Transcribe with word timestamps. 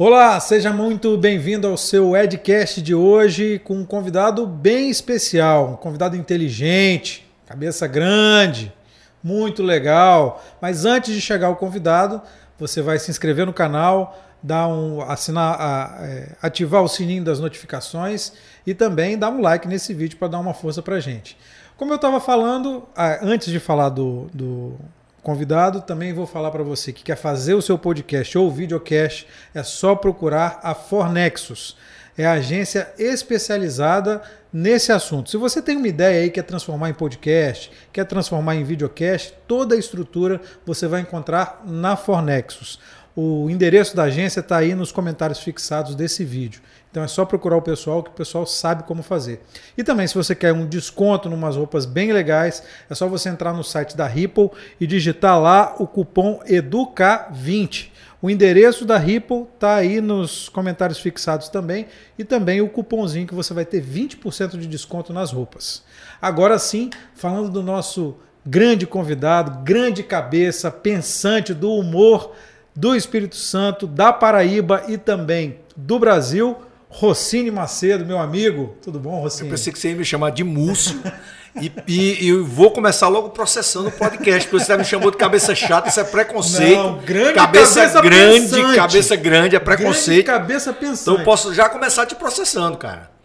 Olá, 0.00 0.38
seja 0.38 0.72
muito 0.72 1.18
bem-vindo 1.18 1.66
ao 1.66 1.76
seu 1.76 2.16
Edcast 2.16 2.80
de 2.80 2.94
hoje 2.94 3.58
com 3.58 3.74
um 3.74 3.84
convidado 3.84 4.46
bem 4.46 4.88
especial, 4.88 5.70
um 5.70 5.74
convidado 5.74 6.14
inteligente, 6.14 7.28
cabeça 7.44 7.84
grande, 7.88 8.72
muito 9.20 9.60
legal. 9.60 10.40
Mas 10.62 10.84
antes 10.84 11.12
de 11.12 11.20
chegar 11.20 11.48
ao 11.48 11.56
convidado, 11.56 12.22
você 12.56 12.80
vai 12.80 13.00
se 13.00 13.10
inscrever 13.10 13.44
no 13.44 13.52
canal, 13.52 14.16
dar 14.40 14.68
um, 14.68 15.02
assinar, 15.02 15.60
a, 15.60 16.06
é, 16.06 16.28
ativar 16.40 16.84
o 16.84 16.88
sininho 16.88 17.24
das 17.24 17.40
notificações 17.40 18.32
e 18.64 18.74
também 18.74 19.18
dar 19.18 19.30
um 19.30 19.40
like 19.40 19.66
nesse 19.66 19.92
vídeo 19.92 20.16
para 20.16 20.28
dar 20.28 20.38
uma 20.38 20.54
força 20.54 20.80
para 20.80 21.00
gente. 21.00 21.36
Como 21.76 21.90
eu 21.90 21.96
estava 21.96 22.20
falando, 22.20 22.86
antes 23.20 23.50
de 23.50 23.58
falar 23.58 23.88
do, 23.88 24.28
do 24.32 24.78
convidado, 25.28 25.82
também 25.82 26.14
vou 26.14 26.26
falar 26.26 26.50
para 26.50 26.62
você 26.62 26.90
que 26.90 27.02
quer 27.02 27.16
fazer 27.16 27.52
o 27.52 27.60
seu 27.60 27.76
podcast 27.76 28.38
ou 28.38 28.50
videocast, 28.50 29.26
é 29.54 29.62
só 29.62 29.94
procurar 29.94 30.58
a 30.62 30.74
Fornexus. 30.74 31.76
É 32.16 32.24
a 32.24 32.32
agência 32.32 32.90
especializada 32.98 34.22
nesse 34.50 34.90
assunto. 34.90 35.28
Se 35.28 35.36
você 35.36 35.60
tem 35.60 35.76
uma 35.76 35.86
ideia 35.86 36.22
aí, 36.22 36.30
quer 36.30 36.44
transformar 36.44 36.88
em 36.88 36.94
podcast, 36.94 37.70
quer 37.92 38.06
transformar 38.06 38.56
em 38.56 38.64
videocast, 38.64 39.34
toda 39.46 39.74
a 39.74 39.78
estrutura 39.78 40.40
você 40.64 40.86
vai 40.86 41.02
encontrar 41.02 41.62
na 41.66 41.94
Fornexus. 41.94 42.80
O 43.14 43.50
endereço 43.50 43.94
da 43.94 44.04
agência 44.04 44.40
está 44.40 44.56
aí 44.56 44.74
nos 44.74 44.90
comentários 44.90 45.40
fixados 45.40 45.94
desse 45.94 46.24
vídeo. 46.24 46.62
Então 46.98 47.04
é 47.04 47.08
só 47.08 47.24
procurar 47.24 47.56
o 47.56 47.62
pessoal 47.62 48.02
que 48.02 48.10
o 48.10 48.12
pessoal 48.12 48.44
sabe 48.44 48.82
como 48.82 49.04
fazer. 49.04 49.40
E 49.76 49.84
também, 49.84 50.08
se 50.08 50.16
você 50.16 50.34
quer 50.34 50.52
um 50.52 50.66
desconto 50.66 51.28
em 51.28 51.32
umas 51.32 51.54
roupas 51.54 51.86
bem 51.86 52.10
legais, 52.10 52.60
é 52.90 52.94
só 52.96 53.06
você 53.06 53.28
entrar 53.28 53.52
no 53.52 53.62
site 53.62 53.96
da 53.96 54.04
Ripple 54.04 54.50
e 54.80 54.86
digitar 54.86 55.40
lá 55.40 55.76
o 55.78 55.86
cupom 55.86 56.40
EDUCA20. 56.44 57.90
O 58.20 58.28
endereço 58.28 58.84
da 58.84 58.98
Ripple 58.98 59.46
está 59.54 59.76
aí 59.76 60.00
nos 60.00 60.48
comentários 60.48 60.98
fixados 60.98 61.48
também 61.48 61.86
e 62.18 62.24
também 62.24 62.60
o 62.60 62.68
cupomzinho 62.68 63.28
que 63.28 63.34
você 63.34 63.54
vai 63.54 63.64
ter 63.64 63.80
20% 63.80 64.58
de 64.58 64.66
desconto 64.66 65.12
nas 65.12 65.30
roupas. 65.30 65.84
Agora 66.20 66.58
sim, 66.58 66.90
falando 67.14 67.48
do 67.48 67.62
nosso 67.62 68.16
grande 68.44 68.88
convidado, 68.88 69.62
grande 69.62 70.02
cabeça, 70.02 70.68
pensante 70.68 71.54
do 71.54 71.72
humor 71.74 72.32
do 72.74 72.96
Espírito 72.96 73.36
Santo, 73.36 73.86
da 73.86 74.12
Paraíba 74.12 74.82
e 74.88 74.98
também 74.98 75.60
do 75.76 75.96
Brasil, 75.96 76.56
Rossini 76.88 77.50
Macedo, 77.50 78.04
meu 78.04 78.18
amigo. 78.18 78.76
Tudo 78.82 78.98
bom, 78.98 79.20
Rossini? 79.20 79.48
Eu 79.48 79.50
pensei 79.54 79.72
que 79.72 79.78
você 79.78 79.90
ia 79.90 79.96
me 79.96 80.04
chamar 80.04 80.30
de 80.30 80.42
Múcio. 80.42 81.00
e, 81.60 81.70
e, 81.86 82.28
e, 82.28 82.32
vou 82.32 82.70
começar 82.70 83.08
logo 83.08 83.30
processando 83.30 83.88
o 83.88 83.92
podcast, 83.92 84.48
porque 84.48 84.64
você 84.64 84.76
me 84.76 84.84
chamou 84.84 85.10
de 85.10 85.16
cabeça 85.16 85.54
chata, 85.54 85.88
isso 85.88 86.00
é 86.00 86.04
preconceito. 86.04 86.76
Não, 86.76 86.98
grande 86.98 87.34
cabeça, 87.34 87.80
cabeça 87.80 88.00
grande, 88.00 88.40
pensante. 88.40 88.76
cabeça 88.76 89.16
grande 89.16 89.56
é 89.56 89.60
preconceito. 89.60 90.26
Grande 90.26 90.40
cabeça 90.40 90.72
pensante. 90.72 91.02
Então 91.02 91.18
eu 91.18 91.24
posso 91.24 91.52
já 91.52 91.68
começar 91.68 92.06
te 92.06 92.14
processando, 92.14 92.76
cara. 92.78 93.17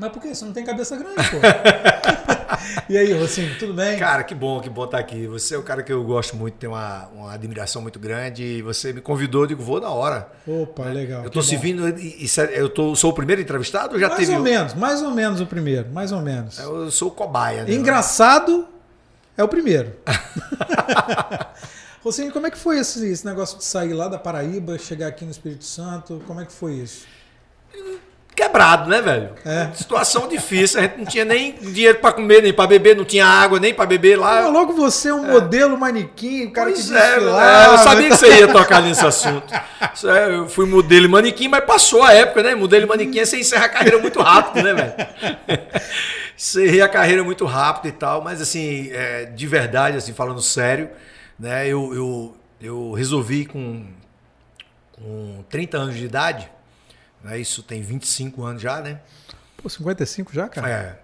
Mas 0.00 0.12
por 0.12 0.22
que? 0.22 0.34
Você 0.34 0.46
não 0.46 0.52
tem 0.52 0.64
cabeça 0.64 0.96
grande, 0.96 1.16
pô. 1.16 1.36
e 2.88 2.96
aí, 2.96 3.12
Rocinho, 3.12 3.54
tudo 3.58 3.74
bem? 3.74 3.98
Cara, 3.98 4.24
que 4.24 4.34
bom, 4.34 4.58
que 4.58 4.70
bom 4.70 4.86
estar 4.86 4.98
aqui. 4.98 5.26
Você 5.26 5.54
é 5.54 5.58
um 5.58 5.62
cara 5.62 5.82
que 5.82 5.92
eu 5.92 6.02
gosto 6.02 6.34
muito, 6.34 6.54
tenho 6.54 6.72
uma, 6.72 7.06
uma 7.08 7.32
admiração 7.34 7.82
muito 7.82 7.98
grande. 7.98 8.42
E 8.42 8.62
você 8.62 8.94
me 8.94 9.02
convidou, 9.02 9.42
eu 9.42 9.48
digo, 9.48 9.62
vou 9.62 9.78
na 9.78 9.90
hora. 9.90 10.32
Opa, 10.46 10.84
legal. 10.84 11.20
Eu 11.20 11.26
estou 11.26 11.42
servindo. 11.42 11.82
Eu 12.50 12.70
tô, 12.70 12.96
sou 12.96 13.10
o 13.10 13.14
primeiro 13.14 13.42
entrevistado 13.42 13.92
ou 13.92 14.00
já 14.00 14.08
mais 14.08 14.20
teve. 14.20 14.32
Mais 14.32 14.40
ou 14.40 14.50
menos, 14.50 14.74
mais 14.74 15.02
ou 15.02 15.10
menos 15.10 15.40
o 15.42 15.46
primeiro, 15.46 15.90
mais 15.90 16.12
ou 16.12 16.22
menos. 16.22 16.58
Eu 16.58 16.90
sou 16.90 17.08
o 17.08 17.10
cobaia. 17.10 17.64
Né? 17.64 17.74
Engraçado 17.74 18.66
é 19.36 19.44
o 19.44 19.48
primeiro. 19.48 19.96
Rocinho, 22.02 22.32
como 22.32 22.46
é 22.46 22.50
que 22.50 22.56
foi 22.56 22.78
esse, 22.78 23.06
esse 23.06 23.26
negócio 23.26 23.58
de 23.58 23.64
sair 23.64 23.92
lá 23.92 24.08
da 24.08 24.18
Paraíba, 24.18 24.78
chegar 24.78 25.08
aqui 25.08 25.26
no 25.26 25.30
Espírito 25.30 25.64
Santo? 25.64 26.22
Como 26.26 26.40
é 26.40 26.46
que 26.46 26.52
foi 26.52 26.76
isso? 26.76 27.04
Quebrado, 28.34 28.88
né, 28.88 29.02
velho? 29.02 29.30
É. 29.44 29.70
Situação 29.74 30.26
difícil. 30.28 30.80
A 30.80 30.82
gente 30.82 30.98
não 30.98 31.04
tinha 31.04 31.24
nem 31.24 31.52
dinheiro 31.52 31.98
para 31.98 32.12
comer, 32.12 32.42
nem 32.42 32.52
para 32.52 32.66
beber, 32.66 32.96
não 32.96 33.04
tinha 33.04 33.26
água 33.26 33.60
nem 33.60 33.74
para 33.74 33.86
beber 33.86 34.18
lá. 34.18 34.42
Mas 34.42 34.52
logo 34.52 34.72
você 34.72 35.08
é 35.08 35.14
um 35.14 35.26
é. 35.26 35.32
modelo 35.32 35.76
manequim, 35.76 36.46
o 36.46 36.52
cara 36.52 36.70
pois 36.70 36.88
que 36.88 36.96
é, 36.96 37.18
é, 37.18 37.66
eu 37.66 37.78
sabia 37.78 38.08
que 38.08 38.16
você 38.16 38.38
ia 38.38 38.48
tocar 38.48 38.82
nesse 38.82 39.04
assunto. 39.04 39.52
É, 39.52 40.34
eu 40.36 40.48
fui 40.48 40.66
modelo 40.66 41.04
e 41.04 41.08
manequim, 41.08 41.48
mas 41.48 41.64
passou 41.64 42.02
a 42.02 42.12
época, 42.12 42.42
né? 42.42 42.54
Modelo 42.54 42.84
e 42.86 42.88
manequim, 42.88 43.24
você 43.24 43.38
encerra 43.38 43.66
a 43.66 43.68
carreira 43.68 43.98
muito 43.98 44.20
rápido, 44.20 44.62
né, 44.62 44.74
velho? 44.74 45.60
Encerrei 46.36 46.80
a 46.80 46.88
carreira 46.88 47.22
muito 47.22 47.44
rápido 47.44 47.88
e 47.88 47.92
tal, 47.92 48.22
mas 48.22 48.40
assim, 48.40 48.88
é, 48.92 49.26
de 49.26 49.46
verdade, 49.46 49.98
assim, 49.98 50.14
falando 50.14 50.40
sério, 50.40 50.88
né? 51.38 51.68
Eu, 51.68 51.94
eu, 51.94 52.36
eu 52.62 52.92
resolvi 52.92 53.44
com, 53.44 53.84
com 54.92 55.44
30 55.50 55.76
anos 55.76 55.96
de 55.96 56.04
idade 56.06 56.50
né? 56.50 56.50
Isso 57.38 57.62
tem 57.62 57.82
25 57.82 58.42
anos 58.44 58.62
já, 58.62 58.80
né? 58.80 59.00
Pô, 59.56 59.68
55 59.68 60.32
já, 60.32 60.48
cara? 60.48 60.68
É. 60.68 60.98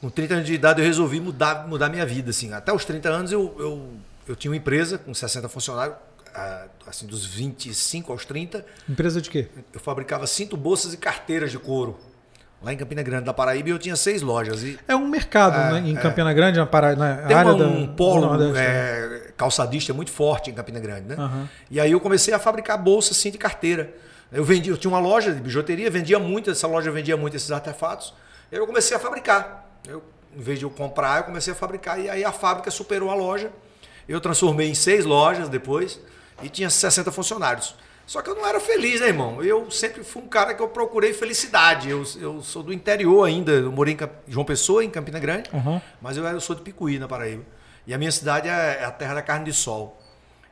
Com 0.00 0.08
30 0.08 0.34
anos 0.34 0.46
de 0.46 0.54
idade 0.54 0.80
eu 0.80 0.86
resolvi 0.86 1.20
mudar, 1.20 1.66
mudar 1.66 1.88
minha 1.88 2.06
vida, 2.06 2.30
assim. 2.30 2.52
Até 2.52 2.72
os 2.72 2.84
30 2.84 3.08
anos 3.08 3.32
eu, 3.32 3.54
eu, 3.58 3.90
eu 4.28 4.36
tinha 4.36 4.50
uma 4.50 4.56
empresa 4.56 4.96
com 4.96 5.12
60 5.12 5.48
funcionários, 5.48 5.96
assim, 6.86 7.06
dos 7.06 7.24
25 7.24 8.12
aos 8.12 8.24
30. 8.24 8.64
Empresa 8.88 9.20
de 9.20 9.28
quê? 9.28 9.48
Eu 9.72 9.80
fabricava 9.80 10.26
cinto, 10.26 10.56
bolsas 10.56 10.94
e 10.94 10.96
carteiras 10.96 11.50
de 11.50 11.58
couro. 11.58 11.98
Lá 12.62 12.72
em 12.72 12.76
Campina 12.76 13.02
Grande, 13.02 13.24
da 13.24 13.32
Paraíba, 13.32 13.68
eu 13.68 13.78
tinha 13.78 13.94
seis 13.94 14.20
lojas. 14.20 14.64
E... 14.64 14.78
É 14.88 14.96
um 14.96 15.06
mercado, 15.06 15.54
é, 15.54 15.80
né? 15.80 15.88
Em 15.88 15.96
é. 15.96 16.00
Campina 16.00 16.32
Grande, 16.32 16.58
na, 16.58 16.66
para... 16.66 16.96
na 16.96 17.16
Tem 17.18 17.36
área 17.36 17.52
um 17.52 17.86
da... 17.86 17.92
polo 17.92 18.56
é, 18.56 19.32
calçadista 19.36 19.94
muito 19.94 20.10
forte 20.10 20.50
em 20.50 20.54
Campina 20.54 20.80
Grande, 20.80 21.08
né? 21.08 21.16
Uhum. 21.16 21.48
E 21.70 21.78
aí 21.78 21.92
eu 21.92 22.00
comecei 22.00 22.34
a 22.34 22.38
fabricar 22.38 22.76
bolsas, 22.76 23.16
cinto 23.16 23.36
e 23.36 23.38
carteira. 23.38 23.94
Eu 24.30 24.44
vendia, 24.44 24.72
eu 24.72 24.76
tinha 24.76 24.90
uma 24.90 25.00
loja 25.00 25.32
de 25.32 25.40
bijuteria, 25.40 25.90
vendia 25.90 26.18
muito, 26.18 26.50
essa 26.50 26.66
loja 26.66 26.90
vendia 26.90 27.16
muito 27.16 27.36
esses 27.36 27.50
artefatos. 27.50 28.12
E 28.50 28.54
aí 28.54 28.60
eu 28.60 28.66
comecei 28.66 28.96
a 28.96 29.00
fabricar. 29.00 29.66
Eu, 29.86 30.02
em 30.36 30.40
vez 30.40 30.58
de 30.58 30.64
eu 30.64 30.70
comprar, 30.70 31.18
eu 31.18 31.24
comecei 31.24 31.52
a 31.52 31.56
fabricar. 31.56 31.98
E 31.98 32.10
aí 32.10 32.24
a 32.24 32.32
fábrica 32.32 32.70
superou 32.70 33.10
a 33.10 33.14
loja. 33.14 33.50
Eu 34.08 34.20
transformei 34.20 34.68
em 34.68 34.74
seis 34.74 35.04
lojas 35.04 35.48
depois 35.48 36.00
e 36.42 36.48
tinha 36.48 36.68
60 36.68 37.10
funcionários. 37.10 37.74
Só 38.06 38.22
que 38.22 38.30
eu 38.30 38.34
não 38.34 38.46
era 38.46 38.58
feliz, 38.58 39.02
né, 39.02 39.08
irmão? 39.08 39.42
Eu 39.42 39.70
sempre 39.70 40.02
fui 40.02 40.22
um 40.22 40.28
cara 40.28 40.54
que 40.54 40.62
eu 40.62 40.68
procurei 40.68 41.12
felicidade. 41.12 41.90
Eu, 41.90 42.02
eu 42.18 42.42
sou 42.42 42.62
do 42.62 42.72
interior 42.72 43.24
ainda. 43.24 43.52
Eu 43.52 43.70
morei 43.70 43.94
em 43.94 44.32
João 44.32 44.46
Pessoa, 44.46 44.82
em 44.82 44.88
Campina 44.88 45.18
Grande, 45.18 45.50
uhum. 45.52 45.78
mas 46.00 46.16
eu, 46.16 46.24
eu 46.24 46.40
sou 46.40 46.56
de 46.56 46.62
Picuí, 46.62 46.98
na 46.98 47.06
Paraíba. 47.06 47.44
E 47.86 47.92
a 47.92 47.98
minha 47.98 48.10
cidade 48.10 48.48
é, 48.48 48.78
é 48.80 48.84
a 48.84 48.90
terra 48.90 49.14
da 49.14 49.22
carne 49.22 49.44
de 49.44 49.52
sol. 49.52 50.00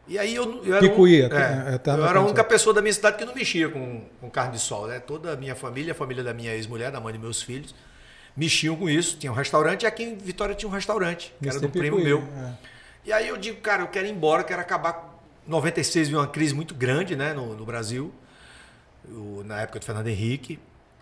E 0.09 0.19
aí 0.19 0.35
eu, 0.35 0.65
eu 0.65 0.75
era, 0.77 0.89
Picuí, 0.89 1.23
um, 1.23 1.27
é, 1.27 1.29
é, 1.29 1.81
eu 1.91 2.07
era 2.07 2.19
a 2.21 2.23
única 2.23 2.45
pessoa 2.45 2.73
da 2.73 2.81
minha 2.81 2.93
cidade 2.93 3.17
que 3.17 3.25
não 3.25 3.35
mexia 3.35 3.69
com, 3.69 4.03
com 4.21 4.31
carne 4.31 4.53
de 4.53 4.61
sol. 4.61 4.87
Né? 4.87 5.01
Toda 5.01 5.33
a 5.33 5.37
minha 5.37 5.55
família, 5.55 5.93
a 5.93 5.95
família 5.95 6.23
da 6.23 6.33
minha 6.33 6.55
ex-mulher, 6.55 6.93
da 6.93 7.01
mãe 7.01 7.13
de 7.13 7.19
meus 7.19 7.43
filhos, 7.43 7.75
mexiam 8.37 8.77
com 8.77 8.89
isso. 8.89 9.17
Tinha 9.17 9.33
um 9.33 9.35
restaurante 9.35 9.83
e 9.83 9.87
aqui 9.87 10.05
em 10.05 10.17
Vitória 10.17 10.55
tinha 10.55 10.69
um 10.69 10.73
restaurante, 10.73 11.35
que 11.43 11.49
era 11.49 11.59
do 11.59 11.69
Picuí, 11.69 11.91
primo 11.91 11.99
meu. 11.99 12.21
É. 12.21 12.53
E 13.05 13.13
aí 13.13 13.29
eu 13.29 13.37
digo, 13.37 13.61
cara, 13.61 13.83
eu 13.83 13.89
quero 13.89 14.07
ir 14.07 14.11
embora, 14.11 14.45
quero 14.45 14.61
acabar. 14.61 15.15
96 15.47 16.09
viu 16.09 16.19
uma 16.19 16.27
crise 16.27 16.55
muito 16.55 16.75
grande 16.75 17.17
né, 17.17 17.33
no, 17.33 17.55
no 17.55 17.65
Brasil, 17.65 18.13
na 19.45 19.61
época 19.61 19.81
do 19.81 19.85
Fernando 19.85 20.09
Henrique. 20.09 20.59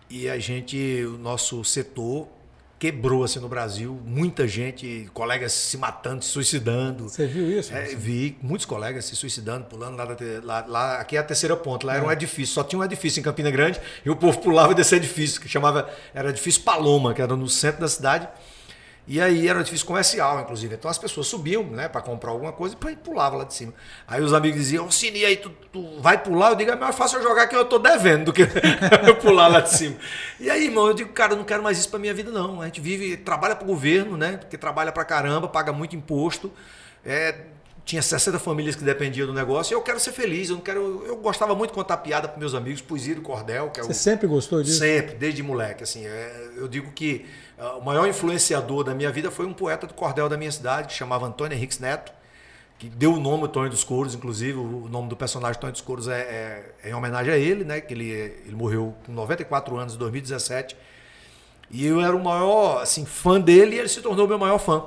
E 0.09 0.29
a 0.29 0.37
gente, 0.37 1.03
o 1.05 1.17
nosso 1.17 1.63
setor 1.63 2.27
quebrou 2.77 3.23
assim 3.23 3.39
no 3.39 3.47
Brasil, 3.47 3.99
muita 4.05 4.47
gente, 4.47 5.09
colegas 5.13 5.53
se 5.53 5.77
matando, 5.77 6.23
se 6.23 6.29
suicidando. 6.31 7.09
Você 7.09 7.25
viu 7.25 7.49
isso? 7.59 7.73
É, 7.73 7.85
vi 7.95 8.37
muitos 8.41 8.65
colegas 8.65 9.05
se 9.05 9.15
suicidando, 9.15 9.65
pulando 9.65 9.95
lá, 9.95 10.05
da, 10.05 10.15
lá, 10.43 10.65
lá 10.67 10.99
aqui 10.99 11.15
é 11.15 11.19
a 11.19 11.23
terceira 11.23 11.55
ponta, 11.55 11.87
lá 11.87 11.93
é. 11.93 11.97
era 11.97 12.05
um 12.05 12.11
edifício, 12.11 12.53
só 12.53 12.63
tinha 12.63 12.79
um 12.79 12.83
edifício 12.83 13.19
em 13.19 13.23
Campina 13.23 13.49
Grande 13.49 13.79
e 14.05 14.09
o 14.09 14.15
povo 14.15 14.39
pulava 14.39 14.73
desse 14.73 14.95
edifício 14.95 15.39
que 15.39 15.47
chamava 15.47 15.89
era 16.13 16.29
edifício 16.29 16.61
Paloma, 16.63 17.13
que 17.13 17.21
era 17.21 17.35
no 17.35 17.47
centro 17.47 17.81
da 17.81 17.87
cidade. 17.87 18.27
E 19.07 19.21
aí 19.21 19.47
era 19.47 19.59
um 19.59 19.61
edifício 19.61 19.85
comercial, 19.85 20.39
inclusive. 20.41 20.73
Então 20.73 20.89
as 20.89 20.97
pessoas 20.97 21.27
subiam, 21.27 21.63
né, 21.63 21.87
para 21.87 22.01
comprar 22.01 22.31
alguma 22.31 22.51
coisa 22.51 22.75
e 22.89 22.95
pulavam 22.95 23.37
lá 23.37 23.45
de 23.45 23.53
cima. 23.53 23.73
Aí 24.07 24.21
os 24.21 24.33
amigos 24.33 24.59
diziam: 24.59 24.89
Cine, 24.89 25.23
aí 25.23 25.37
tu, 25.37 25.51
tu, 25.71 26.01
vai 26.01 26.21
pular? 26.21 26.49
Eu 26.49 26.55
digo: 26.55 26.71
é 26.71 26.75
mais 26.75 26.95
fácil 26.95 27.19
eu 27.19 27.23
jogar 27.23 27.47
que 27.47 27.55
eu 27.55 27.65
tô 27.65 27.77
devendo 27.77 28.25
do 28.25 28.33
que 28.33 28.41
eu 29.05 29.15
pular 29.17 29.47
lá 29.47 29.59
de 29.59 29.71
cima. 29.71 29.95
E 30.39 30.49
aí, 30.49 30.65
irmão, 30.65 30.87
eu 30.87 30.93
digo: 30.93 31.13
cara, 31.13 31.33
eu 31.33 31.37
não 31.37 31.45
quero 31.45 31.61
mais 31.61 31.77
isso 31.77 31.89
para 31.89 31.99
minha 31.99 32.13
vida, 32.13 32.31
não. 32.31 32.61
A 32.61 32.65
gente 32.65 32.81
vive, 32.81 33.15
trabalha 33.17 33.55
para 33.55 33.63
o 33.63 33.67
governo, 33.67 34.17
né, 34.17 34.37
porque 34.37 34.57
trabalha 34.57 34.91
para 34.91 35.05
caramba, 35.05 35.47
paga 35.47 35.71
muito 35.71 35.95
imposto. 35.95 36.51
É, 37.05 37.35
tinha 37.85 38.01
60 38.01 38.39
famílias 38.39 38.75
que 38.75 38.83
dependiam 38.83 39.27
do 39.27 39.33
negócio 39.33 39.71
e 39.71 39.75
eu 39.75 39.81
quero 39.83 39.99
ser 39.99 40.11
feliz. 40.11 40.49
Eu 40.49 40.55
não 40.55 40.63
quero. 40.63 41.03
Eu 41.05 41.17
gostava 41.17 41.53
muito 41.53 41.69
de 41.69 41.75
contar 41.75 41.97
piada 41.97 42.27
para 42.27 42.39
meus 42.39 42.55
amigos, 42.55 42.81
poesia 42.81 43.13
do 43.13 43.21
cordel. 43.21 43.69
Que 43.69 43.79
é 43.79 43.83
Você 43.83 43.91
o, 43.91 43.93
sempre 43.93 44.27
gostou 44.27 44.63
disso? 44.63 44.79
Sempre, 44.79 45.13
desde 45.13 45.43
moleque. 45.43 45.83
Assim, 45.83 46.07
é, 46.07 46.49
eu 46.57 46.67
digo 46.67 46.91
que 46.91 47.27
o 47.57 47.81
maior 47.81 48.07
influenciador 48.07 48.83
da 48.83 48.93
minha 48.93 49.11
vida 49.11 49.31
foi 49.31 49.45
um 49.45 49.53
poeta 49.53 49.87
do 49.87 49.93
cordel 49.93 50.27
da 50.27 50.37
minha 50.37 50.51
cidade, 50.51 50.89
que 50.89 50.93
chamava 50.93 51.25
Antônio 51.25 51.55
Henriques 51.55 51.79
Neto, 51.79 52.11
que 52.77 52.89
deu 52.89 53.13
o 53.13 53.19
nome 53.19 53.47
Tonho 53.47 53.69
dos 53.69 53.83
Couros, 53.83 54.13
inclusive. 54.13 54.57
O 54.57 54.87
nome 54.89 55.07
do 55.07 55.15
personagem 55.15 55.59
Tonho 55.59 55.71
dos 55.71 55.81
Couros 55.81 56.07
é, 56.07 56.19
é, 56.19 56.73
é, 56.83 56.89
em 56.89 56.93
homenagem 56.93 57.33
a 57.33 57.37
ele, 57.37 57.63
né? 57.63 57.79
Que 57.79 57.93
ele, 57.93 58.09
ele 58.09 58.55
morreu 58.55 58.93
com 59.05 59.13
94 59.13 59.77
anos 59.77 59.95
em 59.95 59.97
2017. 59.97 60.75
E 61.71 61.85
eu 61.85 62.01
era 62.01 62.15
o 62.15 62.23
maior 62.23 62.81
assim, 62.81 63.05
fã 63.05 63.39
dele 63.39 63.75
e 63.75 63.79
ele 63.79 63.87
se 63.87 64.01
tornou 64.01 64.27
meu 64.27 64.37
maior 64.37 64.59
fã. 64.59 64.83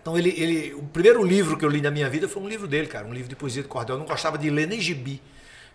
Então 0.00 0.16
ele, 0.16 0.30
ele, 0.36 0.74
o 0.74 0.82
primeiro 0.84 1.22
livro 1.22 1.56
que 1.56 1.64
eu 1.64 1.68
li 1.68 1.82
na 1.82 1.90
minha 1.90 2.08
vida 2.08 2.28
foi 2.28 2.42
um 2.42 2.48
livro 2.48 2.66
dele, 2.66 2.86
cara, 2.86 3.06
um 3.06 3.12
livro 3.12 3.28
de 3.28 3.36
poesia 3.36 3.62
de 3.62 3.68
cordel. 3.68 3.96
Eu 3.96 3.98
não 4.00 4.06
gostava 4.06 4.38
de 4.38 4.48
ler 4.48 4.66
nem 4.66 4.80
gibi. 4.80 5.20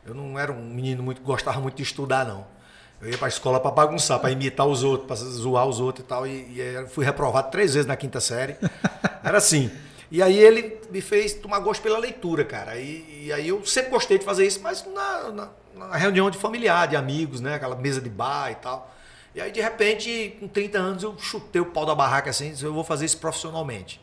Eu 0.06 0.14
não 0.16 0.38
era 0.38 0.52
um 0.52 0.66
menino 0.66 1.04
muito 1.04 1.22
gostava 1.22 1.60
muito 1.62 1.76
de 1.76 1.84
estudar, 1.84 2.26
não. 2.26 2.46
Eu 3.04 3.12
ia 3.12 3.18
para 3.18 3.28
a 3.28 3.30
escola 3.30 3.60
para 3.60 3.70
bagunçar, 3.70 4.18
para 4.20 4.32
imitar 4.32 4.66
os 4.66 4.82
outros, 4.82 5.08
para 5.08 5.16
zoar 5.18 5.68
os 5.68 5.80
outros 5.80 6.06
e 6.06 6.08
tal. 6.08 6.26
E, 6.26 6.60
e 6.60 6.88
fui 6.88 7.04
reprovado 7.04 7.52
três 7.52 7.74
vezes 7.74 7.86
na 7.86 7.98
quinta 7.98 8.22
série. 8.22 8.56
Era 9.22 9.38
assim. 9.38 9.70
E 10.10 10.22
aí 10.22 10.38
ele 10.38 10.80
me 10.90 11.02
fez 11.02 11.34
tomar 11.34 11.60
gosto 11.60 11.82
pela 11.82 11.98
leitura, 11.98 12.46
cara. 12.46 12.78
E, 12.78 13.26
e 13.26 13.34
aí 13.34 13.50
eu 13.50 13.66
sempre 13.66 13.90
gostei 13.90 14.18
de 14.18 14.24
fazer 14.24 14.46
isso, 14.46 14.62
mas 14.62 14.86
na, 14.86 15.32
na, 15.32 15.50
na, 15.76 15.98
reunião 15.98 16.30
de 16.30 16.38
familiar, 16.38 16.88
de 16.88 16.96
amigos, 16.96 17.42
né? 17.42 17.56
Aquela 17.56 17.76
mesa 17.76 18.00
de 18.00 18.10
bar 18.10 18.52
e 18.52 18.56
tal. 18.56 18.94
E 19.36 19.42
aí, 19.42 19.52
de 19.52 19.60
repente, 19.60 20.38
com 20.40 20.48
30 20.48 20.78
anos, 20.78 21.04
eu 21.04 21.18
chutei 21.18 21.60
o 21.60 21.66
pau 21.66 21.86
da 21.86 21.96
barraca 21.96 22.30
assim, 22.30 22.52
disse, 22.52 22.64
eu 22.64 22.74
vou 22.74 22.84
fazer 22.84 23.06
isso 23.06 23.18
profissionalmente. 23.18 24.00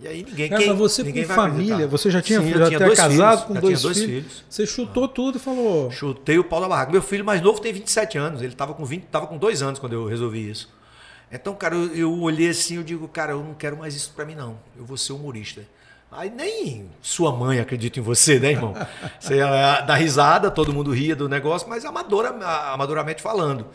E 0.00 0.08
aí 0.08 0.24
ninguém, 0.24 0.48
quem, 0.48 0.68
mas 0.68 0.78
você 0.78 1.02
ninguém 1.02 1.24
com 1.24 1.34
família, 1.34 1.74
acreditar. 1.74 1.90
você 1.90 2.10
já 2.10 2.20
tinha, 2.20 2.40
Sim, 2.40 2.50
já 2.50 2.66
tinha 2.66 2.78
dois 2.80 2.98
casado 2.98 3.42
filhos, 3.42 3.44
com 3.44 3.54
dois, 3.54 3.82
dois 3.82 3.98
filhos, 3.98 4.24
filhos, 4.24 4.44
Você 4.48 4.66
chutou 4.66 5.04
ah. 5.04 5.08
tudo 5.08 5.38
e 5.38 5.40
falou. 5.40 5.90
Chutei 5.90 6.38
o 6.38 6.44
pau 6.44 6.60
da 6.60 6.68
barraca. 6.68 6.90
Meu 6.90 7.02
filho 7.02 7.24
mais 7.24 7.40
novo 7.40 7.60
tem 7.60 7.72
27 7.72 8.18
anos, 8.18 8.42
ele 8.42 8.52
estava 8.52 8.74
com 8.74 8.84
20, 8.84 9.04
tava 9.04 9.26
com 9.26 9.38
dois 9.38 9.62
anos 9.62 9.78
quando 9.78 9.92
eu 9.92 10.06
resolvi 10.06 10.50
isso. 10.50 10.68
Então, 11.30 11.54
cara, 11.54 11.74
eu, 11.74 11.94
eu 11.94 12.20
olhei 12.20 12.50
assim, 12.50 12.76
eu 12.76 12.82
digo, 12.82 13.06
cara, 13.08 13.32
eu 13.32 13.42
não 13.42 13.54
quero 13.54 13.76
mais 13.76 13.94
isso 13.94 14.12
para 14.14 14.24
mim 14.24 14.34
não. 14.34 14.58
Eu 14.76 14.84
vou 14.84 14.96
ser 14.96 15.12
humorista. 15.12 15.62
Aí 16.10 16.30
nem 16.30 16.88
sua 17.02 17.32
mãe 17.32 17.58
acredita 17.58 17.98
em 17.98 18.02
você, 18.02 18.38
né, 18.38 18.52
irmão? 18.52 18.72
Você 19.18 19.38
dá 19.38 19.96
risada, 19.96 20.48
todo 20.48 20.72
mundo 20.72 20.92
ria 20.92 21.16
do 21.16 21.28
negócio, 21.28 21.68
mas 21.68 21.84
amadora, 21.84 22.28
amadoramente 22.72 23.20
falando. 23.20 23.66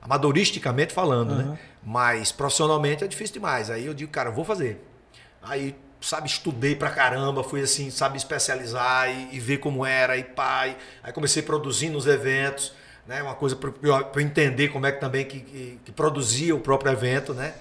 Amadoristicamente 0.00 0.92
falando, 0.92 1.32
uhum. 1.32 1.36
né? 1.38 1.58
Mas 1.82 2.30
profissionalmente 2.30 3.02
é 3.02 3.08
difícil 3.08 3.34
demais. 3.34 3.68
Aí 3.68 3.84
eu 3.84 3.94
digo, 3.94 4.12
cara, 4.12 4.28
eu 4.28 4.32
vou 4.32 4.44
fazer. 4.44 4.87
Aí, 5.48 5.74
sabe, 6.00 6.28
estudei 6.28 6.76
pra 6.76 6.90
caramba, 6.90 7.42
fui 7.42 7.62
assim, 7.62 7.90
sabe, 7.90 8.18
especializar 8.18 9.10
e, 9.10 9.36
e 9.36 9.40
ver 9.40 9.58
como 9.58 9.84
era, 9.84 10.16
e 10.16 10.22
pai. 10.22 10.76
Aí 11.02 11.12
comecei 11.12 11.42
produzindo 11.42 11.96
os 11.96 12.06
eventos, 12.06 12.72
né? 13.06 13.22
Uma 13.22 13.34
coisa 13.34 13.56
para 13.56 13.72
eu 13.82 14.20
entender 14.20 14.68
como 14.68 14.86
é 14.86 14.92
que 14.92 15.00
também 15.00 15.24
que, 15.24 15.40
que, 15.40 15.80
que, 15.86 15.92
produzia 15.92 16.54
o 16.54 16.60
próprio 16.60 16.92
evento, 16.92 17.32
né? 17.32 17.54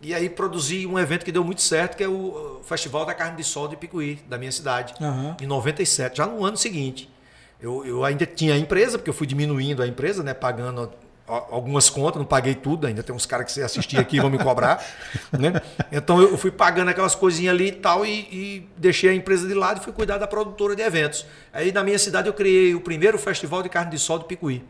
E 0.00 0.14
aí 0.14 0.28
produzi 0.28 0.86
um 0.86 0.98
evento 0.98 1.24
que 1.24 1.32
deu 1.32 1.42
muito 1.42 1.62
certo, 1.62 1.96
que 1.96 2.04
é 2.04 2.08
o 2.08 2.60
Festival 2.64 3.06
da 3.06 3.14
Carne 3.14 3.38
de 3.38 3.44
Sol 3.44 3.66
de 3.66 3.76
Picuí, 3.76 4.22
da 4.28 4.36
minha 4.36 4.52
cidade, 4.52 4.92
uhum. 5.00 5.34
em 5.40 5.46
97, 5.46 6.18
já 6.18 6.26
no 6.26 6.44
ano 6.44 6.58
seguinte. 6.58 7.10
Eu, 7.58 7.86
eu 7.86 8.04
ainda 8.04 8.26
tinha 8.26 8.52
a 8.52 8.58
empresa, 8.58 8.98
porque 8.98 9.08
eu 9.08 9.14
fui 9.14 9.26
diminuindo 9.26 9.82
a 9.82 9.86
empresa, 9.86 10.22
né? 10.22 10.34
Pagando 10.34 10.92
algumas 11.26 11.88
contas, 11.88 12.18
não 12.18 12.26
paguei 12.26 12.54
tudo, 12.54 12.86
ainda 12.86 13.02
tem 13.02 13.14
uns 13.14 13.24
caras 13.24 13.46
que 13.46 13.52
você 13.52 13.62
assistir 13.62 13.98
aqui 13.98 14.20
vão 14.20 14.28
me 14.28 14.38
cobrar. 14.38 14.84
né? 15.32 15.60
Então 15.90 16.20
eu 16.20 16.36
fui 16.36 16.50
pagando 16.50 16.90
aquelas 16.90 17.14
coisinhas 17.14 17.54
ali 17.54 17.68
e 17.68 17.72
tal, 17.72 18.04
e, 18.04 18.10
e, 18.10 18.68
deixei 18.76 19.10
a 19.10 19.14
empresa 19.14 19.48
de 19.48 19.54
lado 19.54 19.80
e 19.80 19.84
fui 19.84 19.92
cuidar 19.92 20.18
da 20.18 20.26
produtora 20.26 20.76
de 20.76 20.82
eventos. 20.82 21.24
Aí 21.52 21.72
na 21.72 21.82
minha 21.82 21.98
cidade 21.98 22.28
eu 22.28 22.34
criei 22.34 22.74
o 22.74 22.80
primeiro 22.80 23.18
festival 23.18 23.62
de 23.62 23.68
carne 23.68 23.90
de 23.90 23.98
sol 23.98 24.18
do 24.18 24.26
Picuí, 24.26 24.62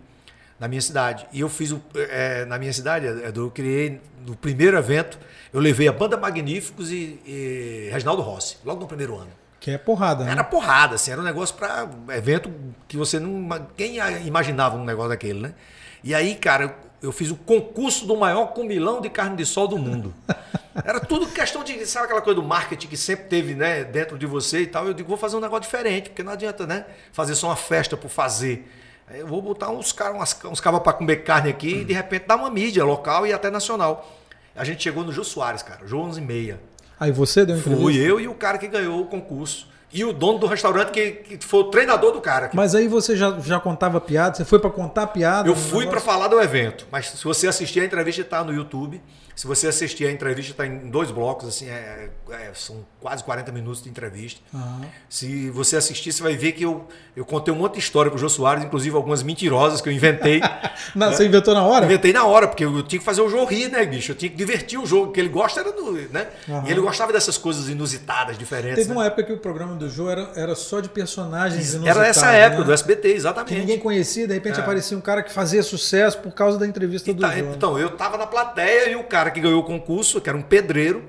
na 0.59 0.69
minha 0.69 0.81
cidade. 0.81 1.27
E 1.33 1.41
eu 1.41 1.49
fiz, 1.49 1.73
o, 1.73 1.83
é, 1.95 2.45
na 2.45 2.57
minha 2.57 2.73
cidade, 2.73 3.07
eu 3.07 3.51
criei 3.51 4.01
no 4.25 4.37
primeiro 4.37 4.77
evento, 4.77 5.19
eu 5.53 5.61
levei 5.61 5.89
a 5.89 5.93
Banda 5.93 6.17
Magníficos 6.17 6.91
e, 6.91 7.21
e 7.27 7.89
Reginaldo 7.91 8.23
Rossi, 8.23 8.59
logo 8.65 8.81
no 8.81 8.87
primeiro 8.87 9.17
ano. 9.17 9.31
Que 9.59 9.71
é 9.71 9.79
porrada, 9.79 10.25
né? 10.25 10.33
Era 10.33 10.45
porrada, 10.45 10.97
assim, 10.97 11.11
era 11.11 11.21
um 11.21 11.25
negócio 11.25 11.57
para 11.57 11.89
evento 12.11 12.53
que 12.87 12.99
você 12.99 13.19
não. 13.19 13.67
Quem 13.75 13.97
imaginava 14.27 14.77
um 14.77 14.85
negócio 14.85 15.09
daquele, 15.09 15.41
né? 15.41 15.55
E 16.05 16.15
aí, 16.15 16.35
cara, 16.35 16.77
eu 17.03 17.11
fiz 17.11 17.31
o 17.31 17.35
concurso 17.35 18.07
do 18.07 18.15
maior 18.15 18.49
comilão 18.49 19.01
de 19.01 19.09
carne 19.09 19.37
de 19.37 19.47
sol 19.47 19.67
do 19.67 19.79
mundo. 19.79 20.13
Era 20.85 21.01
tudo 21.01 21.27
questão 21.29 21.65
de, 21.65 21.87
sabe 21.87 22.05
aquela 22.05 22.21
coisa 22.21 22.39
do 22.39 22.47
marketing 22.47 22.89
que 22.89 22.97
sempre 22.97 23.25
teve, 23.25 23.55
né, 23.55 23.85
dentro 23.85 24.19
de 24.19 24.27
você 24.27 24.61
e 24.61 24.67
tal. 24.67 24.87
Eu 24.87 24.93
digo, 24.93 25.09
vou 25.09 25.17
fazer 25.17 25.37
um 25.37 25.41
negócio 25.41 25.63
diferente, 25.63 26.11
porque 26.11 26.23
não 26.23 26.33
adianta, 26.33 26.67
né, 26.67 26.85
fazer 27.11 27.35
só 27.35 27.49
uma 27.49 27.57
festa 27.57 27.97
por 27.97 28.11
fazer. 28.11 28.71
Eu 29.11 29.27
vou 29.27 29.41
botar 29.41 29.71
uns 29.71 29.93
caras, 29.93 30.37
uns 30.45 30.61
cabas 30.61 30.83
para 30.83 30.93
comer 30.93 31.25
carne 31.25 31.49
aqui 31.49 31.79
e 31.79 31.85
de 31.87 31.95
repente 31.95 32.27
dar 32.27 32.37
uma 32.37 32.51
mídia 32.51 32.85
local 32.85 33.27
e 33.27 33.33
até 33.33 33.51
nacional. 33.51 34.07
A 34.55 34.63
gente 34.63 34.83
chegou 34.83 35.05
no 35.05 35.11
Jô 35.13 35.25
Soares, 35.25 35.63
cara, 35.63 35.87
Jô 35.87 36.01
11 36.01 36.21
e 36.21 36.25
meia. 36.25 36.61
Aí 37.01 37.13
você 37.13 37.47
deu 37.47 37.57
entrevista? 37.57 37.83
Fui 37.83 37.97
eu 37.97 38.21
e 38.21 38.29
o 38.29 38.35
cara 38.35 38.59
que 38.59 38.69
ganhou 38.69 39.01
o 39.01 39.07
concurso 39.07 39.69
e 39.95 40.05
o 40.05 40.13
dono 40.13 40.41
do 40.41 40.47
restaurante 40.49 40.91
que, 40.91 41.11
que 41.13 41.45
foi 41.45 41.61
o 41.61 41.65
treinador 41.65 42.13
do 42.13 42.21
cara. 42.21 42.51
Mas 42.53 42.75
aí 42.75 42.89
você 42.89 43.17
já, 43.17 43.31
já 43.39 43.61
contava 43.61 44.01
piada? 44.01 44.35
Você 44.35 44.45
foi 44.45 44.59
para 44.59 44.69
contar 44.71 45.07
piada? 45.07 45.49
Eu 45.49 45.55
fui 45.55 45.87
para 45.87 46.01
falar 46.01 46.27
do 46.27 46.41
evento, 46.41 46.85
mas 46.91 47.11
se 47.11 47.25
você 47.25 47.47
assistir 47.47 47.79
a 47.79 47.85
entrevista 47.85 48.23
está 48.23 48.43
no 48.43 48.53
YouTube. 48.53 49.01
Se 49.37 49.47
você 49.47 49.67
assistir 49.67 50.07
a 50.07 50.13
entrevista, 50.13 50.53
está 50.53 50.67
em 50.67 50.91
dois 50.91 51.11
blocos, 51.11 51.49
assim, 51.49 51.69
é, 51.69 52.11
é, 52.31 52.51
são 52.55 52.85
quase 53.01 53.25
40 53.25 53.51
minutos 53.51 53.83
de 53.83 53.89
entrevista. 53.89 54.41
Uhum. 54.53 54.83
Se 55.09 55.51
você 55.51 55.77
assistir, 55.77 56.13
você 56.13 56.23
vai 56.23 56.37
ver 56.37 56.53
que 56.53 56.63
eu, 56.63 56.87
eu 57.17 57.25
contei 57.25 57.53
um 57.53 57.57
monte 57.57 57.75
de 57.75 57.81
história 57.81 58.11
para 58.11 58.17
o 58.17 58.21
Jô 58.21 58.29
Soares, 58.29 58.65
inclusive 58.65 58.95
algumas 58.95 59.23
mentirosas 59.23 59.81
que 59.81 59.89
eu 59.89 59.93
inventei. 59.93 60.41
Não, 60.95 61.11
né? 61.11 61.17
Você 61.17 61.27
inventou 61.27 61.53
na 61.53 61.65
hora? 61.65 61.85
Inventei 61.85 62.13
na 62.13 62.25
hora, 62.25 62.47
porque 62.47 62.65
eu 62.65 62.83
tinha 62.83 62.99
que 62.99 63.05
fazer 63.05 63.23
o 63.23 63.29
jogo 63.29 63.45
rir, 63.47 63.69
né, 63.69 63.85
bicho? 63.85 64.13
Eu 64.13 64.17
tinha 64.17 64.31
que 64.31 64.37
divertir 64.37 64.79
o 64.79 64.87
jogo, 64.87 65.13
que 65.13 65.19
ele 65.19 65.29
gosta 65.29 65.61
era 65.61 65.73
do. 65.73 65.93
Né? 65.93 66.29
Uhum. 66.49 66.67
E 66.67 66.71
ele 66.71 66.81
gostava 66.81 67.13
dessas 67.13 67.37
coisas 67.37 67.69
inusitadas, 67.69 68.39
diferentes. 68.39 68.77
Teve 68.77 68.89
né? 68.89 68.95
uma 68.95 69.07
época 69.07 69.25
que 69.25 69.33
o 69.33 69.39
programa 69.39 69.75
do 69.75 69.91
Jô 69.91 70.09
era, 70.09 70.31
era 70.37 70.55
só 70.55 70.81
de 70.81 70.89
personagens 70.89 71.75
inusitados. 71.75 72.01
Era 72.01 72.09
essa 72.09 72.31
época, 72.31 72.61
né? 72.61 72.67
do 72.67 72.73
SBT, 72.73 73.09
exatamente. 73.09 73.53
Que 73.53 73.61
ninguém 73.61 73.79
conhecia, 73.79 74.27
de 74.27 74.35
repente 74.35 74.59
é. 74.59 74.63
aparecia 74.63 74.97
um 74.97 75.01
cara 75.01 75.23
que 75.23 75.33
fazia 75.33 75.63
sucesso 75.63 76.19
por 76.19 76.33
causa 76.33 76.59
da 76.59 76.67
entrevista 76.67 77.13
do 77.13 77.21
tá, 77.21 77.37
Jô. 77.37 77.51
Então, 77.51 77.79
eu 77.79 77.91
tava 77.91 78.17
na 78.17 78.27
plateia 78.27 78.91
e 78.91 78.97
o 78.97 79.05
cara 79.05 79.24
que 79.31 79.41
ganhou 79.41 79.61
o 79.61 79.65
concurso 79.65 80.21
que 80.21 80.29
era 80.29 80.37
um 80.37 80.43
pedreiro, 80.43 81.05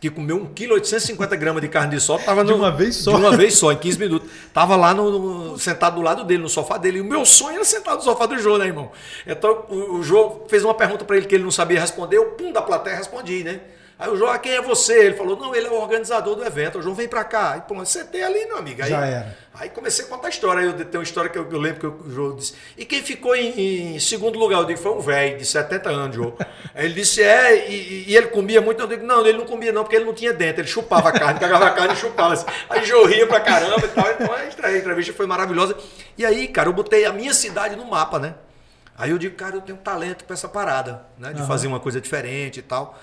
que 0.00 0.08
comeu 0.08 0.36
1,850 0.36 1.36
kg 1.36 1.60
de 1.60 1.68
carne 1.68 1.96
de 1.96 2.00
sol, 2.00 2.18
tava 2.18 2.44
de 2.44 2.52
uma 2.52 2.70
vez 2.70 2.96
só. 2.96 3.12
De 3.12 3.16
uma 3.16 3.36
vez 3.36 3.58
só, 3.58 3.72
em 3.72 3.76
15 3.76 3.98
minutos. 3.98 4.30
Tava 4.52 4.76
lá 4.76 4.94
no, 4.94 5.50
no, 5.50 5.58
sentado 5.58 5.96
do 5.96 6.02
lado 6.02 6.24
dele, 6.24 6.42
no 6.42 6.48
sofá 6.48 6.78
dele. 6.78 6.98
E 6.98 7.00
o 7.00 7.04
meu 7.04 7.24
sonho 7.24 7.56
era 7.56 7.64
sentar 7.64 7.96
no 7.96 8.02
sofá 8.02 8.26
do 8.26 8.38
Jô, 8.38 8.58
né, 8.58 8.66
irmão? 8.66 8.92
Então 9.26 9.64
o, 9.68 9.96
o 9.96 10.02
Jô 10.02 10.44
fez 10.48 10.64
uma 10.64 10.74
pergunta 10.74 11.04
para 11.04 11.16
ele 11.16 11.26
que 11.26 11.34
ele 11.34 11.44
não 11.44 11.50
sabia 11.50 11.80
responder, 11.80 12.16
eu, 12.16 12.26
pum, 12.26 12.52
da 12.52 12.62
plateia 12.62 12.96
respondi, 12.96 13.42
né? 13.42 13.60
Aí 13.98 14.08
o 14.08 14.16
João, 14.16 14.30
ah, 14.30 14.38
quem 14.38 14.52
é 14.52 14.62
você? 14.62 15.06
Ele 15.06 15.16
falou, 15.16 15.36
não, 15.36 15.52
ele 15.52 15.66
é 15.66 15.70
o 15.70 15.74
organizador 15.74 16.36
do 16.36 16.44
evento. 16.44 16.78
O 16.78 16.82
João 16.82 16.94
vem 16.94 17.08
para 17.08 17.24
cá. 17.24 17.54
Aí, 17.54 17.62
pô, 17.62 17.74
tem 18.12 18.22
ali, 18.22 18.46
meu 18.46 18.56
amigo. 18.56 18.80
Aí, 18.80 18.88
Já 18.88 19.04
era. 19.04 19.36
Aí 19.52 19.68
comecei 19.70 20.04
a 20.04 20.08
contar 20.08 20.28
a 20.28 20.30
história. 20.30 20.60
Aí 20.60 20.66
eu, 20.68 20.84
tem 20.84 21.00
uma 21.00 21.02
história 21.02 21.28
que 21.28 21.36
eu, 21.36 21.50
eu 21.50 21.58
lembro 21.58 21.80
que 21.80 21.86
o 22.08 22.10
João 22.12 22.36
disse. 22.36 22.54
E 22.76 22.84
quem 22.84 23.02
ficou 23.02 23.34
em, 23.34 23.96
em 23.96 23.98
segundo 23.98 24.38
lugar? 24.38 24.60
Eu 24.60 24.66
digo, 24.66 24.78
foi 24.78 24.92
um 24.92 25.00
velho 25.00 25.36
de 25.36 25.44
70 25.44 25.90
anos, 25.90 26.14
João. 26.14 26.32
Aí 26.76 26.84
ele 26.84 26.94
disse, 26.94 27.20
é, 27.20 27.68
e, 27.68 28.04
e, 28.08 28.16
ele 28.16 28.28
comia 28.28 28.60
muito. 28.60 28.80
Eu 28.80 28.86
digo, 28.86 29.04
não, 29.04 29.26
ele 29.26 29.36
não 29.36 29.46
comia 29.46 29.72
não, 29.72 29.82
porque 29.82 29.96
ele 29.96 30.04
não 30.04 30.14
tinha 30.14 30.32
dente. 30.32 30.60
Ele 30.60 30.68
chupava 30.68 31.08
a 31.08 31.12
carne, 31.12 31.40
cagava 31.40 31.66
a 31.66 31.70
carne 31.72 31.94
e 31.94 31.96
chupava. 31.96 32.34
Assim. 32.34 32.46
Aí 32.70 32.84
João 32.84 33.04
ria 33.04 33.26
pra 33.26 33.40
caramba 33.40 33.84
e 33.84 33.88
tal. 33.88 34.08
Então 34.12 34.32
a 34.32 34.76
entrevista 34.76 35.12
foi 35.12 35.26
maravilhosa. 35.26 35.76
E 36.16 36.24
aí, 36.24 36.46
cara, 36.46 36.68
eu 36.68 36.72
botei 36.72 37.04
a 37.04 37.12
minha 37.12 37.34
cidade 37.34 37.74
no 37.74 37.84
mapa, 37.84 38.20
né? 38.20 38.34
Aí 38.96 39.10
eu 39.10 39.18
digo, 39.18 39.34
cara, 39.34 39.56
eu 39.56 39.60
tenho 39.60 39.78
talento 39.78 40.24
para 40.24 40.34
essa 40.34 40.48
parada, 40.48 41.02
né? 41.18 41.32
De 41.32 41.40
uhum. 41.40 41.48
fazer 41.48 41.66
uma 41.66 41.80
coisa 41.80 42.00
diferente 42.00 42.60
e 42.60 42.62
tal. 42.62 42.96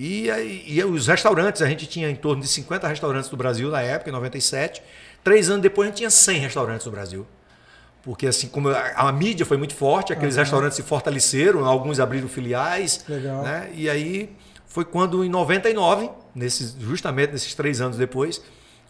E, 0.00 0.30
e, 0.30 0.78
e, 0.78 0.84
os 0.84 1.08
restaurantes, 1.08 1.60
a 1.60 1.68
gente 1.68 1.84
tinha 1.84 2.08
em 2.08 2.14
torno 2.14 2.40
de 2.40 2.46
50 2.46 2.86
restaurantes 2.86 3.28
do 3.28 3.36
Brasil 3.36 3.68
na 3.68 3.82
época, 3.82 4.10
em 4.10 4.12
97. 4.12 4.80
Três 5.24 5.50
anos 5.50 5.60
depois 5.60 5.88
a 5.88 5.90
gente 5.90 5.98
tinha 5.98 6.10
100 6.10 6.38
restaurantes 6.38 6.86
no 6.86 6.92
Brasil. 6.92 7.26
Porque 8.04 8.28
assim, 8.28 8.46
como 8.46 8.68
a, 8.68 8.92
a 8.94 9.10
mídia 9.10 9.44
foi 9.44 9.56
muito 9.56 9.74
forte, 9.74 10.12
aqueles 10.12 10.36
uhum. 10.36 10.42
restaurantes 10.42 10.76
se 10.76 10.84
fortaleceram, 10.84 11.64
alguns 11.64 11.98
abriram 11.98 12.28
filiais. 12.28 13.04
Legal. 13.08 13.42
Né? 13.42 13.72
E 13.74 13.90
aí 13.90 14.30
foi 14.68 14.84
quando 14.84 15.24
em 15.24 15.28
99, 15.28 16.08
nesses, 16.32 16.76
justamente 16.78 17.32
nesses 17.32 17.52
três 17.56 17.80
anos 17.80 17.96
depois, 17.96 18.40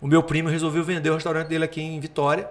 o 0.03 0.07
meu 0.07 0.23
primo 0.23 0.51
resolveu 0.51 0.85
vender 0.85 1.09
o 1.09 1.15
restaurante 1.15 1.49
dele 1.49 1.65
aqui 1.65 1.81
em 1.81 1.99
Vitória 1.99 2.47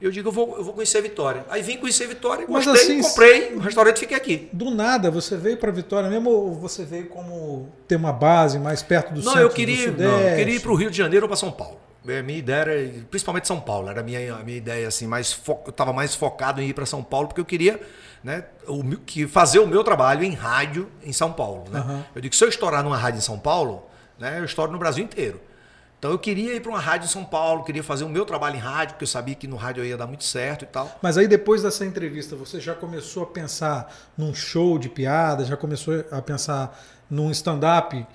eu 0.00 0.10
digo, 0.10 0.28
eu 0.28 0.32
vou, 0.32 0.56
eu 0.56 0.64
vou 0.64 0.72
conhecer 0.72 1.02
Vitória. 1.02 1.44
Aí 1.50 1.62
vim 1.62 1.76
conhecer 1.76 2.06
Vitória, 2.06 2.46
Mas 2.48 2.64
gostei, 2.64 2.98
assim, 2.98 3.02
comprei, 3.02 3.54
o 3.54 3.58
restaurante 3.58 4.00
fiquei 4.00 4.16
aqui. 4.16 4.48
Do 4.52 4.70
nada, 4.70 5.10
você 5.10 5.36
veio 5.36 5.58
para 5.58 5.70
Vitória 5.70 6.08
mesmo 6.08 6.30
ou 6.30 6.54
você 6.54 6.84
veio 6.84 7.06
como 7.08 7.68
ter 7.86 7.96
uma 7.96 8.12
base 8.12 8.58
mais 8.58 8.82
perto 8.82 9.12
do 9.12 9.22
não, 9.22 9.32
centro 9.32 9.40
eu 9.40 9.50
queria, 9.50 9.90
do 9.92 10.02
Não, 10.02 10.20
eu 10.20 10.36
queria 10.36 10.56
ir 10.56 10.60
para 10.60 10.72
o 10.72 10.74
Rio 10.74 10.90
de 10.90 10.96
Janeiro 10.96 11.24
ou 11.24 11.28
para 11.28 11.36
São 11.36 11.52
Paulo. 11.52 11.78
A 12.02 12.22
minha 12.22 12.38
ideia 12.38 12.56
era, 12.56 12.92
principalmente 13.10 13.46
São 13.46 13.60
Paulo, 13.60 13.90
era 13.90 14.00
a 14.00 14.02
minha, 14.02 14.34
a 14.34 14.42
minha 14.42 14.56
ideia 14.56 14.88
assim, 14.88 15.06
mais 15.06 15.34
fo... 15.34 15.60
eu 15.66 15.70
estava 15.70 15.92
mais 15.92 16.14
focado 16.14 16.62
em 16.62 16.68
ir 16.68 16.72
para 16.72 16.86
São 16.86 17.02
Paulo 17.02 17.28
porque 17.28 17.42
eu 17.42 17.44
queria 17.44 17.78
né, 18.24 18.44
o, 18.66 18.82
que 18.96 19.26
fazer 19.26 19.58
o 19.58 19.66
meu 19.66 19.84
trabalho 19.84 20.24
em 20.24 20.32
rádio 20.32 20.88
em 21.04 21.12
São 21.12 21.30
Paulo. 21.30 21.64
Né? 21.70 21.78
Uhum. 21.80 22.02
Eu 22.14 22.22
digo, 22.22 22.34
se 22.34 22.42
eu 22.42 22.48
estourar 22.48 22.82
numa 22.82 22.96
rádio 22.96 23.18
em 23.18 23.22
São 23.22 23.38
Paulo, 23.38 23.86
né, 24.18 24.38
eu 24.38 24.44
estouro 24.46 24.72
no 24.72 24.78
Brasil 24.78 25.04
inteiro. 25.04 25.40
Então 26.00 26.12
eu 26.12 26.18
queria 26.18 26.54
ir 26.54 26.62
para 26.62 26.70
uma 26.70 26.80
rádio 26.80 27.04
em 27.04 27.10
São 27.10 27.22
Paulo, 27.22 27.62
queria 27.62 27.84
fazer 27.84 28.04
o 28.04 28.08
meu 28.08 28.24
trabalho 28.24 28.56
em 28.56 28.58
rádio, 28.58 28.94
porque 28.94 29.04
eu 29.04 29.08
sabia 29.08 29.34
que 29.34 29.46
no 29.46 29.56
rádio 29.56 29.84
ia 29.84 29.98
dar 29.98 30.06
muito 30.06 30.24
certo 30.24 30.62
e 30.62 30.66
tal. 30.66 30.98
Mas 31.02 31.18
aí 31.18 31.28
depois 31.28 31.62
dessa 31.62 31.84
entrevista, 31.84 32.34
você 32.34 32.58
já 32.58 32.74
começou 32.74 33.24
a 33.24 33.26
pensar 33.26 33.94
num 34.16 34.34
show 34.34 34.78
de 34.78 34.88
piada, 34.88 35.44
já 35.44 35.58
começou 35.58 36.02
a 36.10 36.22
pensar 36.22 36.80
num 37.10 37.30
stand-up? 37.30 38.06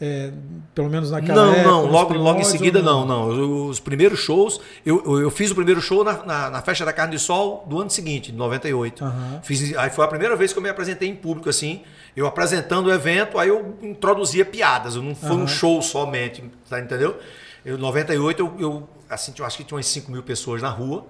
É, 0.00 0.32
pelo 0.74 0.90
menos 0.90 1.12
naquela 1.12 1.46
não, 1.46 1.52
época? 1.52 1.70
Não, 1.70 1.86
logo, 1.86 2.14
logo 2.14 2.40
em 2.40 2.44
seguida 2.44 2.82
não, 2.82 3.06
não. 3.06 3.28
não. 3.32 3.68
Os 3.68 3.78
primeiros 3.78 4.18
shows, 4.18 4.60
eu, 4.84 5.20
eu 5.20 5.30
fiz 5.30 5.52
o 5.52 5.54
primeiro 5.54 5.80
show 5.80 6.02
na, 6.02 6.24
na, 6.24 6.50
na, 6.50 6.62
Festa 6.62 6.84
da 6.84 6.92
Carne 6.92 7.14
de 7.14 7.22
Sol 7.22 7.64
do 7.68 7.80
ano 7.80 7.88
seguinte, 7.88 8.32
de 8.32 8.36
98. 8.36 9.04
Uhum. 9.04 9.40
Fiz, 9.42 9.76
aí 9.76 9.90
foi 9.90 10.04
a 10.04 10.08
primeira 10.08 10.34
vez 10.34 10.52
que 10.52 10.58
eu 10.58 10.62
me 10.62 10.68
apresentei 10.68 11.08
em 11.08 11.14
público, 11.14 11.48
assim, 11.48 11.82
eu 12.16 12.26
apresentando 12.26 12.88
o 12.88 12.92
evento, 12.92 13.38
aí 13.38 13.48
eu 13.48 13.78
introduzia 13.82 14.44
piadas, 14.44 14.96
eu 14.96 15.02
não 15.02 15.14
foi 15.14 15.30
uhum. 15.30 15.44
um 15.44 15.48
show 15.48 15.80
somente, 15.80 16.42
tá, 16.68 16.80
entendeu? 16.80 17.16
Em 17.64 17.76
98 17.76 18.40
eu, 18.40 18.54
eu, 18.58 18.88
assim, 19.08 19.32
eu 19.38 19.44
acho 19.44 19.56
que 19.56 19.64
tinha 19.64 19.76
umas 19.76 19.86
5 19.86 20.10
mil 20.10 20.24
pessoas 20.24 20.60
na 20.60 20.68
rua, 20.70 21.06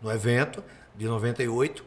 no 0.00 0.12
evento 0.12 0.62
de 0.94 1.06
98. 1.06 1.84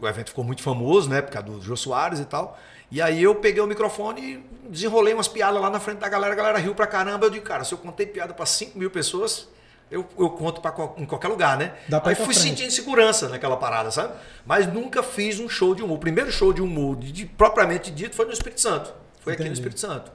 O 0.00 0.08
evento 0.08 0.28
ficou 0.28 0.42
muito 0.44 0.62
famoso, 0.62 1.08
né? 1.08 1.22
Por 1.22 1.30
causa 1.30 1.48
do 1.48 1.62
Jô 1.62 1.76
Soares 1.76 2.18
e 2.18 2.24
tal. 2.24 2.58
E 2.90 3.00
aí 3.00 3.22
eu 3.22 3.34
peguei 3.36 3.62
o 3.62 3.66
microfone 3.66 4.20
e 4.20 4.68
desenrolei 4.68 5.14
umas 5.14 5.28
piadas 5.28 5.60
lá 5.60 5.70
na 5.70 5.78
frente 5.78 5.98
da 5.98 6.08
galera. 6.08 6.32
A 6.32 6.36
galera 6.36 6.58
riu 6.58 6.74
pra 6.74 6.86
caramba. 6.86 7.26
Eu 7.26 7.30
digo, 7.30 7.44
cara, 7.44 7.64
se 7.64 7.72
eu 7.72 7.78
contei 7.78 8.06
piada 8.06 8.34
para 8.34 8.44
5 8.46 8.76
mil 8.78 8.90
pessoas, 8.90 9.48
eu, 9.90 10.04
eu 10.18 10.30
conto 10.30 10.60
pra, 10.60 10.72
em 10.96 11.06
qualquer 11.06 11.28
lugar, 11.28 11.56
né? 11.56 11.74
Dá 11.88 12.00
pra 12.00 12.10
aí 12.10 12.16
fui 12.16 12.34
sentindo 12.34 12.70
segurança 12.70 13.28
naquela 13.28 13.56
parada, 13.56 13.90
sabe? 13.90 14.14
Mas 14.44 14.66
nunca 14.72 15.02
fiz 15.02 15.38
um 15.38 15.48
show 15.48 15.74
de 15.74 15.82
humor. 15.82 15.96
O 15.96 16.00
primeiro 16.00 16.32
show 16.32 16.52
de 16.52 16.60
humor, 16.62 16.96
de, 16.96 17.26
propriamente 17.26 17.90
dito, 17.90 18.16
foi 18.16 18.26
no 18.26 18.32
Espírito 18.32 18.60
Santo. 18.60 18.92
Foi 19.20 19.34
aqui 19.34 19.42
no 19.42 19.48
Entendi. 19.48 19.60
Espírito 19.60 19.80
Santo. 19.80 20.10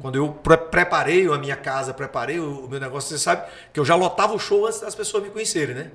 Quando 0.00 0.16
eu 0.16 0.32
pre- 0.32 0.56
preparei 0.56 1.26
a 1.26 1.36
minha 1.36 1.56
casa, 1.56 1.92
preparei 1.92 2.38
o, 2.38 2.68
meu 2.68 2.78
negócio, 2.78 3.10
você 3.10 3.18
sabe 3.18 3.44
que 3.72 3.80
eu 3.80 3.84
já 3.84 3.96
lotava 3.96 4.32
o 4.34 4.38
show 4.38 4.66
antes 4.66 4.80
das 4.80 4.94
pessoas 4.94 5.22
me 5.24 5.30
conhecerem, 5.30 5.74
né? 5.74 5.90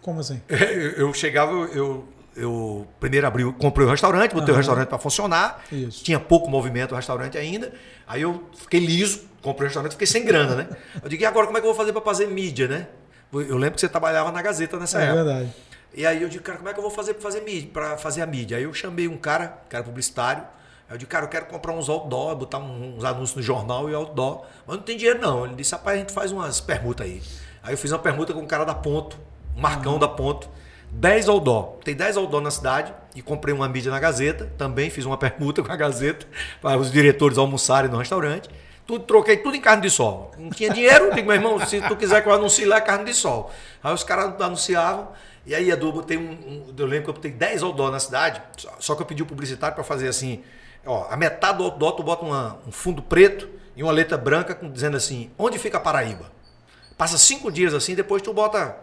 Como 0.00 0.20
assim? 0.20 0.40
Eu 0.96 1.12
chegava, 1.14 1.50
eu, 1.52 2.06
eu 2.36 2.86
primeiro 3.00 3.26
abri, 3.26 3.44
o- 3.44 3.52
comprei 3.52 3.86
o 3.86 3.90
restaurante, 3.90 4.32
botei 4.32 4.48
o 4.48 4.52
Aham. 4.52 4.56
restaurante 4.58 4.88
para 4.88 4.98
funcionar. 4.98 5.62
Isso. 5.70 6.02
Tinha 6.04 6.18
pouco 6.18 6.50
movimento 6.50 6.92
o 6.92 6.94
restaurante 6.96 7.38
ainda. 7.38 7.72
Aí 8.06 8.22
eu 8.22 8.44
fiquei 8.56 8.80
liso, 8.80 9.22
comprei 9.42 9.66
o 9.66 9.68
restaurante, 9.68 9.92
fiquei 9.92 10.06
sem 10.06 10.24
grana, 10.24 10.54
né? 10.54 10.68
Eu 11.02 11.08
digo, 11.08 11.22
e 11.22 11.26
agora 11.26 11.46
como 11.46 11.58
é 11.58 11.60
que 11.60 11.66
eu 11.66 11.72
vou 11.72 11.76
fazer 11.78 11.92
para 11.92 12.02
fazer 12.02 12.26
mídia, 12.26 12.66
né? 12.68 12.86
Eu 13.32 13.56
lembro 13.56 13.74
que 13.74 13.80
você 13.80 13.88
trabalhava 13.88 14.30
na 14.30 14.40
Gazeta 14.42 14.76
nessa 14.78 15.00
É 15.00 15.04
época. 15.06 15.24
verdade. 15.24 15.52
E 15.96 16.04
aí 16.06 16.22
eu 16.22 16.28
digo, 16.28 16.42
cara, 16.42 16.58
como 16.58 16.68
é 16.68 16.72
que 16.72 16.78
eu 16.78 16.82
vou 16.82 16.90
fazer 16.90 17.14
para 17.14 17.22
fazer 17.22 17.40
mídia, 17.42 17.70
para 17.72 17.96
fazer 17.96 18.20
a 18.22 18.26
mídia? 18.26 18.56
Aí 18.56 18.64
eu 18.64 18.74
chamei 18.74 19.06
um 19.08 19.16
cara, 19.16 19.58
que 19.68 19.74
era 19.76 19.84
publicitário. 19.84 20.42
Aí 20.88 20.94
eu 20.94 20.98
digo, 20.98 21.10
cara, 21.10 21.24
eu 21.24 21.28
quero 21.28 21.46
comprar 21.46 21.72
uns 21.72 21.88
outdoor, 21.88 22.34
botar 22.36 22.58
uns 22.58 23.02
anúncios 23.04 23.36
no 23.36 23.42
jornal 23.42 23.88
e 23.88 23.94
outdoor. 23.94 24.44
Mas 24.66 24.76
não 24.76 24.82
tem 24.82 24.96
dinheiro 24.96 25.20
não. 25.20 25.46
Ele 25.46 25.54
disse, 25.54 25.72
rapaz, 25.72 25.96
a 25.96 26.00
gente 26.00 26.12
faz 26.12 26.30
umas 26.32 26.60
permutas 26.60 27.06
aí. 27.06 27.22
Aí 27.62 27.72
eu 27.74 27.78
fiz 27.78 27.90
uma 27.92 27.98
permuta 27.98 28.32
com 28.32 28.40
um 28.40 28.46
cara 28.46 28.64
da 28.64 28.74
Ponto, 28.74 29.16
um 29.56 29.60
Marcão 29.60 29.98
da 29.98 30.08
Ponto. 30.08 30.48
10 30.94 31.28
outdoor. 31.28 31.76
Tem 31.84 31.94
10 31.94 32.16
outdoor 32.16 32.40
na 32.40 32.50
cidade 32.50 32.92
e 33.14 33.22
comprei 33.22 33.54
uma 33.54 33.68
mídia 33.68 33.90
na 33.90 33.98
Gazeta. 33.98 34.50
Também 34.56 34.90
fiz 34.90 35.04
uma 35.04 35.16
permuta 35.18 35.62
com 35.62 35.70
a 35.72 35.76
Gazeta 35.76 36.26
para 36.62 36.78
os 36.78 36.90
diretores 36.90 37.36
almoçarem 37.38 37.90
no 37.90 37.98
restaurante. 37.98 38.48
Tudo, 38.86 39.04
troquei 39.04 39.38
tudo 39.38 39.56
em 39.56 39.60
carne 39.60 39.82
de 39.82 39.90
sol. 39.90 40.30
Não 40.38 40.50
tinha 40.50 40.70
dinheiro, 40.70 41.12
digo, 41.14 41.26
meu 41.26 41.36
irmão, 41.36 41.58
se 41.66 41.80
tu 41.80 41.96
quiser 41.96 42.22
que 42.22 42.28
eu 42.28 42.34
anuncie 42.34 42.66
lá, 42.66 42.76
é 42.76 42.80
carne 42.82 43.06
de 43.06 43.14
sol. 43.14 43.50
Aí 43.82 43.94
os 43.94 44.04
caras 44.04 44.38
anunciavam, 44.40 45.08
e 45.46 45.54
aí, 45.54 45.70
Edu, 45.70 45.86
eu 45.88 45.92
botei 45.92 46.18
um, 46.18 46.30
um- 46.32 46.74
Eu 46.76 46.86
lembro 46.86 47.04
que 47.04 47.10
eu 47.10 47.14
botei 47.14 47.30
10 47.30 47.62
outdoor 47.62 47.90
na 47.90 47.98
cidade, 47.98 48.42
só, 48.78 48.94
que 48.94 49.00
eu 49.00 49.06
pedi 49.06 49.22
o 49.22 49.26
publicitário 49.26 49.74
para 49.74 49.84
fazer 49.84 50.06
assim: 50.08 50.42
ó, 50.84 51.06
a 51.10 51.16
metade 51.16 51.58
do 51.58 51.64
outdoor 51.64 51.92
tu 51.92 52.02
bota 52.02 52.24
uma- 52.26 52.58
um 52.66 52.70
fundo 52.72 53.00
preto 53.00 53.48
e 53.74 53.82
uma 53.82 53.90
letra 53.92 54.18
branca 54.18 54.54
com- 54.54 54.70
dizendo 54.70 54.98
assim: 54.98 55.30
onde 55.38 55.58
fica 55.58 55.78
a 55.78 55.80
Paraíba? 55.80 56.30
Passa 56.98 57.16
cinco 57.16 57.50
dias 57.50 57.72
assim, 57.72 57.94
depois 57.94 58.20
tu 58.20 58.34
bota 58.34 58.76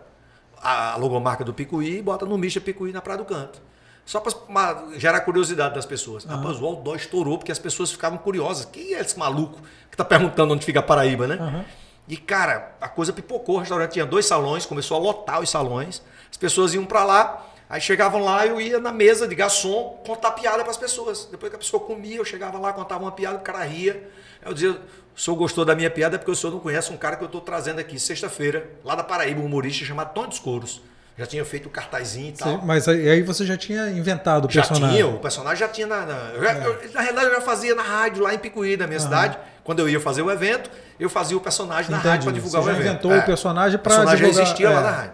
a 0.61 0.95
logomarca 0.97 1.43
do 1.43 1.53
Picuí 1.53 1.97
e 1.97 2.01
bota 2.01 2.25
no 2.25 2.37
Misha 2.37 2.61
Picuí 2.61 2.91
na 2.91 3.01
Praia 3.01 3.17
do 3.17 3.25
Canto. 3.25 3.61
Só 4.05 4.19
para 4.19 4.83
gerar 4.97 5.21
curiosidade 5.21 5.75
das 5.75 5.85
pessoas. 5.85 6.25
Rapaz, 6.25 6.59
o 6.59 6.65
outdoor 6.65 6.95
estourou 6.95 7.37
porque 7.37 7.51
as 7.51 7.59
pessoas 7.59 7.91
ficavam 7.91 8.17
curiosas. 8.17 8.65
Quem 8.65 8.93
é 8.93 8.99
esse 8.99 9.17
maluco 9.17 9.59
que 9.89 9.95
tá 9.95 10.03
perguntando 10.03 10.53
onde 10.53 10.65
fica 10.65 10.79
a 10.79 10.83
Paraíba, 10.83 11.27
né? 11.27 11.35
Aham. 11.35 11.65
E, 12.07 12.17
cara, 12.17 12.75
a 12.81 12.89
coisa 12.89 13.13
pipocou. 13.13 13.55
O 13.55 13.59
restaurante 13.59 13.91
tinha 13.91 14.05
dois 14.05 14.25
salões, 14.25 14.65
começou 14.65 14.97
a 14.97 14.99
lotar 14.99 15.39
os 15.39 15.49
salões. 15.49 16.01
As 16.29 16.35
pessoas 16.35 16.73
iam 16.73 16.85
para 16.85 17.03
lá, 17.03 17.45
aí 17.69 17.79
chegavam 17.79 18.21
lá, 18.23 18.45
eu 18.45 18.59
ia 18.59 18.79
na 18.79 18.91
mesa 18.91 19.27
de 19.27 19.35
garçom 19.35 20.01
contar 20.05 20.31
piada 20.31 20.61
para 20.61 20.71
as 20.71 20.77
pessoas. 20.77 21.29
Depois 21.31 21.49
que 21.49 21.55
a 21.55 21.59
pessoa 21.59 21.81
comia, 21.81 22.17
eu 22.17 22.25
chegava 22.25 22.57
lá, 22.57 22.73
contava 22.73 23.03
uma 23.03 23.11
piada, 23.11 23.37
o 23.37 23.41
cara 23.41 23.63
ria. 23.63 24.09
Eu 24.43 24.53
dizia, 24.53 24.81
o 25.15 25.19
senhor 25.19 25.35
gostou 25.37 25.63
da 25.65 25.75
minha 25.75 25.89
piada 25.89 26.15
é 26.15 26.17
porque 26.17 26.31
o 26.31 26.35
senhor 26.35 26.51
não 26.53 26.59
conhece 26.59 26.91
um 26.91 26.97
cara 26.97 27.15
que 27.15 27.23
eu 27.23 27.27
estou 27.27 27.41
trazendo 27.41 27.79
aqui 27.79 27.99
sexta-feira, 27.99 28.69
lá 28.83 28.95
da 28.95 29.03
Paraíba, 29.03 29.41
um 29.41 29.45
humorista 29.45 29.83
chamado 29.85 30.13
Tony 30.13 30.27
dos 30.29 30.39
Couros. 30.39 30.81
Já 31.17 31.25
tinha 31.25 31.43
feito 31.43 31.65
o 31.67 31.69
cartazinho 31.69 32.29
e 32.29 32.31
tal. 32.31 32.47
Sim, 32.53 32.59
mas 32.65 32.87
aí, 32.87 33.21
você 33.21 33.45
já 33.45 33.57
tinha 33.57 33.89
inventado 33.91 34.47
o 34.47 34.49
Já 34.51 34.61
personagem. 34.61 34.95
tinha, 34.97 35.07
o 35.07 35.19
personagem 35.19 35.57
já 35.59 35.67
tinha 35.67 35.85
na. 35.85 36.05
na, 36.05 36.15
já- 36.41 36.53
eu- 36.63 36.91
na 36.93 37.01
realidade, 37.01 37.27
eu 37.27 37.35
já 37.35 37.41
fazia 37.41 37.75
na 37.75 37.83
rádio, 37.83 38.23
lá 38.23 38.33
em 38.33 38.39
Picuí, 38.39 38.77
na 38.77 38.87
minha 38.87 38.99
cidade. 38.99 39.37
Quando 39.63 39.79
eu 39.79 39.89
ia 39.89 39.99
fazer 39.99 40.21
o 40.21 40.31
evento, 40.31 40.71
eu 40.99 41.09
fazia 41.09 41.35
o 41.37 41.41
personagem 41.41 41.91
na 41.91 41.97
Entendi. 41.97 42.09
rádio 42.09 42.23
para 42.25 42.33
divulgar 42.33 42.61
Você 42.63 42.69
o 42.69 42.73
já 42.73 42.79
evento. 42.79 42.89
inventou 42.91 43.11
É. 43.13 43.19
o 43.19 43.25
personagem 43.25 43.77
pra 43.77 43.93
O 43.93 43.95
personagem 43.95 44.15
divulgar- 44.25 44.35
já 44.37 44.41
existia 44.43 44.67
é. 44.67 44.73
lá 44.73 44.81
na 44.81 44.91
rádio. 44.91 45.13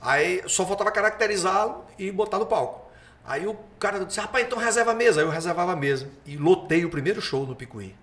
Aí 0.00 0.42
só 0.46 0.64
faltava 0.66 0.90
caracterizá-lo 0.92 1.84
e 1.98 2.12
botar 2.12 2.38
no 2.38 2.46
palco. 2.46 2.88
Aí 3.26 3.46
o 3.46 3.56
cara 3.80 4.04
disse, 4.04 4.20
rapaz, 4.20 4.46
então 4.46 4.58
reserva 4.58 4.92
a 4.92 4.94
mesa. 4.94 5.20
Aí 5.20 5.26
eu 5.26 5.30
reservava 5.30 5.72
a 5.72 5.76
mesa. 5.76 6.08
E 6.24 6.36
lotei 6.36 6.84
o 6.84 6.90
primeiro 6.90 7.20
show 7.20 7.44
no 7.46 7.56
Picuí. 7.56 7.94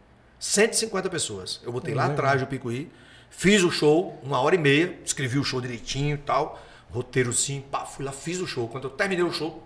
150 0.50 1.10
pessoas. 1.10 1.60
Eu 1.64 1.72
botei 1.72 1.94
lá 1.96 2.04
Legal. 2.04 2.14
atrás 2.14 2.40
do 2.42 2.46
Picuí, 2.48 2.92
fiz 3.32 3.64
o 3.64 3.72
show, 3.72 4.20
uma 4.24 4.40
hora 4.40 4.54
e 4.56 4.58
meia, 4.60 4.98
escrevi 5.04 5.40
o 5.40 5.44
show 5.44 5.60
direitinho 5.60 6.14
e 6.16 6.18
tal, 6.20 6.62
roteiro 6.92 7.34
sim, 7.34 7.64
pá, 7.72 7.80
fui 7.86 8.06
lá, 8.06 8.12
fiz 8.12 8.40
o 8.40 8.46
show. 8.48 8.68
Quando 8.68 8.84
eu 8.86 8.90
terminei 8.92 9.26
o 9.26 9.32
show, 9.34 9.64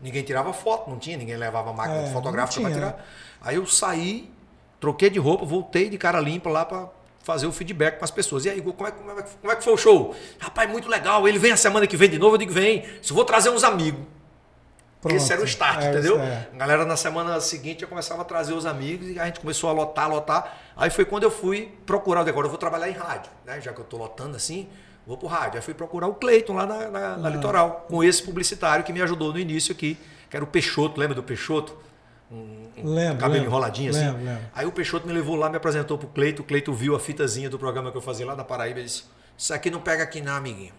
ninguém 0.00 0.22
tirava 0.22 0.52
foto, 0.52 0.88
não 0.88 0.98
tinha, 0.98 1.16
ninguém 1.16 1.36
levava 1.36 1.72
máquina 1.72 2.02
É, 2.02 2.12
fotográfica 2.12 2.60
para 2.62 2.72
tirar. 2.72 3.06
Aí 3.40 3.56
eu 3.56 3.66
saí, 3.66 4.30
troquei 4.78 5.10
de 5.10 5.18
roupa, 5.18 5.44
voltei 5.44 5.90
de 5.90 5.98
cara 5.98 6.20
limpa 6.20 6.48
lá 6.48 6.64
para 6.64 6.88
fazer 7.24 7.46
o 7.46 7.52
feedback 7.52 7.98
com 7.98 8.04
as 8.04 8.10
pessoas. 8.12 8.44
E 8.44 8.50
aí, 8.50 8.62
como 8.62 8.86
é, 8.86 8.90
que- 8.92 8.98
como, 8.98 9.10
é, 9.18 9.22
como 9.40 9.52
é 9.52 9.56
que 9.56 9.64
foi 9.64 9.72
o 9.72 9.76
show? 9.76 10.14
Rapaz, 10.38 10.70
muito 10.70 10.88
legal. 10.88 11.26
Ele 11.26 11.38
vem 11.38 11.50
a 11.52 11.56
semana 11.56 11.86
que 11.86 11.96
vem 11.96 12.08
de 12.08 12.18
novo, 12.18 12.34
eu 12.34 12.38
digo, 12.38 12.52
vem. 12.52 12.84
Se 13.02 13.12
vou 13.12 13.24
trazer 13.24 13.50
uns 13.50 13.64
amigos. 13.64 14.00
Pronto. 15.02 15.16
Esse 15.16 15.32
era 15.32 15.42
o 15.42 15.44
start, 15.44 15.82
É, 15.82 15.90
entendeu? 15.90 16.18
é. 16.20 16.46
A 16.54 16.56
galera 16.56 16.84
na 16.86 16.96
semana 16.96 17.38
seguinte 17.40 17.80
já 17.80 17.86
começava 17.88 18.22
a 18.22 18.24
trazer 18.24 18.54
os 18.54 18.64
amigos 18.64 19.08
e 19.08 19.18
a 19.18 19.26
gente 19.26 19.40
começou 19.40 19.68
a 19.68 19.72
lotar, 19.72 20.08
lotar. 20.08 20.56
Aí 20.76 20.88
foi 20.90 21.04
quando 21.04 21.24
eu 21.24 21.30
fui 21.30 21.74
procurar, 21.84 22.20
eu 22.22 22.28
agora 22.28 22.46
eu 22.46 22.50
vou 22.50 22.58
trabalhar 22.58 22.88
em 22.88 22.92
rádio, 22.92 23.30
né? 23.44 23.60
Já 23.60 23.72
que 23.72 23.80
eu 23.80 23.84
tô 23.84 23.96
lotando 23.96 24.36
assim, 24.36 24.68
vou 25.04 25.18
pro 25.18 25.26
rádio. 25.26 25.56
Aí 25.56 25.60
fui 25.62 25.74
procurar 25.74 26.06
o 26.06 26.14
Cleiton 26.14 26.54
lá 26.54 26.64
na, 26.66 26.88
na- 26.88 27.14
Ah. 27.14 27.16
na 27.16 27.28
Litoral, 27.30 27.84
com 27.88 28.02
esse 28.04 28.22
publicitário 28.22 28.84
que 28.84 28.92
me 28.92 29.02
ajudou 29.02 29.32
no 29.32 29.38
início 29.40 29.72
aqui, 29.72 29.98
que 30.30 30.36
era 30.36 30.44
o 30.44 30.48
Peixoto, 30.48 30.98
lembra 31.00 31.16
do 31.16 31.22
Peixoto? 31.22 31.76
Um, 32.30 32.68
um 32.78 32.94
Lembro, 32.94 33.18
cabelo 33.18 33.32
lembro. 33.34 33.48
enroladinho 33.48 33.90
assim. 33.90 34.06
Lembro, 34.06 34.24
lembro. 34.24 34.42
Aí 34.54 34.64
o 34.64 34.72
Peixoto 34.72 35.06
me 35.06 35.12
levou 35.12 35.34
lá, 35.36 35.50
me 35.50 35.56
apresentou 35.56 35.98
pro 35.98 36.08
Cleito. 36.08 36.40
O 36.42 36.44
Cleito 36.44 36.72
viu 36.72 36.94
a 36.94 37.00
fitazinha 37.00 37.50
do 37.50 37.58
programa 37.58 37.90
que 37.90 37.96
eu 37.98 38.00
fazia 38.00 38.24
lá 38.24 38.34
da 38.34 38.42
Paraíba. 38.44 38.78
Ele 38.78 38.86
disse: 38.86 39.04
Isso 39.36 39.52
aqui 39.52 39.68
não 39.70 39.80
pega 39.80 40.02
aqui, 40.04 40.20
não, 40.22 40.34
amiguinho. 40.36 40.72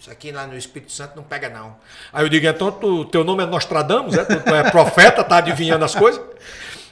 Isso 0.00 0.10
aqui 0.10 0.32
lá 0.32 0.46
no 0.46 0.56
Espírito 0.56 0.90
Santo 0.90 1.14
não 1.14 1.22
pega, 1.22 1.50
não. 1.50 1.76
Aí 2.10 2.24
eu 2.24 2.28
digo: 2.30 2.46
Então, 2.46 2.72
tu, 2.72 3.04
teu 3.04 3.22
nome 3.22 3.42
é 3.42 3.46
Nostradamus, 3.46 4.16
é? 4.16 4.24
Tu, 4.24 4.40
tu 4.40 4.54
é 4.54 4.70
profeta, 4.70 5.22
tá 5.22 5.36
adivinhando 5.36 5.84
as 5.84 5.94
coisas? 5.94 6.22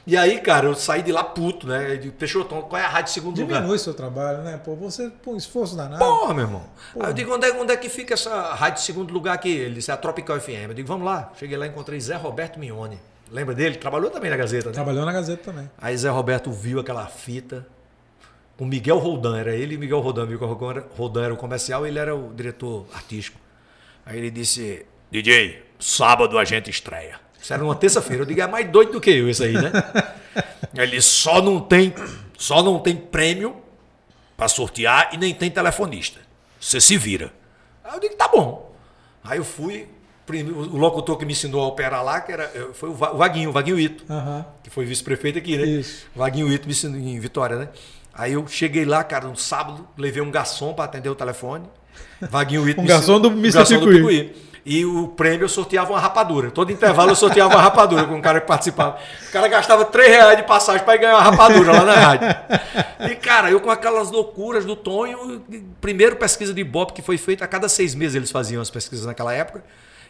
E 0.05 0.15
aí, 0.15 0.39
cara, 0.39 0.67
eu 0.67 0.75
saí 0.75 1.01
de 1.01 1.11
lá 1.11 1.23
puto, 1.23 1.65
né? 1.65 1.93
Eu 1.93 1.97
digo: 1.97 2.15
Peixoto, 2.15 2.55
qual 2.61 2.79
é 2.79 2.85
a 2.85 2.87
rádio 2.87 3.05
de 3.05 3.11
segundo 3.11 3.41
lugar? 3.41 3.61
Diminui 3.61 3.79
seu 3.79 3.95
trabalho, 3.95 4.43
né? 4.43 4.59
Pô, 4.63 4.75
você 4.75 5.11
põe 5.23 5.37
esforço 5.37 5.75
danado. 5.75 5.97
Porra, 5.97 6.35
meu 6.35 6.43
irmão. 6.45 6.63
Aí 6.99 7.09
eu 7.09 7.13
digo, 7.13 7.33
onde 7.33 7.47
é, 7.47 7.51
onde 7.53 7.73
é 7.73 7.77
que 7.77 7.89
fica 7.89 8.13
essa 8.13 8.53
rádio 8.53 8.79
de 8.79 8.85
segundo 8.85 9.11
lugar 9.11 9.33
aqui? 9.33 9.49
Ele 9.49 9.75
disse, 9.75 9.89
é 9.89 9.93
a 9.95 9.97
Tropical 9.97 10.39
FM. 10.39 10.69
Eu 10.69 10.73
digo, 10.75 10.87
vamos 10.87 11.05
lá. 11.05 11.31
Cheguei 11.35 11.57
lá 11.57 11.65
e 11.65 11.69
encontrei 11.69 11.99
Zé 11.99 12.15
Roberto 12.15 12.59
Mione. 12.59 12.99
Lembra 13.31 13.55
dele? 13.55 13.75
Trabalhou 13.75 14.11
também 14.11 14.29
na 14.29 14.37
Gazeta, 14.37 14.69
né? 14.69 14.73
Trabalhou 14.73 15.05
na 15.05 15.11
Gazeta 15.11 15.51
também. 15.51 15.69
Aí 15.79 15.97
Zé 15.97 16.09
Roberto 16.09 16.51
viu 16.51 16.79
aquela 16.79 17.05
fita 17.07 17.65
com 18.59 18.65
Miguel 18.65 18.97
Roldan, 18.97 19.37
era 19.39 19.55
ele 19.55 19.75
e 19.75 19.77
Miguel 19.77 20.01
Roldan. 20.01 20.25
Miguel 20.25 20.49
Roldan 20.97 21.21
era- 21.23 21.33
o 21.33 21.37
comercial 21.37 21.87
ele 21.87 21.97
era 21.97 22.13
o 22.13 22.33
diretor 22.35 22.85
artístico. 22.93 23.39
Aí 24.05 24.17
ele 24.17 24.29
disse, 24.29 24.85
DJ, 25.09 25.63
sábado 25.79 26.37
a 26.37 26.43
gente 26.43 26.69
estreia. 26.69 27.17
Isso 27.41 27.53
era 27.53 27.63
uma 27.63 27.73
terça-feira. 27.73 28.23
Eu 28.23 28.25
digo, 28.25 28.41
é 28.41 28.47
mais 28.47 28.69
doido 28.69 28.91
do 28.91 28.99
que 28.99 29.11
eu 29.11 29.29
isso 29.29 29.41
aí, 29.45 29.53
né? 29.53 29.71
ele 30.75 31.01
só 31.01 31.41
não 31.41 31.61
tem, 31.61 31.93
só 32.37 32.61
não 32.61 32.79
tem 32.79 32.97
prêmio 32.97 33.55
para 34.35 34.49
sortear 34.49 35.09
e 35.13 35.17
nem 35.17 35.33
tem 35.33 35.49
telefonista. 35.49 36.19
Você 36.59 36.81
se 36.81 36.97
vira. 36.97 37.31
Aí 37.81 37.93
eu 37.95 37.99
digo, 38.01 38.15
tá 38.15 38.27
bom. 38.27 38.75
Aí 39.23 39.37
eu 39.37 39.45
fui, 39.45 39.87
o 40.29 40.77
locutor 40.77 41.17
que 41.17 41.23
me 41.25 41.31
ensinou 41.31 41.63
a 41.63 41.67
operar 41.67 42.03
lá, 42.03 42.19
que 42.19 42.33
era, 42.33 42.49
foi 42.73 42.89
o 42.89 42.93
Va- 42.93 43.13
o 43.13 43.17
Vaguinho, 43.17 43.51
o 43.51 43.53
Vaguinho 43.53 43.79
Ito 43.79 44.03
Aham. 44.11 44.45
que 44.61 44.69
foi 44.69 44.83
vice-prefeito 44.83 45.37
aqui, 45.39 45.57
né? 45.57 45.63
Isso. 45.65 46.07
Vaguinho 46.13 46.51
Ito 46.51 46.65
me 46.65 46.73
ensinou 46.73 46.99
em 46.99 47.17
Vitória, 47.21 47.55
né? 47.55 47.69
Aí 48.19 48.33
eu 48.33 48.45
cheguei 48.45 48.83
lá, 48.83 49.01
cara, 49.01 49.29
no 49.29 49.37
sábado, 49.37 49.87
levei 49.97 50.21
um 50.21 50.29
garçom 50.29 50.73
para 50.73 50.83
atender 50.83 51.07
o 51.07 51.15
telefone. 51.15 51.63
Vaguinho 52.19 52.67
Ito 52.67 52.81
Um 52.81 52.85
garçom 52.85 53.17
do 53.17 53.29
Mr. 53.29 53.59
garçom 53.59 53.79
do 53.79 53.87
Picuí. 53.87 54.35
E 54.65 54.85
o 54.85 55.07
prêmio 55.07 55.45
eu 55.45 55.49
sorteava 55.49 55.93
uma 55.93 56.01
rapadura. 56.01 56.51
Todo 56.51 56.69
intervalo 56.69 57.11
eu 57.11 57.15
sorteava 57.15 57.55
uma 57.55 57.61
rapadura 57.61 58.03
com 58.03 58.15
um 58.15 58.21
cara 58.21 58.41
que 58.41 58.45
participava. 58.45 58.99
O 59.29 59.31
cara 59.31 59.47
gastava 59.47 59.85
3 59.85 60.09
reais 60.09 60.37
de 60.37 60.43
passagem 60.43 60.83
para 60.83 60.97
ganhar 60.97 61.13
uma 61.13 61.21
rapadura 61.21 61.71
lá 61.71 61.85
na 61.85 61.93
rádio. 61.93 62.27
E, 63.09 63.15
cara, 63.15 63.49
eu 63.51 63.61
com 63.61 63.71
aquelas 63.71 64.11
loucuras 64.11 64.65
do 64.65 64.75
Tonho, 64.75 65.41
primeiro 65.79 66.17
pesquisa 66.17 66.53
de 66.53 66.59
Ibope 66.59 66.91
que 66.91 67.01
foi 67.01 67.17
feita 67.17 67.45
a 67.45 67.47
cada 67.47 67.69
seis 67.69 67.95
meses, 67.95 68.15
eles 68.15 68.31
faziam 68.31 68.61
as 68.61 68.69
pesquisas 68.69 69.05
naquela 69.05 69.33
época. 69.33 69.63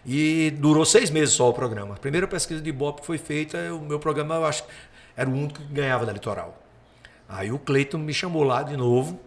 E 0.04 0.52
durou 0.58 0.84
seis 0.84 1.12
meses 1.12 1.36
só 1.36 1.48
o 1.48 1.54
programa. 1.54 1.94
A 1.94 2.00
primeira 2.00 2.28
pesquisa 2.28 2.60
de 2.60 2.70
Ibope 2.70 3.02
que 3.02 3.08
foi 3.08 3.20
feita, 3.20 3.72
o 3.72 3.80
meu 3.80 4.00
programa, 4.00 4.34
eu 4.34 4.46
acho, 4.48 4.64
era 5.16 5.30
o 5.30 5.34
único 5.34 5.60
que 5.60 5.72
ganhava 5.72 6.08
da 6.08 6.12
Litoral. 6.12 6.69
Aí 7.30 7.52
o 7.52 7.60
Cleiton 7.60 8.00
me 8.00 8.14
chamou 8.14 8.44
lá 8.44 8.64
de 8.64 8.76
novo. 8.76 9.20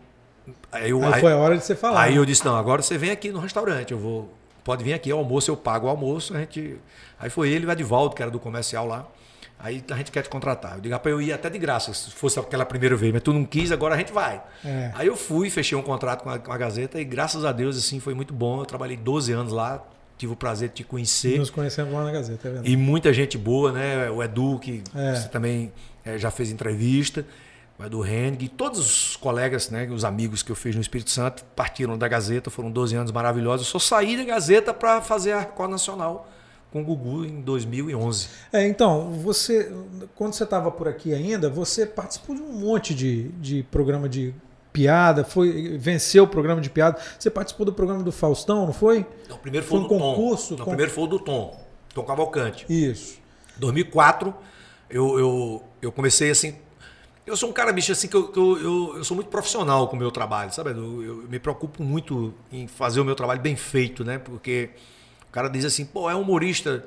Aí, 0.72 0.90
eu, 0.90 1.02
Aí, 1.04 1.20
foi 1.20 1.32
a 1.32 1.36
hora 1.36 1.56
de 1.56 1.64
você 1.64 1.76
falar. 1.76 2.02
Aí 2.02 2.16
eu 2.16 2.24
disse, 2.24 2.44
não, 2.44 2.56
agora 2.56 2.82
você 2.82 2.98
vem 2.98 3.10
aqui 3.10 3.30
no 3.30 3.38
restaurante, 3.38 3.92
eu 3.92 3.98
vou. 3.98 4.34
Pode 4.64 4.82
vir 4.82 4.92
aqui, 4.92 5.10
almoço, 5.10 5.50
eu 5.50 5.56
pago 5.56 5.86
o 5.86 5.90
almoço. 5.90 6.34
A 6.36 6.40
gente... 6.40 6.76
Aí 7.18 7.30
foi 7.30 7.50
ele 7.50 7.64
e 7.64 7.68
o 7.68 7.72
Edivaldo, 7.72 8.14
que 8.14 8.22
era 8.22 8.30
do 8.30 8.40
comercial 8.40 8.86
lá. 8.86 9.06
Aí 9.58 9.82
a 9.90 9.96
gente 9.96 10.10
quer 10.10 10.22
te 10.22 10.28
contratar. 10.28 10.74
Eu 10.74 10.80
digo, 10.80 10.92
rapaz, 10.92 11.12
eu 11.12 11.22
ia 11.22 11.36
até 11.36 11.48
de 11.48 11.56
graça, 11.58 11.94
se 11.94 12.10
fosse 12.10 12.38
aquela 12.38 12.64
primeira 12.64 12.96
vez, 12.96 13.12
mas 13.12 13.22
tu 13.22 13.32
não 13.32 13.44
quis, 13.44 13.70
agora 13.70 13.94
a 13.94 13.98
gente 13.98 14.12
vai. 14.12 14.42
É. 14.64 14.90
Aí 14.94 15.06
eu 15.06 15.16
fui, 15.16 15.48
fechei 15.50 15.78
um 15.78 15.82
contrato 15.82 16.24
com 16.24 16.30
a, 16.30 16.38
com 16.40 16.52
a 16.52 16.58
Gazeta 16.58 17.00
e 17.00 17.04
graças 17.04 17.44
a 17.44 17.52
Deus, 17.52 17.76
assim, 17.78 18.00
foi 18.00 18.12
muito 18.12 18.34
bom. 18.34 18.60
Eu 18.60 18.64
trabalhei 18.66 18.96
12 18.96 19.30
anos 19.32 19.52
lá, 19.52 19.80
tive 20.18 20.32
o 20.32 20.36
prazer 20.36 20.68
de 20.70 20.74
te 20.76 20.84
conhecer. 20.84 21.38
Nos 21.38 21.50
conhecemos 21.50 21.92
lá 21.94 22.02
na 22.04 22.10
Gazeta, 22.10 22.48
é 22.48 22.50
verdade. 22.50 22.72
E 22.72 22.76
muita 22.76 23.12
gente 23.12 23.38
boa, 23.38 23.70
né? 23.70 24.10
O 24.10 24.20
Edu, 24.20 24.58
que 24.60 24.82
É. 24.96 25.14
você 25.14 25.28
também 25.28 25.72
eh, 26.04 26.18
já 26.18 26.32
fez 26.32 26.50
entrevista, 26.50 27.24
o 27.82 27.86
Edu 27.86 28.06
Hennig, 28.06 28.48
todos 28.48 28.78
os 28.78 29.16
colegas, 29.16 29.70
né? 29.70 29.88
Os 29.90 30.04
amigos 30.04 30.42
que 30.42 30.50
eu 30.50 30.56
fiz 30.56 30.74
no 30.74 30.80
Espírito 30.80 31.10
Santo 31.10 31.44
partiram 31.56 31.96
da 31.98 32.08
Gazeta, 32.08 32.50
foram 32.50 32.70
12 32.70 32.94
anos 32.96 33.12
maravilhosos. 33.12 33.66
Eu 33.66 33.78
só 33.80 33.96
saí 33.96 34.16
da 34.16 34.24
Gazeta 34.24 34.72
para 34.72 35.00
fazer 35.00 35.32
a 35.32 35.40
Record 35.40 35.70
Nacional 35.70 36.28
com 36.72 36.80
o 36.80 36.84
Gugu 36.84 37.24
em 37.24 37.40
2011. 37.42 38.28
É, 38.52 38.66
então, 38.66 39.10
você, 39.12 39.70
quando 40.14 40.32
você 40.32 40.44
estava 40.44 40.70
por 40.70 40.88
aqui 40.88 41.12
ainda, 41.12 41.50
você 41.50 41.84
participou 41.84 42.34
de 42.34 42.42
um 42.42 42.52
monte 42.52 42.94
de, 42.94 43.28
de 43.32 43.62
programa 43.64 44.08
de 44.08 44.34
piada, 44.72 45.22
foi 45.22 45.76
venceu 45.76 46.24
o 46.24 46.26
programa 46.26 46.60
de 46.60 46.70
piada. 46.70 46.98
Você 47.18 47.30
participou 47.30 47.66
do 47.66 47.72
programa 47.72 48.02
do 48.02 48.10
Faustão, 48.10 48.64
não 48.64 48.72
foi? 48.72 49.06
Não, 49.28 49.36
o 49.36 49.38
primeiro 49.38 49.66
Foi 49.66 49.78
foi, 49.78 49.80
um 49.80 49.84
o 49.84 49.88
do 49.88 49.98
concurso? 49.98 50.48
Tom. 50.54 50.58
Não, 50.58 50.64
Com- 50.64 50.70
o 50.70 50.74
primeiro 50.74 50.92
foi 50.92 51.04
o 51.04 51.06
do 51.06 51.18
Tom, 51.18 51.60
Tom 51.94 52.02
Cavalcante. 52.04 52.64
Isso. 52.68 53.18
2004, 53.58 54.34
eu, 54.88 55.18
eu, 55.18 55.62
eu 55.82 55.92
comecei 55.92 56.30
assim. 56.30 56.54
Eu 57.24 57.36
sou 57.36 57.48
um 57.48 57.52
cara, 57.52 57.72
bicho, 57.72 57.92
assim, 57.92 58.08
que 58.08 58.16
eu, 58.16 58.32
eu, 58.34 58.58
eu, 58.60 58.94
eu 58.98 59.04
sou 59.04 59.14
muito 59.14 59.28
profissional 59.28 59.86
com 59.86 59.94
o 59.94 59.98
meu 59.98 60.10
trabalho, 60.10 60.52
sabe? 60.52 60.70
Eu, 60.70 61.02
eu 61.02 61.16
me 61.28 61.38
preocupo 61.38 61.82
muito 61.82 62.34
em 62.50 62.66
fazer 62.66 63.00
o 63.00 63.04
meu 63.04 63.14
trabalho 63.14 63.40
bem 63.40 63.54
feito, 63.54 64.04
né? 64.04 64.18
Porque 64.18 64.70
o 65.28 65.32
cara 65.32 65.48
diz 65.48 65.64
assim, 65.64 65.84
pô, 65.84 66.10
é 66.10 66.14
humorista. 66.16 66.84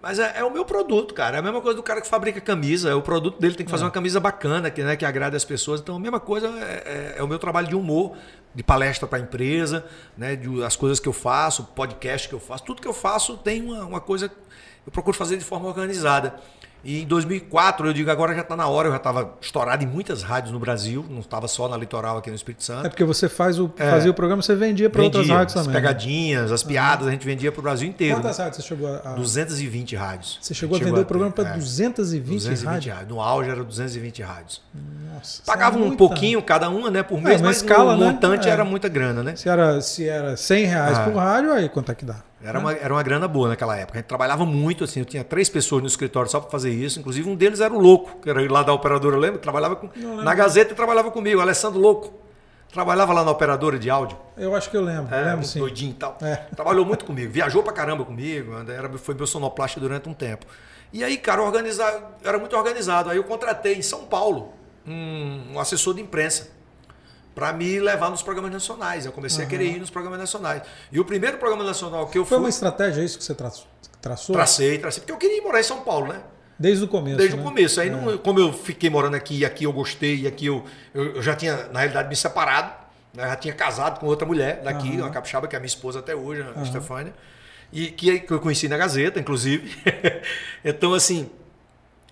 Mas 0.00 0.18
é, 0.18 0.38
é 0.38 0.44
o 0.44 0.50
meu 0.50 0.64
produto, 0.64 1.12
cara. 1.12 1.36
É 1.36 1.40
a 1.40 1.42
mesma 1.42 1.60
coisa 1.60 1.76
do 1.76 1.82
cara 1.82 2.00
que 2.00 2.06
fabrica 2.08 2.40
camisa. 2.40 2.88
É 2.88 2.94
o 2.94 3.02
produto 3.02 3.38
dele, 3.38 3.54
tem 3.54 3.66
que 3.66 3.70
fazer 3.70 3.84
uma 3.84 3.90
camisa 3.90 4.18
bacana, 4.18 4.70
que, 4.70 4.82
né, 4.82 4.96
que 4.96 5.04
agrade 5.04 5.36
as 5.36 5.44
pessoas. 5.44 5.80
Então, 5.80 5.96
a 5.96 6.00
mesma 6.00 6.20
coisa 6.20 6.46
é, 6.48 7.14
é- 7.16 7.18
é 7.18 7.22
o 7.22 7.28
meu 7.28 7.38
trabalho 7.38 7.68
de 7.68 7.74
humor, 7.76 8.16
de 8.54 8.62
palestra 8.62 9.06
para 9.06 9.18
a 9.18 9.20
empresa, 9.20 9.84
né, 10.16 10.36
de, 10.36 10.62
as 10.64 10.74
coisas 10.74 10.98
que 10.98 11.08
eu 11.08 11.12
faço, 11.12 11.64
podcast 11.74 12.28
que 12.28 12.34
eu 12.34 12.40
faço. 12.40 12.64
Tudo 12.64 12.80
que 12.80 12.88
eu 12.88 12.94
faço 12.94 13.36
tem 13.36 13.62
uma, 13.62 13.84
uma 13.84 14.00
coisa. 14.00 14.32
Eu 14.86 14.92
procuro 14.92 15.14
fazer 15.16 15.36
de 15.36 15.44
forma 15.44 15.68
organizada. 15.68 16.36
E 16.88 17.02
em 17.02 17.06
2004, 17.06 17.88
eu 17.88 17.92
digo, 17.92 18.08
agora 18.12 18.32
já 18.32 18.42
está 18.42 18.54
na 18.54 18.68
hora. 18.68 18.86
Eu 18.86 18.92
já 18.92 18.98
estava 18.98 19.34
estourado 19.40 19.82
em 19.82 19.88
muitas 19.88 20.22
rádios 20.22 20.52
no 20.52 20.60
Brasil, 20.60 21.04
não 21.10 21.18
estava 21.18 21.48
só 21.48 21.68
na 21.68 21.76
Litoral 21.76 22.16
aqui 22.18 22.30
no 22.30 22.36
Espírito 22.36 22.62
Santo. 22.62 22.86
É 22.86 22.88
porque 22.88 23.02
você 23.02 23.28
faz 23.28 23.58
o, 23.58 23.68
fazia 23.76 24.08
o 24.08 24.14
programa, 24.14 24.40
você 24.40 24.54
vendia 24.54 24.88
para 24.88 25.02
outras 25.02 25.28
rádios 25.28 25.56
as 25.56 25.64
também. 25.66 25.74
né? 25.82 25.88
pegadinhas, 25.88 26.52
as 26.52 26.62
piadas, 26.62 27.08
a 27.08 27.10
gente 27.10 27.26
vendia 27.26 27.50
para 27.50 27.58
o 27.58 27.62
Brasil 27.62 27.88
inteiro. 27.88 28.14
Quantas 28.18 28.38
né? 28.38 28.44
rádios 28.44 28.62
você 28.62 28.68
chegou 28.68 28.86
a. 28.88 28.98
a- 29.04 29.14
220 29.14 29.96
rádios. 29.96 30.38
você 30.40 30.54
chegou 30.54 30.76
a 30.76 30.78
Chegou 30.78 30.92
vender 30.92 31.00
o 31.00 31.04
ter, 31.04 31.08
programa 31.08 31.32
para 31.32 31.48
é. 31.48 31.52
220, 31.58 32.34
220 32.36 32.64
rádios? 32.68 32.94
rádios. 32.94 33.08
No 33.10 33.20
auge 33.20 33.50
era 33.50 33.64
220 33.64 34.22
rádios. 34.22 34.62
Nossa, 35.12 35.42
Pagava 35.44 35.78
é 35.78 35.82
um 35.82 35.96
pouquinho 35.96 36.40
cada 36.40 36.68
uma, 36.70 36.88
né, 36.88 37.02
por 37.02 37.20
mês, 37.20 37.40
uma 37.40 37.48
mas 37.48 37.56
escala, 37.56 37.94
o 37.94 37.98
né? 37.98 38.06
montante 38.06 38.48
É. 38.48 38.52
era 38.52 38.64
muita 38.64 38.88
grana, 38.88 39.24
né? 39.24 39.34
Se 39.34 39.48
era, 39.48 39.80
se 39.80 40.08
era 40.08 40.36
100 40.36 40.64
reais 40.66 40.98
Ah. 40.98 41.04
por 41.04 41.14
rádio, 41.16 41.52
aí 41.52 41.68
quanto 41.68 41.90
é 41.90 41.94
que 41.96 42.04
dá? 42.04 42.16
Era 42.46 42.58
uma, 42.58 42.72
era 42.72 42.94
uma 42.94 43.02
grana 43.02 43.26
boa 43.26 43.48
naquela 43.48 43.76
época. 43.76 43.98
A 43.98 44.00
gente 44.00 44.08
trabalhava 44.08 44.46
muito, 44.46 44.84
assim, 44.84 45.00
eu 45.00 45.06
tinha 45.06 45.24
três 45.24 45.48
pessoas 45.48 45.82
no 45.82 45.88
escritório 45.88 46.30
só 46.30 46.40
para 46.40 46.50
fazer 46.50 46.70
isso. 46.70 47.00
Inclusive 47.00 47.28
um 47.28 47.34
deles 47.34 47.60
era 47.60 47.72
o 47.74 47.78
Louco, 47.78 48.20
que 48.20 48.30
era 48.30 48.40
lá 48.50 48.62
da 48.62 48.72
operadora, 48.72 49.16
lembra? 49.16 49.38
Trabalhava 49.38 49.76
com, 49.76 49.88
na 50.22 50.34
Gazeta 50.34 50.72
e 50.72 50.76
trabalhava 50.76 51.10
comigo, 51.10 51.40
Alessandro 51.40 51.80
Louco. 51.80 52.14
Trabalhava 52.72 53.12
lá 53.12 53.24
na 53.24 53.30
operadora 53.30 53.78
de 53.78 53.88
áudio. 53.88 54.18
Eu 54.36 54.54
acho 54.54 54.70
que 54.70 54.76
eu 54.76 54.82
lembro, 54.82 55.14
É, 55.14 55.22
lembro 55.22 55.46
sim. 55.46 55.58
doidinho 55.60 55.92
e 55.92 55.94
tal. 55.94 56.18
É. 56.20 56.36
Trabalhou 56.54 56.84
muito 56.84 57.04
comigo, 57.04 57.32
viajou 57.32 57.62
pra 57.62 57.72
caramba 57.72 58.04
comigo, 58.04 58.52
era, 58.68 58.88
foi 58.98 59.14
meu 59.14 59.26
sonoplasta 59.26 59.80
durante 59.80 60.08
um 60.08 60.14
tempo. 60.14 60.46
E 60.92 61.02
aí, 61.02 61.16
cara, 61.16 61.42
organizado, 61.42 62.04
era 62.22 62.38
muito 62.38 62.56
organizado. 62.56 63.10
Aí 63.10 63.16
eu 63.16 63.24
contratei 63.24 63.74
em 63.76 63.82
São 63.82 64.04
Paulo 64.04 64.52
um, 64.86 65.54
um 65.54 65.60
assessor 65.60 65.94
de 65.94 66.02
imprensa 66.02 66.55
para 67.36 67.52
me 67.52 67.78
levar 67.78 68.08
nos 68.10 68.22
programas 68.22 68.50
nacionais. 68.50 69.04
Eu 69.04 69.12
comecei 69.12 69.44
a 69.44 69.46
querer 69.46 69.66
ir 69.76 69.78
nos 69.78 69.90
programas 69.90 70.18
nacionais. 70.18 70.62
E 70.90 70.98
o 70.98 71.04
primeiro 71.04 71.36
programa 71.36 71.62
nacional 71.62 72.06
que 72.08 72.16
eu 72.16 72.24
Foi 72.24 72.38
fui, 72.38 72.44
uma 72.44 72.48
estratégia 72.48 73.02
isso 73.04 73.18
que 73.18 73.22
você 73.24 73.34
tra- 73.34 73.52
traçou? 74.00 74.34
tracei, 74.34 74.78
tracei, 74.78 75.02
porque 75.02 75.12
eu 75.12 75.18
queria 75.18 75.36
ir 75.36 75.42
morar 75.42 75.60
em 75.60 75.62
São 75.62 75.80
Paulo, 75.82 76.08
né? 76.12 76.22
Desde 76.58 76.82
o 76.84 76.88
começo. 76.88 77.18
Desde 77.18 77.36
né? 77.36 77.42
o 77.42 77.44
começo. 77.44 77.78
Aí, 77.78 77.90
não- 77.90 78.16
como 78.16 78.40
eu 78.40 78.50
fiquei 78.54 78.88
morando 78.88 79.14
aqui, 79.16 79.40
e 79.40 79.44
aqui 79.44 79.64
eu 79.64 79.72
gostei, 79.74 80.20
e 80.20 80.26
aqui 80.26 80.46
eu, 80.46 80.64
eu, 80.94 81.16
eu 81.16 81.22
já 81.22 81.36
tinha, 81.36 81.68
na 81.68 81.80
realidade, 81.80 82.08
me 82.08 82.16
separado. 82.16 82.72
né? 83.12 83.24
Já 83.28 83.36
tinha 83.36 83.52
casado 83.54 84.00
com 84.00 84.06
outra 84.06 84.26
mulher 84.26 84.62
daqui, 84.62 84.88
Aham. 84.94 85.02
uma 85.02 85.10
capixaba, 85.10 85.46
que 85.46 85.54
é 85.54 85.58
a 85.58 85.60
minha 85.60 85.66
esposa 85.68 85.98
até 85.98 86.16
hoje, 86.16 86.42
a 86.56 86.64
Stefânia. 86.64 87.12
E 87.70 87.88
que, 87.88 88.20
que 88.20 88.30
eu 88.32 88.40
conheci 88.40 88.66
na 88.66 88.78
Gazeta, 88.78 89.20
inclusive. 89.20 89.76
então, 90.64 90.94
assim, 90.94 91.28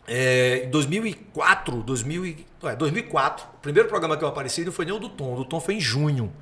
é, 0.06 0.64
em 0.66 0.70
2004, 0.70 1.82
2000, 1.82 2.36
e- 2.70 2.72
é, 2.72 2.76
2004, 2.76 3.46
o 3.54 3.58
primeiro 3.58 3.88
programa 3.88 4.16
que 4.16 4.24
eu 4.24 4.28
apareci 4.28 4.64
não 4.64 4.72
foi 4.72 4.84
nem 4.84 4.94
o 4.94 4.98
do 4.98 5.08
Tom. 5.08 5.34
O 5.34 5.36
do 5.38 5.44
Tom 5.44 5.60
foi 5.60 5.74
em 5.74 5.80
junho 5.80 6.32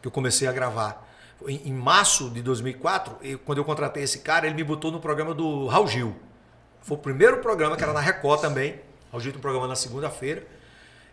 que 0.00 0.08
eu 0.08 0.12
comecei 0.12 0.46
a 0.48 0.52
gravar. 0.52 1.06
Em, 1.46 1.68
em 1.68 1.72
março 1.72 2.28
de 2.30 2.42
2004, 2.42 3.16
eu- 3.22 3.38
quando 3.38 3.58
eu 3.58 3.64
contratei 3.64 4.02
esse 4.02 4.18
cara, 4.20 4.46
ele 4.46 4.54
me 4.54 4.64
botou 4.64 4.90
no 4.92 5.00
programa 5.00 5.34
do 5.34 5.66
Raul 5.66 5.86
Gil. 5.86 6.14
Foi 6.82 6.96
o 6.96 7.00
primeiro 7.00 7.38
programa, 7.38 7.76
que 7.76 7.82
era 7.82 7.92
na 7.92 8.00
Record 8.00 8.40
também. 8.40 8.80
Raul 9.10 9.20
Gil 9.22 9.32
tem 9.32 9.38
um 9.38 9.42
programa 9.42 9.66
na 9.66 9.74
segunda-feira. 9.76 10.46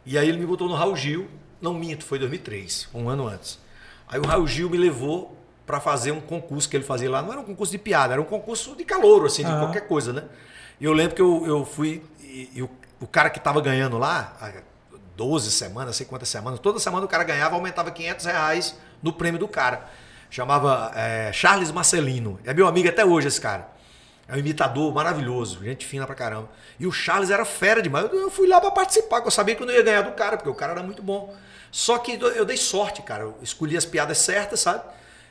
E 0.05 0.17
aí 0.17 0.27
ele 0.29 0.37
me 0.37 0.45
botou 0.45 0.67
no 0.69 0.75
Raul 0.75 0.95
Gil. 0.95 1.27
Não 1.61 1.73
minto, 1.73 2.05
foi 2.05 2.19
2003, 2.19 2.87
um 2.93 3.09
ano 3.09 3.27
antes. 3.27 3.59
Aí 4.07 4.19
o 4.19 4.25
Raul 4.25 4.47
Gil 4.47 4.69
me 4.69 4.77
levou 4.77 5.35
para 5.65 5.79
fazer 5.81 6.11
um 6.11 6.21
concurso 6.21 6.69
que 6.69 6.77
ele 6.77 6.83
fazia 6.85 7.09
lá. 7.09 7.21
Não 7.21 7.31
era 7.31 7.41
um 7.41 7.43
concurso 7.43 7.71
de 7.71 7.77
piada, 7.77 8.13
era 8.13 8.21
um 8.21 8.25
concurso 8.25 8.75
de 8.75 8.85
calouro, 8.85 9.25
assim, 9.25 9.43
de 9.43 9.49
Aham. 9.49 9.59
qualquer 9.65 9.81
coisa, 9.87 10.13
né? 10.13 10.23
E 10.79 10.85
eu 10.85 10.93
lembro 10.93 11.15
que 11.15 11.21
eu, 11.21 11.45
eu 11.45 11.65
fui. 11.65 12.03
E, 12.21 12.49
e 12.55 12.69
o, 13.01 13.07
cara 13.07 13.29
que 13.29 13.37
estava 13.37 13.61
ganhando 13.61 13.97
lá, 13.97 14.35
há 14.41 14.51
12 15.15 15.51
semanas, 15.51 15.95
sei 15.95 16.05
quantas 16.05 16.29
semanas, 16.29 16.59
toda 16.59 16.79
semana 16.79 17.05
o 17.05 17.09
cara 17.09 17.23
ganhava, 17.23 17.55
aumentava 17.55 17.91
500 17.91 18.25
reais 18.25 18.75
no 19.01 19.11
prêmio 19.13 19.39
do 19.39 19.47
cara. 19.47 19.89
Chamava 20.29 20.91
é, 20.95 21.31
Charles 21.31 21.71
Marcelino. 21.71 22.39
É 22.45 22.53
meu 22.53 22.67
amigo 22.67 22.89
até 22.89 23.05
hoje 23.05 23.27
esse 23.27 23.39
cara. 23.39 23.69
É 24.27 24.35
um 24.35 24.37
imitador 24.37 24.93
maravilhoso, 24.93 25.63
gente 25.63 25.85
fina 25.85 26.05
pra 26.05 26.13
caramba. 26.13 26.49
E 26.77 26.85
o 26.85 26.91
Charles 26.91 27.29
era 27.29 27.45
fera 27.45 27.81
demais. 27.81 28.11
Eu 28.11 28.29
fui 28.29 28.47
lá 28.47 28.59
pra 28.59 28.71
participar, 28.71 29.17
porque 29.17 29.27
eu 29.27 29.31
sabia 29.31 29.55
que 29.55 29.63
eu 29.63 29.67
não 29.67 29.73
ia 29.73 29.81
ganhar 29.81 30.01
do 30.01 30.11
cara, 30.11 30.35
porque 30.35 30.49
o 30.49 30.55
cara 30.55 30.73
era 30.73 30.83
muito 30.83 31.01
bom. 31.01 31.33
Só 31.71 31.97
que 31.97 32.19
eu 32.21 32.45
dei 32.45 32.57
sorte, 32.57 33.01
cara. 33.01 33.23
Eu 33.23 33.37
escolhi 33.41 33.77
as 33.77 33.85
piadas 33.85 34.17
certas, 34.17 34.59
sabe? 34.59 34.83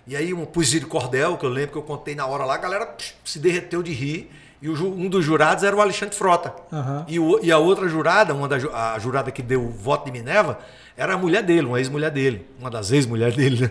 E 0.07 0.17
aí 0.17 0.33
um 0.33 0.47
de 0.47 0.81
cordel, 0.87 1.37
que 1.37 1.45
eu 1.45 1.51
lembro 1.51 1.73
que 1.73 1.79
eu 1.79 1.83
contei 1.83 2.15
na 2.15 2.27
hora 2.27 2.45
lá, 2.45 2.55
a 2.55 2.59
galera 2.59 2.97
se 3.25 3.39
derreteu 3.39 3.83
de 3.83 3.93
rir. 3.93 4.31
E 4.63 4.69
o 4.69 4.73
um 4.87 5.09
dos 5.09 5.25
jurados 5.25 5.63
era 5.65 5.77
o 5.77 5.81
Alexandre 5.81 6.15
Frota. 6.17 6.53
Aham. 6.73 7.05
E, 7.09 7.19
o- 7.21 7.39
e 7.43 7.53
a 7.53 7.59
outra 7.59 7.87
jurada, 7.89 8.33
uma 8.35 8.49
da 8.49 8.57
a 8.95 8.99
jurada 8.99 9.31
que 9.31 9.43
deu 9.43 9.63
o 9.63 9.69
voto 9.71 10.07
de 10.07 10.11
Minerva, 10.13 10.59
era 10.97 11.13
a 11.15 11.19
mulher 11.19 11.43
dele, 11.43 11.67
uma 11.67 11.79
ex-mulher 11.79 12.11
dele. 12.11 12.47
Uma 12.59 12.71
das 12.71 12.91
ex-mulheres 12.91 13.37
dele, 13.37 13.61
né? 13.61 13.71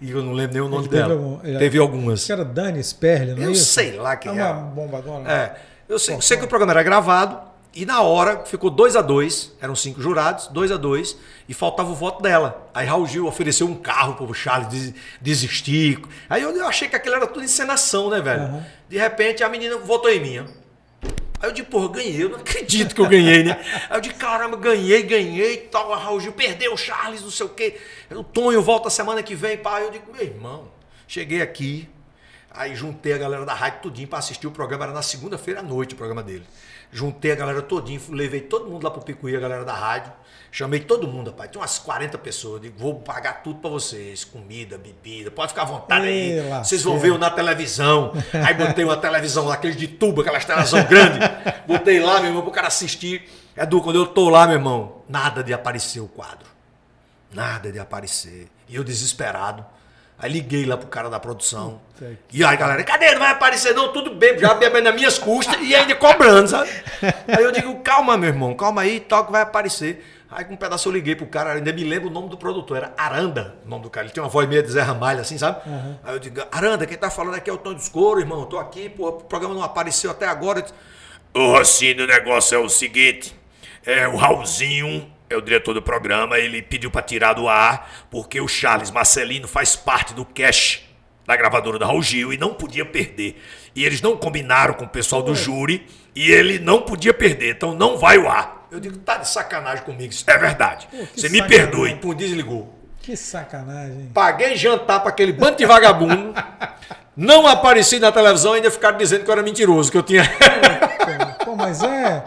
E 0.00 0.10
eu 0.10 0.22
não 0.24 0.32
lembro 0.32 0.54
nem 0.54 0.62
o 0.62 0.68
nome 0.68 0.88
teve 0.88 0.96
dela. 1.02 1.14
algum- 1.14 1.38
ele- 1.44 1.58
teve 1.58 1.78
algumas. 1.78 2.14
Acho 2.20 2.26
que 2.26 2.32
era 2.32 2.44
Dani 2.44 2.82
Sperle, 2.82 3.34
não 3.34 3.42
é 3.42 3.46
Eu 3.46 3.50
isso? 3.52 3.64
sei 3.66 3.96
lá 3.96 4.16
quem 4.16 4.36
é. 4.36 4.40
é. 4.42 4.44
uma 4.50 4.62
bombadona. 4.62 5.30
É, 5.32 5.54
eu 5.88 5.98
sei, 6.00 6.20
sei 6.20 6.36
que 6.36 6.44
o 6.44 6.48
programa 6.48 6.72
era 6.72 6.82
gravado 6.82 7.38
e 7.74 7.84
na 7.84 8.00
hora 8.02 8.44
ficou 8.46 8.70
2 8.70 8.94
a 8.96 9.02
2 9.02 9.52
eram 9.60 9.74
cinco 9.74 10.00
jurados, 10.00 10.46
2 10.48 10.70
a 10.70 10.76
2 10.76 11.16
e 11.48 11.54
faltava 11.54 11.90
o 11.90 11.94
voto 11.94 12.22
dela. 12.22 12.68
Aí 12.72 12.86
Raul 12.86 13.06
Gil 13.06 13.26
ofereceu 13.26 13.66
um 13.66 13.74
carro 13.74 14.14
pro 14.14 14.32
Charles 14.32 14.68
des- 14.68 14.94
desistir. 15.20 16.00
Aí 16.30 16.42
eu, 16.42 16.50
eu 16.56 16.66
achei 16.66 16.88
que 16.88 16.94
aquilo 16.96 17.16
era 17.16 17.26
tudo 17.26 17.44
encenação, 17.44 18.08
né, 18.10 18.20
velho? 18.20 18.42
Aham. 18.42 18.66
De 18.88 18.96
repente 18.98 19.42
a 19.42 19.48
menina 19.48 19.76
votou 19.78 20.10
em 20.10 20.20
mim. 20.20 20.38
ó. 20.38 20.44
Aí 21.40 21.50
eu 21.50 21.52
digo, 21.52 21.68
porra, 21.68 21.88
ganhei, 21.88 22.22
eu 22.22 22.28
não 22.30 22.38
acredito 22.38 22.94
que 22.94 23.00
eu 23.00 23.08
ganhei, 23.08 23.42
né? 23.42 23.60
Aí 23.90 23.96
eu 23.98 24.00
digo, 24.00 24.14
caramba, 24.16 24.56
ganhei, 24.56 25.02
ganhei 25.02 25.54
e 25.54 25.58
tal. 25.58 25.92
A 25.92 25.96
Raul 25.96 26.20
Gil 26.20 26.32
perdeu 26.32 26.72
o 26.72 26.76
Charles, 26.76 27.20
não 27.22 27.30
sei 27.30 27.44
o 27.44 27.48
quê. 27.50 27.78
O 28.12 28.22
Tonho 28.24 28.62
volta 28.62 28.88
semana 28.88 29.22
que 29.22 29.34
vem, 29.34 29.58
pá. 29.58 29.76
Aí 29.78 29.84
eu 29.84 29.90
digo, 29.90 30.10
meu 30.12 30.22
irmão, 30.22 30.68
cheguei 31.06 31.42
aqui, 31.42 31.86
aí 32.50 32.74
juntei 32.74 33.12
a 33.12 33.18
galera 33.18 33.44
da 33.44 33.52
rádio 33.52 33.80
tudinho 33.82 34.08
pra 34.08 34.20
assistir 34.20 34.46
o 34.46 34.50
programa. 34.52 34.84
Era 34.84 34.92
na 34.94 35.02
segunda-feira 35.02 35.60
à 35.60 35.62
noite 35.62 35.92
o 35.92 35.96
programa 35.98 36.22
dele. 36.22 36.44
Juntei 36.96 37.32
a 37.32 37.34
galera 37.34 37.60
todinho, 37.60 37.98
fui- 37.98 38.14
levei 38.16 38.40
todo 38.40 38.70
mundo 38.70 38.84
lá 38.84 38.90
pro 38.90 39.02
Picuí, 39.02 39.34
a 39.36 39.40
galera 39.40 39.64
da 39.64 39.72
rádio. 39.74 40.12
Chamei 40.52 40.78
todo 40.78 41.08
mundo, 41.08 41.30
rapaz. 41.32 41.50
Tinha 41.50 41.60
umas 41.60 41.80
40 41.80 42.16
pessoas. 42.16 42.60
Digo, 42.62 42.78
vou 42.78 43.00
pagar 43.00 43.42
tudo 43.42 43.58
pra 43.58 43.68
vocês. 43.68 44.24
Comida, 44.24 44.78
bebida. 44.78 45.28
Pode 45.28 45.48
ficar 45.48 45.62
à 45.62 45.64
vontade 45.64 46.06
aí. 46.06 46.40
Vocês 46.62 46.84
vão 46.84 46.96
ver 46.96 47.08
eu 47.08 47.18
na 47.18 47.28
televisão. 47.28 48.12
Aí 48.32 48.54
botei 48.54 48.84
uma 48.84 48.96
televisão, 48.96 49.50
aquele 49.50 49.74
de 49.74 49.88
tubo, 49.88 50.20
aquelas 50.20 50.44
televisão 50.44 50.84
grande. 50.84 51.18
Botei 51.66 51.98
lá, 51.98 52.20
meu 52.20 52.28
irmão, 52.28 52.42
pro 52.42 52.52
cara 52.52 52.68
assistir. 52.68 53.28
Edu, 53.56 53.82
quando 53.82 53.96
eu 53.96 54.06
tô 54.06 54.28
lá, 54.28 54.46
meu 54.46 54.54
irmão, 54.56 55.02
nada 55.08 55.42
de 55.42 55.52
aparecer 55.52 55.98
o 55.98 56.06
quadro. 56.06 56.46
Nada 57.32 57.72
de 57.72 57.80
aparecer. 57.80 58.46
E 58.68 58.76
eu 58.76 58.84
desesperado. 58.84 59.66
Aí 60.18 60.30
liguei 60.30 60.64
lá 60.64 60.76
pro 60.76 60.86
cara 60.86 61.10
da 61.10 61.18
produção. 61.18 61.80
Puta 61.92 62.16
E 62.32 62.44
aí, 62.44 62.56
galera, 62.56 62.82
cadê? 62.84 63.12
Não 63.12 63.18
vai 63.18 63.32
aparecer, 63.32 63.74
não? 63.74 63.92
Tudo 63.92 64.14
bem, 64.14 64.38
já 64.38 64.54
bebendo 64.54 64.84
nas 64.84 64.94
minhas 64.94 65.18
custas 65.18 65.56
e 65.60 65.74
ainda 65.74 65.94
cobrando, 65.96 66.48
sabe? 66.48 66.70
Aí 67.28 67.42
eu 67.42 67.52
digo, 67.52 67.76
calma, 67.80 68.16
meu 68.16 68.28
irmão, 68.28 68.54
calma 68.54 68.82
aí, 68.82 69.00
tal, 69.00 69.26
que 69.26 69.32
vai 69.32 69.42
aparecer. 69.42 70.04
Aí 70.30 70.44
com 70.44 70.54
um 70.54 70.56
pedaço 70.56 70.88
eu 70.88 70.92
liguei 70.92 71.14
pro 71.14 71.26
cara, 71.26 71.52
ainda 71.52 71.72
me 71.72 71.84
lembro 71.84 72.08
o 72.08 72.12
nome 72.12 72.28
do 72.28 72.36
produtor, 72.36 72.78
era 72.78 72.92
Aranda, 72.96 73.54
o 73.64 73.68
nome 73.68 73.84
do 73.84 73.90
cara. 73.90 74.06
Ele 74.06 74.12
tem 74.12 74.22
uma 74.22 74.28
voz 74.28 74.48
meio 74.48 74.62
de 74.62 74.70
Zé 74.70 74.82
Ramalho, 74.82 75.20
assim, 75.20 75.38
sabe? 75.38 75.60
Aí 76.02 76.14
eu 76.14 76.18
digo, 76.18 76.42
Aranda, 76.50 76.86
quem 76.86 76.96
tá 76.96 77.08
falando 77.10 77.34
aqui 77.34 77.48
é 77.48 77.52
o 77.52 77.58
Tony 77.58 77.76
dos 77.76 77.88
Coro, 77.88 78.18
irmão. 78.18 78.40
Eu 78.40 78.46
tô 78.46 78.58
aqui, 78.58 78.88
pô, 78.88 79.08
o 79.08 79.12
programa 79.12 79.54
não 79.54 79.62
apareceu 79.62 80.10
até 80.10 80.26
agora. 80.26 80.64
Ô, 81.32 81.52
Rossini, 81.52 82.02
o 82.02 82.06
negócio 82.06 82.56
é 82.56 82.58
o 82.58 82.68
seguinte: 82.68 83.34
é, 83.84 84.08
o 84.08 84.16
Raulzinho 84.16 85.08
é 85.30 85.36
o 85.36 85.40
diretor 85.40 85.72
do 85.74 85.82
programa, 85.82 86.38
ele 86.38 86.62
pediu 86.62 86.90
pra 86.90 87.02
tirar 87.02 87.32
do 87.34 87.48
ar 87.48 87.90
porque 88.10 88.40
o 88.40 88.48
Charles 88.48 88.90
Marcelino 88.90 89.48
faz 89.48 89.74
parte 89.76 90.14
do 90.14 90.24
cash 90.24 90.82
da 91.26 91.34
gravadora 91.36 91.78
da 91.78 91.86
Raul 91.86 92.02
Gil 92.02 92.32
e 92.32 92.36
não 92.36 92.52
podia 92.54 92.84
perder. 92.84 93.42
E 93.74 93.84
eles 93.84 94.02
não 94.02 94.16
combinaram 94.16 94.74
com 94.74 94.84
o 94.84 94.88
pessoal 94.88 95.22
do 95.22 95.34
júri 95.34 95.86
e 96.14 96.30
ele 96.30 96.58
não 96.58 96.82
podia 96.82 97.14
perder, 97.14 97.52
então 97.56 97.74
não 97.74 97.96
vai 97.96 98.18
ao 98.18 98.28
ar. 98.28 98.66
Eu 98.70 98.78
digo, 98.80 98.98
tá 98.98 99.16
de 99.18 99.28
sacanagem 99.28 99.84
comigo. 99.84 100.12
Isso 100.12 100.24
É 100.28 100.36
verdade. 100.36 100.86
Pô, 100.90 100.96
Você 101.14 101.28
me 101.28 101.38
sacanagem. 101.38 101.46
perdoe. 101.48 101.94
Pum, 101.96 102.14
desligou. 102.14 102.78
Que 103.00 103.16
sacanagem. 103.16 104.10
Paguei 104.12 104.56
jantar 104.56 105.00
para 105.00 105.10
aquele 105.10 105.32
bando 105.32 105.56
de 105.56 105.64
vagabundo. 105.66 106.34
Não 107.16 107.46
apareci 107.46 108.00
na 108.00 108.10
televisão 108.10 108.54
e 108.54 108.56
ainda 108.56 108.70
ficaram 108.70 108.98
dizendo 108.98 109.22
que 109.24 109.30
eu 109.30 109.32
era 109.32 109.42
mentiroso, 109.42 109.90
que 109.92 109.96
eu 109.96 110.02
tinha. 110.02 110.24
Pô, 111.44 111.54
mas 111.54 111.82
é. 111.82 112.24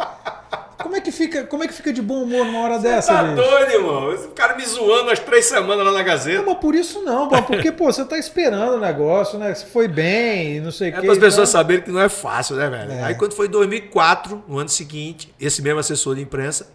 Como 0.97 1.01
é 1.01 1.01
que 1.01 1.11
fica, 1.11 1.43
como 1.45 1.63
é 1.63 1.67
que 1.67 1.73
fica 1.73 1.93
de 1.93 2.01
bom 2.01 2.23
humor 2.23 2.43
numa 2.43 2.59
hora 2.61 2.79
dessa, 2.79 3.13
tá 3.13 3.23
bicho? 3.23 3.35
doido, 3.35 3.71
irmão. 3.71 4.11
Esse 4.13 4.27
cara 4.29 4.55
me 4.55 4.65
zoando 4.65 5.11
as 5.11 5.19
três 5.19 5.45
semanas 5.45 5.85
lá 5.85 5.91
na 5.91 6.01
Gazeta. 6.01 6.39
Não, 6.39 6.47
mas 6.47 6.57
por 6.57 6.73
isso 6.73 7.03
não, 7.03 7.27
pô, 7.27 7.39
porque, 7.43 7.71
pô, 7.71 7.85
você 7.85 8.03
tá 8.03 8.17
esperando 8.17 8.73
o 8.75 8.79
negócio, 8.79 9.37
né? 9.37 9.53
Se 9.53 9.65
foi 9.67 9.87
bem, 9.87 10.59
não 10.59 10.71
sei 10.71 10.87
o 10.87 10.89
É 10.89 10.93
quê. 10.93 11.01
para 11.01 11.11
as 11.11 11.17
pessoas 11.19 11.49
então- 11.49 11.59
saberem 11.61 11.83
que 11.83 11.91
não 11.91 12.01
é 12.01 12.09
fácil, 12.09 12.55
né, 12.55 12.67
velho? 12.67 12.91
É. 12.91 13.03
Aí 13.03 13.15
quando 13.15 13.33
foi 13.33 13.45
em 13.45 13.49
2004, 13.51 14.43
no 14.47 14.57
ano 14.57 14.69
seguinte, 14.69 15.31
esse 15.39 15.61
mesmo 15.61 15.79
assessor 15.79 16.15
de 16.15 16.21
imprensa 16.23 16.67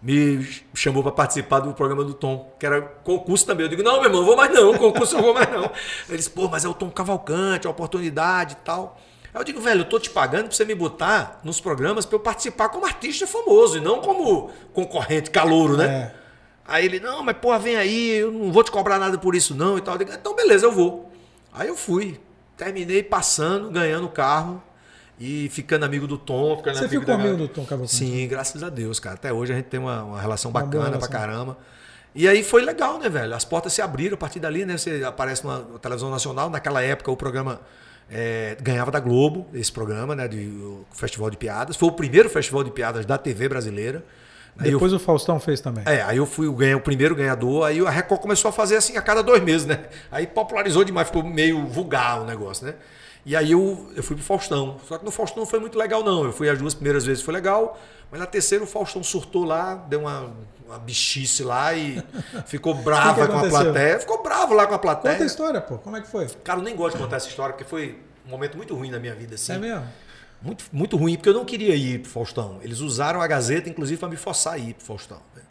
me 0.00 0.46
chamou 0.72 1.02
para 1.02 1.10
participar 1.10 1.58
do 1.58 1.72
programa 1.74 2.04
do 2.04 2.14
Tom, 2.14 2.54
que 2.60 2.64
era 2.64 2.80
concurso 2.80 3.44
também. 3.44 3.64
Eu 3.66 3.70
digo, 3.70 3.82
não, 3.82 3.94
meu 3.96 4.04
irmão, 4.04 4.20
não 4.20 4.26
vou 4.26 4.36
mais 4.36 4.52
não, 4.54 4.72
concurso 4.78 5.16
não 5.16 5.22
vou 5.24 5.34
mais 5.34 5.50
não. 5.50 5.68
Ele 6.08 6.16
disse, 6.16 6.30
pô, 6.30 6.48
mas 6.48 6.64
é 6.64 6.68
o 6.68 6.74
Tom 6.74 6.88
Cavalcante, 6.90 7.66
a 7.66 7.70
oportunidade 7.70 8.52
e 8.52 8.64
tal. 8.64 8.96
Aí 9.32 9.40
eu 9.40 9.44
digo, 9.44 9.60
velho, 9.60 9.82
eu 9.82 9.84
tô 9.84 9.98
te 9.98 10.10
pagando 10.10 10.44
para 10.48 10.52
você 10.56 10.64
me 10.64 10.74
botar 10.74 11.40
nos 11.44 11.60
programas 11.60 12.06
para 12.06 12.16
eu 12.16 12.20
participar 12.20 12.68
como 12.70 12.86
artista 12.86 13.26
famoso 13.26 13.78
e 13.78 13.80
não 13.80 14.00
como 14.00 14.50
concorrente, 14.72 15.30
calouro, 15.30 15.76
né? 15.76 15.86
É. 15.86 16.14
Aí 16.66 16.84
ele, 16.84 17.00
não, 17.00 17.22
mas 17.22 17.36
porra, 17.38 17.58
vem 17.58 17.76
aí, 17.76 18.10
eu 18.16 18.30
não 18.30 18.52
vou 18.52 18.62
te 18.62 18.70
cobrar 18.70 18.98
nada 18.98 19.16
por 19.18 19.34
isso 19.34 19.54
não 19.54 19.78
e 19.78 19.80
tal. 19.80 19.94
Eu 19.94 19.98
digo, 19.98 20.12
então 20.12 20.34
beleza, 20.34 20.66
eu 20.66 20.72
vou. 20.72 21.10
Aí 21.52 21.68
eu 21.68 21.76
fui. 21.76 22.20
Terminei 22.56 23.02
passando, 23.02 23.70
ganhando 23.70 24.06
o 24.06 24.10
carro 24.10 24.62
e 25.18 25.48
ficando 25.50 25.84
amigo 25.84 26.06
do 26.06 26.18
Tom. 26.18 26.56
Ficando 26.56 26.74
Você 26.76 26.84
amigo 26.84 27.00
ficou 27.00 27.16
da 27.16 27.22
amigo 27.22 27.36
do 27.38 27.48
Tom 27.48 27.64
Cavalcante? 27.64 27.94
Sim, 27.94 28.26
graças 28.28 28.62
a 28.62 28.68
Deus, 28.68 28.98
cara. 29.00 29.14
Até 29.14 29.32
hoje 29.32 29.52
a 29.52 29.56
gente 29.56 29.66
tem 29.66 29.78
uma, 29.80 30.02
uma 30.02 30.20
relação 30.20 30.50
Uma 30.50 30.60
bacana 30.60 30.84
pra 30.84 30.92
relação. 30.92 31.10
caramba. 31.10 31.58
E 32.14 32.26
aí 32.26 32.42
foi 32.42 32.62
legal, 32.62 32.98
né, 32.98 33.08
velho? 33.08 33.34
As 33.34 33.44
portas 33.44 33.72
se 33.72 33.80
abriram 33.80 34.14
a 34.14 34.18
partir 34.18 34.40
dali, 34.40 34.64
né? 34.66 34.76
Você 34.76 35.04
aparece 35.04 35.44
numa 35.44 35.60
televisão 35.78 36.10
nacional. 36.10 36.50
Naquela 36.50 36.82
época 36.82 37.10
o 37.10 37.16
programa 37.16 37.60
é, 38.10 38.56
ganhava 38.60 38.90
da 38.90 39.00
Globo, 39.00 39.46
esse 39.52 39.70
programa, 39.70 40.14
né? 40.14 40.26
De, 40.28 40.46
o 40.46 40.84
Festival 40.92 41.30
de 41.30 41.36
Piadas. 41.36 41.76
Foi 41.76 41.88
o 41.88 41.92
primeiro 41.92 42.28
festival 42.28 42.64
de 42.64 42.70
piadas 42.70 43.04
da 43.04 43.18
TV 43.18 43.48
brasileira. 43.48 44.04
Aí 44.58 44.68
eu 44.68 44.72
Depois 44.72 44.92
o 44.92 44.98
Faustão 44.98 45.38
fez 45.38 45.60
também. 45.60 45.84
é, 45.86 46.02
aí 46.02 46.16
eu 46.16 46.26
fui 46.26 46.48
o, 46.48 46.52
ganha, 46.52 46.76
o 46.76 46.80
primeiro 46.80 47.14
ganhador, 47.14 47.64
aí 47.64 47.78
a 47.80 47.90
Record 47.90 48.20
começou 48.20 48.48
a 48.48 48.52
fazer 48.52 48.76
assim 48.76 48.96
a 48.96 49.02
cada 49.02 49.22
dois 49.22 49.40
meses, 49.40 49.66
né? 49.66 49.84
Aí 50.10 50.26
popularizou 50.26 50.82
demais, 50.82 51.06
ficou 51.06 51.22
meio 51.22 51.64
vulgar 51.66 52.20
o 52.22 52.24
negócio, 52.24 52.66
né? 52.66 52.74
E 53.26 53.36
aí 53.36 53.52
eu, 53.52 53.90
eu 53.94 54.02
fui 54.02 54.16
pro 54.16 54.24
Faustão. 54.24 54.78
Só 54.86 54.96
que 54.98 55.04
no 55.04 55.10
Faustão 55.10 55.38
não 55.42 55.46
foi 55.46 55.58
muito 55.60 55.78
legal, 55.78 56.02
não. 56.02 56.24
Eu 56.24 56.32
fui 56.32 56.48
as 56.48 56.58
duas 56.58 56.74
primeiras 56.74 57.04
vezes, 57.04 57.22
foi 57.22 57.34
legal. 57.34 57.78
Mas 58.10 58.20
na 58.20 58.26
terceira 58.26 58.64
o 58.64 58.66
Faustão 58.66 59.02
surtou 59.02 59.44
lá, 59.44 59.74
deu 59.74 60.00
uma, 60.00 60.32
uma 60.66 60.78
bichice 60.78 61.42
lá 61.42 61.74
e 61.74 62.02
ficou 62.46 62.74
brava 62.74 63.26
com 63.28 63.38
a 63.38 63.48
plateia. 63.48 64.00
Ficou 64.00 64.22
bravo 64.22 64.54
lá 64.54 64.66
com 64.66 64.74
a 64.74 64.78
Conta 64.78 64.92
a 64.92 65.00
plateia. 65.02 65.26
história, 65.26 65.60
pô. 65.60 65.76
Como 65.78 65.96
é 65.96 66.00
que 66.00 66.08
foi? 66.08 66.26
Cara, 66.42 66.60
eu 66.60 66.64
nem 66.64 66.74
gosto 66.74 66.96
de 66.96 67.02
contar 67.02 67.16
essa 67.16 67.28
história, 67.28 67.54
porque 67.54 67.68
foi 67.68 67.98
um 68.26 68.30
momento 68.30 68.56
muito 68.56 68.74
ruim 68.74 68.90
na 68.90 68.98
minha 68.98 69.14
vida, 69.14 69.34
assim. 69.34 69.52
É 69.52 69.58
mesmo? 69.58 69.84
Muito, 70.40 70.64
muito 70.72 70.96
ruim, 70.96 71.16
porque 71.16 71.28
eu 71.28 71.34
não 71.34 71.44
queria 71.44 71.74
ir 71.74 71.98
pro 71.98 72.10
Faustão. 72.10 72.60
Eles 72.62 72.78
usaram 72.80 73.20
a 73.20 73.26
Gazeta, 73.26 73.68
inclusive, 73.68 73.98
para 73.98 74.08
me 74.08 74.16
forçar 74.16 74.54
a 74.54 74.58
ir 74.58 74.72
pro 74.74 74.86
Faustão. 74.86 75.20
né? 75.34 75.42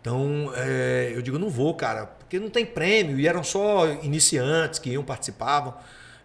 Então, 0.00 0.50
é, 0.56 1.12
eu 1.14 1.22
digo, 1.22 1.38
não 1.38 1.48
vou, 1.48 1.74
cara, 1.74 2.06
porque 2.06 2.40
não 2.40 2.50
tem 2.50 2.66
prêmio, 2.66 3.20
e 3.20 3.28
eram 3.28 3.44
só 3.44 3.86
iniciantes 4.02 4.80
que 4.80 4.90
iam, 4.90 5.04
participavam. 5.04 5.74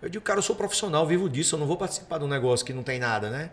Eu 0.01 0.09
digo, 0.09 0.23
cara, 0.23 0.39
eu 0.39 0.43
sou 0.43 0.55
profissional, 0.55 1.05
vivo 1.05 1.29
disso, 1.29 1.55
eu 1.55 1.59
não 1.59 1.67
vou 1.67 1.77
participar 1.77 2.17
de 2.19 2.25
um 2.25 2.27
negócio 2.27 2.65
que 2.65 2.73
não 2.73 2.83
tem 2.83 2.99
nada, 2.99 3.29
né? 3.29 3.49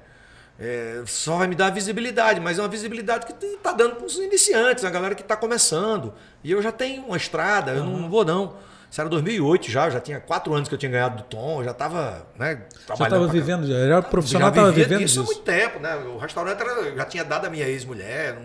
É, 0.59 1.03
só 1.07 1.37
vai 1.37 1.49
me 1.49 1.55
dar 1.55 1.71
visibilidade, 1.71 2.41
mas 2.41 2.59
é 2.59 2.63
uma 2.63 2.69
visibilidade 2.69 3.27
que 3.27 3.33
está 3.45 3.73
dando 3.73 3.97
para 3.97 4.07
os 4.07 4.17
iniciantes, 4.17 4.85
a 4.85 4.91
galera 4.91 5.15
que 5.15 5.23
está 5.23 5.37
começando. 5.37 6.13
E 6.45 6.53
eu 6.53 6.63
já 6.63 6.71
tenho 6.71 7.05
uma 7.07 7.17
estrada, 7.17 7.73
eu 7.73 7.85
não 7.85 8.09
vou 8.09 8.25
não. 8.25 8.57
Isso 8.89 9.01
era 9.01 9.11
2008 9.11 9.69
já, 9.69 9.91
já 9.91 9.99
tinha 10.01 10.21
quatro 10.21 10.55
anos 10.55 10.69
que 10.69 10.75
eu 10.75 10.79
tinha 10.79 10.93
ganhado 10.93 11.17
do 11.17 11.23
Tom, 11.25 11.65
já 11.65 11.73
estava 11.73 12.25
né, 12.39 12.63
Já 12.87 12.87
trabalhando 12.87 13.11
tava 13.11 13.25
pra 13.25 13.33
vivendo, 13.33 13.67
já 13.67 13.75
era 13.77 14.01
profissional, 14.03 14.51
já 14.51 14.55
tava 14.55 14.69
vivia 14.69 14.85
vivendo 14.85 14.99
disso 15.01 15.19
há 15.19 15.23
disso. 15.25 15.35
muito 15.35 15.45
tempo, 15.45 15.81
né? 15.81 15.97
O 15.97 16.19
restaurante 16.19 16.61
era, 16.61 16.95
já 16.95 17.05
tinha 17.05 17.25
dado 17.25 17.47
a 17.47 17.51
minha 17.51 17.67
ex-mulher, 17.67 18.39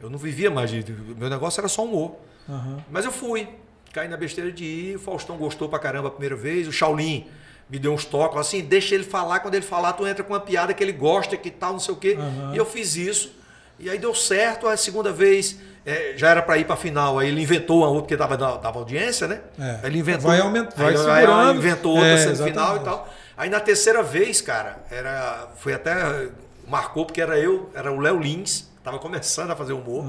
eu 0.00 0.08
não 0.08 0.18
vivia 0.18 0.50
mais. 0.50 0.72
Meu 0.72 1.28
negócio 1.28 1.60
era 1.60 1.68
só 1.68 1.84
humor. 1.84 2.16
Aham. 2.48 2.82
Mas 2.90 3.04
eu 3.04 3.12
fui, 3.12 3.46
caí 3.92 4.08
na 4.08 4.16
besteira 4.16 4.50
de 4.50 4.64
ir, 4.64 4.96
o 4.96 4.98
Faustão 4.98 5.36
gostou 5.36 5.68
pra 5.68 5.78
caramba 5.78 6.08
a 6.08 6.10
primeira 6.10 6.34
vez, 6.36 6.66
o 6.68 6.72
Shaolin 6.72 7.26
me 7.68 7.78
deu 7.78 7.92
uns 7.92 8.04
toques, 8.04 8.38
assim, 8.38 8.60
deixa 8.62 8.94
ele 8.94 9.04
falar, 9.04 9.40
quando 9.40 9.54
ele 9.54 9.64
falar, 9.64 9.92
tu 9.94 10.06
entra 10.06 10.22
com 10.22 10.32
uma 10.32 10.40
piada 10.40 10.74
que 10.74 10.82
ele 10.82 10.92
gosta, 10.92 11.36
que 11.36 11.50
tal, 11.50 11.72
não 11.72 11.80
sei 11.80 11.94
o 11.94 11.96
quê. 11.96 12.16
Aham. 12.18 12.52
E 12.54 12.56
eu 12.56 12.66
fiz 12.66 12.96
isso, 12.96 13.32
e 13.78 13.88
aí 13.88 13.98
deu 13.98 14.14
certo, 14.14 14.66
a 14.68 14.76
segunda 14.76 15.10
vez. 15.12 15.58
é, 15.86 16.12
já 16.16 16.28
era 16.30 16.40
para 16.42 16.58
ir 16.58 16.64
para 16.66 16.76
final, 16.76 17.18
aí 17.18 17.28
ele 17.28 17.40
inventou 17.42 17.78
uma 17.78 17.88
outra 17.88 18.02
porque 18.02 18.16
dava, 18.16 18.36
dava 18.36 18.78
audiência, 18.78 19.26
né? 19.26 19.40
É. 19.58 19.70
Aí 19.82 19.90
Ele 19.90 19.98
inventou, 19.98 20.28
Vai 20.30 20.40
aument- 20.40 20.70
vai 20.76 20.92
aí, 20.92 20.96
segurando. 20.98 21.58
inventou 21.58 21.92
outra 21.94 22.08
É, 22.08 22.18
semifinal 22.18 22.76
e 22.76 22.80
tal. 22.80 23.08
Aí 23.36 23.48
na 23.50 23.58
terceira 23.58 24.02
vez, 24.02 24.40
cara, 24.40 24.78
era, 24.90 25.48
foi 25.56 25.72
até. 25.74 26.28
Marcou 26.68 27.04
porque 27.04 27.20
era 27.20 27.36
eu, 27.38 27.68
era 27.74 27.90
o 27.90 27.98
Léo 27.98 28.20
Lins, 28.20 28.68
estava 28.78 28.98
começando 29.00 29.50
a 29.50 29.56
fazer 29.56 29.72
humor. 29.72 30.04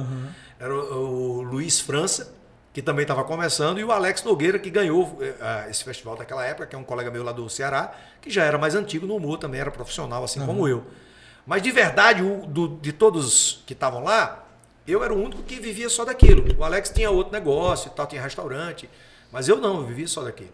Era 0.60 0.74
o, 0.74 1.38
o 1.40 1.42
Luiz 1.42 1.80
França, 1.80 2.32
que 2.74 2.82
também 2.82 3.04
estava 3.04 3.24
começando, 3.24 3.80
e 3.80 3.84
o 3.84 3.92
Alex 3.92 4.24
Nogueira, 4.24 4.58
que 4.58 4.70
ganhou 4.72 5.20
ah, 5.40 5.68
esse 5.70 5.84
festival 5.84 6.16
daquela 6.18 6.44
época, 6.44 6.66
que 6.66 6.76
é 6.76 6.80
um 6.80 6.84
colega 6.84 7.12
meu 7.12 7.24
lá 7.24 7.32
do 7.32 7.48
Ceará, 7.48 7.94
que 8.20 8.30
já 8.32 8.44
era 8.44 8.58
mais 8.58 8.74
antigo 8.74 9.06
no 9.06 9.16
humor, 9.16 9.38
também 9.38 9.62
era 9.62 9.70
profissional, 9.70 10.24
assim 10.24 10.44
como 10.44 10.68
eu. 10.68 10.84
Mas 11.46 11.62
de 11.62 11.72
verdade, 11.72 12.24
o, 12.24 12.46
do- 12.48 12.78
de 12.82 12.92
todos 12.92 13.64
que 13.68 13.74
estavam 13.74 14.04
lá, 14.04 14.44
eu 14.88 15.04
era 15.04 15.14
o 15.14 15.22
único 15.22 15.44
que 15.44 15.60
vivia 15.60 15.88
só 15.88 16.04
daquilo. 16.04 16.44
O 16.58 16.64
Alex 16.64 16.90
tinha 16.90 17.12
outro 17.12 17.32
negócio 17.32 17.90
e 17.90 17.96
tal, 17.96 18.08
tinha 18.08 18.22
restaurante, 18.22 18.90
mas 19.32 19.48
eu 19.48 19.58
não, 19.58 19.78
eu 19.82 19.86
vivia 19.86 20.08
só 20.08 20.24
daquilo. 20.24 20.52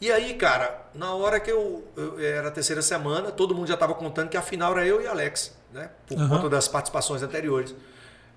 E 0.00 0.10
aí, 0.12 0.34
cara, 0.34 0.80
na 0.94 1.12
hora 1.12 1.40
que 1.40 1.50
eu, 1.50 1.84
eu- 1.96 2.18
era 2.20 2.48
a 2.48 2.50
terceira 2.50 2.80
semana, 2.80 3.30
todo 3.32 3.54
mundo 3.54 3.66
já 3.66 3.74
estava 3.74 3.94
contando 3.94 4.28
que 4.28 4.36
a 4.36 4.42
final 4.42 4.72
era 4.72 4.86
eu 4.86 5.02
e 5.02 5.06
Alex, 5.06 5.54
né? 5.72 5.90
Por 6.06 6.16
Aham. 6.16 6.28
conta 6.28 6.48
das 6.48 6.68
participações 6.68 7.22
anteriores. 7.22 7.74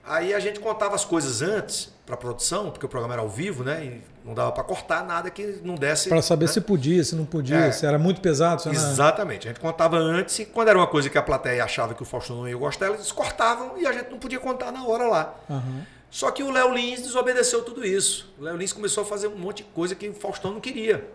Aí 0.03 0.33
a 0.33 0.39
gente 0.39 0.59
contava 0.59 0.95
as 0.95 1.05
coisas 1.05 1.41
antes 1.41 1.89
para 2.05 2.17
produção, 2.17 2.71
porque 2.71 2.85
o 2.85 2.89
programa 2.89 3.13
era 3.13 3.21
ao 3.21 3.29
vivo, 3.29 3.63
né? 3.63 3.85
E 3.85 4.01
não 4.25 4.33
dava 4.33 4.51
para 4.51 4.63
cortar 4.63 5.05
nada 5.05 5.29
que 5.29 5.59
não 5.63 5.75
desse. 5.75 6.09
Pra 6.09 6.21
saber 6.21 6.47
né? 6.47 6.51
se 6.51 6.61
podia, 6.61 7.03
se 7.03 7.15
não 7.15 7.25
podia, 7.25 7.57
É. 7.57 7.71
se 7.71 7.85
era 7.85 7.97
muito 7.99 8.19
pesado, 8.19 8.61
se 8.61 8.67
era... 8.67 8.77
Exatamente. 8.77 9.47
A 9.47 9.51
gente 9.51 9.61
contava 9.61 9.97
antes 9.97 10.39
e 10.39 10.45
quando 10.45 10.69
era 10.69 10.77
uma 10.77 10.87
coisa 10.87 11.09
que 11.09 11.17
a 11.17 11.21
plateia 11.21 11.63
achava 11.63 11.93
que 11.93 12.01
o 12.01 12.05
Faustão 12.05 12.37
não 12.37 12.49
ia 12.49 12.57
gostar, 12.57 12.87
eles 12.87 13.11
cortavam 13.11 13.77
e 13.77 13.85
a 13.85 13.91
gente 13.91 14.09
não 14.09 14.17
podia 14.17 14.39
contar 14.39 14.71
na 14.71 14.83
hora 14.85 15.07
lá. 15.07 15.35
Aham. 15.49 15.85
Só 16.09 16.29
que 16.29 16.43
o 16.43 16.51
Léo 16.51 16.73
Lins 16.73 17.01
desobedeceu 17.01 17.63
tudo 17.63 17.85
isso. 17.85 18.33
O 18.37 18.43
Léo 18.43 18.57
Lins 18.57 18.73
começou 18.73 19.03
a 19.03 19.05
fazer 19.05 19.27
um 19.27 19.37
monte 19.37 19.57
de 19.57 19.63
coisa 19.69 19.95
que 19.95 20.09
o 20.09 20.13
Faustão 20.13 20.51
não 20.51 20.59
queria. 20.59 21.07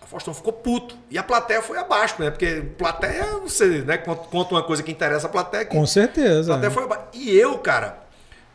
O 0.00 0.06
Faustão 0.06 0.32
ficou 0.32 0.52
puto. 0.52 0.96
E 1.10 1.18
a 1.18 1.22
plateia 1.24 1.60
foi 1.60 1.78
abaixo, 1.78 2.14
né? 2.20 2.30
Porque 2.30 2.62
plateia, 2.78 3.24
você 3.42 3.80
né, 3.82 3.98
conta 3.98 4.54
uma 4.54 4.62
coisa 4.62 4.84
que 4.84 4.92
interessa 4.92 5.26
a 5.26 5.30
plateia. 5.30 5.64
Com 5.64 5.84
certeza. 5.84 6.52
a 6.52 6.54
plateia 6.58 6.70
foi 6.70 6.84
abaixo. 6.84 7.04
E 7.12 7.36
eu, 7.36 7.58
cara, 7.58 8.05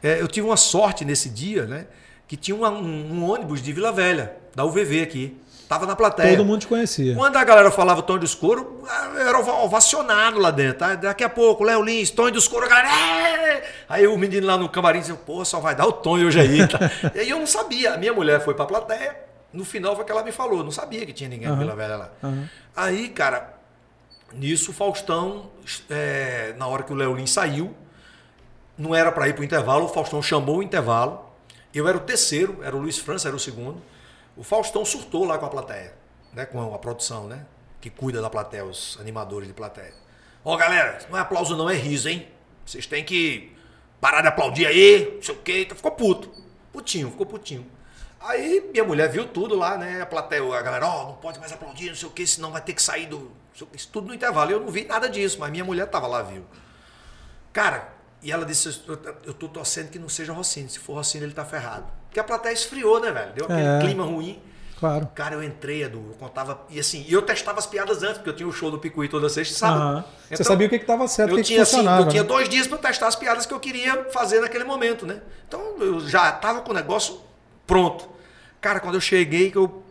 é, 0.04 0.22
eu 0.22 0.28
tive 0.28 0.48
uma 0.48 0.58
sorte 0.58 1.04
nesse 1.06 1.30
dia, 1.30 1.66
né? 1.66 1.86
Que 2.28 2.36
tinha 2.38 2.56
uma- 2.56 2.70
um, 2.70 3.14
um 3.14 3.30
ônibus 3.30 3.62
de 3.62 3.72
Vila 3.74 3.92
Velha, 3.92 4.36
da 4.56 4.64
UVV 4.66 5.02
aqui. 5.02 5.38
Tava 5.68 5.86
na 5.86 5.96
plateia. 5.96 6.36
Todo 6.36 6.46
mundo 6.46 6.60
te 6.62 6.68
conhecia. 6.68 7.16
Quando 7.16 7.38
a 7.38 7.44
galera 7.46 7.72
falava 7.72 8.02
Tom 8.02 8.18
dos 8.18 8.36
Couro, 8.36 8.84
era 9.18 9.40
ova- 9.40 9.54
ovacionado 9.64 10.38
lá 10.38 10.52
dentro. 10.52 10.80
Tá? 10.80 10.96
Daqui 10.96 11.24
a 11.24 11.30
pouco, 11.30 11.64
Léo 11.64 11.82
Lins, 11.82 12.10
Tom 12.12 12.30
dos 12.30 12.46
Couro, 12.46 12.66
a 12.66 12.70
galera. 12.70 12.90
"É!" 12.90 13.64
Aí 13.88 14.06
o 14.06 14.18
menino 14.18 14.46
lá 14.46 14.58
no 14.58 14.68
camarim 14.68 15.00
dizia, 15.00 15.16
pô, 15.16 15.46
só 15.46 15.62
vai 15.62 15.74
dar 15.74 15.86
o 15.86 15.94
Tom 15.94 16.20
hoje 16.20 16.40
aí. 16.42 16.68
tá? 16.68 16.78
e 17.16 17.20
aí 17.22 17.30
eu 17.30 17.40
não 17.40 17.48
sabia. 17.48 17.94
A 17.94 17.98
minha 17.98 18.12
mulher 18.14 18.44
foi 18.44 18.54
pra 18.54 18.66
plateia. 18.66 19.16
No 19.54 19.64
final 19.64 19.96
foi 19.96 20.04
que 20.04 20.12
ela 20.12 20.24
me 20.24 20.32
falou. 20.34 20.58
Eu 20.60 20.64
não 20.66 20.72
sabia 20.72 21.06
que 21.06 21.14
tinha 21.14 21.30
ninguém 21.30 21.48
na 21.48 21.56
Vila 21.56 21.74
Velha 21.76 21.96
lá. 21.96 22.10
Aham. 22.22 22.50
Aí, 22.76 23.08
cara, 23.08 23.54
nisso 24.34 24.72
o 24.72 24.74
Faustão, 24.74 25.52
é, 25.90 26.54
na 26.58 26.68
hora 26.68 26.84
que 26.84 26.92
o 26.92 26.96
Léo 26.96 27.14
Lins 27.16 27.32
saiu, 27.32 27.74
não 28.78 28.96
era 28.96 29.12
para 29.12 29.28
ir 29.28 29.34
para 29.34 29.42
o 29.42 29.46
intervalo, 29.46 29.86
o 29.86 29.90
Faustão 29.90 30.22
chamou 30.22 30.58
o 30.58 30.64
intervalo. 30.64 31.26
Eu 31.74 31.88
era 31.88 31.98
o 31.98 32.02
terceiro, 32.02 32.60
era 32.64 32.76
o 32.76 32.80
Luiz 32.80 32.98
França, 32.98 33.28
era 33.28 33.36
o 33.36 33.40
segundo. 33.40 33.82
O 34.36 34.44
Faustão 34.44 34.84
surtou 34.84 35.26
lá 35.26 35.38
com 35.38 35.46
a 35.46 35.50
plateia, 35.50 35.94
né, 36.34 36.46
com 36.46 36.74
a 36.74 36.80
produção, 36.80 37.28
né, 37.28 37.46
que 37.80 37.90
cuida 37.90 38.22
da 38.22 38.30
plateia, 38.30 38.66
os 38.66 38.98
animadores 39.00 39.48
de 39.48 39.54
plateia. 39.54 39.94
Ó, 40.44 40.58
galera, 40.58 41.00
não 41.10 41.18
é 41.18 41.22
aplauso 41.22 41.56
não, 41.56 41.70
é 41.70 41.76
riso, 41.76 42.10
hein? 42.10 42.28
Vocês 42.66 42.86
têm 42.88 43.04
que 43.04 43.56
parar 44.00 44.22
de 44.22 44.28
aplaudir 44.28 44.66
aí, 44.66 45.14
não 45.16 45.22
sei 45.22 45.36
o 45.36 45.38
quê. 45.38 45.62
Então, 45.62 45.78
ficou 45.78 45.92
puto. 45.92 46.32
Putinho, 46.74 47.12
ficou 47.12 47.26
putinho. 47.26 47.66
Aí 48.20 48.70
minha 48.72 48.84
mulher 48.84 49.10
viu 49.10 49.28
tudo 49.28 49.56
lá, 49.56 49.78
né? 49.78 50.02
A 50.02 50.06
plateia, 50.06 50.44
a 50.44 50.62
galera, 50.62 50.88
ó, 50.88 51.08
não 51.08 51.14
pode 51.16 51.40
mais 51.40 51.52
aplaudir, 51.52 51.90
não 51.90 51.96
sei 51.96 52.08
o 52.08 52.12
que, 52.12 52.26
senão 52.26 52.52
vai 52.52 52.62
ter 52.62 52.74
que 52.74 52.82
sair 52.82 53.06
do. 53.06 53.32
Isso 53.74 53.90
tudo 53.92 54.08
no 54.08 54.14
intervalo. 54.14 54.52
Eu 54.52 54.60
não 54.60 54.70
vi 54.70 54.86
nada 54.86 55.10
disso, 55.10 55.38
mas 55.40 55.52
minha 55.52 55.66
mulher 55.66 55.88
tava 55.88 56.08
lá, 56.08 56.22
viu? 56.22 56.44
Cara, 57.54 57.94
e 58.22 58.32
ela 58.32 58.46
disse: 58.46 58.82
eu, 58.88 59.00
eu 59.26 59.34
tô 59.34 59.48
torcendo 59.48 59.90
que 59.90 60.00
não 60.00 60.10
seja 60.10 60.34
Rossini. 60.34 60.70
Se 60.70 60.80
for 60.80 60.94
Rossini, 60.94 61.24
ele 61.26 61.34
tá 61.34 61.46
ferrado. 61.46 61.86
Porque 62.08 62.20
a 62.20 62.24
plateia 62.24 62.54
esfriou, 62.54 63.00
né, 63.00 63.12
velho? 63.12 63.34
Deu 63.34 63.46
aquele 63.46 63.62
É. 63.62 63.80
clima 63.82 64.04
ruim. 64.04 64.42
Claro. 64.80 65.08
Cara, 65.14 65.36
eu 65.36 65.44
entrei, 65.44 65.84
Edu, 65.84 66.08
eu 66.10 66.16
contava. 66.16 66.66
E 66.68 66.80
assim, 66.80 67.06
eu 67.08 67.22
testava 67.22 67.60
as 67.60 67.68
piadas 67.68 68.02
antes, 68.02 68.16
porque 68.18 68.32
eu 68.32 68.36
tinha 68.36 68.50
o 68.50 68.52
show 68.52 68.72
do 68.72 68.80
Picuí 68.80 69.08
toda 69.08 69.30
sexta 69.30 69.54
e 69.54 69.58
sábado. 69.58 70.04
Você 70.28 70.34
Então, 70.34 70.46
sabia 70.46 70.66
o 70.66 70.70
que 70.72 70.76
estava 70.78 71.08
certo, 71.08 71.30
o 71.30 71.34
eu 71.34 71.36
que, 71.38 71.44
que 71.44 71.48
tinha, 71.50 71.62
assim, 71.62 71.76
funcionava. 71.78 72.02
eu 72.04 72.10
tinha 72.10 72.24
né? 72.24 72.28
dois 72.28 72.50
dias 72.50 72.66
para 72.66 72.80
testar 72.80 73.08
as 73.08 73.16
piadas 73.16 73.46
que 73.46 73.54
eu 73.54 73.60
queria 73.60 74.06
fazer 74.12 74.42
naquele 74.42 74.64
momento, 74.64 75.06
né? 75.06 75.22
Então 75.48 75.62
eu 75.80 76.00
já 76.00 76.32
tava 76.32 76.62
com 76.62 76.72
o 76.72 76.74
negócio 76.74 77.22
pronto. 77.68 78.10
Cara, 78.60 78.80
quando 78.80 78.96
eu 78.96 79.02
cheguei, 79.02 79.52
que 79.52 79.58
eu 79.58 79.84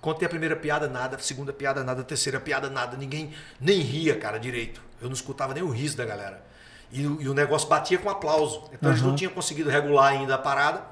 contei 0.00 0.24
a 0.24 0.28
primeira 0.30 0.56
piada, 0.56 0.88
nada, 0.88 1.16
a 1.16 1.18
segunda 1.18 1.52
piada, 1.52 1.84
nada, 1.84 2.00
a 2.00 2.04
terceira 2.04 2.40
piada, 2.40 2.70
nada, 2.70 2.96
ninguém 2.96 3.34
nem 3.60 3.80
ria, 3.80 4.16
cara, 4.16 4.38
direito. 4.38 4.80
Eu 5.00 5.08
não 5.08 5.14
escutava 5.14 5.52
nem 5.52 5.62
o 5.62 5.68
riso 5.68 5.94
da 5.96 6.06
galera. 6.06 6.42
E, 6.90 7.06
o- 7.06 7.20
e 7.20 7.28
o 7.28 7.34
negócio 7.34 7.68
batia 7.68 7.98
com 7.98 8.08
aplauso. 8.08 8.64
Então 8.72 8.90
eles 8.90 9.02
não 9.02 9.14
tinham 9.14 9.32
conseguido 9.32 9.68
regular 9.70 10.12
ainda 10.12 10.34
a 10.34 10.38
parada. 10.38 10.82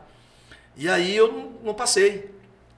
E 0.77 0.89
aí 0.89 1.17
eu 1.17 1.33
não, 1.33 1.51
não 1.65 1.75
passei. 1.75 2.35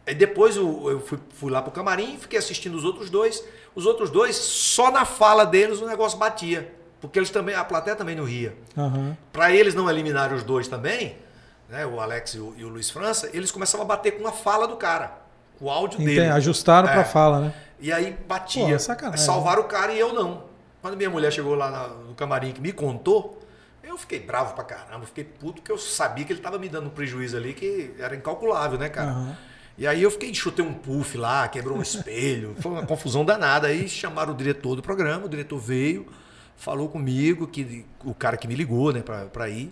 Aí 0.06 0.14
depois 0.14 0.56
eu, 0.56 0.90
eu 0.90 1.00
fui, 1.00 1.18
fui 1.34 1.50
lá 1.50 1.60
pro 1.60 1.70
camarim, 1.72 2.16
fiquei 2.16 2.38
assistindo 2.38 2.76
os 2.76 2.84
outros 2.84 3.10
dois. 3.10 3.42
Os 3.74 3.86
outros 3.86 4.08
dois, 4.10 4.36
só 4.36 4.90
na 4.90 5.04
fala 5.04 5.44
deles 5.44 5.80
o 5.80 5.86
negócio 5.86 6.18
batia. 6.18 6.72
Porque 7.00 7.18
eles 7.18 7.30
também, 7.30 7.54
a 7.54 7.64
plateia 7.64 7.94
também 7.96 8.16
não 8.16 8.24
ria. 8.24 8.56
Aham. 8.76 9.16
Para 9.32 9.52
eles 9.52 9.74
não 9.74 9.88
eliminarem 9.88 10.36
os 10.36 10.42
dois 10.42 10.66
também, 10.66 11.16
né, 11.68 11.86
o 11.86 12.00
Alex 12.00 12.34
e 12.34 12.38
o, 12.40 12.54
e 12.56 12.64
o 12.64 12.68
Luiz 12.68 12.90
França, 12.90 13.28
eles 13.32 13.50
começavam 13.52 13.84
a 13.84 13.88
bater 13.88 14.12
com 14.18 14.26
a 14.26 14.32
fala 14.32 14.66
do 14.66 14.76
cara. 14.76 15.18
O 15.60 15.70
áudio 15.70 16.00
Entendi. 16.00 16.16
dele. 16.20 16.30
Ajustaram 16.30 16.88
É. 16.88 16.92
pra 16.92 17.04
fala, 17.04 17.40
né? 17.40 17.54
E 17.80 17.92
aí 17.92 18.16
batia. 18.26 18.72
Pô, 18.72 18.78
sacanagem. 18.78 19.24
Salvaram 19.24 19.62
o 19.62 19.66
cara 19.66 19.92
e 19.92 19.98
eu 20.00 20.12
não. 20.12 20.44
Quando 20.88 20.96
minha 20.96 21.10
mulher 21.10 21.30
chegou 21.30 21.54
lá 21.54 21.70
na- 21.70 21.88
no 21.88 22.14
camarim 22.14 22.50
que 22.50 22.62
me 22.62 22.72
contou, 22.72 23.38
eu 23.84 23.98
fiquei 23.98 24.18
bravo 24.20 24.54
pra 24.54 24.64
caramba, 24.64 25.04
fiquei 25.04 25.22
puto 25.22 25.60
porque 25.60 25.70
eu 25.70 25.76
sabia 25.76 26.24
que 26.24 26.32
ele 26.32 26.40
tava 26.40 26.58
me 26.58 26.66
dando 26.66 26.86
um 26.86 26.90
prejuízo 26.90 27.36
ali 27.36 27.52
que 27.52 27.94
era 27.98 28.16
incalculável, 28.16 28.78
né, 28.78 28.88
cara? 28.88 29.10
Aham. 29.10 29.36
E 29.76 29.86
aí 29.86 30.02
eu 30.02 30.10
fiquei, 30.10 30.32
chutei 30.34 30.64
um 30.64 30.72
puff 30.72 31.18
lá, 31.18 31.46
quebrou 31.46 31.76
um 31.76 31.82
espelho, 31.82 32.56
foi 32.60 32.72
uma 32.72 32.86
confusão 32.86 33.22
danada. 33.22 33.66
Aí 33.68 33.86
chamaram 33.86 34.32
o 34.32 34.36
diretor 34.36 34.74
do 34.76 34.82
programa, 34.82 35.26
o 35.26 35.28
diretor 35.28 35.58
veio, 35.58 36.06
falou 36.56 36.88
comigo, 36.88 37.46
que 37.46 37.84
o 38.02 38.14
cara 38.14 38.38
que 38.38 38.48
me 38.48 38.54
ligou, 38.54 38.90
né, 38.90 39.02
pra, 39.02 39.26
pra 39.26 39.46
ir. 39.50 39.70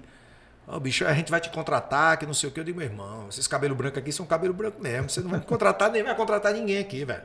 Ó, 0.69 0.79
bicho, 0.79 1.07
a 1.07 1.15
gente 1.15 1.31
vai 1.31 1.41
te 1.41 1.49
contratar, 1.49 2.19
que 2.19 2.27
não 2.27 2.35
sei 2.35 2.51
o 2.51 2.53
que. 2.53 2.61
Eu 2.61 2.65
digo, 2.65 2.79
meu 2.79 2.87
irmão, 2.87 3.27
esses 3.31 3.47
cabelos 3.49 3.75
brancos 3.77 3.99
aqui 3.99 4.13
são 4.13 4.27
cabelo 4.27 4.53
branco 4.53 4.83
mesmo. 4.83 5.09
Você 5.09 5.21
não 5.23 5.31
vai 5.31 5.41
me 5.41 5.47
contratar, 5.47 5.91
nem 5.91 6.03
vai 6.03 6.15
contratar 6.15 6.53
ninguém 6.53 6.79
aqui, 6.79 7.05
velho. 7.07 7.23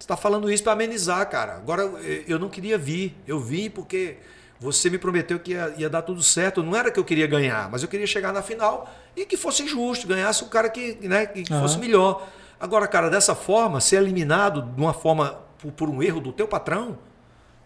Você 0.00 0.08
tá 0.08 0.16
falando 0.16 0.50
isso 0.50 0.62
para 0.64 0.72
amenizar, 0.72 1.28
cara. 1.28 1.56
Agora, 1.56 1.82
eu- 1.82 2.24
eu 2.26 2.38
não 2.38 2.48
queria 2.48 2.78
vir. 2.78 3.14
Eu 3.26 3.38
vim 3.38 3.68
porque 3.68 4.16
você 4.58 4.88
me 4.88 4.96
prometeu 4.96 5.38
que 5.38 5.52
ia, 5.52 5.74
ia 5.76 5.90
dar 5.90 6.00
tudo 6.02 6.22
certo. 6.22 6.62
Não 6.62 6.74
era 6.74 6.90
que 6.90 6.98
eu 6.98 7.04
queria 7.04 7.26
ganhar, 7.26 7.70
mas 7.70 7.82
eu 7.82 7.88
queria 7.88 8.06
chegar 8.06 8.32
na 8.32 8.40
final 8.42 8.90
e 9.14 9.26
que 9.26 9.36
fosse 9.36 9.66
justo, 9.68 10.06
ganhasse 10.06 10.42
o 10.42 10.46
cara 10.46 10.70
que, 10.70 10.94
né, 11.06 11.26
que 11.26 11.44
Aham. 11.52 11.60
fosse 11.60 11.78
melhor. 11.78 12.26
Agora, 12.58 12.88
cara, 12.88 13.10
dessa 13.10 13.34
forma, 13.34 13.78
ser 13.80 13.96
eliminado 13.96 14.62
de 14.62 14.80
uma 14.80 14.94
forma 14.94 15.38
por, 15.58 15.70
por 15.72 15.88
um 15.90 16.02
erro 16.02 16.20
do 16.20 16.32
teu 16.32 16.48
patrão, 16.48 16.98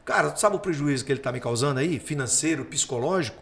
cara, 0.05 0.35
sabe 0.37 0.57
o 0.57 0.59
prejuízo 0.59 1.05
que 1.05 1.13
ele 1.13 1.21
tá 1.21 1.31
me 1.31 1.39
causando 1.41 1.79
aí, 1.79 2.01
financeiro, 2.01 2.65
psicológico? 2.65 3.39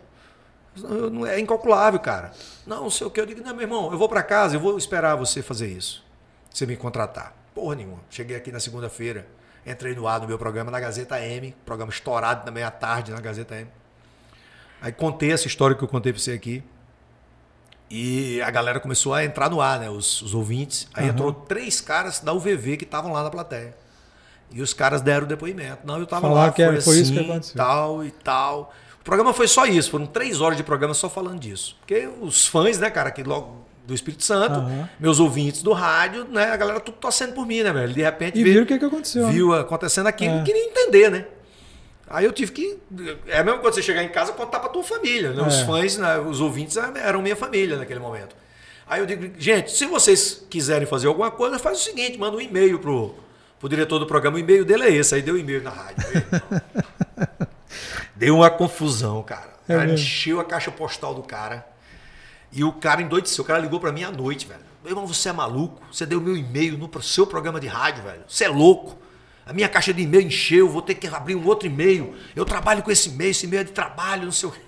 É 1.28 1.38
incalculável, 1.38 1.98
cara. 2.00 2.32
Não, 2.66 2.88
sei 2.90 3.06
o 3.06 3.10
que. 3.10 3.20
Eu 3.20 3.26
digo, 3.26 3.42
não, 3.42 3.52
meu 3.54 3.62
irmão, 3.62 3.90
eu 3.92 3.98
vou 3.98 4.08
para 4.08 4.22
casa, 4.22 4.56
eu 4.56 4.60
vou 4.60 4.76
esperar 4.78 5.14
você 5.16 5.42
fazer 5.42 5.68
isso. 5.68 6.02
Você 6.50 6.64
me 6.66 6.76
contratar. 6.76 7.34
Porra 7.54 7.74
nenhuma. 7.76 8.00
Cheguei 8.10 8.36
aqui 8.36 8.50
na 8.50 8.60
segunda-feira, 8.60 9.26
entrei 9.66 9.94
no 9.94 10.06
ar 10.06 10.20
no 10.20 10.26
meu 10.26 10.38
programa 10.38 10.70
na 10.70 10.80
Gazeta 10.80 11.20
M, 11.20 11.54
programa 11.64 11.92
estourado 11.92 12.44
também 12.44 12.62
à 12.64 12.70
tarde 12.70 13.12
na 13.12 13.20
Gazeta 13.20 13.54
M. 13.54 13.68
Aí 14.80 14.90
contei 14.92 15.30
essa 15.32 15.46
história 15.46 15.76
que 15.76 15.84
eu 15.84 15.88
contei 15.88 16.12
pra 16.12 16.20
você 16.20 16.32
aqui. 16.32 16.62
E 17.88 18.40
a 18.40 18.50
galera 18.50 18.80
começou 18.80 19.12
a 19.12 19.22
entrar 19.22 19.50
no 19.50 19.60
ar, 19.60 19.78
né? 19.78 19.90
Os, 19.90 20.22
os 20.22 20.34
ouvintes. 20.34 20.88
Aí 20.94 21.04
Aham. 21.04 21.12
entrou 21.12 21.32
três 21.32 21.80
caras 21.80 22.20
da 22.20 22.32
UVV 22.32 22.78
que 22.78 22.84
estavam 22.84 23.12
lá 23.12 23.22
na 23.22 23.30
plateia. 23.30 23.76
E 24.50 24.62
os 24.62 24.72
caras 24.72 25.02
deram 25.02 25.26
depoimento. 25.26 25.86
Não, 25.86 25.98
eu 25.98 26.06
tava 26.06 26.22
Falaram 26.22 26.46
lá, 26.46 26.52
que 26.52 26.64
foi, 26.64 26.80
foi 26.80 26.98
isso 26.98 27.12
que 27.12 27.18
assim, 27.18 27.30
aconteceu. 27.30 27.56
tal 27.56 28.04
e 28.04 28.10
tal. 28.10 28.72
O 29.00 29.04
programa 29.04 29.32
foi 29.34 29.46
só 29.46 29.66
isso, 29.66 29.90
foram 29.90 30.06
três 30.06 30.40
horas 30.40 30.56
de 30.56 30.62
programa 30.62 30.94
só 30.94 31.08
falando 31.10 31.38
disso. 31.40 31.76
Porque 31.80 32.08
os 32.20 32.46
fãs, 32.46 32.78
né, 32.78 32.88
cara, 32.90 33.10
que 33.10 33.22
logo 33.22 33.61
do 33.86 33.94
Espírito 33.94 34.22
Santo, 34.24 34.60
Aham. 34.60 34.88
meus 35.00 35.18
ouvintes 35.20 35.62
do 35.62 35.72
rádio, 35.72 36.24
né, 36.28 36.44
a 36.52 36.56
galera 36.56 36.78
tudo 36.80 36.96
torcendo 36.98 37.32
por 37.34 37.46
mim, 37.46 37.62
né, 37.62 37.72
velho? 37.72 37.92
De 37.92 38.00
repente 38.02 38.38
E 38.38 38.44
viram 38.44 38.62
o 38.62 38.66
que, 38.66 38.78
que 38.78 38.84
aconteceu. 38.84 39.26
né? 39.26 39.32
viu 39.32 39.52
acontecendo 39.54 40.06
aquilo 40.06 40.34
É. 40.36 40.40
e 40.40 40.44
queria 40.44 40.64
entender, 40.64 41.10
né? 41.10 41.26
Aí 42.08 42.24
eu 42.26 42.32
tive 42.32 42.52
que. 42.52 42.78
É 43.26 43.38
a 43.38 43.44
mesma 43.44 43.58
coisa 43.60 43.76
você 43.76 43.82
chegar 43.82 44.02
em 44.04 44.08
casa 44.10 44.32
contar 44.32 44.60
pra 44.60 44.68
tua 44.68 44.82
família. 44.84 45.32
Né? 45.32 45.42
Os 45.42 45.60
É. 45.60 45.64
fãs, 45.64 45.96
né, 45.96 46.18
os 46.18 46.40
ouvintes 46.40 46.76
eram 46.76 47.22
minha 47.22 47.34
família 47.36 47.76
naquele 47.78 48.00
momento. 48.00 48.36
Aí 48.86 49.00
eu 49.00 49.06
digo, 49.06 49.30
gente, 49.38 49.70
se 49.72 49.86
vocês 49.86 50.44
quiserem 50.50 50.86
fazer 50.86 51.06
alguma 51.06 51.30
coisa, 51.30 51.58
faz 51.58 51.78
o 51.78 51.82
seguinte, 51.82 52.18
manda 52.18 52.36
um 52.36 52.40
e-mail 52.40 52.78
pro, 52.78 53.14
pro 53.58 53.68
diretor 53.68 53.98
do 53.98 54.06
programa. 54.06 54.36
O 54.36 54.40
e-mail 54.40 54.64
dele 54.64 54.82
é 54.84 54.92
esse. 54.92 55.14
Aí 55.14 55.22
deu 55.22 55.38
e-mail 55.38 55.62
na 55.62 55.70
rádio. 55.70 56.04
Irmão. 56.14 56.62
deu 58.14 58.36
uma 58.36 58.50
confusão, 58.50 59.22
cara. 59.22 59.52
É 59.68 59.72
Cara, 59.74 59.80
mesmo. 59.86 59.94
encheu 59.94 60.40
a 60.40 60.44
caixa 60.44 60.70
postal 60.70 61.14
do 61.14 61.22
cara. 61.22 61.66
E 62.52 62.62
o 62.62 62.72
cara 62.72 63.00
endoideceu. 63.00 63.42
O 63.42 63.46
cara 63.46 63.58
ligou 63.58 63.80
pra 63.80 63.90
mim 63.90 64.04
à 64.04 64.10
noite, 64.10 64.46
velho. 64.46 64.60
Meu 64.82 64.92
irmão, 64.92 65.06
você 65.06 65.28
é 65.28 65.32
maluco? 65.32 65.80
Você 65.90 66.04
deu 66.04 66.20
meu 66.20 66.36
e-mail 66.36 66.76
no 66.76 67.02
seu 67.02 67.26
programa 67.26 67.58
de 67.58 67.66
rádio, 67.66 68.02
velho. 68.02 68.24
Você 68.28 68.44
é 68.44 68.48
louco. 68.48 68.98
A 69.46 69.52
minha 69.52 69.68
caixa 69.68 69.92
de 69.92 70.02
e-mail 70.02 70.26
encheu, 70.26 70.68
vou 70.68 70.82
ter 70.82 70.94
que 70.94 71.06
abrir 71.06 71.34
um 71.34 71.46
outro 71.46 71.66
e-mail. 71.66 72.14
Eu 72.34 72.44
trabalho 72.44 72.82
com 72.82 72.90
esse 72.90 73.08
e-mail, 73.08 73.30
esse 73.30 73.46
e-mail 73.46 73.62
é 73.62 73.64
de 73.64 73.72
trabalho, 73.72 74.24
não 74.24 74.32
sei 74.32 74.48
o 74.48 74.52
quê. 74.52 74.60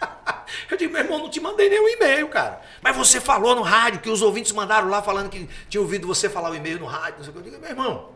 Eu 0.70 0.76
digo, 0.78 0.92
meu 0.92 1.02
irmão, 1.02 1.18
não 1.18 1.28
te 1.28 1.40
mandei 1.40 1.68
nenhum 1.68 1.88
e-mail, 1.88 2.28
cara. 2.28 2.60
Mas 2.80 2.96
você 2.96 3.20
falou 3.20 3.54
no 3.54 3.62
rádio, 3.62 4.00
que 4.00 4.08
os 4.08 4.22
ouvintes 4.22 4.52
mandaram 4.52 4.88
lá 4.88 5.02
falando 5.02 5.28
que 5.28 5.48
tinha 5.68 5.80
ouvido 5.80 6.06
você 6.06 6.28
falar 6.28 6.50
o 6.50 6.54
e-mail 6.54 6.78
no 6.78 6.86
rádio, 6.86 7.18
não 7.18 7.24
sei 7.24 7.30
o 7.30 7.32
que. 7.32 7.38
Eu 7.38 7.42
digo, 7.42 7.58
meu 7.58 7.70
irmão, 7.70 8.10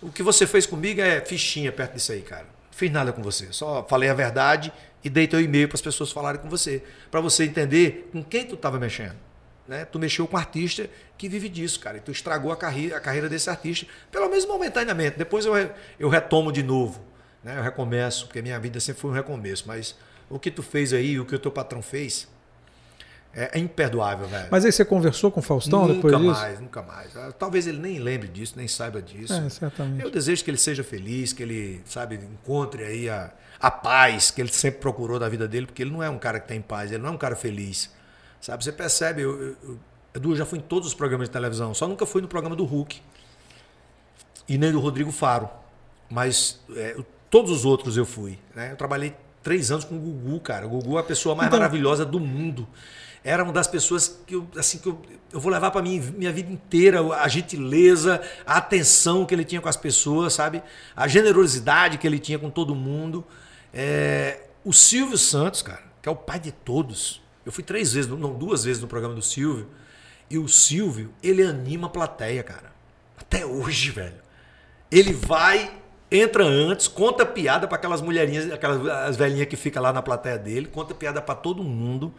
o 0.00 0.10
que 0.10 0.22
você 0.22 0.46
fez 0.46 0.66
comigo 0.66 1.00
é 1.00 1.20
fichinha 1.20 1.72
perto 1.72 1.94
disso 1.94 2.12
aí, 2.12 2.22
cara. 2.22 2.46
Fiz 2.76 2.92
nada 2.92 3.10
com 3.10 3.22
você. 3.22 3.50
Só 3.52 3.82
falei 3.88 4.10
a 4.10 4.12
verdade 4.12 4.70
e 5.02 5.08
dei 5.08 5.26
teu 5.26 5.40
e-mail 5.40 5.66
para 5.66 5.76
as 5.76 5.80
pessoas 5.80 6.12
falarem 6.12 6.38
com 6.38 6.50
você. 6.50 6.82
Para 7.10 7.22
você 7.22 7.44
entender 7.44 8.10
com 8.12 8.22
quem 8.22 8.44
tu 8.44 8.54
estava 8.54 8.78
mexendo. 8.78 9.16
Né? 9.66 9.86
Tu 9.86 9.98
mexeu 9.98 10.26
com 10.26 10.36
um 10.36 10.38
artista 10.38 10.86
que 11.16 11.26
vive 11.26 11.48
disso, 11.48 11.80
cara. 11.80 11.96
E 11.96 12.00
tu 12.00 12.10
estragou 12.10 12.52
a 12.52 12.56
carreira, 12.56 12.98
a 12.98 13.00
carreira 13.00 13.30
desse 13.30 13.48
artista, 13.48 13.86
pelo 14.12 14.28
menos 14.28 14.44
momentaneamente. 14.44 15.16
Depois 15.16 15.46
eu, 15.46 15.54
eu 15.98 16.10
retomo 16.10 16.52
de 16.52 16.62
novo. 16.62 17.00
Né? 17.42 17.56
Eu 17.56 17.62
recomeço, 17.62 18.26
porque 18.26 18.42
minha 18.42 18.60
vida 18.60 18.78
sempre 18.78 19.00
foi 19.00 19.10
um 19.10 19.14
recomeço. 19.14 19.64
Mas 19.66 19.96
o 20.28 20.38
que 20.38 20.50
tu 20.50 20.62
fez 20.62 20.92
aí, 20.92 21.18
o 21.18 21.24
que 21.24 21.34
o 21.34 21.38
teu 21.38 21.50
patrão 21.50 21.80
fez, 21.80 22.28
é, 23.36 23.50
é 23.52 23.58
imperdoável, 23.58 24.26
velho. 24.26 24.48
Mas 24.50 24.64
aí 24.64 24.72
você 24.72 24.82
conversou 24.82 25.30
com 25.30 25.40
o 25.40 25.42
Faustão 25.42 25.82
nunca 25.82 25.94
depois 25.94 26.16
disso? 26.16 26.40
mais, 26.40 26.60
nunca 26.60 26.82
mais. 26.82 27.14
Ah, 27.16 27.30
Talvez 27.38 27.66
ele 27.66 27.78
nem 27.78 27.98
lembre 27.98 28.28
disso, 28.28 28.54
nem 28.56 28.66
saiba 28.66 29.02
disso. 29.02 29.34
É, 29.34 29.46
certamente. 29.50 30.02
Eu 30.02 30.10
desejo 30.10 30.42
que 30.42 30.50
ele 30.50 30.56
seja 30.56 30.82
feliz, 30.82 31.34
que 31.34 31.42
ele, 31.42 31.82
sabe, 31.84 32.14
encontre 32.16 32.82
aí 32.82 33.10
a, 33.10 33.30
a 33.60 33.70
paz 33.70 34.30
que 34.30 34.40
ele 34.40 34.50
sempre 34.50 34.80
procurou 34.80 35.18
da 35.18 35.28
vida 35.28 35.46
dele, 35.46 35.66
porque 35.66 35.82
ele 35.82 35.90
não 35.90 36.02
é 36.02 36.08
um 36.08 36.18
cara 36.18 36.40
que 36.40 36.48
tem 36.48 36.62
paz, 36.62 36.90
ele 36.90 37.02
não 37.02 37.10
é 37.10 37.12
um 37.12 37.18
cara 37.18 37.36
feliz. 37.36 37.94
Sabe, 38.40 38.64
você 38.64 38.72
percebe, 38.72 39.20
eu, 39.22 39.30
eu, 39.38 39.56
eu, 39.62 39.78
Edu, 40.14 40.32
eu 40.32 40.36
já 40.36 40.46
fui 40.46 40.58
em 40.58 40.62
todos 40.62 40.88
os 40.88 40.94
programas 40.94 41.28
de 41.28 41.32
televisão, 41.32 41.74
só 41.74 41.86
nunca 41.86 42.06
fui 42.06 42.22
no 42.22 42.28
programa 42.28 42.56
do 42.56 42.64
Hulk 42.64 43.02
e 44.48 44.56
nem 44.56 44.72
do 44.72 44.80
Rodrigo 44.80 45.12
Faro. 45.12 45.48
Mas 46.08 46.60
é, 46.74 46.96
todos 47.28 47.50
os 47.50 47.64
outros 47.66 47.96
eu 47.96 48.06
fui. 48.06 48.38
Né? 48.54 48.72
Eu 48.72 48.76
trabalhei 48.76 49.14
três 49.42 49.70
anos 49.70 49.84
com 49.84 49.96
o 49.96 49.98
Gugu, 49.98 50.40
cara. 50.40 50.66
O 50.66 50.70
Gugu 50.70 50.96
é 50.96 51.00
a 51.00 51.04
pessoa 51.04 51.34
mais 51.34 51.48
Então- 51.48 51.58
maravilhosa 51.58 52.04
do 52.04 52.18
mundo. 52.20 52.66
Era 53.26 53.42
uma 53.42 53.52
das 53.52 53.66
pessoas 53.66 54.20
que 54.24 54.36
eu, 54.36 54.46
assim, 54.56 54.78
que 54.78 54.88
eu, 54.88 55.02
eu 55.32 55.40
vou 55.40 55.50
levar 55.50 55.72
para 55.72 55.82
mim 55.82 55.98
minha 56.16 56.30
vida 56.30 56.48
inteira 56.48 57.00
a 57.16 57.26
gentileza, 57.26 58.20
a 58.46 58.58
atenção 58.58 59.26
que 59.26 59.34
ele 59.34 59.44
tinha 59.44 59.60
com 59.60 59.68
as 59.68 59.76
pessoas, 59.76 60.32
sabe? 60.32 60.62
A 60.94 61.08
generosidade 61.08 61.98
que 61.98 62.06
ele 62.06 62.20
tinha 62.20 62.38
com 62.38 62.48
todo 62.48 62.72
mundo. 62.72 63.26
É, 63.74 64.42
o 64.64 64.72
Silvio 64.72 65.18
Santos, 65.18 65.60
cara, 65.60 65.82
que 66.00 66.08
é 66.08 66.12
o 66.12 66.14
pai 66.14 66.38
de 66.38 66.52
todos. 66.52 67.20
Eu 67.44 67.50
fui 67.50 67.64
três 67.64 67.92
vezes, 67.92 68.08
não, 68.08 68.32
duas 68.32 68.62
vezes 68.62 68.80
no 68.80 68.86
programa 68.86 69.16
do 69.16 69.22
Silvio. 69.22 69.66
E 70.30 70.38
o 70.38 70.46
Silvio, 70.46 71.12
ele 71.20 71.42
anima 71.42 71.88
a 71.88 71.90
plateia, 71.90 72.44
cara. 72.44 72.72
Até 73.18 73.44
hoje, 73.44 73.90
velho. 73.90 74.22
Ele 74.88 75.12
vai, 75.12 75.76
entra 76.12 76.44
antes, 76.44 76.86
conta 76.86 77.26
piada 77.26 77.66
para 77.66 77.76
aquelas 77.76 78.00
mulherinhas, 78.00 78.52
aquelas 78.52 78.86
as 78.86 79.16
velhinhas 79.16 79.48
que 79.48 79.56
ficam 79.56 79.82
lá 79.82 79.92
na 79.92 80.00
plateia 80.00 80.38
dele, 80.38 80.68
conta 80.68 80.94
piada 80.94 81.20
para 81.20 81.34
todo 81.34 81.64
mundo. 81.64 82.14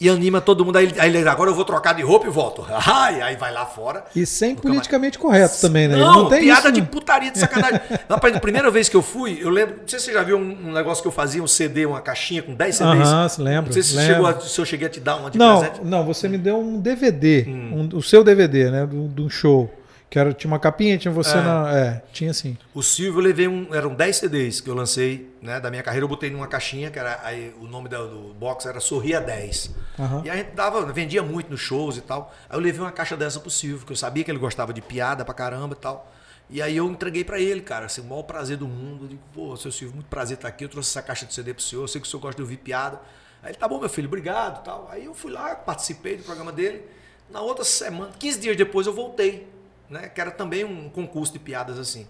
E 0.00 0.08
anima 0.08 0.40
todo 0.40 0.64
mundo. 0.64 0.76
Aí, 0.78 0.86
ele- 0.86 0.98
aí 1.00 1.14
ele, 1.14 1.28
agora 1.28 1.50
eu 1.50 1.54
vou 1.54 1.64
trocar 1.64 1.92
de 1.92 2.02
roupa 2.02 2.26
e 2.26 2.30
volto. 2.30 2.64
Ai, 2.86 3.20
aí 3.20 3.36
vai 3.36 3.52
lá 3.52 3.66
fora. 3.66 4.04
E 4.16 4.24
sem 4.24 4.50
Nunca 4.50 4.62
mais. 4.68 4.76
politicamente 4.76 5.18
correto 5.18 5.60
também, 5.60 5.86
né? 5.88 5.96
Não, 5.96 6.28
tem 6.28 6.40
piada 6.40 6.60
isso, 6.68 6.72
de 6.72 6.80
né? 6.80 6.88
putaria, 6.90 7.30
de 7.30 7.38
sacanagem. 7.38 7.80
Rapaz, 8.08 8.34
a 8.34 8.40
primeira 8.40 8.70
vez 8.70 8.88
que 8.88 8.96
eu 8.96 9.02
fui, 9.02 9.38
eu 9.40 9.50
lembro. 9.50 9.76
Não 9.82 9.88
sei 9.88 9.98
se 9.98 10.06
você 10.06 10.12
já 10.14 10.22
viu 10.22 10.38
um, 10.38 10.72
negócio 10.72 11.02
que 11.02 11.08
eu 11.08 11.12
fazia, 11.12 11.42
um 11.42 11.46
CD, 11.46 11.84
uma 11.86 12.00
caixinha 12.00 12.42
com 12.42 12.54
10 12.54 12.74
CDs. 12.76 13.08
Aham, 13.08 13.28
se 13.28 13.40
lembra, 13.42 13.66
Não 13.66 13.72
sei 13.72 13.82
se, 13.82 13.94
lembro. 13.96 14.12
chegou 14.14 14.26
a- 14.28 14.40
se 14.40 14.58
eu 14.60 14.64
cheguei 14.64 14.86
a 14.86 14.90
te 14.90 15.00
dar 15.00 15.16
uma 15.16 15.30
de 15.30 15.38
Não, 15.38 15.58
presente. 15.60 15.80
não, 15.84 16.04
você 16.04 16.28
me 16.28 16.38
deu 16.38 16.58
um 16.58 16.80
DVD, 16.80 17.44
Hum. 17.46 17.88
um- 17.92 17.96
o 17.98 18.02
seu 18.02 18.24
DVD, 18.24 18.70
né? 18.70 18.86
Do, 18.86 19.06
do 19.08 19.28
show. 19.28 19.70
Que 20.10 20.18
era, 20.18 20.32
tinha 20.34 20.50
uma 20.50 20.58
capinha, 20.58 20.98
tinha 20.98 21.12
você 21.14 21.38
É. 21.38 21.40
na. 21.40 21.78
É, 21.78 22.02
tinha 22.12 22.34
sim. 22.34 22.58
O 22.74 22.82
Silvio 22.82 23.20
eu 23.20 23.24
levei 23.24 23.46
um. 23.46 23.72
Eram 23.72 23.94
10 23.94 24.16
CDs 24.16 24.60
que 24.60 24.68
eu 24.68 24.74
lancei, 24.74 25.32
né? 25.40 25.60
Da 25.60 25.70
minha 25.70 25.84
carreira, 25.84 26.02
eu 26.04 26.08
botei 26.08 26.28
numa 26.30 26.48
caixinha, 26.48 26.90
que 26.90 26.98
era. 26.98 27.20
Aí, 27.22 27.54
o 27.60 27.66
nome 27.68 27.88
da- 27.88 28.02
do 28.02 28.34
box 28.34 28.66
era 28.66 28.80
Sorria 28.80 29.20
10. 29.20 29.70
Aham. 29.96 30.22
E 30.24 30.28
a 30.30 30.34
gente 30.36 30.50
dava, 30.50 30.84
vendia 30.92 31.22
muito 31.22 31.48
nos 31.48 31.60
shows 31.60 31.96
e 31.96 32.00
tal. 32.00 32.34
Aí 32.48 32.56
eu 32.56 32.60
levei 32.60 32.80
uma 32.80 32.90
caixa 32.90 33.16
dessa 33.16 33.38
pro 33.38 33.48
Silvio, 33.50 33.86
que 33.86 33.92
eu 33.92 33.96
sabia 33.96 34.24
que 34.24 34.30
ele 34.32 34.38
gostava 34.40 34.72
de 34.72 34.80
piada 34.82 35.24
pra 35.24 35.32
caramba 35.32 35.74
e 35.78 35.80
tal. 35.80 36.12
E 36.52 36.60
aí 36.60 36.76
eu 36.76 36.90
entreguei 36.90 37.22
pra 37.22 37.38
ele, 37.38 37.60
cara, 37.60 37.86
assim, 37.86 38.00
o 38.00 38.04
maior 38.04 38.24
prazer 38.24 38.56
do 38.56 38.66
mundo. 38.66 39.04
Eu 39.04 39.08
digo, 39.10 39.22
pô, 39.32 39.56
seu 39.56 39.70
Silvio, 39.70 39.94
muito 39.94 40.08
prazer 40.08 40.36
estar 40.36 40.48
aqui. 40.48 40.64
Eu 40.64 40.68
trouxe 40.68 40.90
essa 40.90 41.00
caixa 41.06 41.24
de 41.24 41.32
CD 41.32 41.54
pro 41.54 41.62
senhor, 41.62 41.82
eu 41.82 41.88
sei 41.88 42.00
que 42.00 42.06
o 42.08 42.10
senhor 42.10 42.20
gosta 42.20 42.34
de 42.34 42.42
ouvir 42.42 42.56
piada. 42.56 43.00
Aí 43.44 43.50
ele, 43.50 43.58
tá 43.58 43.68
bom, 43.68 43.78
meu 43.78 43.88
filho, 43.88 44.08
obrigado 44.08 44.60
e 44.60 44.64
tal. 44.64 44.88
Aí 44.90 45.04
eu 45.04 45.14
fui 45.14 45.30
lá, 45.30 45.54
participei 45.54 46.16
do 46.16 46.24
programa 46.24 46.50
dele. 46.50 46.82
Na 47.30 47.40
outra 47.40 47.64
semana, 47.64 48.10
15 48.18 48.40
dias 48.40 48.56
depois, 48.56 48.88
eu 48.88 48.92
voltei, 48.92 49.46
né? 49.90 50.08
Que 50.08 50.20
era 50.20 50.30
também 50.30 50.64
um 50.64 50.88
concurso 50.88 51.32
de 51.32 51.38
piadas 51.38 51.78
assim. 51.78 52.06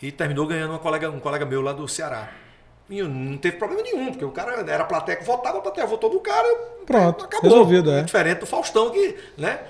E 0.00 0.12
terminou 0.12 0.46
ganhando 0.46 0.70
uma 0.70 0.78
colega, 0.78 1.10
um 1.10 1.20
colega 1.20 1.44
meu 1.44 1.60
lá 1.60 1.72
do 1.72 1.88
Ceará. 1.88 2.30
E 2.88 3.02
não 3.02 3.38
teve 3.38 3.56
problema 3.56 3.82
nenhum, 3.82 4.06
porque 4.06 4.24
o 4.24 4.32
cara 4.32 4.52
era 4.68 4.82
a 4.82 4.86
plateia 4.86 5.16
que 5.16 5.24
votava, 5.24 5.58
a 5.58 5.60
plateia 5.60 5.86
votou 5.86 6.12
no 6.12 6.18
cara. 6.18 6.48
Pronto, 6.84 7.24
acabou. 7.24 7.48
resolvido, 7.48 7.88
é. 7.92 8.02
Diferente 8.02 8.40
do 8.40 8.46
Faustão, 8.46 8.90
que 8.90 9.14
né, 9.38 9.60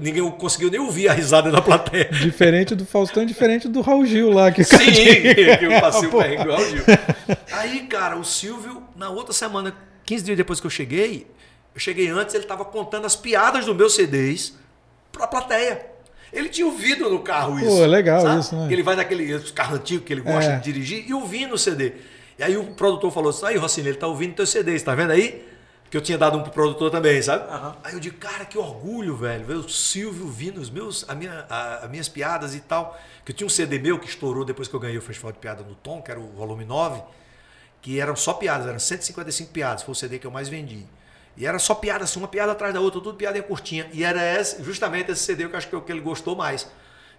ninguém 0.00 0.30
conseguiu 0.32 0.70
nem 0.70 0.78
ouvir 0.78 1.08
a 1.08 1.12
risada 1.12 1.50
da 1.50 1.60
plateia. 1.60 2.04
Diferente 2.22 2.76
do 2.76 2.86
Faustão, 2.86 3.26
diferente 3.26 3.66
do 3.66 3.80
Raul 3.80 4.06
Gil 4.06 4.30
lá. 4.30 4.52
Que 4.52 4.62
Sim, 4.62 4.76
que 4.78 5.64
eu 5.64 5.80
passei 5.80 6.08
o 6.08 6.12
perrengue 6.12 6.42
igual 6.42 6.60
o 6.60 6.64
Gil. 6.64 6.84
Aí, 7.50 7.80
cara, 7.88 8.16
o 8.16 8.24
Silvio, 8.24 8.80
na 8.94 9.10
outra 9.10 9.32
semana, 9.32 9.74
15 10.04 10.24
dias 10.24 10.36
depois 10.36 10.60
que 10.60 10.66
eu 10.66 10.70
cheguei, 10.70 11.26
eu 11.74 11.80
cheguei 11.80 12.08
antes, 12.08 12.32
ele 12.32 12.44
estava 12.44 12.64
contando 12.64 13.06
as 13.06 13.16
piadas 13.16 13.64
dos 13.64 13.74
meus 13.74 13.96
CDs 13.96 14.54
pra 15.12 15.26
plateia. 15.26 15.86
Ele 16.32 16.48
tinha 16.48 16.66
ouvido 16.66 17.08
no 17.08 17.20
carro 17.20 17.58
isso. 17.58 17.66
Pô, 17.68 17.86
legal 17.86 18.20
sabe? 18.20 18.40
isso, 18.40 18.54
né? 18.56 18.68
Que 18.68 18.74
ele 18.74 18.82
vai 18.82 18.94
naquele 18.96 19.38
carro 19.52 19.76
antigo 19.76 20.04
que 20.04 20.12
ele 20.12 20.20
gosta 20.20 20.52
É. 20.52 20.56
de 20.56 20.64
dirigir 20.72 21.08
e 21.08 21.14
ouvindo 21.14 21.54
o 21.54 21.58
CD. 21.58 21.94
E 22.38 22.42
aí 22.42 22.56
o 22.56 22.64
produtor 22.74 23.10
falou 23.10 23.30
assim: 23.30 23.46
aí, 23.46 23.56
Rocinha, 23.56 23.88
ele 23.88 23.96
tá 23.96 24.06
ouvindo 24.06 24.34
teu 24.34 24.46
CD, 24.46 24.78
tá 24.80 24.94
vendo 24.94 25.10
aí? 25.12 25.46
Que 25.90 25.96
eu 25.96 26.02
tinha 26.02 26.18
dado 26.18 26.36
um 26.36 26.42
pro 26.42 26.52
produtor 26.52 26.90
também, 26.90 27.22
sabe? 27.22 27.44
Aí 27.82 27.94
eu 27.94 27.98
digo, 28.00 28.18
cara, 28.18 28.44
que 28.44 28.58
orgulho, 28.58 29.16
velho. 29.16 29.42
Ver 29.46 29.54
o 29.54 29.66
Silvio 29.70 30.24
ouvindo 30.26 30.60
os 30.60 30.68
meus, 30.68 31.02
a 31.08 31.14
minha, 31.14 31.46
a- 31.48 31.76
as 31.84 31.90
minhas 31.90 32.10
piadas 32.10 32.54
e 32.54 32.60
tal. 32.60 33.00
Que 33.24 33.32
eu 33.32 33.36
tinha 33.36 33.46
um 33.46 33.50
CD 33.50 33.78
meu 33.78 33.98
que 33.98 34.06
estourou 34.06 34.44
depois 34.44 34.68
que 34.68 34.74
eu 34.74 34.80
ganhei 34.80 34.98
o 34.98 35.02
Festival 35.02 35.32
de 35.32 35.38
Piada 35.38 35.62
no 35.62 35.74
Tom, 35.74 36.02
que 36.02 36.10
era 36.10 36.20
o 36.20 36.26
volume 36.32 36.66
9, 36.66 37.00
que 37.80 37.98
eram 37.98 38.14
só 38.14 38.34
piadas, 38.34 38.66
eram 38.66 38.78
155 38.78 39.50
piadas, 39.50 39.82
foi 39.82 39.92
o 39.92 39.94
CD 39.94 40.18
que 40.18 40.26
eu 40.26 40.30
mais 40.30 40.46
vendi. 40.50 40.84
E 41.38 41.46
era 41.46 41.58
só 41.58 41.74
piada, 41.74 42.04
assim, 42.04 42.18
uma 42.18 42.28
piada 42.28 42.52
atrás 42.52 42.74
da 42.74 42.80
outra, 42.80 43.00
tudo 43.00 43.16
piada 43.16 43.40
curtinha. 43.42 43.88
E 43.92 44.02
era 44.04 44.20
esse, 44.40 44.62
justamente 44.62 45.10
esse 45.12 45.22
CD 45.22 45.46
que 45.46 45.54
eu 45.54 45.58
acho 45.58 45.68
que 45.68 45.74
é 45.74 45.78
o 45.78 45.82
que 45.82 45.92
ele 45.92 46.00
gostou 46.00 46.34
mais. 46.36 46.66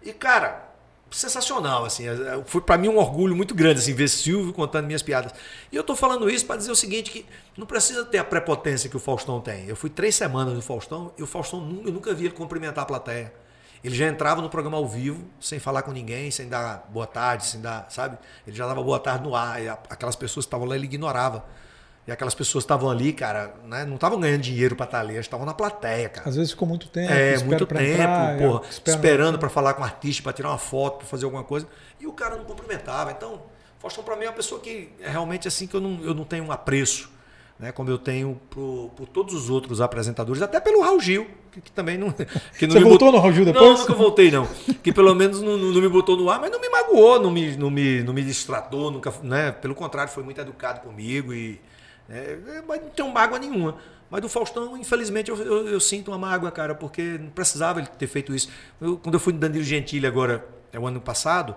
E, 0.03 0.11
cara, 0.13 0.67
sensacional, 1.09 1.85
assim. 1.85 2.07
é- 2.07 2.11
é- 2.11 2.43
Foi 2.45 2.61
para 2.61 2.77
mim 2.77 2.89
um 2.89 2.97
orgulho 2.97 3.35
muito 3.35 3.55
grande, 3.55 3.79
assim, 3.79 3.93
ver 3.93 4.07
Silvio 4.09 4.53
contando 4.53 4.85
minhas 4.85 5.01
piadas. 5.01 5.33
E 5.71 5.75
eu 5.75 5.83
tô 5.83 5.95
falando 5.95 6.29
isso 6.29 6.45
para 6.45 6.57
dizer 6.57 6.71
o 6.71 6.75
seguinte, 6.75 7.09
que 7.11 7.25
não 7.57 7.65
precisa 7.65 8.05
ter 8.05 8.17
a 8.17 8.23
prepotência 8.23 8.89
que 8.89 8.97
o 8.97 8.99
Faustão 8.99 9.39
tem. 9.41 9.65
Eu 9.67 9.75
fui 9.75 9.89
três 9.89 10.15
semanas 10.15 10.53
no 10.53 10.61
Faustão 10.61 11.13
e 11.17 11.23
o 11.23 11.27
Faustão, 11.27 11.59
eu 11.85 11.91
nunca 11.91 12.13
vi 12.13 12.25
ele 12.25 12.33
cumprimentar 12.33 12.83
a 12.83 12.85
plateia. 12.85 13.33
Ele 13.81 13.95
já 13.95 14.07
entrava 14.07 14.41
no 14.41 14.49
programa 14.49 14.75
ao 14.77 14.85
vivo, 14.85 15.23
sem 15.39 15.57
falar 15.57 15.83
com 15.83 15.91
ninguém, 15.91 16.29
sem 16.31 16.49
dar 16.49 16.85
boa 16.89 17.07
tarde, 17.07 17.45
sem 17.45 17.61
dar, 17.61 17.87
sabe? 17.89 18.17
Ele 18.45 18.55
já 18.55 18.67
dava 18.67 18.83
boa 18.83 18.99
tarde 18.99 19.23
no 19.23 19.33
ar. 19.33 19.63
E 19.63 19.69
aquelas 19.69 20.17
pessoas 20.17 20.45
que 20.45 20.47
estavam 20.49 20.67
lá, 20.67 20.75
ele 20.75 20.83
ignorava. 20.85 21.45
E 22.09 22.11
aquelas 22.11 22.33
pessoas 22.33 22.63
estavam 22.63 22.89
ali, 22.89 23.13
cara, 23.13 23.53
né, 23.65 23.85
não 23.85 23.93
estavam 23.93 24.19
ganhando 24.19 24.41
dinheiro 24.41 24.75
para 24.75 24.85
estar 24.85 24.99
ali, 24.99 25.13
elas 25.13 25.27
estavam 25.27 25.45
na 25.45 25.53
plateia, 25.53 26.09
cara. 26.09 26.27
Às 26.27 26.35
vezes 26.35 26.49
ficou 26.49 26.67
muito 26.67 26.87
tempo. 26.87 27.13
É, 27.13 27.37
muito 27.43 27.67
tempo, 27.67 27.79
entrar, 27.81 28.35
porra, 28.39 28.61
espera- 28.67 28.95
esperando 28.97 29.37
para 29.37 29.47
falar 29.47 29.75
com 29.75 29.81
o 29.83 29.85
artista, 29.85 30.23
para 30.23 30.33
tirar 30.33 30.49
uma 30.49 30.57
foto, 30.57 30.97
para 30.97 31.05
fazer 31.07 31.25
alguma 31.25 31.43
coisa. 31.43 31.67
E 31.99 32.07
o 32.07 32.11
cara 32.11 32.35
não 32.35 32.45
cumprimentava. 32.45 33.11
Então, 33.11 33.43
Faustão 33.77 34.03
para 34.03 34.15
mim 34.15 34.25
é 34.25 34.27
uma 34.27 34.33
pessoa 34.33 34.59
que 34.59 34.89
é 34.99 35.07
realmente 35.07 35.47
assim 35.47 35.67
que 35.67 35.75
eu 35.75 35.79
não, 35.79 36.03
eu 36.03 36.15
não 36.15 36.23
tenho 36.25 36.43
um 36.45 36.51
apreço, 36.51 37.11
né, 37.59 37.71
como 37.71 37.91
eu 37.91 37.99
tenho 37.99 38.41
por, 38.49 38.89
por 38.95 39.07
todos 39.07 39.35
os 39.35 39.49
outros 39.51 39.79
apresentadores, 39.79 40.41
até 40.41 40.59
pelo 40.59 40.81
Raul 40.81 40.99
Gil, 40.99 41.27
que, 41.51 41.61
que 41.61 41.71
também 41.71 41.95
não. 41.95 42.09
Que 42.57 42.65
não 42.65 42.73
Você 42.73 42.79
me 42.79 42.85
voltou 42.85 42.89
botou- 42.89 43.11
no 43.11 43.19
Raul 43.19 43.33
Gil 43.33 43.45
Não, 43.45 43.53
depois? 43.53 43.79
nunca 43.81 43.93
voltei, 43.93 44.31
não. 44.31 44.47
Que 44.81 44.91
pelo 44.91 45.13
menos 45.13 45.41
não, 45.43 45.57
não- 45.57 45.71
não 45.73 45.79
me 45.81 45.87
botou 45.89 46.17
no 46.17 46.27
ar, 46.27 46.39
mas 46.41 46.49
não 46.49 46.59
me 46.59 46.69
magoou, 46.69 47.21
não 47.21 47.29
me, 47.29 47.55
não 47.55 47.69
me, 47.69 48.01
não 48.01 48.13
me 48.13 48.23
distratou, 48.23 48.89
nunca, 48.89 49.13
né? 49.21 49.51
Pelo 49.51 49.75
contrário, 49.75 50.11
foi 50.11 50.23
muito 50.23 50.41
educado 50.41 50.79
comigo 50.79 51.31
e. 51.35 51.61
é, 52.09 52.37
é, 52.57 52.63
mas 52.67 52.81
não 52.81 52.89
tenho 52.89 53.09
mágoa 53.11 53.39
nenhuma. 53.39 53.75
Mas 54.09 54.21
do 54.21 54.29
Faustão, 54.29 54.75
infelizmente, 54.75 55.29
eu, 55.29 55.37
eu- 55.37 55.67
eu 55.67 55.79
sinto 55.79 56.09
uma 56.09 56.17
mágoa, 56.17 56.49
cara, 56.51 56.73
porque 56.73 57.01
não 57.19 57.29
precisava 57.29 57.79
ele 57.79 57.87
ter 57.97 58.07
feito 58.07 58.33
isso. 58.33 58.49
Eu- 58.81 58.97
quando 58.97 59.13
eu 59.15 59.19
fui 59.19 59.31
no 59.33 59.39
Danilo 59.39 59.63
Gentili 59.63 60.07
agora, 60.07 60.43
é 60.73 60.79
o 60.79 60.87
ano 60.87 60.99
passado, 60.99 61.55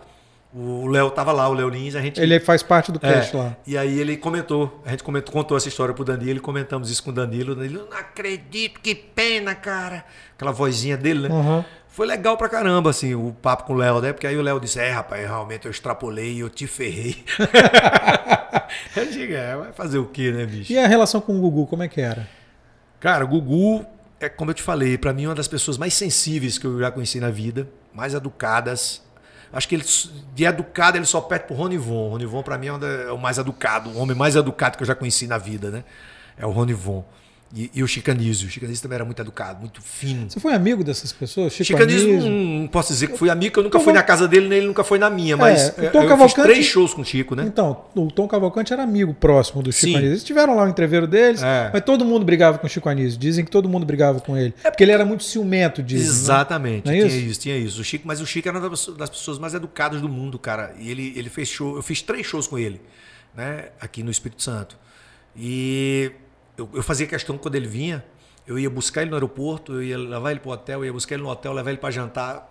o 0.55 0.87
Léo 0.87 1.11
tava 1.11 1.33
lá, 1.33 1.49
o 1.49 1.55
Léo 1.55 1.71
Lins, 1.71 1.95
a 1.95 2.03
gente. 2.03 2.21
Ele 2.21 2.38
faz 2.38 2.62
parte 2.62 2.93
do 2.93 2.99
É, 3.03 3.15
cast 3.15 3.35
lá. 3.35 3.57
E 3.67 3.79
aí 3.79 3.99
ele 3.99 4.19
comentou, 4.19 4.83
a 4.85 4.91
gente 4.91 5.03
comentou, 5.03 5.33
contou 5.33 5.57
essa 5.57 5.67
história 5.67 5.95
pro 5.95 6.05
Danilo, 6.05 6.43
comentamos 6.43 6.91
isso 6.91 7.03
com 7.03 7.09
o 7.09 7.12
Danilo. 7.15 7.55
Danilo, 7.55 7.81
eu 7.81 7.87
não 7.91 7.97
acredito, 7.97 8.79
que 8.81 8.95
pena, 8.95 9.55
cara. 9.55 10.05
Aquela 10.35 10.53
vozinha 10.53 10.95
dele, 10.99 11.27
né? 11.29 11.35
Uhum. 11.35 11.65
Foi 11.93 12.07
legal 12.07 12.39
pra 12.39 12.49
caramba, 12.49 12.89
assim, 12.89 13.15
o 13.15 13.37
papo 13.43 13.65
com 13.65 13.75
o 13.75 13.77
Léo, 13.77 14.01
né? 14.01 14.13
Porque 14.13 14.27
aí 14.27 14.37
o 14.37 14.43
Léo 14.43 14.59
disse, 14.59 14.81
é, 14.81 14.91
rapaz, 14.91 15.27
realmente 15.27 15.67
eu 15.67 15.71
extrapolei 15.71 16.33
e 16.33 16.41
eu 16.41 16.49
te 16.49 16.67
ferrei. 16.67 17.23
eu 18.97 19.07
digo, 19.07 19.35
é, 19.35 19.55
vai 19.55 19.73
fazer 19.73 19.99
o 19.99 20.07
quê, 20.07 20.33
né, 20.33 20.47
bicho? 20.47 20.73
E 20.73 20.79
a 20.79 20.87
relação 20.87 21.21
com 21.21 21.37
o 21.37 21.41
Gugu, 21.41 21.67
como 21.67 21.83
é 21.83 21.89
que 21.89 22.01
era? 22.01 22.27
Cara, 22.99 23.25
o 23.25 23.29
Gugu 23.29 23.87
é, 24.19 24.29
como 24.29 24.51
eu 24.51 24.55
te 24.55 24.63
falei, 24.63 24.97
pra 24.97 25.13
mim 25.13 25.25
é 25.25 25.29
uma 25.29 25.35
das 25.35 25.49
pessoas 25.49 25.77
mais 25.77 25.95
sensíveis 25.95 26.57
que 26.57 26.67
eu 26.67 26.79
já 26.79 26.91
conheci 26.91 27.19
na 27.19 27.31
vida, 27.31 27.69
mais 27.93 28.15
educadas. 28.15 29.03
Acho 29.53 29.69
que 29.69 29.75
ele, 29.75 29.85
de 30.35 30.45
educado 30.45 30.97
ele 30.97 31.05
só 31.05 31.21
perde 31.21 31.47
pro 31.47 31.57
Ronivon. 31.57 32.07
O 32.07 32.11
Ronivon 32.11 32.43
pra 32.43 32.57
mim 32.57 32.69
é, 32.69 33.09
é 33.09 33.13
o 33.13 33.19
mais 33.19 33.37
educado, 33.39 33.91
o 33.91 33.99
homem 33.99 34.17
mais 34.17 34.37
educado 34.37 34.77
que 34.77 34.83
eu 34.83 34.87
já 34.87 34.95
conheci 34.95 35.27
na 35.27 35.39
vida, 35.39 35.71
né? 35.71 35.85
É 36.39 36.47
o 36.47 36.51
Ronivon. 36.51 37.05
E, 37.55 37.71
e 37.75 37.83
o 37.83 37.87
Chicanísio. 37.87 38.49
O 38.49 38.51
Chicanísio 38.51 38.83
também 38.83 38.95
era 38.97 39.05
muito 39.05 39.21
educado, 39.21 39.61
muito 39.61 39.83
fino. 39.83 40.31
Você 40.31 40.41
foi 40.41 40.55
amigo 40.55 40.83
dessas 40.83 41.12
pessoas? 41.12 41.53
Chico 41.53 41.67
Chicanismo, 41.67 42.12
Anísio? 42.12 42.31
não, 42.31 42.61
não 42.61 42.67
posso 42.67 42.91
dizer 42.95 43.09
que 43.09 43.19
fui 43.19 43.29
amigo, 43.29 43.59
eu 43.61 43.65
nunca 43.65 43.77
Tom 43.79 43.85
fui 43.85 43.93
na 43.93 44.03
casa 44.03 44.27
dele, 44.27 44.49
nem 44.49 44.57
ele 44.59 44.67
nunca 44.69 44.83
foi 44.83 44.99
na 44.99 45.11
minha, 45.11 45.37
mas 45.37 45.69
É, 45.77 45.83
o 45.83 45.85
eu, 45.85 45.93
Tom 45.93 45.99
eu 45.99 46.03
fiz 46.03 46.09
Cavalcante- 46.09 46.49
três 46.49 46.65
shows 46.65 46.95
com 46.95 47.03
o 47.03 47.05
Chico, 47.05 47.35
né? 47.35 47.45
Então, 47.47 47.85
o 47.95 48.11
Tom 48.11 48.27
Cavalcante 48.27 48.73
era 48.73 48.83
amigo 48.83 49.12
próximo 49.12 49.62
do 49.62 49.71
Chico 49.71 49.87
Sim. 49.87 49.97
Anísio. 49.97 50.12
Eles 50.12 50.25
tiveram 50.25 50.57
lá 50.57 50.65
o 50.65 50.69
entreveiro 50.69 51.07
deles, 51.07 51.43
É. 51.43 51.69
mas 51.71 51.83
todo 51.85 52.07
mundo 52.07 52.25
brigava 52.25 52.57
com 52.57 52.67
o 52.67 52.71
Chico 52.71 52.88
Anísio. 52.88 53.19
Dizem 53.21 53.45
que 53.45 53.51
todo 53.51 53.69
mundo 53.69 53.85
brigava 53.85 54.19
com 54.21 54.35
ele. 54.35 54.55
porque 54.62 54.83
ele 54.83 54.93
era 54.93 55.05
muito 55.05 55.23
ciumento, 55.23 55.83
dizem. 55.83 56.07
né? 56.07 56.11
Exatamente, 56.12 56.87
Não 56.87 56.93
é 56.93 56.97
tinha 56.97 57.07
isso? 57.07 57.17
isso? 57.33 57.41
tinha 57.41 57.57
isso. 57.59 57.81
O 57.83 57.85
Chico, 57.85 58.09
mas 58.09 58.23
o 58.23 58.27
Chico 58.27 58.49
era 58.49 58.59
uma 58.59 58.71
das 58.71 58.87
das 58.97 59.11
pessoas 59.11 59.38
mais 59.38 59.53
educadas 59.53 60.01
do 60.01 60.09
mundo, 60.09 60.38
cara. 60.38 60.75
E 60.79 60.91
ele, 60.91 61.12
ele 61.17 61.29
fez 61.29 61.49
show, 61.49 61.77
eu 61.77 61.83
fiz 61.83 62.01
três 62.01 62.27
shows 62.27 62.47
com 62.47 62.59
ele, 62.59 62.81
né? 63.37 63.67
Aqui 63.79 64.03
no 64.03 64.11
Espírito 64.11 64.43
Santo. 64.43 64.79
E 65.37 66.12
eu, 66.57 66.69
eu 66.75 66.83
fazia 66.83 67.07
questão 67.07 67.38
quando 67.38 67.55
ele 67.55 67.69
vinha, 67.69 68.05
eu 68.47 68.59
ia 68.59 68.69
buscar 68.69 69.03
ele 69.03 69.11
no 69.11 69.17
aeroporto, 69.17 69.75
eu 69.75 69.83
ia 69.83 69.99
levar 69.99 70.31
ele 70.31 70.41
pro 70.41 70.51
hotel, 70.51 70.81
eu 70.81 70.87
ia 70.87 70.93
buscar 70.93 71.15
ele 71.15 71.23
no 71.23 71.29
hotel, 71.29 71.53
levar 71.53 71.71
ele 71.71 71.79
para 71.79 71.91
jantar, 71.91 72.51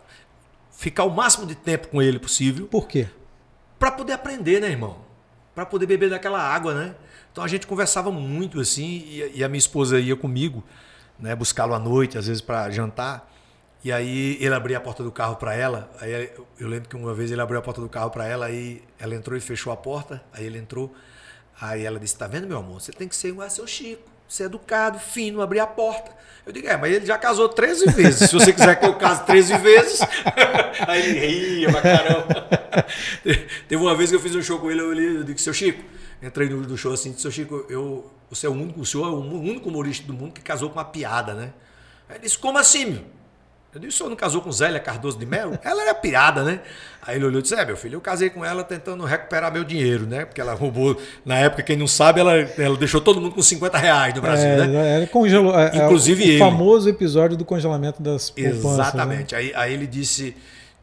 ficar 0.71 1.03
o 1.03 1.09
máximo 1.09 1.45
de 1.45 1.55
tempo 1.55 1.89
com 1.89 2.01
ele 2.01 2.19
possível. 2.19 2.67
Por 2.67 2.87
quê? 2.87 3.07
Para 3.77 3.91
poder 3.91 4.13
aprender, 4.13 4.61
né, 4.61 4.69
irmão? 4.69 4.97
Para 5.53 5.65
poder 5.65 5.85
beber 5.85 6.09
daquela 6.09 6.41
água, 6.41 6.73
né? 6.73 6.95
Então 7.31 7.43
a 7.43 7.47
gente 7.47 7.67
conversava 7.67 8.11
muito 8.11 8.59
assim, 8.59 9.03
e, 9.05 9.31
e 9.35 9.43
a 9.43 9.49
minha 9.49 9.59
esposa 9.59 9.99
ia 9.99 10.15
comigo, 10.15 10.63
né, 11.19 11.35
buscá-lo 11.35 11.73
à 11.73 11.79
noite, 11.79 12.17
às 12.17 12.27
vezes 12.27 12.41
para 12.41 12.69
jantar. 12.69 13.29
E 13.83 13.91
aí 13.91 14.37
ele 14.39 14.53
abria 14.53 14.77
a 14.77 14.81
porta 14.81 15.03
do 15.03 15.11
carro 15.11 15.35
para 15.35 15.55
ela. 15.55 15.89
Aí 15.99 16.31
eu 16.59 16.67
lembro 16.67 16.87
que 16.87 16.95
uma 16.95 17.13
vez 17.13 17.31
ele 17.31 17.41
abriu 17.41 17.57
a 17.59 17.61
porta 17.61 17.81
do 17.81 17.89
carro 17.89 18.11
para 18.11 18.25
ela, 18.27 18.45
aí 18.45 18.83
ela 18.99 19.15
entrou 19.15 19.35
e 19.35 19.41
fechou 19.41 19.73
a 19.73 19.77
porta. 19.77 20.23
Aí 20.31 20.45
ele 20.45 20.59
entrou. 20.59 20.93
Aí 21.61 21.85
ela 21.85 21.99
disse: 21.99 22.17
"Tá 22.17 22.25
vendo, 22.25 22.47
meu 22.47 22.57
amor? 22.57 22.81
Você 22.81 22.91
tem 22.91 23.07
que 23.07 23.15
ser 23.15 23.27
igual 23.29 23.45
a 23.45 23.49
seu 23.49 23.67
Chico, 23.67 24.09
ser 24.27 24.45
educado, 24.45 24.97
fino, 24.99 25.41
abrir 25.41 25.59
a 25.59 25.67
porta". 25.67 26.11
Eu 26.43 26.51
digo: 26.51 26.67
"É, 26.67 26.75
mas 26.75 26.91
ele 26.91 27.05
já 27.05 27.19
casou 27.19 27.47
13 27.47 27.85
vezes. 27.91 28.29
Se 28.29 28.33
você 28.33 28.51
quiser 28.51 28.79
que 28.79 28.85
eu 28.85 28.95
case 28.95 29.23
13 29.25 29.57
vezes". 29.59 29.99
Aí 30.87 31.01
ele 31.01 31.19
ria 31.19 31.71
pra 31.71 31.81
caramba. 31.81 32.47
Teve 33.69 33.81
uma 33.81 33.95
vez 33.95 34.09
que 34.09 34.15
eu 34.15 34.19
fiz 34.19 34.35
um 34.35 34.41
show 34.41 34.57
com 34.59 34.71
ele, 34.71 34.81
eu, 34.81 34.93
eu 34.93 35.23
disse: 35.23 35.43
"Seu 35.43 35.53
Chico, 35.53 35.83
entrei 36.21 36.49
no, 36.49 36.77
show 36.77 36.91
assim, 36.91 37.15
seu 37.15 37.29
Chico, 37.29 37.65
eu, 37.69 38.11
você 38.29 38.47
é 38.47 38.49
o 38.49 38.53
único, 38.53 38.81
o 38.81 38.85
senhor 38.85 39.05
é 39.05 39.09
o 39.11 39.19
único 39.19 39.69
humorista 39.69 40.07
do 40.07 40.13
mundo 40.13 40.33
que 40.33 40.41
casou 40.41 40.69
com 40.69 40.79
uma 40.79 40.85
piada, 40.85 41.35
né?" 41.35 41.53
Aí 42.09 42.15
ele 42.15 42.23
disse: 42.23 42.39
"Como 42.39 42.57
assim?" 42.57 42.85
meu?" 42.85 43.20
Eu 43.73 43.79
disse, 43.79 43.95
o 43.95 43.97
senhor 43.99 44.09
não 44.09 44.15
casou 44.17 44.41
com 44.41 44.51
Zélia 44.51 44.79
Cardoso 44.79 45.17
de 45.17 45.25
Melo? 45.25 45.57
Ela 45.63 45.81
era 45.83 45.93
piada, 45.93 46.43
né? 46.43 46.59
Aí 47.01 47.15
ele 47.15 47.25
olhou 47.25 47.39
e 47.39 47.41
disse, 47.41 47.55
é, 47.55 47.65
meu 47.65 47.77
filho, 47.77 47.95
eu 47.95 48.01
casei 48.01 48.29
com 48.29 48.43
ela 48.45 48.63
tentando 48.63 49.03
recuperar 49.05 49.51
meu 49.51 49.63
dinheiro, 49.63 50.05
né? 50.05 50.25
Porque 50.25 50.39
ela 50.41 50.53
roubou, 50.53 50.99
na 51.25 51.37
época, 51.37 51.63
quem 51.63 51.75
não 51.77 51.87
sabe, 51.87 52.19
ela, 52.19 52.33
ela 52.35 52.77
deixou 52.77 52.99
todo 53.01 53.19
mundo 53.21 53.33
com 53.33 53.41
50 53.41 53.77
reais 53.77 54.13
no 54.13 54.21
Brasil, 54.21 54.45
É, 54.47 54.67
né? 54.67 54.97
ele 54.97 55.07
congelou, 55.07 55.57
é, 55.57 55.71
é 55.73 55.85
Inclusive 55.85 56.21
o, 56.21 56.25
o 56.25 56.29
ele. 56.29 56.37
famoso 56.39 56.89
episódio 56.89 57.35
do 57.37 57.43
congelamento 57.45 58.03
das 58.03 58.29
poupanças. 58.29 58.63
né? 58.63 58.71
Exatamente. 58.73 59.35
Aí, 59.35 59.51
aí 59.55 59.73
ele 59.73 59.87
disse, 59.87 60.35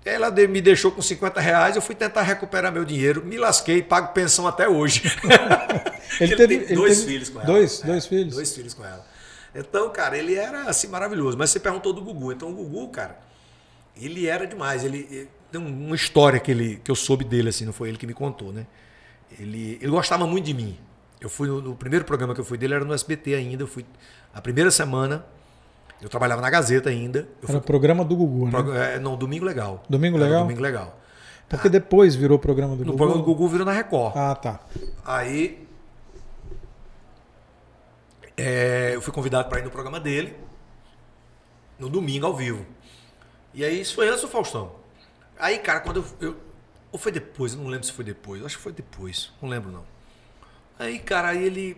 ela 0.05 0.30
me 0.30 0.61
deixou 0.61 0.91
com 0.91 1.03
50 1.03 1.41
reais, 1.41 1.76
eu 1.76 1.82
fui 1.82 1.95
tentar 1.95 2.22
recuperar 2.22 2.72
meu 2.72 2.84
dinheiro, 2.84 3.22
me 3.24 3.36
lasquei, 3.36 3.80
pago 3.82 4.12
pensão 4.14 4.47
até 4.47 4.66
hoje. 4.68 5.03
Ele 6.20 6.34
teve- 6.34 6.55
ele 6.55 6.74
dois 6.74 7.01
teve 7.01 7.12
filhos 7.12 7.28
com 7.28 7.39
ela. 7.39 7.47
dois- 7.47 7.82
É, 7.82 7.86
dois 7.86 8.07
filhos? 8.07 8.34
Dois 8.34 8.55
filhos 8.55 8.74
com 8.74 8.84
ela. 8.84 9.07
Então, 9.59 9.91
cara, 9.91 10.17
ele 10.17 10.35
era 10.35 10.63
assim 10.65 10.87
maravilhoso. 10.89 11.37
Mas 11.37 11.51
você 11.51 11.59
perguntou 11.61 11.93
do 11.93 12.01
Gugu. 12.03 12.33
Então, 12.33 12.49
o 12.51 12.53
Gugu, 12.55 12.89
cara, 12.89 13.19
ele 14.01 14.27
era 14.27 14.47
demais. 14.47 14.85
Ele, 14.85 15.07
ele- 15.11 15.29
tem 15.51 15.61
uma 15.61 15.97
história 15.97 16.39
que, 16.39 16.51
ele, 16.51 16.77
que 16.85 16.91
eu 16.91 16.95
soube 16.95 17.25
dele, 17.25 17.49
assim, 17.49 17.65
não 17.65 17.73
foi 17.73 17.89
ele 17.89 17.97
que 17.97 18.07
me 18.07 18.13
contou, 18.15 18.53
né? 18.53 18.67
Ele, 19.39 19.79
ele 19.81 19.91
gostava 19.91 20.27
muito 20.27 20.45
de 20.45 20.55
mim. 20.55 20.77
Eu 21.21 21.29
fui 21.31 21.49
no, 21.49 21.61
no 21.61 21.75
primeiro 21.75 22.05
programa 22.05 22.35
que 22.35 22.41
eu 22.41 22.45
fui 22.45 22.59
dele, 22.59 22.75
era 22.75 22.85
no 22.85 22.93
SBT 22.95 23.35
ainda. 23.35 23.63
Eu 23.63 23.67
fui 23.67 23.85
a 24.35 24.41
primeira 24.43 24.71
semana, 24.71 25.25
eu 26.03 26.09
trabalhava 26.09 26.41
na 26.43 26.51
Gazeta 26.51 26.91
ainda. 26.91 27.21
Eu 27.21 27.27
Era 27.45 27.47
fui 27.49 27.57
o 27.57 27.61
programa 27.63 28.05
do 28.05 28.15
Gugu, 28.15 28.45
né? 28.45 28.51
Prog- 28.51 28.77
é, 28.77 28.99
não, 28.99 29.17
Domingo 29.17 29.45
Legal. 29.45 29.83
Domingo 29.89 30.17
Era 30.19 30.27
Legal? 30.27 30.43
Domingo 30.43 30.61
Legal. 30.61 31.01
Porque 31.49 31.69
depois 31.71 32.15
virou 32.15 32.37
o 32.37 32.41
programa 32.41 32.77
do 32.77 32.81
No 32.85 32.93
Gugu. 32.93 32.97
programa 32.99 33.23
do 33.23 33.25
Gugu 33.27 33.49
virou 33.49 33.65
na 33.67 33.73
Record. 33.73 34.13
Ah, 34.17 34.35
tá. 34.35 34.61
Aí 35.05 35.67
é, 38.39 38.93
eu 38.95 39.03
fui 39.03 39.12
convidado 39.12 39.49
para 39.49 39.59
ir 39.61 39.64
no 39.64 39.70
programa 39.70 39.99
dele 40.01 40.34
no 41.78 41.89
domingo 41.89 42.26
ao 42.26 42.34
vivo. 42.34 42.66
E 43.55 43.64
aí 43.64 43.80
isso 43.80 43.95
foi 43.95 44.09
antes 44.09 44.22
do 44.22 44.28
Faustão. 44.28 44.72
Aí, 45.39 45.59
cara, 45.59 45.80
quando 45.80 46.05
eu, 46.20 46.28
eu 46.28 46.36
ou 46.91 46.99
foi 46.99 47.12
depois, 47.12 47.53
eu 47.53 47.61
não 47.61 47.68
lembro 47.68 47.86
se 47.86 47.93
foi 47.93 48.05
depois. 48.05 48.45
Acho 48.45 48.57
que 48.57 48.62
foi 48.62 48.72
depois, 48.72 49.30
não 49.41 49.49
lembro 49.49 49.70
não. 49.70 49.84
Aí, 50.78 50.99
cara, 50.99 51.28
aí 51.28 51.45
ele 51.45 51.76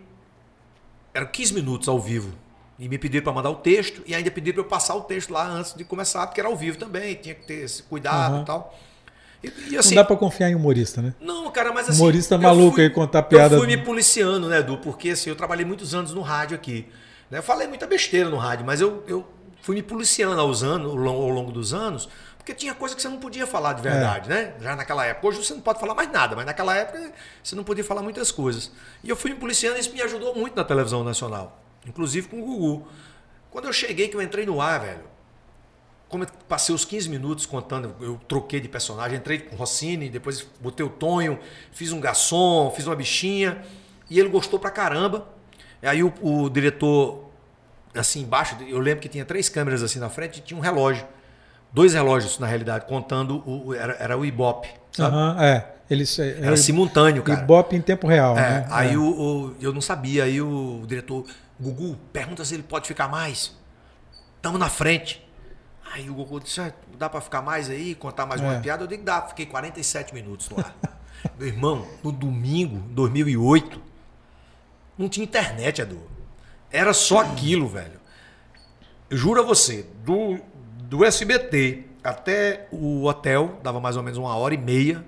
eram 1.12 1.26
15 1.26 1.54
minutos 1.54 1.88
ao 1.88 1.98
vivo. 1.98 2.32
E 2.78 2.88
me 2.88 2.96
pediram 2.96 3.24
para 3.24 3.32
mandar 3.32 3.50
o 3.50 3.56
texto 3.56 4.02
e 4.06 4.14
ainda 4.14 4.30
pediram 4.30 4.54
para 4.56 4.64
eu 4.64 4.68
passar 4.68 4.94
o 4.94 5.02
texto 5.02 5.30
lá 5.30 5.46
antes 5.46 5.74
de 5.74 5.84
começar, 5.84 6.26
porque 6.26 6.40
era 6.40 6.48
ao 6.48 6.56
vivo 6.56 6.78
também, 6.78 7.14
tinha 7.14 7.34
que 7.34 7.46
ter 7.46 7.64
esse 7.64 7.82
cuidado 7.82 8.34
Aham. 8.34 8.42
e 8.42 8.46
tal. 8.46 8.78
E, 9.42 9.48
e, 9.68 9.72
Não 9.72 9.80
assim, 9.80 9.94
dá 9.94 10.04
pra 10.04 10.16
confiar 10.16 10.50
em 10.50 10.54
humorista, 10.54 11.00
né? 11.00 11.14
não, 11.20 11.50
cara, 11.50 11.72
mas 11.72 11.88
assim. 11.88 12.00
Humorista 12.00 12.36
maluco 12.38 12.74
fui- 12.76 12.84
aí 12.84 12.90
contar 12.90 13.22
piada- 13.22 13.54
Eu 13.54 13.58
fui 13.60 13.66
me 13.66 13.76
policiando, 13.78 14.48
né, 14.48 14.58
Edu? 14.58 14.78
Porque 14.78 15.10
assim, 15.10 15.30
eu 15.30 15.36
trabalhei 15.36 15.64
muitos 15.64 15.94
anos 15.94 16.12
no 16.12 16.20
rádio 16.20 16.54
aqui. 16.54 16.86
né? 17.30 17.38
Eu 17.38 17.42
falei 17.42 17.66
muita 17.68 17.86
besteira 17.86 18.28
no 18.28 18.36
rádio, 18.36 18.66
mas 18.66 18.80
eu, 18.80 19.02
eu 19.06 19.26
fui 19.62 19.76
me 19.76 19.82
policiando 19.82 20.40
aos 20.40 20.62
anos, 20.62 20.90
ao 20.90 20.96
longo, 21.28 21.52
dos 21.52 21.72
anos, 21.72 22.08
porque 22.36 22.52
tinha 22.52 22.74
coisa 22.74 22.94
que 22.96 23.00
você 23.00 23.08
não 23.08 23.18
podia 23.18 23.46
falar 23.46 23.72
de 23.74 23.82
verdade, 23.82 24.28
né? 24.28 24.54
Já 24.60 24.74
naquela 24.76 25.04
época. 25.06 25.28
Hoje 25.28 25.44
você 25.44 25.54
não 25.54 25.60
pode 25.60 25.78
falar 25.78 25.94
mais 25.94 26.10
nada, 26.10 26.34
mas 26.34 26.44
naquela 26.44 26.74
época 26.76 27.12
você 27.42 27.54
não 27.54 27.62
podia 27.64 27.84
falar 27.84 28.02
muitas 28.02 28.30
coisas. 28.32 28.72
E 29.04 29.08
eu 29.08 29.14
fui 29.16 29.30
me 29.30 29.36
policiando 29.36 29.76
e 29.76 29.80
isso 29.80 29.92
me 29.92 30.02
ajudou 30.02 30.34
muito 30.34 30.56
na 30.56 30.64
televisão 30.64 31.04
nacional. 31.04 31.62
Inclusive 31.86 32.28
com 32.28 32.40
o 32.40 32.44
Gugu. 32.44 32.88
Quando 33.50 33.66
eu 33.66 33.72
cheguei, 33.72 34.08
que 34.08 34.16
eu 34.16 34.22
entrei 34.22 34.44
no 34.46 34.60
ar, 34.60 34.80
velho, 34.80 35.04
como 36.10 36.24
eu 36.24 36.28
passei 36.48 36.74
os 36.74 36.84
15 36.84 37.08
minutos 37.08 37.46
contando, 37.46 37.94
eu 38.00 38.20
troquei 38.28 38.60
de 38.60 38.68
personagem, 38.68 39.16
entrei 39.16 39.38
com 39.38 39.54
o 39.54 39.58
Rossini, 39.58 40.08
depois 40.10 40.46
botei 40.60 40.84
o 40.84 40.90
Tonho, 40.90 41.38
fiz 41.72 41.92
um 41.92 42.00
garçom, 42.00 42.70
fiz 42.76 42.86
uma 42.86 42.96
bichinha, 42.96 43.62
e 44.10 44.18
ele 44.20 44.28
gostou 44.28 44.58
pra 44.58 44.70
caramba. 44.70 45.26
Aí 45.82 46.02
o, 46.02 46.12
o 46.20 46.50
diretor, 46.50 47.30
assim 47.94 48.22
embaixo, 48.22 48.56
eu 48.68 48.78
lembro 48.80 49.00
que 49.00 49.08
tinha 49.08 49.24
três 49.24 49.48
câmeras 49.48 49.82
assim 49.82 49.98
na 50.00 50.10
frente 50.10 50.38
e 50.38 50.42
tinha 50.42 50.58
um 50.58 50.60
relógio. 50.60 51.06
Dois 51.72 51.94
relógios, 51.94 52.38
na 52.40 52.46
realidade, 52.48 52.84
contando, 52.86 53.42
o, 53.48 53.72
era, 53.72 53.92
era 53.94 54.18
o 54.18 54.24
Ibope, 54.26 54.68
sabe? 54.90 55.14
Aham, 55.16 55.36
é. 55.42 55.74
Eles, 55.88 56.18
Era 56.18 56.56
simultâneo, 56.56 57.22
cara. 57.22 57.40
Ibope 57.42 57.74
em 57.76 57.80
tempo 57.80 58.06
real, 58.06 58.36
É, 58.36 58.40
né? 58.60 58.66
aí 58.70 58.94
É. 58.94 58.98
O, 58.98 59.02
o- 59.04 59.56
eu 59.60 59.72
não 59.72 59.80
sabia, 59.80 60.24
aí 60.24 60.40
o 60.42 60.82
diretor, 60.86 61.24
Gugu, 61.60 61.96
pergunta 62.12 62.44
se 62.44 62.54
ele 62.54 62.62
pode 62.64 62.86
ficar 62.88 63.08
mais. 63.08 63.56
Tamo 64.42 64.58
na 64.58 64.68
frente. 64.68 65.24
Aí 65.92 66.08
o 66.08 66.14
Gugu 66.14 66.40
disse, 66.40 66.60
"Ah, 66.60 66.72
dá 66.98 67.08
pra 67.08 67.20
ficar 67.20 67.42
mais 67.42 67.68
aí, 67.68 67.94
contar 67.94 68.24
mais 68.26 68.40
uma 68.40 68.54
É. 68.54 68.60
piada? 68.60 68.84
Eu 68.84 68.86
digo, 68.86 69.02
dá. 69.04 69.22
Fiquei 69.22 69.46
47 69.46 70.14
minutos 70.14 70.48
no 70.48 70.58
ar. 70.58 70.74
Meu 71.38 71.48
irmão, 71.48 71.86
no 72.02 72.12
domingo, 72.12 72.78
2008, 72.90 73.80
não 74.96 75.08
tinha 75.08 75.24
internet, 75.24 75.80
Edu. 75.82 76.00
Era 76.70 76.92
só 76.92 77.20
aquilo, 77.20 77.66
velho. 77.68 77.98
Eu 79.08 79.16
juro 79.16 79.40
a 79.40 79.44
você, 79.44 79.84
do, 80.04 80.38
do 80.84 81.04
SBT 81.04 81.84
até 82.04 82.68
o 82.70 83.04
hotel, 83.04 83.58
dava 83.62 83.80
mais 83.80 83.96
ou 83.96 84.02
menos 84.02 84.18
uma 84.18 84.34
hora 84.36 84.54
e 84.54 84.58
meia. 84.58 85.04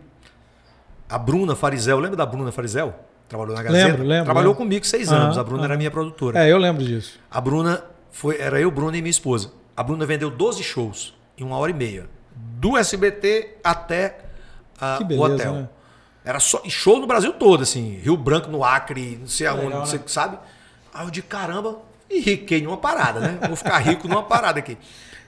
A 1.09 1.17
Bruna 1.17 1.55
Farizel, 1.55 1.99
lembra 2.01 2.17
da 2.17 2.27
Bruna 2.27 2.51
Farizel? 2.51 2.95
Trabalhou 3.29 3.55
na 3.55 3.63
Gazeta? 3.63 3.87
Lembro, 3.89 4.03
lembro, 4.03 4.25
Trabalhou 4.25 4.51
lembro. 4.53 4.65
comigo 4.65 4.85
seis 4.85 5.11
anos. 5.13 5.39
A 5.39 5.45
Bruna 5.45 5.65
era 5.65 5.73
aham. 5.75 5.79
minha 5.79 5.91
produtora. 5.91 6.39
É, 6.45 6.51
eu 6.53 6.59
lembro 6.59 6.85
disso. 6.85 7.19
A 7.31 7.41
Bruna 7.41 7.83
foi, 8.11 8.39
era 8.39 8.61
eu, 8.61 8.71
Bruna 8.71 8.97
e 8.97 9.01
minha 9.03 9.11
esposa. 9.11 9.53
A 9.77 9.83
Bruna 9.83 10.05
vendeu 10.07 10.31
12 10.31 10.63
shows 10.63 11.15
em 11.37 11.45
uma 11.45 11.57
hora 11.57 11.71
e 11.71 11.75
meia. 11.75 12.09
Do 12.35 12.77
SBT 12.77 13.59
até 13.63 14.19
ah, 14.81 14.97
Que 14.99 15.05
o 15.05 15.07
beleza, 15.07 15.35
hotel. 15.35 15.55
né? 15.55 15.69
Era 16.25 16.39
só 16.39 16.63
e 16.65 16.71
show 16.71 16.99
no 16.99 17.07
Brasil 17.07 17.33
todo, 17.33 17.63
assim. 17.63 17.99
Rio 17.99 18.17
Branco, 18.17 18.51
no 18.51 18.63
Acre, 18.63 19.17
não 19.17 19.27
sei 19.27 19.47
aonde, 19.47 19.67
legal, 19.67 19.87
você 19.87 19.97
né? 19.97 20.05
sabe? 20.07 20.39
Aí 20.95 21.07
eu 21.07 21.11
de 21.11 21.23
caramba, 21.23 21.81
e 22.09 22.21
riquei 22.21 22.63
numa 22.63 22.77
parada, 22.77 23.19
né? 23.21 23.39
Vou 23.47 23.57
ficar 23.57 23.79
rico 23.79 24.07
numa 24.07 24.23
parada 24.23 24.59
aqui. 24.59 24.77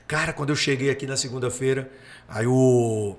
Cara, 0.06 0.32
quando 0.32 0.50
eu 0.50 0.56
cheguei 0.56 0.90
aqui 0.90 1.06
na 1.06 1.16
segunda-feira, 1.16 1.90
aí 2.28 2.46
o. 2.46 3.16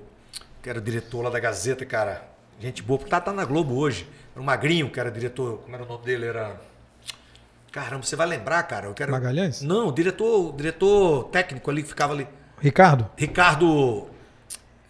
que 0.62 0.70
era 0.70 0.78
o 0.78 0.82
diretor 0.82 1.22
lá 1.22 1.30
da 1.30 1.40
Gazeta, 1.40 1.84
cara. 1.84 2.26
Gente 2.60 2.82
boa, 2.82 2.98
tá, 3.00 3.20
tá 3.20 3.32
na 3.32 3.44
Globo 3.44 3.76
hoje. 3.76 4.08
Era 4.32 4.40
o 4.40 4.44
Magrinho, 4.44 4.88
que 4.88 4.98
era 4.98 5.10
diretor. 5.10 5.58
Como 5.58 5.74
era 5.74 5.84
o 5.84 5.88
nome 5.88 6.04
dele? 6.04 6.26
Era. 6.26 6.60
Caramba, 7.76 8.02
você 8.02 8.16
vai 8.16 8.26
lembrar, 8.26 8.62
cara. 8.62 8.86
Eu 8.86 8.94
quero... 8.94 9.12
Magalhães? 9.12 9.60
Não, 9.60 9.88
o 9.88 9.92
diretor, 9.92 10.48
o 10.48 10.56
diretor 10.56 11.24
técnico 11.24 11.70
ali 11.70 11.82
que 11.82 11.90
ficava 11.90 12.14
ali. 12.14 12.26
Ricardo? 12.58 13.06
Ricardo. 13.18 14.06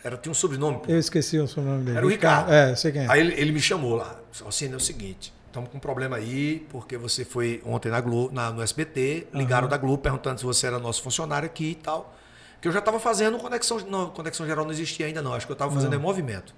Era, 0.05 0.17
tinha 0.17 0.31
um 0.31 0.35
sobrenome. 0.35 0.79
pô. 0.79 0.85
Eu 0.87 0.97
esqueci 0.97 1.37
o 1.37 1.49
sobrenome 1.49 1.83
dele. 1.83 1.97
Era 1.97 2.07
o 2.07 2.09
Ricardo. 2.09 2.53
É, 2.53 2.77
sei 2.77 2.93
quem 2.93 3.03
é. 3.03 3.11
Aí 3.11 3.19
ele, 3.19 3.35
ele 3.35 3.51
me 3.51 3.61
chamou 3.61 3.97
lá. 3.97 4.21
Assim, 4.47 4.73
é 4.73 4.77
o 4.77 4.79
seguinte, 4.79 5.35
estamos 5.49 5.69
com 5.69 5.79
um 5.79 5.81
problema 5.81 6.15
aí, 6.15 6.65
porque 6.71 6.97
você 6.97 7.25
foi 7.25 7.61
ontem 7.67 7.89
na 7.89 8.01
Globo, 8.01 8.33
na, 8.33 8.53
no 8.53 8.63
SBT, 8.63 9.27
ligaram 9.35 9.67
da 9.67 9.77
Globo 9.77 9.99
perguntando 9.99 10.39
se 10.39 10.47
você 10.47 10.69
era 10.69 10.79
nosso 10.79 11.03
funcionário 11.03 11.47
aqui 11.47 11.71
e 11.71 11.75
tal. 11.75 12.15
Que 12.61 12.69
eu 12.69 12.73
já 12.73 12.79
estava 12.79 13.01
fazendo 13.01 13.37
conexão, 13.37 13.81
não, 13.81 14.11
conexão 14.11 14.47
geral 14.47 14.65
não 14.65 14.71
existia 14.71 15.07
ainda 15.07 15.21
não, 15.21 15.35
acho 15.35 15.45
que 15.45 15.51
eu 15.51 15.55
estava 15.55 15.73
fazendo 15.73 15.97
em 15.97 15.99
movimento. 15.99 16.55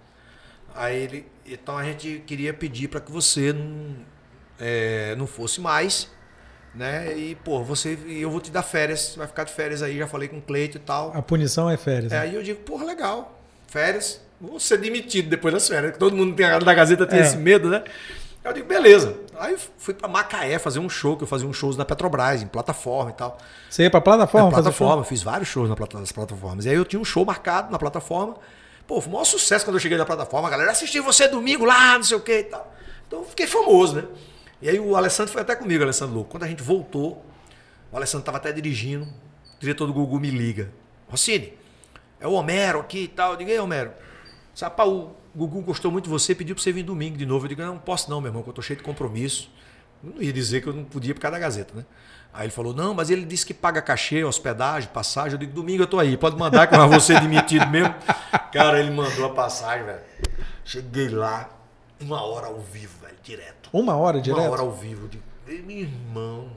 Aí 0.74 0.94
ele, 0.94 1.26
então 1.46 1.78
a 1.78 1.84
gente 1.84 2.22
queria 2.26 2.52
pedir 2.52 2.88
para 2.88 3.00
que 3.00 3.10
você 3.10 3.50
não, 3.50 3.96
é, 4.60 5.16
não 5.16 5.26
fosse 5.26 5.58
mais, 5.58 6.10
né? 6.74 7.16
E 7.16 7.34
pô, 7.36 7.62
você, 7.62 7.98
eu 8.08 8.30
vou 8.30 8.40
te 8.40 8.50
dar 8.50 8.62
férias, 8.62 9.14
vai 9.16 9.26
ficar 9.26 9.44
de 9.44 9.52
férias 9.52 9.82
aí, 9.82 9.98
já 9.98 10.06
falei 10.06 10.28
com 10.28 10.38
o 10.38 10.42
Cleito 10.42 10.76
e 10.76 10.80
tal. 10.80 11.12
A 11.14 11.22
punição 11.22 11.68
é 11.68 11.76
férias. 11.76 12.12
É, 12.12 12.16
né? 12.16 12.20
aí 12.22 12.34
eu 12.34 12.42
digo, 12.42 12.60
porra, 12.60 12.84
legal. 12.84 13.36
Férias, 13.66 14.20
vou 14.40 14.58
ser 14.60 14.78
demitido 14.78 15.28
depois 15.28 15.52
das 15.52 15.66
férias. 15.68 15.92
que 15.92 15.98
Todo 15.98 16.16
mundo 16.16 16.34
tem, 16.34 16.46
da 16.60 16.74
Gazeta 16.74 17.06
tem 17.06 17.18
É. 17.18 17.22
esse 17.22 17.36
medo, 17.36 17.68
né? 17.68 17.82
Eu 18.44 18.52
digo, 18.52 18.66
beleza. 18.66 19.14
Aí 19.38 19.56
fui 19.76 19.92
pra 19.92 20.08
Macaé 20.08 20.58
fazer 20.58 20.78
um 20.78 20.88
show, 20.88 21.16
que 21.16 21.22
eu 21.24 21.26
fazia 21.28 21.46
uns 21.46 21.56
shows 21.56 21.76
na 21.76 21.84
Petrobras, 21.84 22.42
em 22.42 22.46
plataforma 22.46 23.10
e 23.10 23.14
tal. 23.14 23.36
Você 23.68 23.82
ia 23.82 23.90
pra 23.90 24.00
plataforma? 24.00 24.46
na 24.48 24.56
fazer 24.56 24.62
plataforma, 24.70 25.04
fiz 25.04 25.22
vários 25.22 25.48
shows 25.48 25.68
na 25.68 25.76
plata- 25.76 25.98
nas 25.98 26.12
plataformas. 26.12 26.64
E 26.64 26.70
aí 26.70 26.74
eu 26.76 26.84
tinha 26.84 26.98
um 27.00 27.04
show 27.04 27.24
marcado 27.26 27.70
na 27.70 27.78
plataforma. 27.78 28.36
Pô, 28.86 29.00
foi 29.02 29.10
o 29.10 29.12
maior 29.12 29.24
sucesso 29.24 29.66
quando 29.66 29.74
eu 29.76 29.80
cheguei 29.80 29.98
na 29.98 30.06
plataforma. 30.06 30.48
A 30.48 30.50
galera 30.50 30.70
assistiu 30.70 31.04
você 31.04 31.28
domingo 31.28 31.64
lá, 31.66 31.96
não 31.96 32.04
sei 32.04 32.16
o 32.16 32.20
que 32.20 32.38
e 32.38 32.44
tal. 32.44 32.72
Então 33.06 33.18
eu 33.18 33.24
fiquei 33.26 33.46
famoso, 33.46 33.96
né? 33.96 34.04
E 34.60 34.68
aí 34.68 34.80
o 34.80 34.96
Alessandro 34.96 35.32
foi 35.32 35.42
até 35.42 35.54
comigo, 35.54 35.84
Alessandro 35.84 36.14
Louco. 36.14 36.30
Quando 36.30 36.42
a 36.42 36.48
gente 36.48 36.62
voltou, 36.62 37.24
o 37.92 37.96
Alessandro 37.96 38.24
tava 38.24 38.38
até 38.38 38.52
dirigindo. 38.52 39.04
O 39.04 39.60
diretor 39.60 39.86
do 39.86 39.92
Gugu 39.92 40.18
me 40.18 40.30
liga. 40.30 40.72
Rossini, 41.08 41.54
é 42.20 42.26
o 42.26 42.32
Homero 42.32 42.80
aqui 42.80 43.04
e 43.04 43.08
tal. 43.08 43.32
Eu 43.32 43.36
digo, 43.36 43.50
ei, 43.50 43.58
Homero. 43.58 43.92
Sabe, 44.54 44.76
pá, 44.76 44.84
o 44.84 45.14
Gugu 45.34 45.62
gostou 45.62 45.90
muito 45.92 46.04
de 46.04 46.10
você, 46.10 46.34
pediu 46.34 46.54
pra 46.54 46.62
você 46.62 46.72
vir 46.72 46.82
domingo 46.82 47.16
de 47.16 47.24
novo. 47.24 47.44
Eu 47.44 47.48
digo, 47.50 47.62
não, 47.62 47.74
não 47.74 47.78
posso 47.78 48.10
não, 48.10 48.20
meu 48.20 48.30
irmão, 48.30 48.42
que 48.42 48.48
eu 48.48 48.52
tô 48.52 48.62
cheio 48.62 48.76
de 48.76 48.82
compromisso. 48.82 49.50
Eu 50.02 50.10
não 50.14 50.22
ia 50.22 50.32
dizer 50.32 50.60
que 50.60 50.68
eu 50.68 50.72
não 50.72 50.84
podia 50.84 51.14
por 51.14 51.20
causa 51.20 51.36
da 51.36 51.40
Gazeta, 51.40 51.74
né? 51.74 51.84
Aí 52.32 52.46
ele 52.46 52.52
falou, 52.52 52.74
não, 52.74 52.94
mas 52.94 53.10
ele 53.10 53.24
disse 53.24 53.46
que 53.46 53.54
paga 53.54 53.80
cachê, 53.80 54.22
hospedagem, 54.22 54.90
passagem. 54.90 55.32
Eu 55.32 55.38
digo, 55.38 55.52
domingo 55.52 55.84
eu 55.84 55.86
tô 55.86 55.98
aí, 55.98 56.16
pode 56.16 56.36
mandar 56.36 56.66
que 56.66 56.74
eu 56.74 56.88
vou 56.88 57.00
ser 57.00 57.20
demitido 57.20 57.66
mesmo. 57.68 57.94
Cara, 58.52 58.78
ele 58.78 58.90
mandou 58.90 59.26
a 59.26 59.30
passagem, 59.30 59.84
velho. 59.84 60.00
Cheguei 60.64 61.08
lá, 61.08 61.48
uma 62.00 62.22
hora 62.22 62.46
ao 62.46 62.58
vivo, 62.58 62.94
velho, 63.02 63.16
direto. 63.22 63.68
Uma 63.72 63.96
hora 63.96 64.20
direto? 64.20 64.40
Uma 64.40 64.50
hora 64.50 64.62
ao 64.62 64.70
vivo. 64.72 65.08
"Ei, 65.46 65.62
meu 65.62 65.76
irmão. 65.78 66.48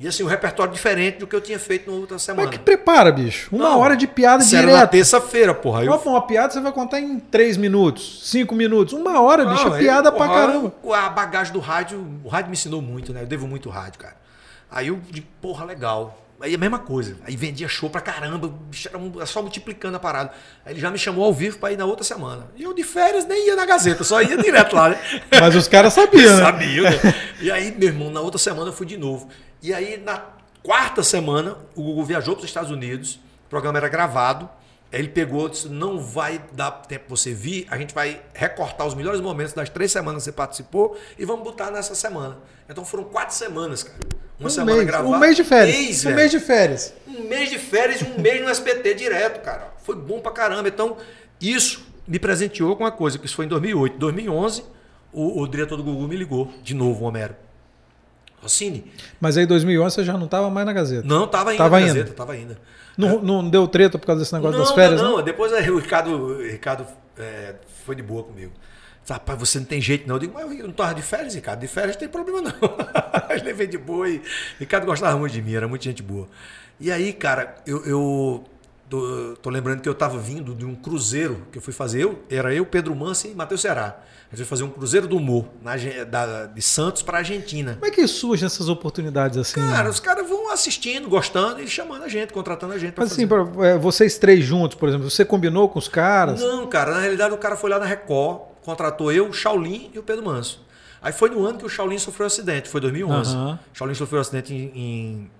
E 0.00 0.08
assim, 0.08 0.24
um 0.24 0.26
repertório 0.26 0.72
diferente 0.72 1.18
do 1.18 1.28
que 1.28 1.36
eu 1.36 1.40
tinha 1.40 1.58
feito 1.60 1.88
na 1.88 1.92
outra 1.92 2.08
Como 2.16 2.18
semana. 2.20 2.48
é 2.48 2.50
que 2.52 2.58
prepara, 2.58 3.12
bicho? 3.12 3.54
Uma 3.54 3.68
Não, 3.70 3.78
hora 3.78 3.96
de 3.96 4.08
piada 4.08 4.42
Isso 4.42 4.56
era 4.56 4.66
na 4.66 4.72
direto. 4.72 4.90
terça-feira, 4.90 5.54
porra. 5.54 5.84
Eu 5.84 5.92
Uma, 5.92 6.00
uma 6.02 6.26
piada 6.26 6.52
você 6.52 6.60
vai 6.60 6.72
contar 6.72 6.98
em 7.00 7.20
três 7.20 7.56
minutos, 7.56 8.20
cinco 8.28 8.52
minutos. 8.52 8.94
Uma 8.94 9.20
hora, 9.20 9.44
bicho, 9.46 9.64
Não, 9.68 9.74
é 9.74 9.78
aí, 9.78 9.84
piada 9.84 10.10
pra 10.10 10.26
porra, 10.26 10.40
caramba. 10.40 10.74
A 10.96 11.08
bagagem 11.08 11.52
do 11.52 11.60
rádio, 11.60 12.04
o 12.24 12.28
rádio 12.28 12.48
me 12.50 12.54
ensinou 12.54 12.82
muito, 12.82 13.12
né? 13.12 13.22
Eu 13.22 13.26
devo 13.26 13.46
muito 13.46 13.70
rádio, 13.70 14.00
cara. 14.00 14.16
Aí 14.68 14.88
eu 14.88 14.98
digo, 15.08 15.26
porra, 15.40 15.64
legal. 15.64 16.18
Aí 16.42 16.56
a 16.56 16.58
mesma 16.58 16.80
coisa. 16.80 17.16
Aí 17.24 17.36
vendia 17.36 17.68
show 17.68 17.88
pra 17.88 18.00
caramba, 18.00 18.52
era 19.16 19.26
só 19.26 19.40
multiplicando 19.40 19.96
a 19.96 20.00
parada. 20.00 20.32
Aí 20.66 20.72
ele 20.72 20.80
já 20.80 20.90
me 20.90 20.98
chamou 20.98 21.24
ao 21.24 21.32
vivo 21.32 21.56
pra 21.58 21.70
ir 21.70 21.78
na 21.78 21.84
outra 21.84 22.02
semana. 22.02 22.48
E 22.56 22.64
eu 22.64 22.74
de 22.74 22.82
férias 22.82 23.24
nem 23.24 23.46
ia 23.46 23.54
na 23.54 23.64
Gazeta, 23.64 24.02
só 24.02 24.20
ia 24.20 24.36
direto 24.36 24.74
lá, 24.74 24.88
né? 24.88 25.00
Mas 25.40 25.54
os 25.54 25.68
caras 25.68 25.92
sabiam, 25.92 26.36
né? 26.36 26.42
Sabia, 26.42 26.90
né? 26.90 27.14
E 27.40 27.48
aí, 27.48 27.72
meu 27.78 27.88
irmão, 27.88 28.10
na 28.10 28.20
outra 28.20 28.40
semana 28.40 28.70
eu 28.70 28.72
fui 28.72 28.84
de 28.84 28.96
novo. 28.96 29.28
E 29.62 29.72
aí, 29.72 29.96
na 30.04 30.20
quarta 30.64 31.04
semana, 31.04 31.56
o 31.76 31.82
Gugu 31.84 32.04
viajou 32.04 32.34
para 32.34 32.42
os 32.42 32.48
Estados 32.48 32.72
Unidos, 32.72 33.20
o 33.46 33.48
programa 33.48 33.78
era 33.78 33.88
gravado. 33.88 34.50
Aí 34.92 34.98
ele 34.98 35.08
pegou 35.08 35.46
e 35.46 35.50
disse: 35.50 35.68
não 35.68 35.98
vai 35.98 36.40
dar 36.52 36.70
tempo 36.70 37.04
você 37.08 37.32
vir, 37.32 37.66
a 37.70 37.78
gente 37.78 37.94
vai 37.94 38.20
recortar 38.34 38.86
os 38.86 38.94
melhores 38.94 39.20
momentos 39.20 39.52
das 39.54 39.68
três 39.68 39.90
semanas 39.90 40.22
que 40.22 40.24
você 40.24 40.32
participou 40.32 40.96
e 41.18 41.24
vamos 41.24 41.42
botar 41.44 41.70
nessa 41.70 41.94
semana. 41.94 42.36
Então 42.68 42.84
foram 42.84 43.04
quatro 43.04 43.34
semanas, 43.34 43.82
cara. 43.82 43.98
Uma 44.38 44.48
Um 44.48 44.50
semana 44.50 44.76
mês, 44.76 44.86
gravada. 44.86 45.08
um 45.08 45.18
mês 45.18 45.36
de 45.36 45.44
férias. 45.44 45.76
Mês, 45.76 46.00
um 46.00 46.04
velho. 46.04 46.16
mês 46.16 46.30
de 46.30 46.40
férias. 46.40 46.94
Um 47.06 47.28
mês 47.28 47.50
de 47.50 47.58
férias 47.58 48.00
e 48.00 48.04
um 48.04 48.20
mês 48.20 48.42
no 48.42 48.48
SBT 48.48 48.94
direto, 48.94 49.40
cara. 49.42 49.72
Foi 49.82 49.94
bom 49.96 50.20
pra 50.20 50.32
caramba. 50.32 50.68
Então, 50.68 50.96
isso 51.40 51.86
me 52.06 52.18
presenteou 52.18 52.74
com 52.76 52.82
uma 52.84 52.90
coisa, 52.92 53.18
que 53.18 53.26
isso 53.26 53.36
foi 53.36 53.44
em 53.44 53.48
2008. 53.48 53.96
2011, 53.98 54.64
o, 55.12 55.40
o 55.42 55.46
diretor 55.46 55.76
do 55.76 55.84
Gugu 55.84 56.08
me 56.08 56.16
ligou, 56.16 56.52
de 56.62 56.74
novo, 56.74 57.04
o 57.04 57.08
Homero. 57.08 57.34
Rossini, 58.42 58.90
Mas 59.20 59.36
aí 59.36 59.44
em 59.44 59.46
2011 59.46 59.94
você 59.94 60.04
já 60.04 60.14
não 60.18 60.24
estava 60.24 60.50
mais 60.50 60.66
na 60.66 60.72
Gazeta. 60.72 61.06
não, 61.06 61.28
tava 61.28 61.50
ainda 61.50 61.62
Tava 61.62 61.78
na 61.78 61.86
ainda. 61.86 61.94
Gazeta, 62.00 62.14
tava 62.16 62.32
ainda. 62.32 62.58
Não, 62.96 63.22
não 63.22 63.48
deu 63.48 63.66
treta 63.66 63.98
por 63.98 64.06
causa 64.06 64.20
desse 64.20 64.34
negócio 64.34 64.58
não, 64.58 64.64
das 64.64 64.74
férias, 64.74 65.00
não, 65.00 65.10
não? 65.10 65.16
não. 65.18 65.24
Depois 65.24 65.52
aí, 65.52 65.70
o 65.70 65.78
Ricardo, 65.78 66.10
o 66.10 66.42
Ricardo 66.42 66.86
é, 67.18 67.54
foi 67.84 67.94
de 67.94 68.02
boa 68.02 68.22
comigo. 68.22 68.52
Disse, 69.00 69.12
Rapaz, 69.12 69.38
você 69.38 69.58
não 69.58 69.66
tem 69.66 69.80
jeito 69.80 70.06
não. 70.06 70.16
Eu 70.16 70.20
digo, 70.20 70.34
mas 70.34 70.58
eu 70.58 70.66
não 70.66 70.74
tava 70.74 70.94
de 70.94 71.02
férias, 71.02 71.34
Ricardo. 71.34 71.60
De 71.60 71.68
férias 71.68 71.96
não 71.96 72.00
tem 72.00 72.08
problema 72.08 72.40
não. 72.42 72.52
eu 73.36 73.44
levei 73.44 73.66
de 73.66 73.78
boa 73.78 74.08
e 74.08 74.22
Ricardo 74.58 74.86
gostava 74.86 75.18
muito 75.18 75.32
de 75.32 75.42
mim, 75.42 75.54
era 75.54 75.66
muita 75.66 75.84
gente 75.84 76.02
boa. 76.02 76.28
E 76.78 76.90
aí, 76.90 77.12
cara, 77.12 77.56
eu, 77.66 77.84
eu 77.84 78.44
tô, 78.88 79.36
tô 79.40 79.50
lembrando 79.50 79.80
que 79.80 79.88
eu 79.88 79.94
tava 79.94 80.18
vindo 80.18 80.54
de 80.54 80.64
um 80.64 80.74
cruzeiro 80.74 81.46
que 81.50 81.58
eu 81.58 81.62
fui 81.62 81.72
fazer. 81.72 82.02
Eu, 82.02 82.22
era 82.30 82.54
eu, 82.54 82.66
Pedro 82.66 82.94
Manso 82.94 83.26
e 83.26 83.34
Matheus 83.34 83.60
Ceará. 83.60 84.00
A 84.32 84.36
gente 84.36 84.46
foi 84.46 84.56
fazer 84.56 84.64
um 84.64 84.70
cruzeiro 84.70 85.06
do 85.06 85.16
humor 85.18 85.44
na, 85.62 85.72
da- 86.04 86.46
de 86.46 86.62
Santos 86.62 87.02
para 87.02 87.18
Argentina. 87.18 87.74
Como 87.74 87.84
é 87.86 87.90
que 87.90 88.06
surgem 88.06 88.46
essas 88.46 88.68
oportunidades 88.68 89.36
assim? 89.36 89.60
Cara, 89.60 89.84
né? 89.84 89.90
os 89.90 90.00
caras 90.00 90.26
vão 90.26 90.50
assistindo, 90.50 91.06
gostando 91.08 91.60
e 91.60 91.68
chamando 91.68 92.04
a 92.04 92.08
gente, 92.08 92.32
contratando 92.32 92.72
a 92.72 92.78
gente 92.78 92.94
Mas 92.96 93.12
assim, 93.12 93.28
fazer. 93.28 93.50
pra- 93.52 93.66
é, 93.68 93.76
vocês 93.78 94.16
três 94.16 94.42
juntos, 94.42 94.78
por 94.78 94.88
exemplo, 94.88 95.10
você 95.10 95.22
combinou 95.24 95.68
com 95.68 95.78
os 95.78 95.86
caras? 95.86 96.40
Não, 96.40 96.66
cara, 96.66 96.92
na 96.94 97.00
realidade 97.00 97.34
o 97.34 97.36
cara 97.38 97.56
foi 97.56 97.68
lá 97.68 97.78
na 97.78 97.84
Record, 97.84 98.40
contratou 98.64 99.12
eu, 99.12 99.28
o 99.28 99.32
Shaolin 99.34 99.90
e 99.92 99.98
o 99.98 100.02
Pedro 100.02 100.24
Manso. 100.24 100.64
Aí 101.02 101.12
foi 101.12 101.28
no 101.28 101.44
ano 101.44 101.58
que 101.58 101.66
o 101.66 101.68
Shaolin 101.68 101.98
sofreu 101.98 102.24
um 102.24 102.28
acidente, 102.28 102.68
foi 102.70 102.80
2011. 102.80 103.34
Aham. 103.34 103.58
O 103.74 103.76
Shaolin 103.76 103.94
sofreu 103.94 104.18
um 104.18 104.22
acidente 104.22 104.54
em, 104.54 105.30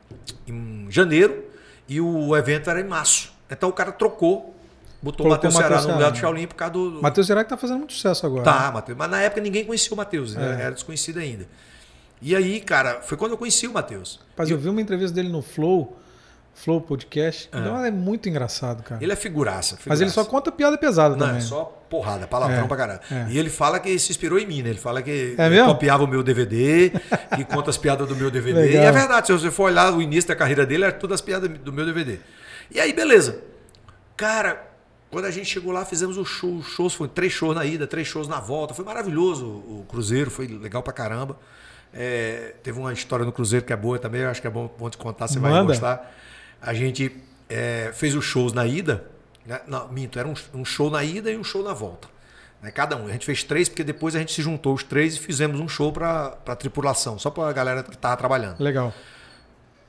em- 0.46 0.52
em 0.52 0.86
janeiro 0.90 1.44
e 1.88 1.98
o 2.00 2.36
evento 2.36 2.68
era 2.68 2.78
em 2.80 2.84
março. 2.84 3.32
Então 3.50 3.68
o 3.68 3.72
cara 3.72 3.90
trocou, 3.92 4.54
botou 5.02 5.26
o 5.26 5.28
Matheus 5.30 5.54
Ceará 5.54 5.76
no 5.80 5.82
lugar 5.82 5.96
do 5.96 6.00
Ceará. 6.00 6.14
Shaolin 6.14 6.46
por 6.46 6.54
causa 6.54 6.72
do. 6.72 7.02
Matheus 7.02 7.26
Será 7.26 7.42
que 7.44 7.50
tá 7.50 7.56
fazendo 7.56 7.78
muito 7.78 7.92
sucesso 7.92 8.24
agora. 8.24 8.44
Tá, 8.44 8.70
Matheus. 8.72 8.96
Mas 8.96 9.10
na 9.10 9.20
época 9.20 9.40
ninguém 9.40 9.64
conhecia 9.64 9.92
o 9.92 9.96
Matheus, 9.96 10.34
né? 10.34 10.58
Era 10.60 10.70
desconhecido 10.72 11.18
ainda. 11.18 11.46
E 12.20 12.36
aí, 12.36 12.60
cara, 12.60 13.00
foi 13.02 13.18
quando 13.18 13.32
eu 13.32 13.38
conheci 13.38 13.66
o 13.66 13.72
Matheus. 13.72 14.20
Mas 14.36 14.48
eu 14.48 14.56
vi 14.56 14.68
uma 14.68 14.80
entrevista 14.80 15.12
dele 15.14 15.28
no 15.28 15.42
Flow, 15.42 15.98
Flow 16.54 16.80
Podcast. 16.80 17.48
Então 17.52 17.84
é 17.84 17.90
muito 17.90 18.28
engraçado, 18.28 18.82
cara. 18.84 19.02
Ele 19.02 19.12
é 19.12 19.16
figuraça. 19.16 19.76
Mas 19.86 20.00
ele 20.00 20.08
figuraça. 20.08 20.14
só 20.14 20.24
conta 20.24 20.52
piada 20.52 20.78
pesada 20.78 21.16
Não, 21.16 21.26
também. 21.26 21.38
é 21.42 21.44
só 21.44 21.64
porrada, 21.90 22.26
palavrão 22.28 22.64
É, 22.64 22.68
pra 22.68 22.76
caralho. 22.76 23.00
é. 23.10 23.26
E 23.28 23.36
ele 23.38 23.50
fala 23.50 23.80
que 23.80 23.98
se 23.98 24.12
inspirou 24.12 24.38
em 24.38 24.46
mim, 24.46 24.62
né? 24.62 24.70
Ele 24.70 24.78
fala 24.78 25.02
que 25.02 25.34
É 25.36 25.64
copiava 25.64 26.04
o 26.04 26.06
meu 26.06 26.22
DVD, 26.22 26.90
que 27.36 27.44
conta 27.44 27.70
as 27.70 27.76
piadas 27.76 28.06
do 28.06 28.14
meu 28.14 28.30
DVD. 28.30 28.60
Legal. 28.60 28.84
E 28.84 28.86
é 28.86 28.92
verdade, 28.92 29.26
se 29.26 29.32
você 29.32 29.50
for 29.50 29.64
olhar 29.64 29.92
o 29.92 30.00
início 30.00 30.28
da 30.28 30.36
carreira 30.36 30.64
dele, 30.64 30.84
era 30.84 30.92
tudo 30.92 31.12
as 31.14 31.20
piadas 31.20 31.50
do 31.50 31.72
meu 31.72 31.84
DVD. 31.84 32.20
E 32.70 32.78
aí, 32.78 32.92
beleza. 32.92 33.40
Cara, 34.16 34.64
quando 35.12 35.26
a 35.26 35.30
gente 35.30 35.46
chegou 35.46 35.70
lá, 35.72 35.84
fizemos 35.84 36.16
o 36.16 36.24
show, 36.24 36.56
os 36.56 36.66
shows, 36.68 36.94
foi 36.94 37.06
três 37.06 37.34
shows 37.34 37.54
na 37.54 37.66
ida, 37.66 37.86
três 37.86 38.08
shows 38.08 38.26
na 38.26 38.40
volta. 38.40 38.72
Foi 38.72 38.82
maravilhoso 38.82 39.44
o 39.46 39.84
Cruzeiro, 39.86 40.30
foi 40.30 40.46
legal 40.46 40.82
pra 40.82 40.92
caramba. 40.92 41.38
É, 41.92 42.54
teve 42.62 42.78
uma 42.78 42.94
história 42.94 43.22
no 43.22 43.30
Cruzeiro 43.30 43.66
que 43.66 43.74
é 43.74 43.76
boa 43.76 43.98
também, 43.98 44.22
eu 44.22 44.30
acho 44.30 44.40
que 44.40 44.46
é 44.46 44.50
bom, 44.50 44.74
bom 44.78 44.88
te 44.88 44.96
contar, 44.96 45.28
você 45.28 45.38
vai 45.38 45.50
Manda. 45.52 45.74
gostar. 45.74 46.10
A 46.62 46.72
gente 46.72 47.14
é, 47.46 47.90
fez 47.92 48.14
os 48.14 48.24
shows 48.24 48.54
na 48.54 48.66
ida, 48.66 49.04
né? 49.44 49.60
não, 49.66 49.86
minto, 49.88 50.18
era 50.18 50.26
um, 50.26 50.32
um 50.54 50.64
show 50.64 50.90
na 50.90 51.04
ida 51.04 51.30
e 51.30 51.36
um 51.36 51.44
show 51.44 51.62
na 51.62 51.74
volta. 51.74 52.08
né? 52.62 52.70
Cada 52.70 52.96
um. 52.96 53.06
A 53.06 53.12
gente 53.12 53.26
fez 53.26 53.44
três, 53.44 53.68
porque 53.68 53.84
depois 53.84 54.16
a 54.16 54.18
gente 54.18 54.32
se 54.32 54.40
juntou 54.40 54.72
os 54.72 54.82
três 54.82 55.16
e 55.16 55.18
fizemos 55.18 55.60
um 55.60 55.68
show 55.68 55.92
para 55.92 56.38
a 56.46 56.56
tripulação, 56.56 57.18
só 57.18 57.30
para 57.30 57.50
a 57.50 57.52
galera 57.52 57.82
que 57.82 57.90
estava 57.90 58.16
trabalhando. 58.16 58.58
Legal. 58.60 58.94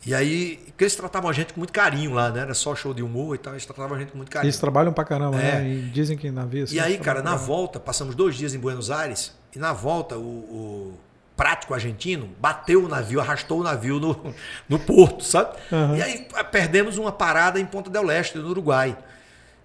E 0.05 0.13
aí, 0.13 0.59
porque 0.67 0.83
eles 0.83 0.95
tratavam 0.95 1.29
a 1.29 1.33
gente 1.33 1.53
com 1.53 1.59
muito 1.61 1.71
carinho 1.71 2.13
lá, 2.13 2.29
né? 2.29 2.41
Era 2.41 2.53
só 2.53 2.75
show 2.75 2.93
de 2.93 3.01
humor 3.01 3.35
e 3.35 3.37
tal, 3.37 3.53
eles 3.53 3.65
tratavam 3.65 3.95
a 3.95 3.99
gente 3.99 4.11
com 4.11 4.17
muito 4.17 4.29
carinho. 4.29 4.47
Eles 4.49 4.59
trabalham 4.59 4.91
pra 4.91 5.05
caramba, 5.05 5.39
É. 5.41 5.59
né? 5.61 5.69
E 5.69 5.81
dizem 5.91 6.17
que 6.17 6.29
navio 6.29 6.65
assim, 6.65 6.75
E 6.75 6.79
aí, 6.79 6.97
cara, 6.97 7.21
na 7.21 7.35
volta, 7.35 7.79
passamos 7.79 8.13
dois 8.13 8.35
dias 8.35 8.53
em 8.53 8.59
Buenos 8.59 8.91
Aires, 8.91 9.33
e 9.55 9.59
na 9.59 9.71
volta 9.71 10.17
o, 10.17 10.21
o 10.21 10.99
prático 11.37 11.73
argentino 11.73 12.29
bateu 12.39 12.83
o 12.83 12.87
navio, 12.89 13.21
arrastou 13.21 13.61
o 13.61 13.63
navio 13.63 13.97
no, 13.99 14.33
no 14.67 14.77
porto, 14.77 15.23
sabe? 15.23 15.55
Aham. 15.71 15.95
E 15.97 16.01
aí 16.01 16.27
a- 16.35 16.43
perdemos 16.43 16.97
uma 16.97 17.11
parada 17.11 17.57
em 17.59 17.65
Ponta 17.65 17.89
del 17.89 18.11
Este, 18.11 18.37
no 18.37 18.49
Uruguai. 18.49 18.97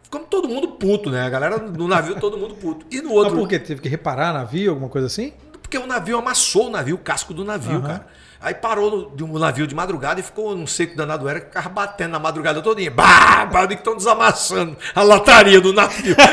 Ficamos 0.04 0.28
todo 0.30 0.48
mundo 0.48 0.68
puto, 0.68 1.10
né? 1.10 1.22
A 1.26 1.28
galera 1.28 1.58
no 1.58 1.86
navio, 1.88 2.14
todo 2.18 2.38
mundo 2.38 2.54
puto. 2.54 2.86
E 2.90 2.98
no 3.02 3.08
Mas 3.08 3.16
outro. 3.18 3.36
por 3.36 3.48
quê? 3.48 3.58
Teve 3.58 3.80
que 3.82 3.88
reparar 3.88 4.32
navio, 4.32 4.70
alguma 4.70 4.88
coisa 4.88 5.06
assim? 5.08 5.32
Porque 5.60 5.76
o 5.76 5.86
navio 5.86 6.16
amassou 6.16 6.68
o 6.68 6.70
navio, 6.70 6.94
o 6.94 6.98
casco 6.98 7.34
do 7.34 7.44
navio, 7.44 7.72
Aham. 7.78 7.82
cara. 7.86 8.06
Aí 8.40 8.54
parou 8.54 9.10
de 9.16 9.24
um 9.24 9.36
navio 9.38 9.66
de 9.66 9.74
madrugada 9.74 10.20
e 10.20 10.22
ficou, 10.22 10.54
não 10.56 10.66
sei 10.66 10.86
o 10.86 10.90
que 10.90 10.96
danado 10.96 11.28
era, 11.28 11.40
que 11.40 11.46
ficava 11.46 11.68
batendo 11.68 12.12
na 12.12 12.18
madrugada 12.20 12.62
todinha. 12.62 12.90
Bah, 12.90 13.44
bah, 13.46 13.66
que 13.66 13.74
estão 13.74 13.96
desamassando 13.96 14.76
a 14.94 15.02
lataria 15.02 15.60
do 15.60 15.72
navio. 15.72 16.14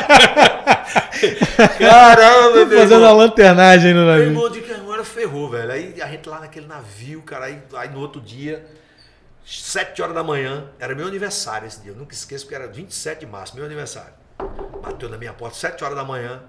Caramba, 1.79 2.65
meu 2.65 2.79
Fazendo 2.79 2.93
irmão. 3.01 3.09
a 3.09 3.13
lanternagem 3.13 3.93
no 3.93 4.01
Meu 4.01 4.07
navio. 4.09 4.25
irmão, 4.25 4.43
eu 4.43 4.49
digo 4.49 4.65
que 4.67 4.73
agora 4.73 5.03
ferrou, 5.03 5.49
velho. 5.49 5.71
Aí 5.71 6.01
a 6.01 6.07
gente 6.07 6.27
lá 6.29 6.39
naquele 6.39 6.67
navio, 6.67 7.21
cara, 7.23 7.45
aí, 7.45 7.61
aí 7.75 7.89
no 7.89 7.99
outro 7.99 8.21
dia, 8.21 8.65
sete 9.45 10.01
horas 10.01 10.13
da 10.15 10.23
manhã, 10.23 10.65
era 10.79 10.93
meu 10.93 11.07
aniversário 11.07 11.67
esse 11.67 11.81
dia. 11.81 11.91
Eu 11.91 11.95
nunca 11.95 12.13
esqueço, 12.13 12.45
porque 12.45 12.55
era 12.55 12.67
27 12.67 13.21
de 13.21 13.25
março, 13.25 13.55
meu 13.55 13.65
aniversário. 13.65 14.13
Bateu 14.83 15.09
na 15.09 15.17
minha 15.17 15.33
porta, 15.33 15.55
sete 15.57 15.83
horas 15.83 15.95
da 15.97 16.03
manhã, 16.03 16.41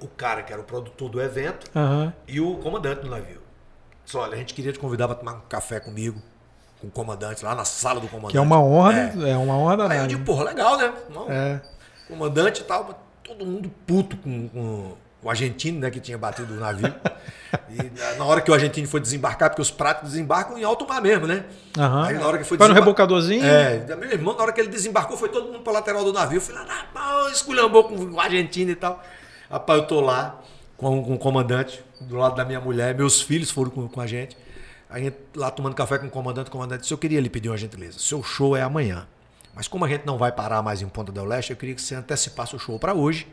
o 0.00 0.06
cara 0.08 0.42
que 0.42 0.52
era 0.52 0.60
o 0.60 0.64
produtor 0.64 1.08
do 1.08 1.20
evento 1.22 1.66
Aham. 1.74 2.12
e 2.26 2.40
o 2.40 2.56
comandante 2.56 3.00
do 3.02 3.08
navio. 3.08 3.40
Disse, 4.08 4.16
olha, 4.16 4.32
a 4.32 4.36
gente 4.38 4.54
queria 4.54 4.72
te 4.72 4.78
convidar 4.78 5.06
para 5.06 5.16
tomar 5.18 5.34
um 5.34 5.40
café 5.50 5.78
comigo, 5.78 6.18
com 6.80 6.86
o 6.86 6.90
comandante, 6.90 7.44
lá 7.44 7.54
na 7.54 7.66
sala 7.66 8.00
do 8.00 8.08
comandante. 8.08 8.32
Que 8.32 8.38
é 8.38 8.40
uma 8.40 8.58
honra, 8.58 8.92
É. 8.94 9.12
né? 9.14 9.30
É 9.32 9.36
uma 9.36 9.54
honra 9.54 9.74
Aí 9.74 9.80
eu 9.82 9.88
danada. 9.88 10.06
digo, 10.08 10.24
porra, 10.24 10.44
legal, 10.44 10.78
né? 10.78 10.94
Não, 11.14 11.30
É. 11.30 11.60
comandante 12.08 12.62
e 12.62 12.64
tal, 12.64 12.84
mas 12.84 12.96
todo 13.22 13.44
mundo 13.44 13.70
puto 13.86 14.16
com, 14.16 14.48
com 14.48 14.94
o 15.22 15.28
argentino, 15.28 15.78
né, 15.80 15.90
que 15.90 16.00
tinha 16.00 16.16
batido 16.16 16.54
o 16.54 16.56
navio. 16.56 16.90
E 17.70 18.16
na- 18.18 18.24
hora 18.24 18.40
que 18.42 18.50
o 18.50 18.54
argentino 18.54 18.86
foi 18.88 18.98
desembarcar, 19.00 19.50
porque 19.50 19.60
os 19.62 19.70
pratos 19.70 20.10
desembarcam 20.10 20.56
em 20.58 20.64
alto 20.64 20.86
mar 20.88 21.00
mesmo, 21.02 21.26
né? 21.26 21.44
Aham. 21.78 22.04
Aí 22.06 22.14
na 22.18 22.26
hora 22.26 22.38
que 22.38 22.44
foi 22.44 22.56
Vai 22.58 22.68
no 22.68 22.74
rebocadorzinho? 22.74 23.44
É, 23.44 23.84
meu 23.96 24.10
irmão, 24.10 24.34
na 24.34 24.42
hora 24.42 24.52
que 24.52 24.60
ele 24.60 24.68
desembarcou, 24.70 25.16
foi 25.18 25.28
todo 25.30 25.46
mundo 25.46 25.60
pra 25.60 25.72
lateral 25.74 26.02
do 26.04 26.12
navio. 26.14 26.36
Eu 26.38 26.40
fui 26.42 26.54
lá, 26.54 26.64
na 26.64 26.84
pau, 26.94 27.28
esculhambou 27.30 27.84
com 27.84 27.94
o 27.94 28.20
argentino 28.20 28.70
e 28.70 28.74
tal. 28.74 29.02
Rapaz, 29.50 29.80
eu 29.80 29.86
tô 29.86 30.00
lá 30.00 30.38
com, 30.78 31.02
com 31.04 31.14
o 31.14 31.18
comandante, 31.18 31.84
do 32.00 32.16
lado 32.16 32.34
da 32.36 32.44
minha 32.44 32.60
mulher, 32.60 32.94
meus 32.94 33.20
filhos 33.20 33.50
foram 33.50 33.70
com, 33.70 33.86
com 33.88 34.00
a 34.00 34.06
gente. 34.06 34.34
A 34.88 34.98
gente 34.98 35.16
lá 35.36 35.50
tomando 35.50 35.74
café 35.74 35.98
com 35.98 36.06
o 36.06 36.10
comandante, 36.10 36.48
o 36.48 36.50
comandante 36.50 36.80
disse, 36.82 36.94
eu 36.94 36.98
queria 36.98 37.20
lhe 37.20 37.28
pedir 37.28 37.50
uma 37.50 37.58
gentileza, 37.58 37.98
seu 37.98 38.22
show 38.22 38.56
é 38.56 38.62
amanhã. 38.62 39.06
Mas 39.54 39.68
como 39.68 39.84
a 39.84 39.88
gente 39.88 40.06
não 40.06 40.16
vai 40.16 40.32
parar 40.32 40.62
mais 40.62 40.80
em 40.80 40.88
Ponta 40.88 41.12
del 41.12 41.26
Leste, 41.26 41.50
eu 41.50 41.56
queria 41.56 41.74
que 41.74 41.82
você 41.82 41.94
antecipasse 41.94 42.56
o 42.56 42.58
show 42.58 42.78
para 42.78 42.94
hoje, 42.94 43.26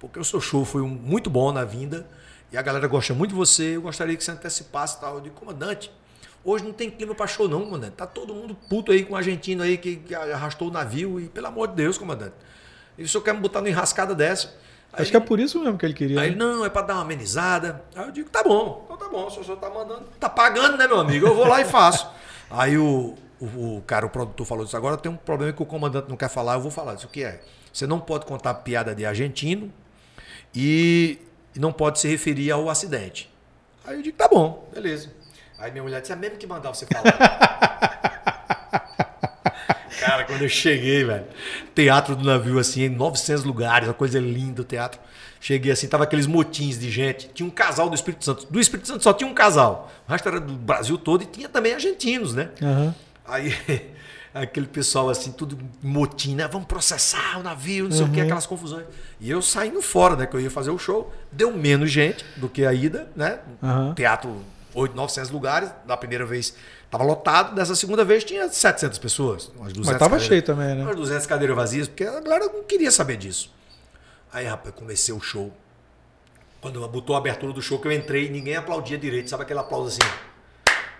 porque 0.00 0.18
o 0.18 0.24
seu 0.24 0.40
show 0.40 0.64
foi 0.64 0.80
um- 0.82 0.88
muito 0.88 1.28
bom 1.30 1.52
na 1.52 1.62
vinda, 1.64 2.08
e 2.50 2.56
a 2.56 2.62
galera 2.62 2.88
gosta 2.88 3.12
muito 3.12 3.30
de 3.30 3.36
você, 3.36 3.76
eu 3.76 3.82
gostaria 3.82 4.16
que 4.16 4.24
você 4.24 4.30
antecipasse 4.30 4.98
tal. 4.98 5.16
Eu 5.16 5.20
digo, 5.20 5.34
comandante, 5.34 5.92
hoje 6.42 6.64
não 6.64 6.72
tem 6.72 6.90
clima 6.90 7.14
para 7.14 7.26
show 7.26 7.46
não, 7.46 7.66
comandante. 7.66 7.92
Tá 7.92 8.06
todo 8.06 8.34
mundo 8.34 8.56
puto 8.70 8.90
aí 8.90 9.04
com 9.04 9.12
o 9.12 9.16
argentino 9.16 9.62
aí 9.62 9.76
que, 9.76 9.96
que 9.96 10.14
arrastou 10.14 10.68
o 10.68 10.70
navio, 10.70 11.20
e 11.20 11.28
pelo 11.28 11.46
amor 11.48 11.68
de 11.68 11.74
Deus, 11.74 11.98
comandante. 11.98 12.34
E 12.96 13.02
o 13.02 13.08
senhor 13.08 13.22
quer 13.22 13.34
me 13.34 13.40
botar 13.40 13.60
numa 13.60 13.68
enrascada 13.68 14.14
dessa? 14.14 14.54
Aí 14.92 15.02
Acho 15.02 15.10
que 15.10 15.16
é 15.16 15.20
por 15.20 15.38
isso 15.38 15.60
mesmo 15.60 15.76
que 15.76 15.84
ele 15.84 15.94
queria. 15.94 16.20
Aí 16.20 16.30
né? 16.30 16.36
não, 16.36 16.64
é 16.64 16.70
pra 16.70 16.82
dar 16.82 16.94
uma 16.94 17.02
amenizada. 17.02 17.82
Aí 17.94 18.06
eu 18.06 18.10
digo, 18.10 18.30
tá 18.30 18.42
bom, 18.42 18.82
então 18.84 18.96
tá 18.96 19.08
bom, 19.08 19.26
o 19.26 19.30
senhor 19.30 19.56
tá 19.56 19.68
mandando, 19.68 20.04
tá 20.18 20.28
pagando, 20.28 20.76
né, 20.76 20.86
meu 20.86 21.00
amigo? 21.00 21.26
Eu 21.26 21.34
vou 21.34 21.46
lá 21.46 21.60
e 21.60 21.64
faço. 21.64 22.08
Aí 22.50 22.78
o, 22.78 23.14
o, 23.38 23.76
o 23.76 23.82
cara, 23.86 24.06
o 24.06 24.10
produtor 24.10 24.46
falou 24.46 24.64
isso, 24.64 24.76
agora 24.76 24.96
tem 24.96 25.12
um 25.12 25.16
problema 25.16 25.52
que 25.52 25.62
o 25.62 25.66
comandante 25.66 26.08
não 26.08 26.16
quer 26.16 26.30
falar, 26.30 26.54
eu 26.54 26.60
vou 26.60 26.70
falar. 26.70 26.94
Isso 26.94 27.06
o 27.06 27.10
que 27.10 27.22
é? 27.22 27.40
Você 27.72 27.86
não 27.86 28.00
pode 28.00 28.24
contar 28.24 28.54
piada 28.54 28.94
de 28.94 29.04
argentino 29.04 29.72
e, 30.54 31.18
e 31.54 31.58
não 31.58 31.72
pode 31.72 32.00
se 32.00 32.08
referir 32.08 32.50
ao 32.50 32.70
acidente. 32.70 33.30
Aí 33.84 33.96
eu 33.96 34.02
digo, 34.02 34.16
tá 34.16 34.26
bom, 34.26 34.68
beleza. 34.72 35.10
Aí 35.58 35.70
minha 35.70 35.82
mulher 35.82 36.00
disse, 36.00 36.12
é 36.12 36.16
mesmo 36.16 36.38
que 36.38 36.46
mandar 36.46 36.74
você 36.74 36.86
falar. 36.86 37.58
Cara, 40.18 40.24
quando 40.24 40.42
eu 40.42 40.48
cheguei, 40.48 41.04
velho, 41.04 41.24
teatro 41.74 42.16
do 42.16 42.24
navio, 42.24 42.58
assim, 42.58 42.82
em 42.82 42.88
900 42.88 43.44
lugares, 43.44 43.86
uma 43.86 43.94
coisa 43.94 44.18
linda 44.18 44.62
o 44.62 44.64
teatro. 44.64 45.00
Cheguei 45.40 45.70
assim, 45.70 45.86
tava 45.86 46.02
aqueles 46.02 46.26
motins 46.26 46.76
de 46.78 46.90
gente. 46.90 47.28
Tinha 47.32 47.46
um 47.46 47.50
casal 47.50 47.88
do 47.88 47.94
Espírito 47.94 48.24
Santo. 48.24 48.44
Do 48.50 48.58
Espírito 48.58 48.88
Santo 48.88 49.04
só 49.04 49.12
tinha 49.12 49.30
um 49.30 49.34
casal. 49.34 49.88
O 50.08 50.10
resto 50.10 50.28
era 50.28 50.40
do 50.40 50.52
Brasil 50.54 50.98
todo 50.98 51.22
e 51.22 51.26
tinha 51.26 51.48
também 51.48 51.72
argentinos, 51.72 52.34
né? 52.34 52.50
Aham. 52.60 52.94
Aí 53.24 53.54
aquele 54.34 54.66
pessoal 54.66 55.08
assim, 55.08 55.30
tudo 55.30 55.56
motim, 55.80 56.34
né? 56.34 56.48
Vamos 56.48 56.66
processar 56.66 57.38
o 57.38 57.42
navio, 57.44 57.84
não 57.84 57.92
sei 57.92 58.04
o 58.04 58.10
que, 58.10 58.20
aquelas 58.20 58.46
confusões. 58.46 58.86
E 59.20 59.30
eu 59.30 59.40
saindo 59.40 59.80
fora, 59.80 60.16
né? 60.16 60.26
Que 60.26 60.34
eu 60.34 60.40
ia 60.40 60.50
fazer 60.50 60.70
o 60.70 60.78
show. 60.78 61.12
Deu 61.30 61.56
menos 61.56 61.92
gente 61.92 62.24
do 62.36 62.48
que 62.48 62.66
a 62.66 62.74
ida, 62.74 63.08
né? 63.14 63.38
Aham. 63.62 63.94
Teatro 63.94 64.42
8, 64.74 64.96
900 64.96 65.30
lugares. 65.30 65.70
Da 65.86 65.96
primeira 65.96 66.26
vez 66.26 66.54
tava 66.90 67.04
lotado, 67.04 67.54
dessa 67.54 67.74
segunda 67.74 68.04
vez 68.04 68.24
tinha 68.24 68.48
700 68.48 68.98
pessoas. 68.98 69.46
Umas 69.56 69.72
200 69.72 69.78
Mas 69.78 69.86
tava 69.98 69.98
cadeiras- 70.10 70.26
cheio 70.26 70.42
também, 70.42 70.74
né? 70.74 70.82
Umas 70.84 70.96
200 70.96 71.26
cadeiras 71.26 71.56
vazias, 71.56 71.88
porque 71.88 72.04
a 72.04 72.20
galera 72.20 72.46
não 72.46 72.62
queria 72.64 72.90
saber 72.90 73.16
disso. 73.16 73.52
Aí, 74.32 74.46
rapaz, 74.46 74.74
comecei 74.74 75.14
o 75.14 75.20
show. 75.20 75.52
Quando 76.60 76.86
botou 76.88 77.14
a 77.14 77.18
abertura 77.18 77.52
do 77.52 77.62
show, 77.62 77.78
que 77.78 77.86
eu 77.86 77.92
entrei, 77.92 78.28
ninguém 78.30 78.56
aplaudia 78.56 78.98
direito. 78.98 79.30
Sabe 79.30 79.44
aquele 79.44 79.60
aplauso 79.60 79.88
assim? 79.88 80.12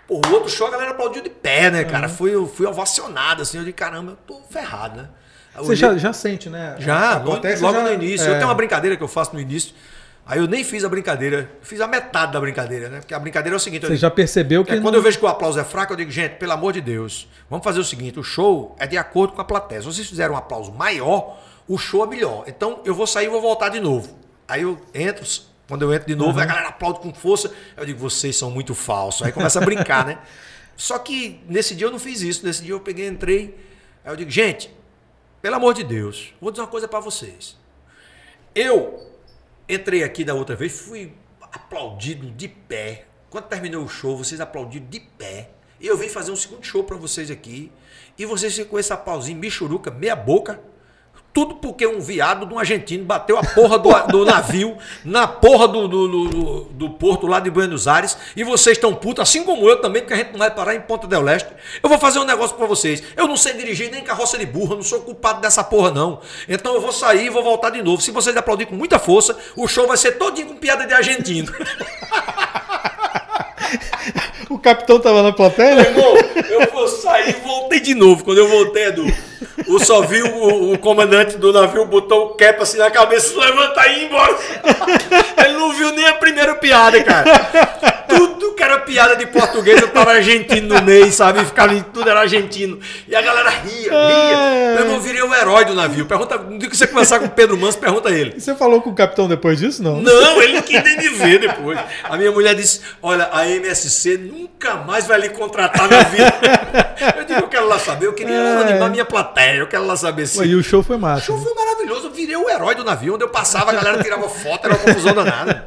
Pô, 0.06 0.20
o 0.26 0.32
outro 0.32 0.48
show 0.48 0.66
a 0.66 0.70
galera 0.70 0.92
aplaudiu 0.92 1.22
de 1.22 1.28
pé, 1.28 1.70
né, 1.70 1.84
cara? 1.84 2.08
Fui, 2.08 2.34
eu 2.34 2.46
fui 2.46 2.64
ovacionado, 2.66 3.42
assim. 3.42 3.58
Eu 3.58 3.64
disse, 3.64 3.74
caramba, 3.74 4.12
eu 4.12 4.16
tô 4.26 4.40
ferrado, 4.48 5.02
né? 5.02 5.08
Aí 5.54 5.60
Você 5.64 5.84
olhei- 5.84 5.98
já, 5.98 5.98
já 5.98 6.12
sente, 6.12 6.48
né? 6.48 6.76
já, 6.78 7.18
você 7.18 7.56
logo 7.56 7.78
já- 7.78 7.82
no 7.84 7.92
início. 7.92 8.24
é. 8.26 8.30
Eu 8.30 8.34
tenho 8.34 8.46
uma 8.46 8.54
brincadeira 8.54 8.96
que 8.96 9.02
eu 9.02 9.08
faço 9.08 9.34
no 9.34 9.40
início. 9.40 9.74
Aí 10.30 10.38
eu 10.38 10.46
nem 10.46 10.62
fiz 10.62 10.84
a 10.84 10.90
brincadeira. 10.90 11.50
Fiz 11.62 11.80
a 11.80 11.86
metade 11.86 12.32
da 12.32 12.40
brincadeira, 12.40 12.90
né? 12.90 12.98
Porque 13.00 13.14
a 13.14 13.18
brincadeira 13.18 13.56
é 13.56 13.58
o 13.58 13.60
seguinte. 13.60 13.80
Você 13.80 13.86
digo, 13.88 13.98
já 13.98 14.10
percebeu 14.10 14.62
que. 14.62 14.72
é, 14.72 14.76
não- 14.76 14.82
quando 14.82 14.96
eu 14.96 15.02
vejo 15.02 15.18
que 15.18 15.24
o 15.24 15.28
aplauso 15.28 15.58
é 15.58 15.64
fraco, 15.64 15.94
eu 15.94 15.96
digo, 15.96 16.10
gente, 16.10 16.32
pelo 16.36 16.52
amor 16.52 16.74
de 16.74 16.82
Deus, 16.82 17.26
vamos 17.48 17.64
fazer 17.64 17.80
o 17.80 17.84
seguinte: 17.84 18.18
o 18.20 18.22
show 18.22 18.76
é 18.78 18.86
de 18.86 18.98
acordo 18.98 19.32
com 19.32 19.40
a 19.40 19.44
plateia. 19.44 19.80
Se 19.80 19.86
vocês 19.86 20.06
fizerem 20.06 20.30
um 20.34 20.36
aplauso 20.36 20.70
maior, 20.70 21.40
o 21.66 21.78
show 21.78 22.04
é 22.04 22.06
melhor. 22.06 22.44
Então 22.46 22.82
eu 22.84 22.94
vou 22.94 23.06
sair 23.06 23.24
e 23.24 23.28
vou 23.30 23.40
voltar 23.40 23.70
de 23.70 23.80
novo. 23.80 24.18
Aí 24.46 24.60
eu 24.62 24.78
entro, 24.92 25.24
quando 25.66 25.80
eu 25.80 25.94
entro 25.94 26.06
de 26.06 26.14
novo, 26.14 26.38
a 26.38 26.44
galera 26.44 26.68
aplaude 26.68 27.00
com 27.00 27.12
força. 27.14 27.50
Eu 27.74 27.86
digo, 27.86 27.98
vocês 27.98 28.36
são 28.36 28.50
muito 28.50 28.74
falsos. 28.74 29.22
Aí 29.26 29.32
começa 29.32 29.58
a 29.58 29.64
brincar, 29.64 30.04
né? 30.04 30.18
Só 30.76 30.98
que 30.98 31.40
nesse 31.48 31.74
dia 31.74 31.86
eu 31.86 31.90
não 31.90 31.98
fiz 31.98 32.20
isso. 32.20 32.44
Nesse 32.44 32.62
dia 32.62 32.72
eu 32.74 32.80
peguei, 32.80 33.08
entrei. 33.08 33.58
Aí 34.04 34.12
eu 34.12 34.16
digo, 34.16 34.30
gente, 34.30 34.70
pelo 35.40 35.56
amor 35.56 35.72
de 35.72 35.84
Deus, 35.84 36.34
vou 36.38 36.50
dizer 36.50 36.60
uma 36.62 36.68
coisa 36.68 36.86
pra 36.86 37.00
vocês. 37.00 37.56
Eu 38.54 39.06
entrei 39.68 40.02
aqui 40.02 40.24
da 40.24 40.34
outra 40.34 40.56
vez, 40.56 40.80
fui 40.80 41.12
aplaudido 41.40 42.30
de 42.30 42.48
pé. 42.48 43.04
Quando 43.28 43.44
terminou 43.44 43.84
o 43.84 43.88
show, 43.88 44.16
vocês 44.16 44.40
aplaudiram 44.40 44.86
de 44.86 45.00
pé. 45.00 45.50
E 45.80 45.86
eu 45.86 45.96
vim 45.96 46.08
fazer 46.08 46.30
um 46.32 46.36
segundo 46.36 46.64
show 46.64 46.82
pra 46.82 46.96
vocês 46.96 47.30
aqui. 47.30 47.70
E 48.18 48.24
vocês 48.24 48.54
ficam 48.54 48.70
com 48.70 48.78
esse 48.78 48.92
aplausinho, 48.92 49.38
michuruca, 49.38 49.90
meia 49.90 50.16
boca. 50.16 50.60
Tudo 51.38 51.54
porque 51.54 51.86
um 51.86 52.00
viado 52.00 52.46
de 52.46 52.52
um 52.52 52.58
argentino 52.58 53.04
bateu 53.04 53.38
a 53.38 53.42
porra 53.44 53.78
do, 53.78 53.90
do 54.08 54.24
navio 54.24 54.76
na 55.04 55.28
porra 55.28 55.68
do, 55.68 55.86
do, 55.86 56.64
do- 56.70 56.90
porto 56.90 57.28
lá 57.28 57.38
de 57.38 57.48
Buenos 57.48 57.86
Aires. 57.86 58.16
E 58.34 58.42
vocês 58.42 58.76
estão 58.76 58.92
putos, 58.92 59.22
assim 59.22 59.44
como 59.44 59.68
eu 59.68 59.80
também, 59.80 60.02
porque 60.02 60.14
a 60.14 60.16
gente 60.16 60.32
não 60.32 60.38
vai 60.40 60.50
parar 60.50 60.74
em 60.74 60.80
Ponta 60.80 61.06
del 61.06 61.22
Leste. 61.22 61.48
Eu 61.80 61.88
vou 61.88 61.96
fazer 61.96 62.18
um 62.18 62.24
negócio 62.24 62.56
pra 62.56 62.66
vocês. 62.66 63.00
Eu 63.16 63.28
não 63.28 63.36
sei 63.36 63.52
dirigir 63.52 63.88
nem 63.88 64.02
carroça 64.02 64.36
de 64.36 64.46
burro, 64.46 64.72
eu 64.72 64.76
não 64.78 64.82
sou 64.82 64.98
culpado 65.00 65.40
dessa 65.40 65.62
porra, 65.62 65.92
não. 65.92 66.18
Então 66.48 66.74
eu 66.74 66.80
vou 66.80 66.90
sair 66.90 67.26
e 67.26 67.30
vou 67.30 67.44
voltar 67.44 67.70
de 67.70 67.80
novo. 67.84 68.02
Se 68.02 68.10
vocês 68.10 68.36
aplaudirem 68.36 68.72
com 68.72 68.76
muita 68.76 68.98
força, 68.98 69.36
o 69.54 69.68
show 69.68 69.86
vai 69.86 69.96
ser 69.96 70.18
todinho 70.18 70.48
com 70.48 70.56
piada 70.56 70.84
de 70.86 70.92
argentino. 70.92 71.52
O 74.50 74.58
capitão 74.58 74.98
tava 74.98 75.22
na 75.22 75.32
plateia? 75.32 75.74
né? 75.74 75.82
Irmão, 75.90 76.14
eu 76.48 76.70
vou 76.72 76.88
sair 76.88 77.30
e 77.36 77.40
voltei 77.46 77.80
de 77.80 77.94
novo. 77.94 78.24
Quando 78.24 78.38
eu 78.38 78.48
voltei, 78.48 78.86
Edu, 78.86 79.04
eu 79.68 79.78
só 79.78 80.00
vi 80.02 80.22
o, 80.22 80.72
o 80.72 80.78
comandante 80.78 81.36
do 81.36 81.52
navio 81.52 81.84
botou 81.84 82.26
o 82.26 82.28
cap 82.30 82.62
assim 82.62 82.78
na 82.78 82.90
cabeça, 82.90 83.38
levanta 83.38 83.80
aí 83.80 84.02
e 84.02 84.04
embora. 84.06 84.36
Ele 85.44 85.54
não 85.54 85.72
viu 85.72 85.92
nem 85.92 86.06
a 86.06 86.14
primeira 86.14 86.54
piada, 86.54 87.02
cara. 87.02 87.24
Tudo 88.38 88.54
que 88.54 88.62
era 88.62 88.78
piada 88.78 89.16
de 89.16 89.26
português, 89.26 89.80
eu 89.82 89.88
tava 89.88 90.12
argentino 90.12 90.74
no 90.74 90.82
meio, 90.82 91.10
sabe? 91.12 91.44
Ficava 91.44 91.74
tudo 91.92 92.08
era 92.08 92.20
argentino. 92.20 92.78
E 93.08 93.14
a 93.16 93.20
galera 93.20 93.50
ria, 93.50 93.90
ria. 93.90 94.72
Meu 94.74 94.78
irmão, 94.82 94.94
eu 94.96 95.00
virei 95.00 95.22
o 95.22 95.34
herói 95.34 95.64
do 95.64 95.74
navio. 95.74 96.06
Pergunta, 96.06 96.38
no 96.38 96.58
dia 96.58 96.68
que 96.68 96.76
você 96.76 96.86
conversar 96.86 97.18
com 97.18 97.26
o 97.26 97.30
Pedro 97.30 97.56
Manso, 97.58 97.78
pergunta 97.78 98.10
ele. 98.10 98.34
E 98.36 98.40
Você 98.40 98.54
falou 98.54 98.80
com 98.80 98.90
o 98.90 98.94
capitão 98.94 99.28
depois 99.28 99.58
disso? 99.58 99.82
Não. 99.82 100.00
Não, 100.00 100.40
ele 100.42 100.52
não 100.54 100.62
quis 100.62 100.82
nem 100.82 100.96
me 100.96 101.08
ver 101.08 101.40
depois. 101.40 101.78
A 102.04 102.16
minha 102.16 102.30
mulher 102.30 102.54
disse: 102.54 102.80
Olha, 103.02 103.28
a 103.32 103.46
MSC 103.48 104.16
nunca 104.18 104.74
mais 104.76 105.06
vai 105.06 105.20
lhe 105.20 105.28
contratar 105.30 105.88
na 105.90 106.02
vida. 106.04 106.32
Eu 107.16 107.24
digo: 107.24 107.40
Eu 107.40 107.48
quero 107.48 107.66
lá 107.66 107.78
saber, 107.78 108.06
eu 108.06 108.12
queria 108.12 108.34
É. 108.34 108.56
animar 108.62 108.90
minha 108.90 109.04
plateia, 109.04 109.56
eu 109.58 109.66
quero 109.66 109.84
lá 109.86 109.96
saber 109.96 110.26
se. 110.26 110.42
E 110.44 110.54
o 110.54 110.62
show 110.62 110.82
foi 110.82 110.96
O 110.96 110.98
massa. 110.98 111.24
show 111.26 111.38
foi 111.42 111.54
maravilhoso, 111.54 112.06
eu 112.06 112.10
virei 112.12 112.36
o 112.36 112.48
herói 112.48 112.74
do 112.74 112.84
navio. 112.84 113.14
Onde 113.14 113.24
eu 113.24 113.28
passava, 113.28 113.70
a 113.70 113.74
galera 113.74 114.02
tirava 114.02 114.28
foto, 114.28 114.64
era 114.66 114.74
uma 114.74 114.82
confusão 114.84 115.12
danada. 115.14 115.66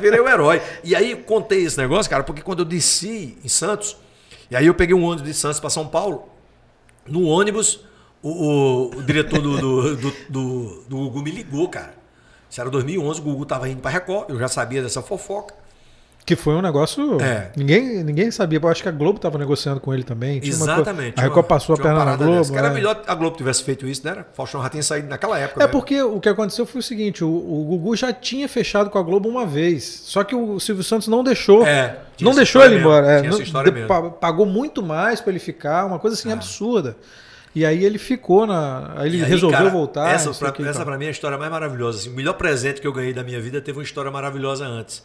Virei 0.00 0.20
o 0.20 0.28
herói. 0.28 0.60
E 0.84 0.94
aí 0.94 1.16
contei 1.16 1.64
esse 1.64 1.76
negócio, 1.78 2.10
cara, 2.10 2.22
porque 2.22 2.42
quando 2.42 2.60
eu 2.60 2.64
desci 2.64 3.36
em 3.44 3.48
Santos, 3.48 3.96
e 4.50 4.56
aí 4.56 4.66
eu 4.66 4.74
peguei 4.74 4.94
um 4.94 5.02
ônibus 5.04 5.24
de 5.24 5.34
Santos 5.34 5.58
para 5.60 5.70
São 5.70 5.86
Paulo, 5.86 6.28
no 7.06 7.24
ônibus, 7.24 7.84
o, 8.22 8.28
o- 8.30 8.96
o 8.98 9.02
diretor 9.02 9.40
do, 9.40 9.56
do, 9.58 9.96
do, 9.96 10.12
do, 10.28 10.82
do 10.88 10.96
Gugu 10.96 11.22
me 11.22 11.30
ligou, 11.30 11.68
cara. 11.68 11.94
Isso 12.48 12.60
era 12.60 12.68
2011, 12.68 13.20
o 13.20 13.22
Gugu 13.24 13.46
tava 13.46 13.68
indo 13.68 13.80
para 13.80 13.90
Record, 13.92 14.30
eu 14.30 14.38
já 14.38 14.48
sabia 14.48 14.82
dessa 14.82 15.00
fofoca. 15.02 15.54
Que 16.24 16.36
foi 16.36 16.54
um 16.54 16.62
negócio. 16.62 17.20
É. 17.20 17.50
Ninguém, 17.56 18.04
ninguém 18.04 18.30
sabia. 18.30 18.60
Eu 18.62 18.68
acho 18.68 18.82
que 18.82 18.88
a 18.88 18.92
Globo 18.92 19.18
tava 19.18 19.38
negociando 19.38 19.80
com 19.80 19.92
ele 19.92 20.02
também. 20.02 20.38
Tinha 20.38 20.54
uma 20.54 20.64
Exatamente. 20.64 21.18
A 21.18 21.22
Record 21.22 21.46
passou 21.46 21.74
a 21.74 21.76
uma 21.76 21.82
perna 21.82 22.04
na 22.04 22.16
Globo. 22.16 22.38
dessa, 22.38 22.56
era 22.56 22.68
é. 22.68 22.70
melhor 22.70 23.02
a 23.06 23.14
Globo 23.14 23.36
tivesse 23.36 23.64
feito 23.64 23.86
isso, 23.86 24.06
né? 24.06 24.24
O 24.32 24.36
Faustão 24.36 24.62
já 24.62 24.68
tinha 24.68 24.82
saído 24.82 25.08
naquela 25.08 25.38
época. 25.38 25.62
É 25.62 25.66
né? 25.66 25.72
porque 25.72 26.00
o 26.02 26.20
que 26.20 26.28
aconteceu 26.28 26.66
foi 26.66 26.80
o 26.80 26.82
seguinte: 26.82 27.24
o, 27.24 27.28
o 27.28 27.64
Gugu 27.64 27.96
já 27.96 28.12
tinha 28.12 28.48
fechado 28.48 28.90
com 28.90 28.98
a 28.98 29.02
Globo 29.02 29.28
uma 29.28 29.46
vez. 29.46 29.84
Só 30.04 30.22
que 30.22 30.34
o 30.34 30.60
Silvio 30.60 30.84
Santos 30.84 31.08
não 31.08 31.24
deixou. 31.24 31.66
É, 31.66 31.98
não 32.20 32.34
deixou 32.34 32.62
ele 32.62 32.76
mesmo, 32.76 32.88
embora. 32.88 33.06
é, 33.06 33.22
não- 33.22 34.10
Pagou 34.10 34.46
muito 34.46 34.82
mais 34.82 35.20
pra 35.20 35.30
ele 35.30 35.40
ficar, 35.40 35.86
uma 35.86 35.98
coisa 35.98 36.16
assim 36.16 36.30
absurda. 36.30 36.96
E 37.54 37.66
aí 37.66 37.84
ele 37.84 37.98
ficou 37.98 38.46
na. 38.46 38.92
Aí 38.96 39.08
ele 39.08 39.18
E 39.18 39.24
aí, 39.24 39.28
resolveu 39.28 39.58
cara, 39.58 39.70
voltar. 39.70 40.14
Essa, 40.14 40.32
pra, 40.32 40.54
e 40.56 40.68
essa 40.68 40.84
pra 40.84 40.96
mim 40.96 41.06
é 41.06 41.08
a 41.08 41.10
história 41.10 41.36
mais 41.36 41.50
maravilhosa. 41.50 41.98
assim. 41.98 42.10
o 42.10 42.12
melhor 42.12 42.34
presente 42.34 42.80
que 42.80 42.86
eu 42.86 42.92
ganhei 42.92 43.12
da 43.12 43.24
minha 43.24 43.40
vida 43.40 43.60
teve 43.60 43.78
uma 43.78 43.84
história 43.84 44.10
maravilhosa 44.10 44.64
antes. 44.66 45.02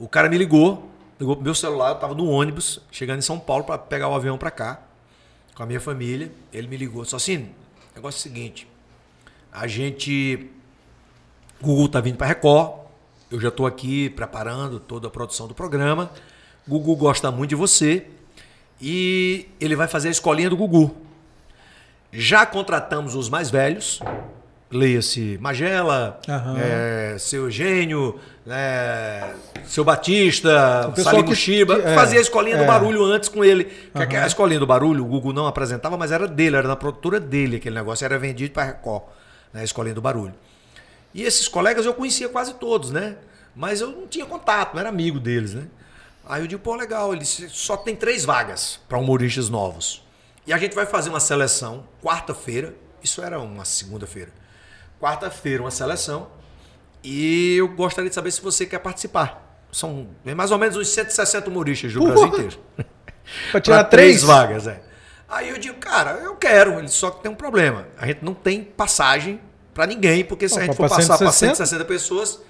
O 0.00 0.08
cara 0.08 0.30
me 0.30 0.38
ligou, 0.38 0.90
ligou 1.20 1.36
pro 1.36 1.44
meu 1.44 1.54
celular, 1.54 1.90
eu 1.90 1.96
tava 1.96 2.14
no 2.14 2.26
ônibus, 2.26 2.80
chegando 2.90 3.18
em 3.18 3.22
São 3.22 3.38
Paulo 3.38 3.64
para 3.64 3.76
pegar 3.76 4.08
o 4.08 4.14
avião 4.14 4.38
para 4.38 4.50
cá, 4.50 4.80
com 5.54 5.62
a 5.62 5.66
minha 5.66 5.78
família. 5.78 6.32
Ele 6.50 6.66
me 6.68 6.76
ligou, 6.78 7.04
só 7.04 7.16
assim, 7.16 7.50
negócio 7.94 8.16
é 8.16 8.20
o 8.20 8.22
seguinte, 8.22 8.66
a 9.52 9.66
gente. 9.66 10.50
O 11.60 11.66
Gugu 11.66 11.86
tá 11.90 12.00
vindo 12.00 12.16
para 12.16 12.28
Record, 12.28 12.80
eu 13.30 13.38
já 13.38 13.50
tô 13.50 13.66
aqui 13.66 14.08
preparando 14.08 14.80
toda 14.80 15.08
a 15.08 15.10
produção 15.10 15.46
do 15.46 15.54
programa. 15.54 16.10
O 16.66 16.70
Gugu 16.70 16.96
gosta 16.96 17.30
muito 17.30 17.50
de 17.50 17.56
você 17.56 18.06
e 18.80 19.50
ele 19.60 19.76
vai 19.76 19.86
fazer 19.86 20.08
a 20.08 20.12
escolinha 20.12 20.48
do 20.48 20.56
Gugu. 20.56 20.96
Já 22.10 22.46
contratamos 22.46 23.14
os 23.14 23.28
mais 23.28 23.50
velhos, 23.50 24.00
leia-se 24.70 25.36
Magela, 25.40 26.20
Aham. 26.28 26.56
é, 26.58 27.16
seu 27.18 27.44
Eugênio, 27.44 28.18
né, 28.46 29.34
seu 29.66 29.84
Batista, 29.84 30.92
Salim 30.96 31.24
que- 31.24 31.62
é, 31.72 31.94
fazia 31.94 32.18
a 32.18 32.22
escolinha 32.22 32.56
do 32.56 32.62
é. 32.62 32.66
barulho 32.66 33.02
antes 33.04 33.28
com 33.28 33.44
ele. 33.44 33.70
Aham. 33.94 34.22
A 34.22 34.26
escolinha 34.26 34.60
do 34.60 34.66
barulho, 34.66 35.02
o 35.04 35.06
Google 35.06 35.32
não 35.32 35.46
apresentava, 35.46 35.96
mas 35.96 36.12
era 36.12 36.26
dele, 36.28 36.56
era 36.56 36.68
na 36.68 36.76
produtora 36.76 37.18
dele 37.18 37.56
aquele 37.56 37.74
negócio, 37.74 38.04
era 38.04 38.18
vendido 38.18 38.52
para 38.54 38.64
Record, 38.64 39.02
né, 39.52 39.60
a 39.62 39.64
escolinha 39.64 39.94
do 39.94 40.00
barulho. 40.00 40.34
E 41.12 41.22
esses 41.24 41.48
colegas 41.48 41.84
eu 41.84 41.92
conhecia 41.94 42.28
quase 42.28 42.54
todos, 42.54 42.92
né? 42.92 43.16
Mas 43.56 43.80
eu 43.80 43.88
não 43.90 44.06
tinha 44.06 44.24
contato, 44.24 44.74
não 44.74 44.80
era 44.80 44.88
amigo 44.88 45.18
deles, 45.18 45.54
né? 45.54 45.64
Aí 46.24 46.40
eu 46.42 46.46
digo, 46.46 46.62
pô, 46.62 46.76
legal, 46.76 47.10
ele 47.12 47.22
disse, 47.22 47.48
só 47.48 47.76
tem 47.76 47.96
três 47.96 48.24
vagas 48.24 48.78
para 48.88 48.96
humoristas 48.96 49.48
novos. 49.48 50.04
E 50.46 50.52
a 50.52 50.58
gente 50.58 50.76
vai 50.76 50.86
fazer 50.86 51.10
uma 51.10 51.18
seleção 51.18 51.82
quarta-feira, 52.00 52.72
isso 53.02 53.20
era 53.20 53.40
uma 53.40 53.64
segunda-feira. 53.64 54.30
Quarta-feira, 55.00 55.62
uma 55.62 55.70
seleção. 55.70 56.28
E 57.02 57.56
eu 57.56 57.68
gostaria 57.68 58.08
de 58.08 58.14
saber 58.14 58.30
se 58.30 58.40
você 58.42 58.66
quer 58.66 58.78
participar. 58.78 59.46
São 59.72 60.08
é 60.26 60.34
mais 60.34 60.50
ou 60.50 60.58
menos 60.58 60.76
uns 60.76 60.88
160 60.88 61.48
humoristas 61.48 61.92
do 61.92 62.00
Porra! 62.00 62.12
Brasil 62.12 62.28
inteiro. 62.28 62.58
Pra 63.50 63.60
tirar 63.60 63.76
Pra 63.76 63.84
três 63.84 64.08
três 64.16 64.22
vagas, 64.22 64.66
é. 64.66 64.82
Aí 65.28 65.48
eu 65.48 65.58
digo, 65.58 65.78
cara, 65.78 66.12
eu 66.22 66.34
quero, 66.34 66.78
ele 66.78 66.88
só 66.88 67.10
que 67.10 67.22
tem 67.22 67.30
um 67.30 67.36
problema. 67.36 67.86
A 67.96 68.06
gente 68.06 68.24
não 68.24 68.34
tem 68.34 68.64
passagem 68.64 69.40
para 69.72 69.86
ninguém, 69.86 70.24
porque 70.24 70.48
se 70.48 70.56
Ó, 70.56 70.58
a 70.58 70.64
gente 70.64 70.76
for 70.76 70.88
passar 70.88 71.16
para 71.16 71.30
160? 71.30 71.54
160 71.54 71.84
pessoas, 71.84 72.40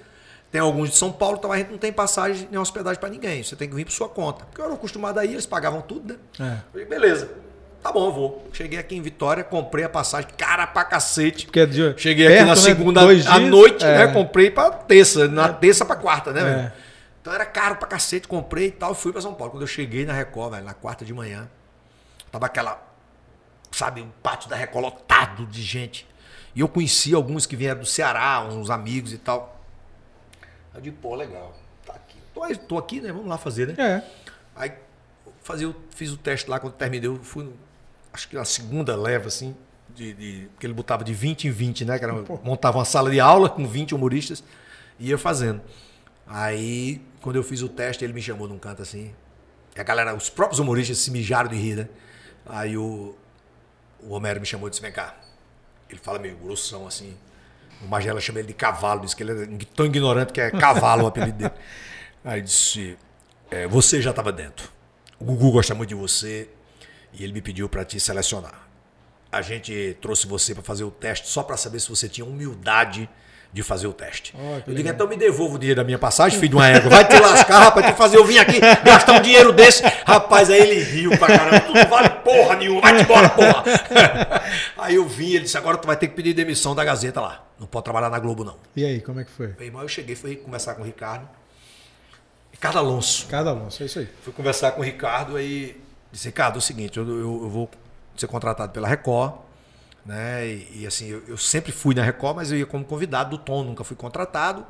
tem 0.51 0.59
alguns 0.59 0.89
de 0.89 0.95
São 0.95 1.11
Paulo, 1.11 1.37
então 1.37 1.51
a 1.51 1.57
gente 1.57 1.69
não 1.69 1.77
tem 1.77 1.93
passagem 1.93 2.47
nem 2.49 2.59
hospedagem 2.59 2.99
para 2.99 3.09
ninguém. 3.09 3.43
Você 3.43 3.55
tem 3.55 3.69
que 3.69 3.75
vir 3.75 3.85
por 3.85 3.91
sua 3.91 4.09
conta. 4.09 4.45
Porque 4.45 4.59
eu 4.59 4.65
era 4.65 4.73
acostumado 4.73 5.19
aí, 5.19 5.31
eles 5.31 5.45
pagavam 5.45 5.81
tudo, 5.81 6.13
né? 6.13 6.19
É. 6.39 6.53
Eu 6.53 6.71
falei, 6.71 6.85
beleza. 6.87 7.29
Tá 7.81 7.91
bom, 7.91 8.05
eu 8.07 8.11
vou. 8.11 8.47
Cheguei 8.53 8.77
aqui 8.77 8.95
em 8.95 9.01
Vitória, 9.01 9.43
comprei 9.43 9.83
a 9.83 9.89
passagem, 9.89 10.29
cara 10.37 10.67
pra 10.67 10.83
cacete. 10.83 11.45
Porque 11.47 11.59
é 11.61 11.65
de- 11.65 11.97
Cheguei 11.97 12.27
aqui 12.27 12.35
perto, 12.35 12.47
na 12.49 12.55
né? 12.55 12.61
segunda 12.61 13.01
Dois 13.01 13.25
à 13.25 13.39
noite, 13.39 13.83
é. 13.83 14.05
né? 14.07 14.13
Comprei 14.13 14.51
pra 14.51 14.69
terça, 14.71 15.27
na 15.27 15.51
terça 15.51 15.83
pra 15.83 15.95
quarta, 15.95 16.31
né, 16.31 16.41
É. 16.41 16.43
velho? 16.43 16.71
Então 17.21 17.33
era 17.33 17.45
caro 17.45 17.75
pra 17.77 17.87
cacete, 17.87 18.27
comprei 18.27 18.67
e 18.67 18.71
tal, 18.71 18.93
fui 18.93 19.11
pra 19.11 19.21
São 19.21 19.33
Paulo. 19.33 19.51
Quando 19.51 19.61
eu 19.63 19.67
cheguei 19.67 20.05
na 20.05 20.13
Record, 20.13 20.51
velho, 20.53 20.65
na 20.65 20.73
quarta 20.73 21.03
de 21.05 21.13
manhã, 21.13 21.49
tava 22.31 22.45
aquela, 22.47 22.81
sabe, 23.71 24.01
o 24.01 24.07
pátio 24.23 24.49
da 24.49 24.55
Record 24.55 24.83
lotado 24.85 25.45
de 25.47 25.61
gente. 25.63 26.07
E 26.55 26.59
eu 26.61 26.67
conheci 26.67 27.13
alguns 27.15 27.45
que 27.45 27.55
vieram 27.55 27.79
do 27.79 27.85
Ceará, 27.85 28.41
uns 28.41 28.69
amigos 28.69 29.13
e 29.13 29.17
tal. 29.17 29.59
Aí 30.73 30.77
Eu 30.79 30.81
digo, 30.81 30.97
pô, 31.01 31.15
legal, 31.15 31.55
tá 31.85 31.93
aqui. 31.93 32.17
Tô, 32.33 32.41
tô 32.67 32.77
aqui, 32.77 33.01
né? 33.01 33.11
Vamos 33.11 33.27
lá 33.27 33.37
fazer, 33.37 33.67
né? 33.67 33.75
É. 33.77 34.03
Aí 34.55 34.71
fazia, 35.41 35.73
fiz 35.95 36.11
o 36.11 36.17
teste 36.17 36.49
lá 36.49 36.59
quando 36.59 36.73
terminei. 36.73 37.07
Eu 37.07 37.19
fui, 37.23 37.49
acho 38.13 38.27
que 38.27 38.35
na 38.35 38.45
segunda 38.45 38.95
leva, 38.95 39.27
assim, 39.27 39.55
de, 39.95 40.13
de, 40.13 40.47
porque 40.53 40.65
ele 40.65 40.73
botava 40.73 41.03
de 41.03 41.13
20 41.13 41.47
em 41.47 41.51
20, 41.51 41.85
né? 41.85 41.97
Que 41.97 42.05
era, 42.05 42.13
montava 42.43 42.77
uma 42.77 42.85
sala 42.85 43.09
de 43.09 43.19
aula 43.19 43.49
com 43.49 43.65
20 43.67 43.95
humoristas 43.95 44.43
e 44.99 45.09
ia 45.09 45.17
fazendo. 45.17 45.61
Aí, 46.27 47.01
quando 47.21 47.35
eu 47.35 47.43
fiz 47.43 47.61
o 47.61 47.69
teste, 47.69 48.03
ele 48.03 48.13
me 48.13 48.21
chamou 48.21 48.47
num 48.47 48.57
canto 48.57 48.81
assim. 48.81 49.13
E 49.75 49.79
a 49.79 49.83
galera, 49.83 50.15
os 50.15 50.29
próprios 50.29 50.59
humoristas 50.59 50.97
se 50.97 51.11
mijaram 51.11 51.49
de 51.49 51.55
rir, 51.55 51.75
né? 51.75 51.89
Aí 52.45 52.77
o, 52.77 53.15
o 54.01 54.13
Homero 54.13 54.39
me 54.39 54.45
chamou 54.45 54.67
e 54.67 54.69
disse: 54.69 54.81
Vem 54.81 54.91
cá. 54.91 55.15
Ele 55.89 55.99
fala 55.99 56.19
meio 56.19 56.37
grossão 56.37 56.87
assim. 56.87 57.15
O 57.81 57.87
Magela 57.87 58.21
chama 58.21 58.39
ele 58.39 58.47
de 58.47 58.53
cavalo, 58.53 59.01
disse 59.01 59.15
que 59.15 59.23
ele 59.23 59.43
é 59.43 59.65
tão 59.75 59.85
ignorante 59.85 60.31
que 60.31 60.39
é 60.39 60.51
cavalo 60.51 61.03
o 61.03 61.07
apelido 61.07 61.37
dele. 61.37 61.51
Aí 62.23 62.41
disse: 62.41 62.97
é, 63.49 63.67
Você 63.67 64.01
já 64.01 64.11
estava 64.11 64.31
dentro. 64.31 64.71
O 65.19 65.25
Gugu 65.25 65.51
gosta 65.51 65.75
muito 65.75 65.89
de 65.89 65.95
você 65.95 66.49
e 67.13 67.23
ele 67.23 67.33
me 67.33 67.41
pediu 67.41 67.67
para 67.67 67.83
te 67.83 67.99
selecionar. 67.99 68.67
A 69.31 69.41
gente 69.41 69.97
trouxe 70.01 70.27
você 70.27 70.53
para 70.53 70.63
fazer 70.63 70.83
o 70.83 70.91
teste 70.91 71.27
só 71.27 71.41
para 71.43 71.55
saber 71.55 71.79
se 71.79 71.89
você 71.89 72.09
tinha 72.09 72.25
humildade 72.25 73.09
de 73.53 73.61
fazer 73.63 73.87
o 73.87 73.93
teste. 73.93 74.33
Que 74.63 74.71
eu 74.71 74.75
digo, 74.75 74.87
então 74.87 75.07
me 75.07 75.17
devolva 75.17 75.55
o 75.55 75.59
dinheiro 75.59 75.81
da 75.81 75.83
minha 75.83 75.99
passagem, 75.99 76.39
filho 76.39 76.51
de 76.51 76.55
uma 76.55 76.67
égua. 76.67 76.89
Vai 76.89 77.07
te 77.07 77.19
lascar, 77.19 77.59
rapaz, 77.59 77.85
te 77.85 77.93
fazer 77.93 78.17
eu 78.17 78.25
vim 78.25 78.37
aqui 78.37 78.59
gastar 78.83 79.13
um 79.13 79.21
dinheiro 79.21 79.51
desse. 79.51 79.83
Rapaz, 80.05 80.49
aí 80.49 80.61
ele 80.61 80.81
riu 80.81 81.17
pra 81.17 81.27
caramba. 81.27 81.59
Tu 81.59 81.73
não 81.73 81.85
vale 81.85 82.09
porra 82.09 82.55
nenhuma, 82.55 82.81
vai 82.81 82.95
te 82.95 83.03
embora, 83.03 83.29
porra. 83.29 83.63
Aí 84.77 84.95
eu 84.95 85.07
vim, 85.07 85.33
ele 85.33 85.41
disse, 85.41 85.57
agora 85.57 85.77
tu 85.77 85.85
vai 85.85 85.95
ter 85.95 86.07
que 86.07 86.15
pedir 86.15 86.33
demissão 86.33 86.73
da 86.73 86.83
Gazeta 86.83 87.21
lá. 87.21 87.45
Não 87.59 87.67
pode 87.67 87.83
trabalhar 87.83 88.09
na 88.09 88.17
Globo, 88.17 88.43
não. 88.43 88.57
E 88.75 88.83
aí, 88.83 88.99
como 88.99 89.19
é 89.19 89.23
que 89.23 89.29
foi? 89.31 89.47
Meu 89.57 89.67
irmão, 89.67 89.81
eu 89.83 89.87
cheguei, 89.87 90.15
fui 90.15 90.35
conversar 90.35 90.73
com 90.73 90.81
o 90.81 90.85
Ricardo. 90.85 91.29
Ricardo 92.51 92.79
Alonso. 92.79 93.27
Cada 93.27 93.51
Alonso, 93.51 93.83
é 93.83 93.85
isso 93.85 93.99
aí. 93.99 94.09
Fui 94.23 94.33
conversar 94.33 94.71
com 94.71 94.81
o 94.81 94.83
Ricardo 94.83 95.37
aí 95.37 95.79
disse, 96.11 96.27
Ricardo, 96.27 96.55
é 96.55 96.57
o 96.57 96.61
seguinte, 96.61 96.97
eu, 96.97 97.07
eu- 97.07 97.19
eu 97.43 97.49
vou 97.49 97.69
ser 98.17 98.27
contratado 98.27 98.71
pela 98.71 98.87
Record, 98.87 99.33
né? 100.05 100.45
E, 100.47 100.81
e, 100.81 100.87
assim, 100.87 101.07
eu, 101.07 101.23
eu 101.27 101.37
sempre 101.37 101.71
fui 101.71 101.93
na 101.95 102.03
Record, 102.03 102.35
mas 102.37 102.51
eu 102.51 102.57
ia 102.57 102.65
como 102.65 102.83
convidado 102.83 103.31
do 103.31 103.37
Tom, 103.37 103.63
nunca 103.63 103.83
fui 103.83 103.95
contratado, 103.95 104.65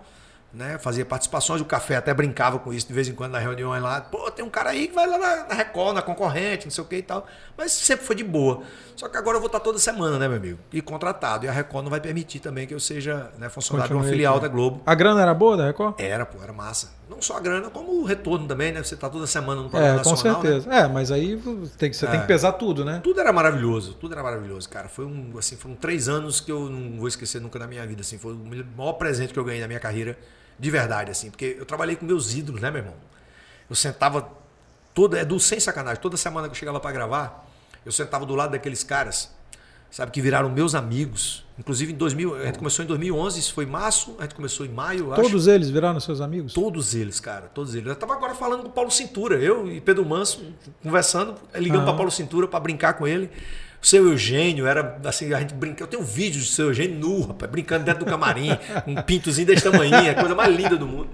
né? 0.53 0.77
Fazia 0.77 1.05
participações, 1.05 1.61
o 1.61 1.65
café 1.65 1.95
até 1.95 2.13
brincava 2.13 2.59
com 2.59 2.73
isso 2.73 2.85
de 2.85 2.93
vez 2.93 3.07
em 3.07 3.13
quando 3.13 3.31
nas 3.31 3.41
reuniões 3.41 3.81
lá. 3.81 4.01
Pô, 4.01 4.29
tem 4.29 4.43
um 4.43 4.49
cara 4.49 4.71
aí 4.71 4.89
que 4.89 4.93
vai 4.93 5.07
lá 5.07 5.17
na, 5.17 5.43
na 5.47 5.55
Record, 5.55 5.95
na 5.95 6.01
concorrente, 6.01 6.65
não 6.65 6.71
sei 6.71 6.83
o 6.83 6.87
que 6.87 6.97
e 6.97 7.01
tal. 7.01 7.25
Mas 7.57 7.71
sempre 7.71 8.05
foi 8.05 8.15
de 8.17 8.23
boa. 8.25 8.61
Só 8.97 9.07
que 9.07 9.15
agora 9.15 9.37
eu 9.37 9.41
vou 9.41 9.47
estar 9.47 9.61
toda 9.61 9.79
semana, 9.79 10.19
né, 10.19 10.27
meu 10.27 10.35
amigo? 10.37 10.59
E 10.73 10.81
contratado. 10.81 11.45
E 11.45 11.47
a 11.49 11.51
Record 11.53 11.83
não 11.85 11.89
vai 11.89 12.01
permitir 12.01 12.39
também 12.41 12.67
que 12.67 12.73
eu 12.73 12.79
seja 12.81 13.31
né, 13.37 13.47
funcionário 13.47 13.87
de 13.87 13.93
uma 13.93 13.99
Continue 14.01 14.17
filial 14.17 14.33
aqui. 14.35 14.41
da 14.43 14.47
Globo. 14.49 14.81
A 14.85 14.93
grana 14.93 15.21
era 15.21 15.33
boa 15.33 15.55
da 15.55 15.65
Record? 15.65 15.95
Era, 15.97 16.25
pô, 16.25 16.43
era 16.43 16.51
massa. 16.51 16.91
Não 17.11 17.21
só 17.21 17.35
a 17.35 17.39
grana, 17.41 17.69
como 17.69 17.91
o 18.01 18.05
retorno 18.05 18.47
também, 18.47 18.71
né? 18.71 18.81
Você 18.81 18.95
tá 18.95 19.09
toda 19.09 19.27
semana 19.27 19.61
no 19.61 19.69
programa 19.69 19.99
É, 19.99 20.03
com 20.03 20.09
nacional, 20.11 20.41
né? 20.41 20.49
certeza. 20.49 20.73
É, 20.73 20.87
mas 20.87 21.11
aí 21.11 21.35
tem 21.77 21.89
que, 21.91 21.97
você 21.97 22.07
tem 22.07 22.21
que 22.21 22.25
pesar 22.25 22.53
tudo, 22.53 22.85
né? 22.85 23.01
Tudo 23.03 23.19
era 23.19 23.33
maravilhoso, 23.33 23.93
tudo 23.95 24.13
era 24.13 24.23
maravilhoso, 24.23 24.69
cara. 24.69 24.87
Foi 24.87 25.05
um, 25.05 25.37
assim, 25.37 25.57
foram 25.57 25.75
três 25.75 26.07
anos 26.07 26.39
que 26.39 26.51
eu 26.51 26.69
não 26.69 26.97
vou 26.97 27.07
esquecer 27.09 27.41
nunca 27.41 27.59
na 27.59 27.67
minha 27.67 27.85
vida, 27.85 27.99
assim. 28.01 28.17
Foi 28.17 28.33
o 28.33 28.39
maior 28.77 28.93
presente 28.93 29.33
que 29.33 29.39
eu 29.39 29.43
ganhei 29.43 29.59
na 29.61 29.67
minha 29.67 29.79
carreira, 29.79 30.17
de 30.57 30.71
verdade, 30.71 31.11
assim. 31.11 31.29
Porque 31.29 31.57
eu 31.59 31.65
trabalhei 31.65 31.97
com 31.97 32.05
meus 32.05 32.33
ídolos, 32.33 32.61
né, 32.61 32.71
meu 32.71 32.79
irmão? 32.79 32.95
Eu 33.69 33.75
sentava 33.75 34.29
toda, 34.93 35.19
é 35.19 35.25
do 35.25 35.39
sem 35.39 35.59
sacanagem, 35.59 36.01
toda 36.01 36.15
semana 36.17 36.47
que 36.47 36.51
eu 36.53 36.57
chegava 36.57 36.79
para 36.79 36.91
gravar, 36.91 37.45
eu 37.85 37.91
sentava 37.91 38.25
do 38.25 38.35
lado 38.35 38.51
daqueles 38.51 38.83
caras, 38.83 39.31
sabe, 39.91 40.11
que 40.11 40.21
viraram 40.21 40.49
meus 40.49 40.73
amigos. 40.73 41.43
Inclusive 41.59 41.93
em 41.93 41.95
2000, 41.95 42.35
a 42.35 42.45
gente 42.45 42.57
começou 42.57 42.83
em 42.83 42.87
2011, 42.87 43.39
isso 43.39 43.53
foi 43.53 43.67
março, 43.67 44.15
a 44.17 44.23
gente 44.23 44.33
começou 44.33 44.65
em 44.65 44.69
maio, 44.69 45.01
eu 45.01 45.13
acho. 45.13 45.21
Todos 45.21 45.45
eles 45.45 45.69
viraram 45.69 45.99
seus 45.99 46.21
amigos? 46.21 46.53
Todos 46.53 46.95
eles, 46.95 47.19
cara, 47.19 47.51
todos 47.53 47.75
eles. 47.75 47.87
Eu 47.87 47.95
tava 47.95 48.13
agora 48.13 48.33
falando 48.33 48.63
com 48.63 48.69
o 48.69 48.71
Paulo 48.71 48.89
Cintura, 48.89 49.35
eu 49.35 49.71
e 49.71 49.79
Pedro 49.79 50.03
Manso, 50.03 50.41
conversando, 50.81 51.35
ligando 51.53 51.83
para 51.83 51.93
Paulo 51.93 52.09
Cintura 52.09 52.47
para 52.47 52.59
brincar 52.59 52.93
com 52.93 53.05
ele. 53.05 53.29
O 53.81 53.85
seu 53.85 54.07
Eugênio 54.07 54.67
era 54.67 54.99
assim, 55.05 55.33
a 55.33 55.39
gente 55.39 55.55
brinca. 55.55 55.83
Eu 55.83 55.87
tenho 55.87 56.03
vídeos 56.03 56.47
do 56.47 56.53
seu 56.53 56.67
Eugênio 56.67 56.99
nu, 56.99 57.21
rapaz, 57.21 57.51
brincando 57.51 57.83
dentro 57.83 58.05
do 58.05 58.09
camarim, 58.09 58.49
um 58.85 59.01
pintozinho 59.01 59.47
desse 59.47 59.63
tamanho, 59.63 60.11
a 60.11 60.13
coisa 60.13 60.35
mais 60.35 60.55
linda 60.55 60.77
do 60.77 60.85
mundo. 60.85 61.09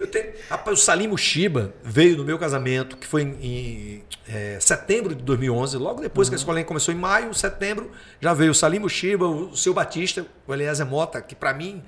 Eu 0.00 0.06
tenho, 0.06 0.32
rapaz, 0.48 0.78
o 0.78 0.82
Salim 0.82 1.08
Mushiba 1.08 1.74
veio 1.84 2.16
no 2.16 2.24
meu 2.24 2.38
casamento, 2.38 2.96
que 2.96 3.06
foi 3.06 3.22
em, 3.22 3.36
em, 3.42 4.04
é, 4.26 4.56
setembro 4.60 5.14
de 5.14 5.22
2011, 5.22 5.76
logo 5.76 6.00
depois 6.00 6.30
que 6.30 6.34
a 6.34 6.38
escolinha 6.38 6.64
começou 6.64 6.94
em 6.94 6.96
maio, 6.96 7.34
setembro, 7.34 7.90
já 8.18 8.32
veio 8.32 8.52
o 8.52 8.54
Salim 8.54 8.78
Mushiba, 8.78 9.26
o 9.26 9.54
seu 9.54 9.74
Batista, 9.74 10.24
o 10.46 10.54
Eliezer 10.54 10.86
Mota, 10.86 11.20
que 11.20 11.34
para 11.34 11.52
mim 11.52 11.82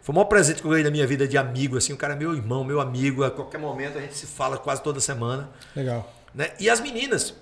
foi 0.00 0.12
o 0.12 0.16
maior 0.16 0.26
presente 0.26 0.60
que 0.60 0.66
eu 0.66 0.70
ganhei 0.70 0.84
da 0.84 0.90
minha 0.90 1.06
vida 1.06 1.28
de 1.28 1.38
amigo, 1.38 1.76
assim, 1.76 1.92
o 1.92 1.96
cara 1.96 2.14
é 2.14 2.16
meu 2.16 2.34
irmão, 2.34 2.64
meu 2.64 2.80
amigo, 2.80 3.22
a 3.22 3.30
qualquer 3.30 3.58
momento 3.58 3.96
a 3.96 4.00
gente 4.00 4.16
se 4.16 4.26
fala 4.26 4.58
quase 4.58 4.82
toda 4.82 4.98
semana, 4.98 5.50
Legal. 5.76 6.12
né? 6.34 6.50
E 6.58 6.68
as 6.68 6.80
meninas, 6.80 7.34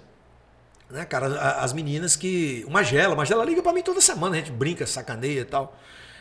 né, 0.91 1.05
cara, 1.05 1.27
as 1.61 1.73
meninas 1.73 2.17
que, 2.17 2.65
o 2.67 2.71
Magela, 2.71 3.15
o 3.15 3.17
Magela 3.17 3.45
liga 3.45 3.63
pra 3.63 3.73
mim 3.73 3.83
toda 3.83 4.01
semana, 4.01 4.37
a 4.37 4.39
gente 4.39 4.53
brinca, 4.53 4.87
sacaneia 4.87 5.41
e 5.41 5.45
tal. 5.45 5.77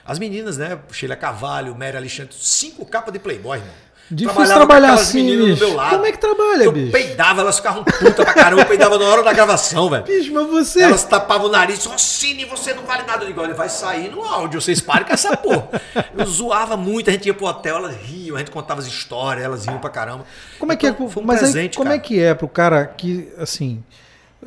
As 0.06 0.20
meninas, 0.20 0.58
né, 0.58 0.80
Sheila 0.92 1.16
Carvalho, 1.16 1.76
Mary 1.76 1.98
Alexandre, 1.98 2.34
cinco 2.38 2.86
capas 2.86 3.12
de 3.14 3.20
Playboy, 3.20 3.58
irmão. 3.58 3.86
Difícil 4.12 4.54
trabalhar 4.54 4.94
assim, 4.94 5.24
meninas 5.24 5.46
bicho. 5.48 5.60
do 5.62 5.66
meu 5.66 5.76
lado. 5.76 5.90
Como 5.96 6.06
é 6.06 6.12
que 6.12 6.20
trabalha, 6.20 6.64
eu 6.66 6.72
bicho? 6.72 6.92
peidava, 6.92 7.42
elas 7.42 7.58
ficavam 7.58 7.84
puta 7.84 8.24
pra 8.24 8.36
caramba, 8.36 8.62
eu 8.62 8.66
peidava 8.68 9.00
na 9.00 9.06
hora 9.06 9.24
da 9.24 9.34
gravação, 9.34 9.90
velho. 9.90 10.04
Bicho, 10.04 10.32
mas 10.32 10.46
você. 10.48 10.84
Elas 10.84 11.04
tapavam 11.06 11.48
o 11.48 11.52
nariz, 11.52 11.84
Rossini, 11.86 12.46
você 12.46 12.76
não 12.76 12.84
vale 12.84 13.02
nada. 13.02 13.24
Eu 13.24 13.30
digo, 13.30 13.42
olha, 13.42 13.56
vai 13.56 13.68
sair 13.68 14.12
no 14.12 14.22
áudio, 14.24 14.62
vocês 14.62 14.80
parem 14.80 15.08
com 15.08 15.14
essa 15.14 15.36
porra. 15.36 15.68
Eu 16.16 16.24
zoava 16.28 16.78
muito, 16.78 17.10
a 17.10 17.14
gente 17.14 17.26
ia 17.26 17.34
pro 17.34 17.48
hotel, 17.48 17.78
elas 17.78 17.96
riam, 17.96 18.36
a 18.36 18.40
gente 18.40 18.52
contava 18.52 18.80
as 18.80 18.86
histórias, 18.86 19.44
elas 19.44 19.66
riam 19.66 19.80
pra 19.80 19.90
caramba. 19.90 20.24
Como 20.60 20.72
é 20.72 20.76
que 20.76 20.86
Então, 20.86 21.08
é? 21.08 21.10
Foi 21.10 21.24
um 21.24 21.26
mas 21.26 21.38
aí, 21.38 21.44
presente, 21.52 21.76
como 21.76 21.90
cara. 21.90 21.96
é 21.96 22.00
que 22.00 22.20
é 22.22 22.34
pro 22.36 22.48
cara 22.48 22.86
que, 22.86 23.34
assim, 23.40 23.84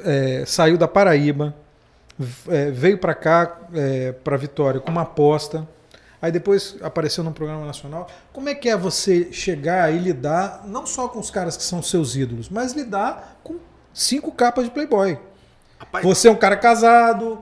é, 0.05 0.45
saiu 0.47 0.77
da 0.79 0.89
Paraíba, 0.89 1.55
é, 2.49 2.71
veio 2.71 2.99
pra 2.99 3.15
cá, 3.15 3.59
é, 3.75 4.13
pra 4.13 4.37
Vitória, 4.37 4.81
com 4.81 4.91
uma 4.91 5.03
aposta, 5.03 5.67
aí 6.21 6.33
depois 6.33 6.77
apareceu 6.83 7.23
num 7.23 7.33
programa 7.33 7.65
nacional. 7.65 8.09
Como 8.33 8.49
é 8.49 8.55
que 8.55 8.69
é 8.69 8.77
você 8.77 9.29
chegar 9.33 9.93
e 9.93 9.99
lidar, 9.99 10.63
não 10.67 10.87
só 10.87 11.09
com 11.09 11.19
os 11.21 11.31
caras 11.31 11.57
que 11.57 11.63
são 11.63 11.83
seus 11.83 12.17
ídolos, 12.17 12.49
mas 12.49 12.73
lidar 12.73 13.39
com 13.45 13.57
cinco 13.95 14.33
capas 14.33 14.65
de 14.65 14.71
Playboy? 14.71 15.19
Rapaz, 15.79 16.05
Você 16.05 16.27
é 16.27 16.31
um 16.31 16.37
cara 16.37 16.57
casado. 16.57 17.39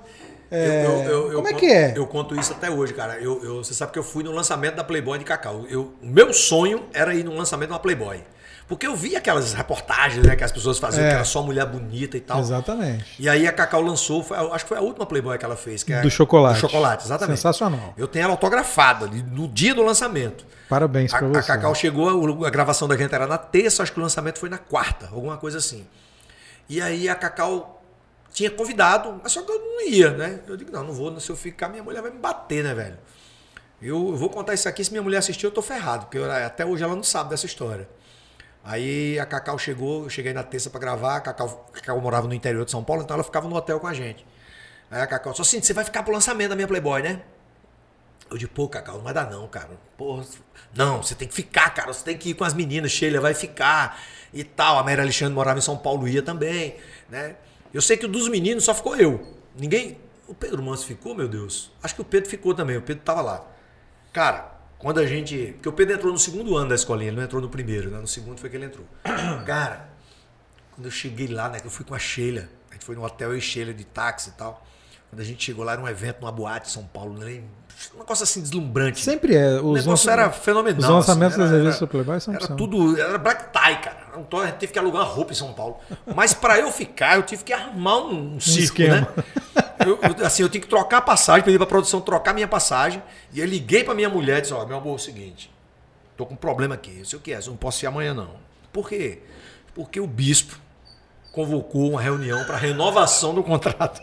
é, 0.50 0.84
eu- 0.84 0.90
eu- 0.90 1.32
eu- 1.32 1.34
como 1.36 1.48
é 1.48 1.52
conto- 1.52 1.60
que 1.60 1.66
é? 1.72 1.92
Eu 1.96 2.06
conto 2.06 2.38
isso 2.38 2.52
até 2.52 2.70
hoje, 2.70 2.92
cara. 2.92 3.18
Você 3.56 3.72
sabe 3.72 3.92
que 3.92 3.98
eu 3.98 4.02
fui 4.04 4.22
no 4.22 4.30
lançamento 4.30 4.74
da 4.76 4.84
Playboy 4.84 5.18
de 5.18 5.24
Cacau. 5.24 5.62
O 5.62 5.92
meu 6.06 6.32
sonho 6.34 6.84
era 6.92 7.14
ir 7.14 7.24
no 7.24 7.32
lançamento 7.34 7.68
de 7.68 7.72
uma 7.72 7.80
Playboy. 7.80 8.22
Porque 8.68 8.84
eu 8.84 8.96
vi 8.96 9.14
aquelas 9.14 9.52
reportagens 9.52 10.26
né, 10.26 10.34
que 10.34 10.42
as 10.42 10.50
pessoas 10.50 10.76
faziam, 10.78 11.04
É. 11.04 11.08
que 11.10 11.14
era 11.14 11.24
só 11.24 11.40
mulher 11.40 11.64
bonita 11.66 12.16
e 12.16 12.20
tal. 12.20 12.40
Exatamente. 12.40 13.14
E 13.16 13.28
aí 13.28 13.46
a 13.46 13.52
Cacau 13.52 13.80
lançou, 13.80 14.24
foi- 14.24 14.36
acho 14.36 14.64
que 14.64 14.68
foi 14.70 14.76
a 14.78 14.80
última 14.80 15.06
Playboy 15.06 15.38
que 15.38 15.44
ela 15.44 15.54
fez. 15.56 15.84
Que 15.84 15.92
é 15.92 16.00
Do 16.00 16.10
chocolate. 16.10 16.60
Do 16.60 16.68
chocolate, 16.68 17.04
exatamente. 17.04 17.36
Sensacional. 17.36 17.94
Eu 17.96 18.08
tenho 18.08 18.24
ela 18.24 18.32
autografada, 18.32 19.06
no 19.06 19.46
dia 19.46 19.72
do 19.72 19.82
lançamento. 19.84 20.44
Parabéns 20.68 21.14
A, 21.14 21.18
pra 21.18 21.28
a 21.28 21.30
você. 21.30 21.46
Cacau 21.46 21.74
chegou, 21.76 22.44
a 22.44 22.50
gravação 22.50 22.88
da 22.88 22.96
gente 22.96 23.14
era 23.14 23.26
na 23.28 23.38
terça, 23.38 23.84
acho 23.84 23.92
que 23.92 24.00
o 24.00 24.02
lançamento 24.02 24.40
foi 24.40 24.48
na 24.48 24.58
quarta, 24.58 25.06
alguma 25.12 25.36
coisa 25.36 25.58
assim. 25.58 25.86
E 26.68 26.82
aí 26.82 27.08
a 27.08 27.14
Cacau 27.14 27.80
tinha 28.32 28.50
convidado, 28.50 29.20
mas 29.22 29.30
só 29.30 29.42
que 29.42 29.52
eu 29.52 29.58
não 29.60 29.86
ia, 29.88 30.10
né? 30.10 30.40
Eu 30.48 30.56
digo, 30.56 30.72
não, 30.72 30.82
não 30.82 30.92
vou, 30.92 31.20
se 31.20 31.30
eu 31.30 31.36
ficar, 31.36 31.68
minha 31.68 31.84
mulher 31.84 32.02
vai 32.02 32.10
me 32.10 32.18
bater, 32.18 32.64
né, 32.64 32.74
velho? 32.74 32.98
Eu, 33.80 34.08
eu 34.08 34.16
vou 34.16 34.28
contar 34.28 34.54
isso 34.54 34.68
aqui, 34.68 34.82
se 34.84 34.90
minha 34.90 35.02
mulher 35.02 35.18
assistir, 35.18 35.44
eu 35.46 35.50
tô 35.52 35.62
ferrado, 35.62 36.06
porque 36.06 36.18
eu- 36.18 36.30
até 36.30 36.66
hoje 36.66 36.82
ela 36.82 36.96
não 36.96 37.02
sabe 37.04 37.30
dessa 37.30 37.46
história. 37.46 37.88
Aí 38.66 39.16
a 39.20 39.24
Cacau 39.24 39.56
chegou, 39.56 40.02
eu 40.02 40.10
cheguei 40.10 40.32
na 40.32 40.42
terça 40.42 40.68
pra 40.68 40.80
gravar, 40.80 41.18
a 41.18 41.20
Cacau, 41.20 41.70
Cacau 41.72 42.00
morava 42.00 42.26
no 42.26 42.34
interior 42.34 42.64
de 42.64 42.72
São 42.72 42.82
Paulo, 42.82 43.02
então 43.02 43.14
ela 43.14 43.22
ficava 43.22 43.46
no 43.48 43.54
hotel 43.54 43.78
com 43.78 43.86
a 43.86 43.94
gente. 43.94 44.26
Aí 44.90 45.00
a 45.00 45.06
Cacau 45.06 45.30
disse 45.30 45.42
assim, 45.42 45.62
você 45.62 45.72
vai 45.72 45.84
ficar 45.84 46.02
pro 46.02 46.12
lançamento 46.12 46.48
da 46.48 46.56
minha 46.56 46.66
Playboy, 46.66 47.00
né? 47.00 47.22
Eu 48.28 48.36
disse, 48.36 48.50
pô, 48.50 48.68
Cacau, 48.68 48.96
não 48.96 49.04
vai 49.04 49.14
dar 49.14 49.30
não, 49.30 49.46
cara. 49.46 49.70
Pô, 49.96 50.20
não, 50.74 51.00
você 51.00 51.14
tem 51.14 51.28
que 51.28 51.34
ficar, 51.34 51.70
cara. 51.70 51.92
Você 51.92 52.04
tem 52.04 52.18
que 52.18 52.30
ir 52.30 52.34
com 52.34 52.42
as 52.42 52.54
meninas, 52.54 52.90
Sheila 52.90 53.20
vai 53.20 53.34
ficar 53.34 54.00
e 54.34 54.42
tal. 54.42 54.80
A 54.80 54.82
Mary 54.82 55.00
Alexandre 55.00 55.32
morava 55.32 55.60
em 55.60 55.62
São 55.62 55.78
Paulo, 55.78 56.08
ia 56.08 56.20
também, 56.20 56.76
né? 57.08 57.36
Eu 57.72 57.80
sei 57.80 57.96
que 57.96 58.08
dos 58.08 58.28
meninos 58.28 58.64
só 58.64 58.74
ficou 58.74 58.96
eu. 58.96 59.36
Ninguém... 59.56 60.04
O 60.26 60.34
Pedro 60.34 60.60
Manso 60.60 60.84
ficou, 60.84 61.14
meu 61.14 61.28
Deus? 61.28 61.70
Acho 61.80 61.94
que 61.94 62.00
o 62.00 62.04
Pedro 62.04 62.28
ficou 62.28 62.52
também, 62.52 62.76
o 62.76 62.82
Pedro 62.82 63.04
tava 63.04 63.22
lá. 63.22 63.46
Cara, 64.12 64.55
quando 64.78 64.98
a 65.00 65.06
gente... 65.06 65.52
Porque 65.54 65.68
o 65.68 65.72
Pedro 65.72 65.94
entrou 65.96 66.12
no 66.12 66.18
segundo 66.18 66.56
ano 66.56 66.68
da 66.70 66.74
escolinha, 66.74 67.08
ele 67.08 67.16
não 67.16 67.24
entrou 67.24 67.40
no 67.40 67.48
primeiro, 67.48 67.90
né? 67.90 67.98
No 67.98 68.06
segundo 68.06 68.38
foi 68.38 68.50
que 68.50 68.56
ele 68.56 68.66
entrou. 68.66 68.86
Cara, 69.46 69.88
quando 70.74 70.86
eu 70.86 70.90
cheguei 70.90 71.28
lá, 71.28 71.48
né? 71.48 71.60
Que 71.60 71.66
eu 71.66 71.70
fui 71.70 71.84
com 71.84 71.94
a 71.94 71.98
Sheila. 71.98 72.48
A 72.70 72.74
gente 72.74 72.84
foi 72.84 72.94
no 72.94 73.04
hotel 73.04 73.36
e 73.36 73.40
Sheila 73.40 73.72
de 73.72 73.84
táxi 73.84 74.30
e 74.30 74.32
tal. 74.32 74.64
Quando 75.10 75.20
a 75.20 75.24
gente 75.24 75.42
chegou 75.44 75.64
lá, 75.64 75.72
era 75.72 75.80
um 75.80 75.88
evento 75.88 76.20
numa 76.20 76.32
boate 76.32 76.68
em 76.68 76.72
São 76.72 76.84
Paulo, 76.84 77.16
né? 77.18 77.40
Um 77.94 77.98
negócio 77.98 78.22
assim 78.24 78.40
deslumbrante. 78.40 79.00
Sempre 79.04 79.34
é. 79.36 79.60
O 79.60 79.70
Os 79.72 79.84
negócio 79.84 80.10
era 80.10 80.30
fenomenal. 80.30 80.78
Os 80.80 80.88
lançamentos 80.88 81.38
assim, 81.38 81.52
das 81.52 81.62
revistas 81.62 81.88
Playboy 81.88 82.20
são 82.20 82.34
Era 82.34 82.48
tudo. 82.48 82.98
Era 83.00 83.18
black 83.18 83.44
tie, 83.52 83.76
cara. 83.82 84.18
Um 84.18 84.24
to- 84.24 84.38
A 84.40 84.46
gente 84.46 84.56
teve 84.56 84.72
que 84.72 84.78
alugar 84.78 85.02
uma 85.02 85.08
roupa 85.08 85.32
em 85.32 85.34
São 85.34 85.52
Paulo. 85.52 85.76
Mas 86.14 86.32
pra 86.34 86.58
eu 86.58 86.72
ficar, 86.72 87.16
eu 87.16 87.22
tive 87.22 87.44
que 87.44 87.52
arrumar 87.52 87.98
um, 87.98 88.36
um 88.36 88.40
circo, 88.40 88.80
esquema. 88.80 89.00
né? 89.00 89.06
Eu, 89.84 89.98
assim, 90.24 90.42
eu 90.42 90.48
tinha 90.48 90.60
que 90.60 90.68
trocar 90.68 90.98
a 90.98 91.02
passagem, 91.02 91.44
pedir 91.44 91.58
pra 91.58 91.66
produção 91.66 92.00
trocar 92.00 92.32
minha 92.32 92.48
passagem. 92.48 93.02
E 93.32 93.40
eu 93.40 93.46
liguei 93.46 93.84
pra 93.84 93.94
minha 93.94 94.08
mulher 94.08 94.38
e 94.38 94.40
disse: 94.42 94.54
Ó, 94.54 94.64
meu 94.64 94.76
amor, 94.76 94.92
é 94.92 94.94
o 94.94 94.98
seguinte. 94.98 95.50
Tô 96.16 96.24
com 96.24 96.34
um 96.34 96.36
problema 96.36 96.74
aqui. 96.74 96.98
Eu 96.98 97.04
sei 97.04 97.18
o 97.18 97.22
que 97.22 97.32
é, 97.32 97.38
eu 97.38 97.46
não 97.46 97.56
posso 97.56 97.84
ir 97.84 97.88
amanhã, 97.88 98.14
não. 98.14 98.30
Por 98.72 98.88
quê? 98.88 99.20
Porque 99.74 100.00
o 100.00 100.06
bispo 100.06 100.58
convocou 101.32 101.90
uma 101.90 102.00
reunião 102.00 102.44
para 102.44 102.56
renovação 102.56 103.34
do 103.34 103.42
contrato. 103.42 104.00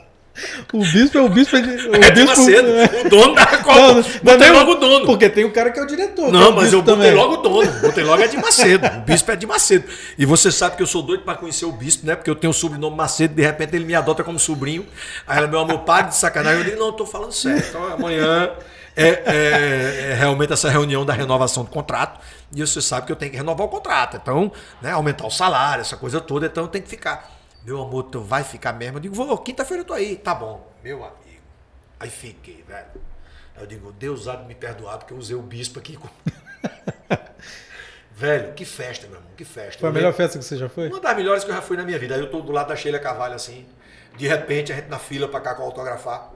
O 0.73 0.79
bispo 0.83 1.17
é 1.17 1.21
o 1.21 1.29
bispo. 1.29 1.61
de- 1.61 1.87
O 1.89 1.95
É 1.95 2.09
de 2.09 2.23
bispo 2.23 2.39
Macedo, 2.41 2.67
o 3.05 3.09
dono 3.09 3.35
da 3.35 3.45
Copa. 3.45 3.75
Não, 3.79 3.93
não, 3.95 4.03
botei 4.03 4.37
nem 4.37 4.49
o- 4.49 4.53
logo 4.53 4.71
o 4.71 4.75
dono. 4.75 5.05
Porque 5.05 5.29
tem 5.29 5.45
o 5.45 5.51
cara 5.51 5.69
que 5.71 5.79
é 5.79 5.83
o 5.83 5.85
diretor. 5.85 6.29
é 6.29 6.31
Não, 6.31 6.49
o 6.49 6.55
mas 6.55 6.73
eu 6.73 6.81
botei 6.81 6.95
também. 6.95 7.13
logo 7.13 7.33
o 7.35 7.37
dono. 7.37 7.71
Botei 7.81 8.03
logo 8.03 8.21
é 8.23 8.27
de 8.27 8.37
Macedo. 8.37 8.87
O 8.97 9.01
bispo 9.01 9.31
é 9.31 9.35
de 9.35 9.45
Macedo. 9.45 9.85
E 10.17 10.25
você 10.25 10.51
sabe 10.51 10.75
que 10.75 10.81
eu 10.83 10.87
sou 10.87 11.03
doido 11.03 11.23
para 11.23 11.35
conhecer 11.35 11.65
o 11.65 11.71
bispo, 11.71 12.05
né? 12.07 12.15
Porque 12.15 12.29
eu 12.29 12.35
tenho 12.35 12.49
o 12.51 12.53
sobrenome 12.53 12.95
Macedo, 12.97 13.35
de 13.35 13.41
repente 13.43 13.75
ele 13.75 13.85
me 13.85 13.93
adota 13.93 14.23
como 14.23 14.39
sobrinho. 14.39 14.85
Aí 15.27 15.37
ela, 15.37 15.47
meu 15.47 15.59
amor, 15.59 15.79
pare 15.79 16.07
de 16.07 16.15
sacanagem. 16.15 16.59
Eu 16.59 16.65
digo, 16.65 16.79
não, 16.79 16.87
eu 16.87 16.93
tô 16.93 17.05
falando 17.05 17.31
sério. 17.31 17.63
Então 17.69 17.85
amanhã 17.93 18.49
é, 18.95 19.07
é- 19.07 20.09
é 20.11 20.15
realmente 20.17 20.51
essa 20.53 20.69
reunião 20.69 21.05
da 21.05 21.13
renovação 21.13 21.63
do 21.63 21.69
contrato. 21.69 22.19
E 22.55 22.61
você 22.61 22.81
sabe 22.81 23.05
que 23.07 23.11
eu 23.11 23.15
tenho 23.15 23.31
que 23.31 23.37
renovar 23.37 23.65
o 23.65 23.69
contrato. 23.69 24.17
Então, 24.21 24.51
né, 24.81 24.91
aumentar 24.91 25.25
o 25.25 25.31
salário, 25.31 25.81
essa 25.81 25.97
coisa 25.97 26.19
toda. 26.21 26.45
Então 26.47 26.63
eu 26.63 26.67
tenho 26.67 26.83
que 26.83 26.89
ficar. 26.89 27.31
Meu 27.63 27.81
amor, 27.81 28.03
tu 28.03 28.19
vai 28.21 28.43
ficar 28.43 28.73
mesmo? 28.73 28.97
Eu 28.97 29.01
digo, 29.01 29.15
vou, 29.15 29.37
quinta-feira 29.37 29.81
eu 29.81 29.85
tô 29.87 29.93
aí. 29.93 30.15
Tá 30.17 30.35
bom, 30.35 30.69
meu 30.83 30.97
amigo. 31.03 31.41
Aí 31.99 32.09
fiquei, 32.09 32.63
velho. 32.67 32.87
Eu 33.59 33.65
digo, 33.65 33.91
Deus 33.93 34.27
há 34.27 34.35
de 34.35 34.45
me 34.47 34.55
perdoar, 34.55 34.97
porque 34.97 35.13
eu 35.13 35.17
usei 35.17 35.35
o 35.35 35.41
bispo 35.41 35.79
aqui. 35.79 35.95
com- 35.95 36.09
velho, 38.15 38.53
que 38.53 38.65
festa, 38.65 39.07
meu 39.07 39.17
irmão, 39.17 39.31
que 39.37 39.45
festa. 39.45 39.79
Foi 39.79 39.89
a 39.89 39.91
melhor 39.91 40.07
lembro- 40.07 40.17
festa 40.17 40.37
que 40.39 40.45
você 40.45 40.57
já 40.57 40.67
foi? 40.69 40.89
uma 40.89 40.99
das 40.99 41.15
melhores 41.15 41.43
que 41.43 41.51
eu 41.51 41.55
já 41.55 41.61
fui 41.61 41.77
na 41.77 41.83
minha 41.83 41.97
vida. 41.99 42.15
Aí 42.15 42.21
eu 42.21 42.29
tô 42.29 42.41
do 42.41 42.51
lado 42.51 42.67
da 42.67 42.75
Sheila 42.75 42.99
Carvalho, 42.99 43.35
assim. 43.35 43.65
De 44.17 44.27
repente, 44.27 44.71
a 44.71 44.75
gente 44.75 44.89
na 44.89 44.99
fila 44.99 45.27
pra 45.27 45.39
Cacau 45.39 45.65
autografar. 45.65 46.31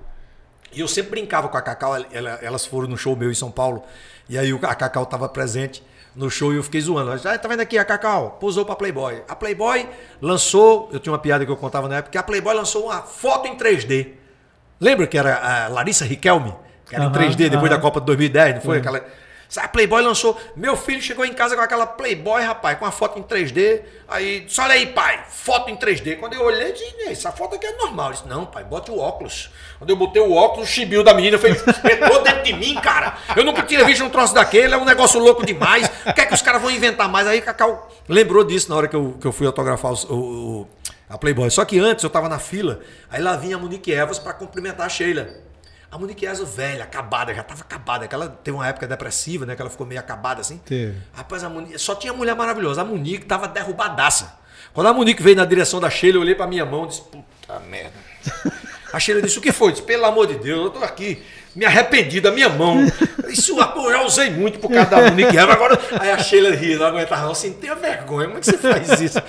E 0.71 0.79
eu 0.81 0.87
sempre 0.87 1.11
brincava 1.11 1.47
com 1.49 1.57
a 1.57 1.61
Cacau. 1.61 1.95
ela- 1.95 2.07
ela- 2.11 2.39
elas 2.41 2.65
foram 2.65 2.87
no 2.87 2.97
show 2.97 3.15
meu 3.15 3.31
em 3.31 3.35
São 3.35 3.51
Paulo. 3.51 3.83
E 4.29 4.37
aí 4.37 4.51
a 4.63 4.75
Cacau 4.75 5.05
tava 5.05 5.27
presente 5.29 5.83
no 6.17 6.29
show 6.29 6.51
e 6.51 6.57
eu 6.57 6.63
fiquei 6.63 6.81
zoando. 6.81 7.11
Ah, 7.11 7.37
tá 7.37 7.47
vendo 7.47 7.61
aqui, 7.61 7.77
a 7.77 7.85
Cacau 7.85 8.37
posou 8.39 8.65
pra 8.65 8.75
Playboy. 8.75 9.21
A 9.29 9.35
Playboy 9.35 9.87
lançou, 10.19 10.89
eu 10.91 10.99
tinha 10.99 11.13
uma 11.13 11.19
piada 11.19 11.45
que 11.45 11.51
eu 11.51 11.55
contava 11.55 11.87
na 11.87 11.97
época, 11.97 12.11
que 12.11 12.17
a 12.17 12.23
Playboy 12.23 12.55
lançou 12.55 12.85
uma 12.85 13.03
foto 13.03 13.47
em 13.47 13.55
3D. 13.55 14.13
Lembra 14.81 15.05
que 15.07 15.17
era 15.17 15.65
a 15.65 15.67
Larissa 15.67 16.05
Riquelme? 16.05 16.53
Que 16.85 16.95
era 16.95 17.05
em 17.05 17.11
3D, 17.11 17.49
depois 17.49 17.69
da 17.69 17.77
Copa 17.77 17.99
de 17.99 18.07
2010, 18.07 18.55
não 18.55 18.61
foi? 18.61 18.77
Aquela... 18.79 19.05
A 19.55 19.67
Playboy 19.67 20.01
lançou. 20.01 20.37
Meu 20.55 20.75
filho 20.75 21.01
chegou 21.01 21.23
em 21.25 21.33
casa 21.33 21.55
com 21.55 21.61
aquela 21.61 21.85
Playboy, 21.87 22.41
rapaz, 22.43 22.77
com 22.77 22.85
a 22.85 22.91
foto 22.91 23.17
em 23.17 23.23
3D. 23.23 23.81
Aí, 24.07 24.41
disse, 24.41 24.59
olha 24.59 24.73
aí, 24.73 24.87
pai, 24.87 25.23
foto 25.29 25.69
em 25.69 25.75
3D. 25.77 26.17
Quando 26.19 26.33
eu 26.33 26.43
olhei, 26.43 26.73
disse, 26.73 26.93
"Ei, 26.99 27.11
essa 27.11 27.31
foto 27.31 27.55
aqui 27.55 27.65
é 27.65 27.71
normal. 27.77 28.07
Eu 28.07 28.13
disse, 28.13 28.27
não, 28.27 28.45
pai, 28.45 28.63
bote 28.63 28.91
o 28.91 28.97
óculos. 28.99 29.49
Quando 29.77 29.89
eu 29.89 29.95
botei 29.95 30.21
o 30.21 30.33
óculos, 30.33 30.67
o 30.67 30.71
chibiu 30.71 31.03
da 31.03 31.13
menina 31.13 31.37
fez, 31.37 31.63
entrou 31.89 32.21
dentro 32.23 32.43
de 32.43 32.53
mim, 32.53 32.75
cara. 32.75 33.17
Eu 33.35 33.43
nunca 33.45 33.63
tinha 33.63 33.85
visto 33.85 34.03
um 34.03 34.09
troço 34.09 34.33
daquele, 34.33 34.73
é 34.73 34.77
um 34.77 34.85
negócio 34.85 35.19
louco 35.19 35.45
demais. 35.45 35.89
O 36.05 36.13
que 36.13 36.21
é 36.21 36.25
que 36.25 36.33
os 36.33 36.41
caras 36.41 36.61
vão 36.61 36.69
inventar 36.69 37.07
mais? 37.09 37.25
Aí 37.27 37.41
Cacau 37.41 37.89
lembrou 38.09 38.43
disso 38.43 38.69
na 38.69 38.75
hora 38.75 38.87
que 38.87 38.95
eu, 38.95 39.17
que 39.19 39.25
eu 39.27 39.31
fui 39.31 39.47
autografar 39.47 39.93
o, 39.93 40.13
o- 40.13 40.67
a 41.09 41.17
Playboy. 41.17 41.49
Só 41.49 41.63
que 41.63 41.79
antes 41.79 42.03
eu 42.03 42.09
tava 42.09 42.27
na 42.27 42.37
fila, 42.39 42.81
aí 43.09 43.21
lá 43.21 43.37
vinha 43.37 43.55
a 43.55 43.59
Monique 43.59 43.93
Evas 43.93 44.19
para 44.19 44.33
cumprimentar 44.33 44.85
a 44.85 44.89
Sheila. 44.89 45.29
A 45.89 45.97
Monique 45.97 46.25
Evas 46.25 46.55
velha, 46.55 46.83
acabada, 46.83 47.33
já 47.33 47.43
tava 47.43 47.61
acabada. 47.61 48.05
Aquela 48.05 48.27
teve 48.27 48.55
uma 48.55 48.67
época 48.67 48.87
depressiva, 48.87 49.45
né? 49.45 49.55
Que 49.55 49.61
ela 49.61 49.69
ficou 49.69 49.87
meio 49.87 49.99
acabada 49.99 50.41
assim. 50.41 50.57
Teve. 50.57 50.97
Rapaz, 51.13 51.43
a 51.43 51.49
Monique, 51.49 51.79
só 51.79 51.95
tinha 51.95 52.11
mulher 52.11 52.35
maravilhosa. 52.35 52.81
A 52.81 52.85
Monique 52.85 53.25
tava 53.25 53.47
derrubadaça. 53.47 54.37
Quando 54.73 54.87
a 54.87 54.93
Monique 54.93 55.23
veio 55.23 55.35
na 55.35 55.45
direção 55.45 55.79
da 55.79 55.89
Sheila, 55.89 56.17
eu 56.17 56.21
olhei 56.21 56.35
pra 56.35 56.45
minha 56.45 56.65
mão 56.65 56.85
e 56.85 56.87
disse, 56.89 57.01
puta 57.01 57.59
merda. 57.61 57.93
A 58.93 58.99
Sheila 58.99 59.21
disse, 59.21 59.37
o 59.37 59.41
que 59.41 59.51
foi? 59.51 59.69
Eu 59.69 59.71
disse, 59.73 59.83
pelo 59.83 60.05
amor 60.05 60.27
de 60.27 60.35
Deus, 60.35 60.65
eu 60.65 60.69
tô 60.69 60.81
aqui, 60.81 61.21
me 61.53 61.65
arrependi 61.65 62.21
da 62.21 62.31
minha 62.31 62.47
mão. 62.47 62.85
Isso 63.27 63.59
eu 63.59 63.91
já 63.91 64.01
usei 64.03 64.29
muito 64.29 64.59
por 64.59 64.71
causa 64.71 64.89
da 64.89 65.09
Monique. 65.09 65.37
Agora, 65.37 65.77
aí 65.99 66.11
a 66.11 66.17
Sheila 66.19 66.51
ria, 66.55 66.77
não 66.77 66.85
aguentava 66.87 67.23
não. 67.23 67.31
Assim, 67.31 67.51
tenha 67.53 67.75
vergonha, 67.75 68.27
como 68.27 68.37
é 68.37 68.39
que 68.39 68.45
você 68.45 68.57
faz 68.57 69.01
isso? 69.01 69.19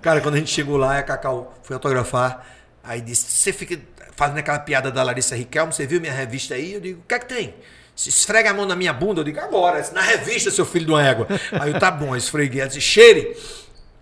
Cara, 0.00 0.20
quando 0.22 0.36
a 0.36 0.38
gente 0.38 0.50
chegou 0.50 0.78
lá, 0.78 0.98
a 0.98 1.02
Cacau 1.02 1.54
foi 1.62 1.74
autografar, 1.74 2.46
aí 2.82 3.02
disse, 3.02 3.26
você 3.30 3.52
fica 3.52 3.78
fazendo 4.16 4.38
aquela 4.38 4.58
piada 4.58 4.90
da 4.90 5.02
Larissa 5.02 5.36
Riquelme, 5.36 5.72
você 5.72 5.86
viu 5.86 6.00
minha 6.00 6.12
revista 6.12 6.54
aí? 6.54 6.74
Eu 6.74 6.80
digo, 6.80 7.00
o 7.00 7.04
que 7.06 7.14
é 7.14 7.18
que 7.18 7.26
tem? 7.26 7.54
Se 7.94 8.08
esfrega 8.10 8.50
a 8.50 8.54
mão 8.54 8.66
na 8.66 8.76
minha 8.76 8.92
bunda, 8.92 9.20
eu 9.20 9.24
digo, 9.24 9.40
agora, 9.40 9.82
na 9.92 10.02
revista, 10.02 10.50
seu 10.50 10.66
filho 10.66 10.86
de 10.86 10.92
uma 10.92 11.06
égua. 11.06 11.26
Aí 11.52 11.72
eu, 11.72 11.78
tá 11.78 11.90
bom, 11.90 12.10
eu 12.14 12.16
esfreguei, 12.16 12.60
ela 12.60 12.68
disse, 12.68 12.80
cheire. 12.80 13.36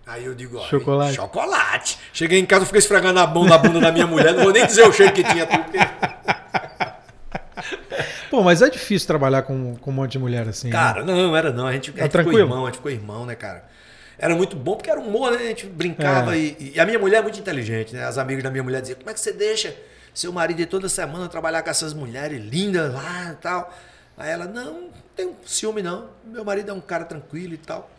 Aí 0.05 0.25
eu 0.25 0.35
digo, 0.35 0.57
ó, 0.57 0.65
Chocolate. 0.67 1.15
chocolate. 1.15 1.97
Cheguei 2.13 2.39
em 2.39 2.45
casa, 2.45 2.61
eu 2.63 2.65
fiquei 2.67 2.79
esfregando 2.79 3.19
a 3.19 3.25
mão 3.27 3.45
na 3.45 3.57
bunda 3.57 3.79
da 3.79 3.91
minha 3.91 4.05
mulher, 4.05 4.33
não 4.33 4.43
vou 4.43 4.51
nem 4.53 4.65
dizer 4.65 4.83
o 4.87 4.91
cheiro 4.93 5.11
que 5.13 5.23
tinha 5.23 5.47
porque- 5.47 5.77
Pô, 8.29 8.43
mas 8.43 8.61
é 8.61 8.69
difícil 8.69 9.07
trabalhar 9.07 9.43
com, 9.43 9.75
com 9.77 9.91
um 9.91 9.93
monte 9.93 10.13
de 10.13 10.19
mulher 10.19 10.47
assim. 10.47 10.67
né? 10.67 10.73
Cara, 10.73 11.03
não, 11.03 11.35
era 11.35 11.51
não. 11.51 11.67
A 11.67 11.73
gente, 11.73 11.93
a 11.97 12.03
gente 12.03 12.17
ficou 12.17 12.37
irmão, 12.39 12.63
a 12.63 12.67
gente 12.67 12.75
ficou 12.77 12.91
irmão, 12.91 13.25
né, 13.25 13.35
cara? 13.35 13.63
Era 14.17 14.35
muito 14.35 14.55
bom 14.55 14.75
porque 14.75 14.89
era 14.89 14.99
humor, 14.99 15.31
né? 15.31 15.37
A 15.37 15.47
gente 15.47 15.65
brincava 15.67 16.35
É. 16.35 16.39
e, 16.39 16.71
e 16.75 16.79
a 16.79 16.85
minha 16.85 16.99
mulher 16.99 17.19
é 17.19 17.21
muito 17.21 17.39
inteligente, 17.39 17.93
né? 17.95 18.05
As 18.05 18.17
amigas 18.17 18.43
da 18.43 18.49
minha 18.51 18.63
mulher 18.63 18.81
diziam, 18.81 18.97
como 18.97 19.09
é 19.09 19.13
que 19.13 19.19
você 19.19 19.31
deixa 19.31 19.75
seu 20.15 20.33
marido 20.33 20.61
ir 20.61 20.65
toda 20.65 20.89
semana 20.89 21.29
trabalhar 21.29 21.61
com 21.61 21.69
essas 21.69 21.93
mulheres 21.93 22.43
lindas 22.43 22.91
lá 22.93 23.31
e 23.33 23.35
tal? 23.35 23.71
Aí 24.17 24.31
ela, 24.31 24.45
não, 24.45 24.65
não 24.81 24.89
tem 25.15 25.35
ciúme 25.45 25.83
não. 25.83 26.07
Meu 26.25 26.43
marido 26.43 26.71
é 26.71 26.73
um 26.73 26.81
cara 26.81 27.05
tranquilo 27.05 27.53
e 27.53 27.57
tal. 27.57 27.91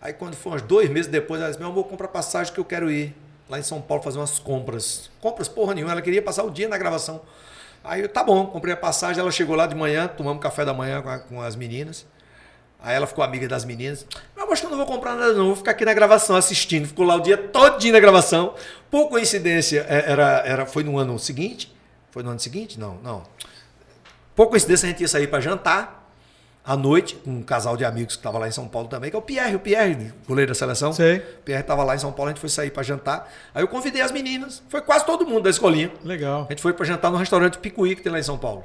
Aí 0.00 0.12
quando 0.14 0.34
foi 0.34 0.52
uns 0.52 0.62
dois 0.62 0.88
meses 0.88 1.10
depois, 1.10 1.40
ela 1.40 1.50
disse, 1.50 1.60
meu 1.60 1.68
amor, 1.70 1.84
compra 1.84 2.06
passagem 2.08 2.52
que 2.54 2.60
eu 2.60 2.64
quero 2.64 2.90
ir 2.90 3.14
lá 3.48 3.58
em 3.58 3.62
São 3.62 3.80
Paulo 3.82 4.02
fazer 4.02 4.18
umas 4.18 4.38
compras. 4.38 5.10
Compras 5.20 5.48
porra 5.48 5.74
nenhuma, 5.74 5.92
ela 5.92 6.02
queria 6.02 6.22
passar 6.22 6.44
o 6.44 6.50
dia 6.50 6.68
na 6.68 6.78
gravação. 6.78 7.20
Aí 7.82 8.02
eu, 8.02 8.08
tá 8.08 8.22
bom, 8.24 8.46
comprei 8.46 8.74
a 8.74 8.76
passagem, 8.76 9.20
ela 9.20 9.30
chegou 9.30 9.54
lá 9.56 9.66
de 9.66 9.74
manhã, 9.74 10.08
tomamos 10.08 10.42
café 10.42 10.64
da 10.64 10.74
manhã 10.74 11.02
com, 11.02 11.08
a- 11.08 11.18
com 11.18 11.42
as 11.42 11.54
meninas. 11.56 12.04
Aí 12.82 12.94
ela 12.94 13.06
ficou 13.06 13.24
amiga 13.24 13.48
das 13.48 13.64
meninas. 13.64 14.06
Mas 14.36 14.46
acho 14.56 14.62
que 14.62 14.66
eu 14.66 14.70
não 14.70 14.78
vou 14.78 14.86
comprar 14.86 15.14
nada, 15.14 15.34
não. 15.34 15.46
Vou 15.46 15.56
ficar 15.56 15.72
aqui 15.72 15.84
na 15.84 15.92
gravação 15.92 16.36
assistindo. 16.36 16.86
Ficou 16.86 17.04
lá 17.04 17.16
o 17.16 17.20
dia 17.20 17.36
todinho 17.36 17.92
na 17.92 18.00
gravação. 18.00 18.54
Por 18.90 19.08
coincidência, 19.08 19.84
é, 19.88 20.10
era, 20.10 20.42
era, 20.46 20.66
foi 20.66 20.82
no 20.82 20.98
ano 20.98 21.18
seguinte. 21.18 21.74
Foi 22.10 22.22
no 22.22 22.30
ano 22.30 22.40
seguinte? 22.40 22.78
Não, 22.78 22.96
não. 23.02 23.22
Por 24.34 24.48
coincidência, 24.48 24.86
a 24.86 24.90
gente 24.90 25.00
ia 25.00 25.08
sair 25.08 25.26
para 25.26 25.40
jantar 25.40 26.06
à 26.64 26.76
noite, 26.76 27.14
com 27.16 27.30
um 27.30 27.42
casal 27.42 27.76
de 27.76 27.84
amigos 27.84 28.14
que 28.14 28.20
estava 28.20 28.38
lá 28.38 28.48
em 28.48 28.50
São 28.50 28.66
Paulo 28.66 28.88
também, 28.88 29.08
que 29.08 29.14
é 29.14 29.18
o 29.18 29.22
Pierre, 29.22 29.54
o 29.54 29.60
Pierre, 29.60 30.12
goleiro 30.26 30.50
da 30.50 30.54
seleção. 30.54 30.92
Sei. 30.92 31.18
O 31.18 31.42
Pierre 31.44 31.62
estava 31.62 31.84
lá 31.84 31.94
em 31.94 31.98
São 31.98 32.12
Paulo, 32.12 32.30
a 32.30 32.32
gente 32.32 32.40
foi 32.40 32.48
sair 32.48 32.70
para 32.70 32.82
jantar. 32.82 33.32
Aí 33.54 33.62
eu 33.62 33.68
convidei 33.68 34.02
as 34.02 34.10
meninas. 34.10 34.62
Foi 34.68 34.80
quase 34.80 35.06
todo 35.06 35.26
mundo 35.26 35.42
da 35.42 35.50
escolinha. 35.50 35.92
Legal. 36.04 36.46
A 36.48 36.52
gente 36.52 36.62
foi 36.62 36.72
para 36.72 36.84
jantar 36.84 37.10
no 37.10 37.18
restaurante 37.18 37.58
Picuí, 37.58 37.94
que 37.94 38.02
tem 38.02 38.10
lá 38.10 38.18
em 38.18 38.22
São 38.22 38.36
Paulo. 38.36 38.64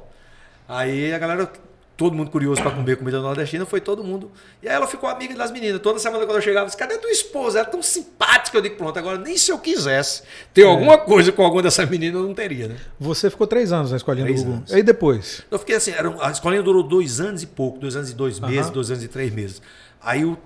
Aí 0.68 1.12
a 1.12 1.18
galera, 1.18 1.50
todo 1.96 2.14
mundo 2.16 2.30
curioso 2.30 2.60
para 2.62 2.70
comer 2.72 2.96
comida 2.96 3.20
nordestina, 3.20 3.64
foi 3.66 3.80
todo 3.80 4.02
mundo. 4.02 4.30
E 4.62 4.68
aí 4.68 4.74
ela 4.74 4.86
ficou 4.86 5.08
amiga 5.08 5.34
das 5.34 5.50
meninas. 5.50 5.80
Toda 5.80 5.98
semana 5.98 6.24
quando 6.24 6.36
eu 6.36 6.42
chegava, 6.42 6.64
eu 6.64 6.66
disse, 6.66 6.76
cadê 6.76 6.98
tua 6.98 7.10
esposa? 7.10 7.58
Ela 7.60 7.68
é 7.68 7.70
tão 7.70 7.82
simpática. 7.82 8.58
Eu 8.58 8.62
digo, 8.62 8.76
pronto, 8.76 8.98
agora 8.98 9.18
nem 9.18 9.36
se 9.36 9.50
eu 9.52 9.58
quisesse 9.58 10.22
ter 10.54 10.64
alguma 10.64 10.98
coisa 10.98 11.30
com 11.30 11.42
alguma 11.44 11.62
dessas 11.62 11.88
meninas, 11.88 12.20
eu 12.20 12.26
não 12.26 12.34
teria, 12.34 12.68
né? 12.68 12.76
Você 12.98 13.30
ficou 13.30 13.46
três 13.46 13.72
anos 13.72 13.90
na 13.90 13.96
escolinha 13.98 14.24
Três 14.26 14.42
do 14.42 14.50
Gugu. 14.52 14.64
E 14.76 14.82
depois? 14.82 15.42
Eu 15.50 15.58
fiquei 15.58 15.76
assim, 15.76 15.92
era 15.92 16.12
a 16.24 16.30
escolinha 16.30 16.62
durou 16.62 16.82
dois 16.82 17.20
anos 17.20 17.42
e 17.42 17.46
pouco, 17.46 17.78
dois 17.78 17.94
anos 17.94 18.10
e 18.10 18.14
dois 18.14 18.40
meses, 18.40 18.66
Aham. 18.66 18.72
dois 18.72 18.90
anos 18.90 19.04
e 19.04 19.08
três 19.08 19.32
meses. 19.32 19.62
Aí, 20.04 20.24
o- 20.24 20.36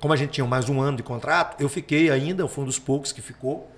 como 0.00 0.12
a 0.12 0.16
gente 0.16 0.30
tinha 0.30 0.46
mais 0.46 0.68
um 0.68 0.80
ano 0.80 0.96
de 0.96 1.02
contrato, 1.04 1.60
eu 1.62 1.68
fiquei 1.68 2.10
ainda, 2.10 2.42
eu 2.42 2.48
fui 2.48 2.64
um 2.64 2.66
dos 2.66 2.78
poucos 2.80 3.12
que 3.12 3.22
ficou, 3.22 3.70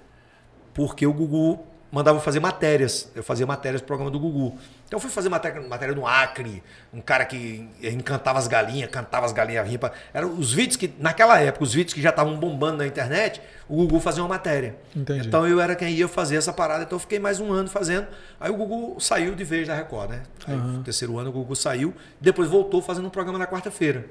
porque 0.72 1.06
o 1.06 1.12
Gugu 1.12 1.60
mandava 1.92 2.20
fazer 2.20 2.40
matérias. 2.40 3.10
Eu 3.14 3.22
fazia 3.22 3.46
matérias 3.46 3.82
do 3.82 3.84
programa 3.84 4.10
do 4.10 4.18
Gugu. 4.18 4.56
Então 4.90 4.96
eu 4.96 5.00
fui 5.00 5.10
fazer 5.10 5.28
matéria, 5.28 5.62
matéria 5.62 5.94
no 5.94 6.04
Acre, 6.04 6.64
um 6.92 7.00
cara 7.00 7.24
que 7.24 7.64
encantava 7.80 8.40
as 8.40 8.48
galinhas, 8.48 8.90
cantava 8.90 9.24
as 9.24 9.32
galinhas 9.32 9.76
pra... 9.76 9.92
Eram 10.12 10.36
os 10.36 10.52
vídeos 10.52 10.76
que, 10.76 10.92
naquela 10.98 11.38
época, 11.38 11.62
os 11.62 11.72
vídeos 11.72 11.94
que 11.94 12.02
já 12.02 12.10
estavam 12.10 12.36
bombando 12.36 12.78
na 12.78 12.86
internet, 12.88 13.40
o 13.68 13.76
Gugu 13.76 14.00
fazia 14.00 14.20
uma 14.20 14.30
matéria. 14.30 14.74
Entendi. 14.96 15.28
Então 15.28 15.46
eu 15.46 15.60
era 15.60 15.76
quem 15.76 15.90
ia 15.90 16.08
fazer 16.08 16.34
essa 16.34 16.52
parada, 16.52 16.82
então 16.82 16.96
eu 16.96 17.00
fiquei 17.00 17.20
mais 17.20 17.38
um 17.38 17.52
ano 17.52 17.68
fazendo. 17.68 18.08
Aí 18.40 18.50
o 18.50 18.56
Gugu 18.56 19.00
saiu 19.00 19.36
de 19.36 19.44
vez 19.44 19.68
da 19.68 19.76
Record, 19.76 20.10
né? 20.10 20.22
Aí 20.44 20.56
no 20.56 20.82
terceiro 20.82 21.16
ano 21.20 21.30
o 21.30 21.32
Gugu 21.32 21.54
saiu, 21.54 21.94
depois 22.20 22.48
voltou 22.50 22.82
fazendo 22.82 23.06
um 23.06 23.10
programa 23.10 23.38
na 23.38 23.46
quarta-feira. 23.46 24.06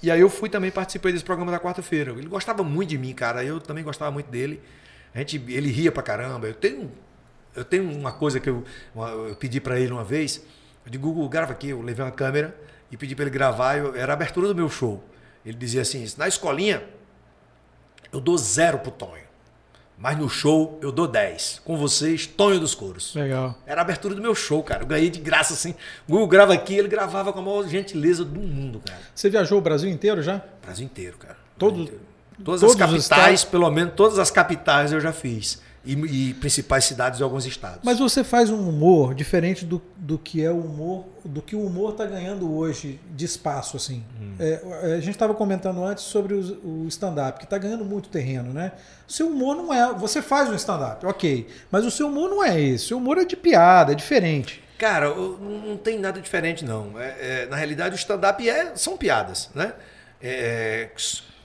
E 0.00 0.08
aí 0.08 0.20
eu 0.20 0.30
fui 0.30 0.48
também 0.48 0.70
participei 0.70 1.10
desse 1.10 1.24
programa 1.24 1.50
da 1.50 1.58
quarta-feira. 1.58 2.12
Ele 2.12 2.28
gostava 2.28 2.62
muito 2.62 2.90
de 2.90 2.98
mim, 2.98 3.12
cara. 3.12 3.42
Eu 3.42 3.60
também 3.60 3.82
gostava 3.82 4.12
muito 4.12 4.30
dele. 4.30 4.62
A 5.12 5.18
gente, 5.18 5.42
ele 5.48 5.68
ria 5.68 5.90
pra 5.90 6.00
caramba. 6.00 6.46
Eu 6.46 6.54
tenho, 6.54 6.92
eu 7.56 7.64
tenho 7.64 7.90
uma 7.90 8.12
coisa 8.12 8.38
que 8.38 8.48
eu, 8.48 8.62
uma- 8.94 9.08
eu 9.10 9.34
pedi 9.36 9.60
pra 9.60 9.78
ele 9.80 9.92
uma 9.92 10.04
vez. 10.04 10.42
Eu 10.84 10.90
digo, 10.92 11.12
Gugu, 11.12 11.28
grava 11.28 11.52
aqui. 11.52 11.70
Eu 11.70 11.82
levei 11.82 12.04
uma 12.04 12.10
câmera 12.12 12.54
e 12.90 12.96
pedi 12.96 13.14
pra 13.14 13.24
ele 13.24 13.30
gravar. 13.32 13.76
Eu- 13.76 13.94
era 13.96 14.12
a 14.12 14.14
abertura 14.14 14.46
do 14.48 14.54
meu 14.54 14.68
show. 14.68 15.02
Ele 15.44 15.56
dizia 15.56 15.82
assim: 15.82 16.06
na 16.16 16.28
escolinha, 16.28 16.82
eu 18.12 18.20
dou 18.20 18.36
zero 18.38 18.78
pro 18.78 18.90
Tonho. 18.90 19.26
Mas 19.98 20.18
no 20.18 20.28
show 20.28 20.78
eu 20.82 20.92
dou 20.92 21.08
10. 21.08 21.62
Com 21.64 21.74
vocês, 21.78 22.26
Tonho 22.26 22.60
dos 22.60 22.74
Coros. 22.74 23.14
Legal. 23.14 23.56
Era 23.66 23.80
a 23.80 23.82
abertura 23.82 24.14
do 24.14 24.20
meu 24.20 24.34
show, 24.34 24.62
cara. 24.62 24.82
Eu 24.82 24.86
ganhei 24.86 25.08
de 25.08 25.18
graça 25.18 25.54
assim. 25.54 25.74
O 26.06 26.12
Gugu 26.12 26.26
grava 26.26 26.52
aqui, 26.52 26.74
ele 26.74 26.86
gravava 26.88 27.32
com 27.32 27.38
a 27.38 27.42
maior 27.42 27.66
gentileza 27.66 28.22
do 28.22 28.38
mundo, 28.38 28.82
cara. 28.86 29.00
Você 29.14 29.30
viajou 29.30 29.56
o 29.58 29.60
Brasil 29.62 29.88
inteiro 29.88 30.22
já? 30.22 30.42
Brasil 30.62 30.84
inteiro, 30.84 31.16
cara. 31.16 31.38
Todo- 31.58 31.76
Brasil 31.76 31.84
inteiro. 31.94 32.06
Todas 32.44 32.60
todos 32.60 32.74
as 32.74 33.08
capitais, 33.08 33.44
pelo 33.44 33.70
menos 33.70 33.94
todas 33.94 34.18
as 34.18 34.30
capitais 34.30 34.92
eu 34.92 35.00
já 35.00 35.10
fiz. 35.14 35.62
E, 35.86 36.30
e 36.30 36.34
principais 36.34 36.84
cidades 36.84 37.18
de 37.18 37.22
alguns 37.22 37.46
estados. 37.46 37.80
Mas 37.84 37.98
você 37.98 38.24
faz 38.24 38.50
um 38.50 38.68
humor 38.68 39.14
diferente 39.14 39.64
do, 39.64 39.80
do 39.96 40.18
que 40.18 40.44
é 40.44 40.50
o 40.50 40.58
humor, 40.58 41.04
do 41.24 41.40
que 41.40 41.54
o 41.54 41.64
humor 41.64 41.92
está 41.92 42.04
ganhando 42.04 42.52
hoje 42.52 43.00
de 43.14 43.24
espaço, 43.24 43.76
assim. 43.76 44.04
Hum. 44.20 44.34
É, 44.38 44.94
a 44.96 45.00
gente 45.00 45.10
estava 45.10 45.32
comentando 45.32 45.84
antes 45.84 46.04
sobre 46.04 46.34
o, 46.34 46.84
o 46.84 46.88
stand-up, 46.88 47.38
que 47.38 47.44
está 47.44 47.56
ganhando 47.56 47.84
muito 47.84 48.08
terreno, 48.08 48.52
né? 48.52 48.72
O 49.08 49.12
seu 49.12 49.28
humor 49.28 49.54
não 49.54 49.72
é. 49.72 49.94
Você 49.94 50.20
faz 50.20 50.50
um 50.50 50.54
stand-up, 50.54 51.06
ok. 51.06 51.46
Mas 51.70 51.86
o 51.86 51.90
seu 51.90 52.08
humor 52.08 52.28
não 52.28 52.42
é 52.42 52.60
esse. 52.60 52.86
O 52.86 52.88
seu 52.88 52.98
humor 52.98 53.18
é 53.18 53.24
de 53.24 53.36
piada, 53.36 53.92
é 53.92 53.94
diferente. 53.94 54.62
Cara, 54.76 55.14
não 55.14 55.76
tem 55.76 55.98
nada 55.98 56.20
diferente, 56.20 56.64
não. 56.64 56.98
É, 56.98 57.44
é, 57.44 57.46
na 57.46 57.56
realidade, 57.56 57.94
o 57.94 57.96
stand-up 57.96 58.46
é, 58.48 58.72
são 58.74 58.96
piadas, 58.96 59.50
né? 59.54 59.72
É, 60.20 60.90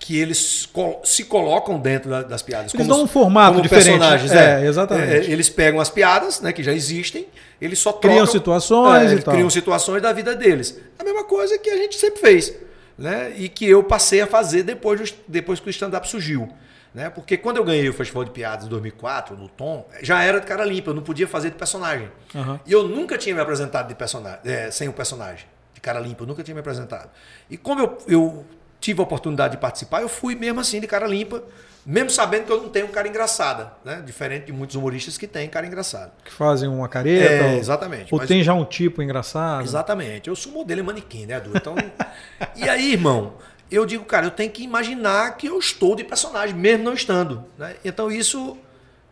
que 0.02 0.20
eles 0.20 0.68
se 1.04 1.24
colocam 1.26 1.80
dentro 1.80 2.10
das 2.26 2.42
piadas. 2.42 2.74
Eles 2.74 2.88
como, 2.88 2.90
dão 2.90 3.04
um 3.04 3.08
formato 3.08 3.52
como 3.52 3.62
diferente. 3.62 4.00
Personagens, 4.00 4.32
é, 4.32 4.64
é 4.64 4.68
exatamente. 4.68 5.30
É, 5.30 5.32
eles 5.32 5.48
pegam 5.48 5.80
as 5.80 5.92
piadas, 5.92 6.42
né, 6.42 6.52
que 6.52 6.64
já 6.64 6.74
existem, 6.74 7.28
eles 7.62 7.78
só 7.78 7.92
trocam, 7.92 8.10
criam 8.10 8.26
situações, 8.26 9.12
é, 9.12 9.22
criam 9.22 9.48
situações 9.48 10.02
da 10.02 10.12
vida 10.12 10.36
deles. 10.36 10.76
A 10.98 11.04
mesma 11.04 11.24
coisa 11.24 11.56
que 11.60 11.70
a 11.70 11.78
gente 11.78 12.00
sempre 12.00 12.20
fez, 12.20 12.52
né, 12.98 13.32
e 13.38 13.48
que 13.48 13.64
eu 13.64 13.84
passei 13.84 14.22
a 14.22 14.28
fazer 14.28 14.64
depois, 14.64 15.14
depois 15.28 15.60
que 15.60 15.68
o 15.68 15.70
stand-up 15.70 16.10
surgiu. 16.10 16.50
Né? 16.96 17.12
Porque 17.12 17.38
quando 17.38 17.58
eu 17.58 17.64
ganhei 17.64 17.88
o 17.88 17.94
Festival 17.94 18.26
de 18.26 18.32
Piadas 18.32 18.66
em 18.66 18.70
2004, 18.70 19.38
no 19.38 19.48
Tom, 19.50 19.88
já 20.02 20.24
era 20.24 20.40
de 20.40 20.48
cara 20.48 20.66
limpa, 20.66 20.90
eu 20.90 20.96
não 20.96 21.04
podia 21.04 21.28
fazer 21.28 21.52
de 21.52 21.58
personagem. 21.58 22.10
Uhum. 22.34 22.60
E 22.66 22.72
eu 22.72 22.88
nunca 22.88 23.20
tinha 23.20 23.36
me 23.36 23.42
apresentado 23.42 23.88
de 23.88 23.94
personagem, 23.94 24.40
é, 24.46 24.72
sem 24.72 24.90
o 24.90 24.94
personagem, 24.94 25.46
de 25.76 25.80
cara 25.80 26.00
limpa, 26.00 26.24
eu 26.24 26.28
nunca 26.28 26.42
tinha 26.42 26.56
me 26.56 26.60
apresentado. 26.60 27.12
E 27.48 27.56
como 27.56 27.82
eu, 27.82 27.98
eu 28.08 28.46
tive 28.82 29.00
a 29.00 29.04
oportunidade 29.04 29.56
de 29.56 29.62
participar, 29.62 30.02
eu 30.02 30.10
fui 30.10 30.36
mesmo 30.36 30.60
assim, 30.60 30.82
de 30.82 30.88
cara 30.88 31.08
limpa, 31.08 31.44
mesmo 31.86 32.10
sabendo 32.10 32.46
que 32.46 32.52
eu 32.52 32.62
não 32.62 32.70
tenho 32.70 32.88
cara 32.90 33.08
engraçada, 33.08 33.74
né? 33.86 34.02
Diferente 34.06 34.48
de 34.48 34.52
muitos 34.52 34.76
humoristas 34.76 35.18
que 35.18 35.28
têm 35.28 35.48
cara 35.48 35.66
engraçada. 35.66 36.12
Que 36.26 36.32
fazem 36.32 36.68
uma 36.68 36.90
careta. 36.90 37.32
É, 37.32 37.58
exatamente. 37.58 38.14
Ou 38.14 38.20
mas, 38.20 38.28
tem 38.28 38.44
já 38.44 38.54
um 38.54 38.66
tipo 38.66 39.02
engraçado. 39.02 39.64
Exatamente. 39.64 40.28
Eu 40.28 40.36
sou 40.36 40.52
modelo 40.52 40.82
e 40.82 40.84
manequim, 40.84 41.26
né, 41.26 41.38
Edu? 41.38 41.52
Então, 41.56 41.76
e 42.56 42.68
aí, 42.68 42.94
irmão, 42.94 43.34
eu 43.72 43.86
digo, 43.86 44.04
cara, 44.04 44.26
eu 44.26 44.32
tenho 44.32 44.52
que 44.52 44.64
imaginar 44.64 45.38
que 45.38 45.48
eu 45.48 45.58
estou 45.58 45.96
de 45.96 46.04
personagem, 46.04 46.56
mesmo 46.56 46.84
não 46.84 46.94
estando. 46.94 47.46
Né? 47.58 47.76
Então 47.86 48.12
isso, 48.12 48.58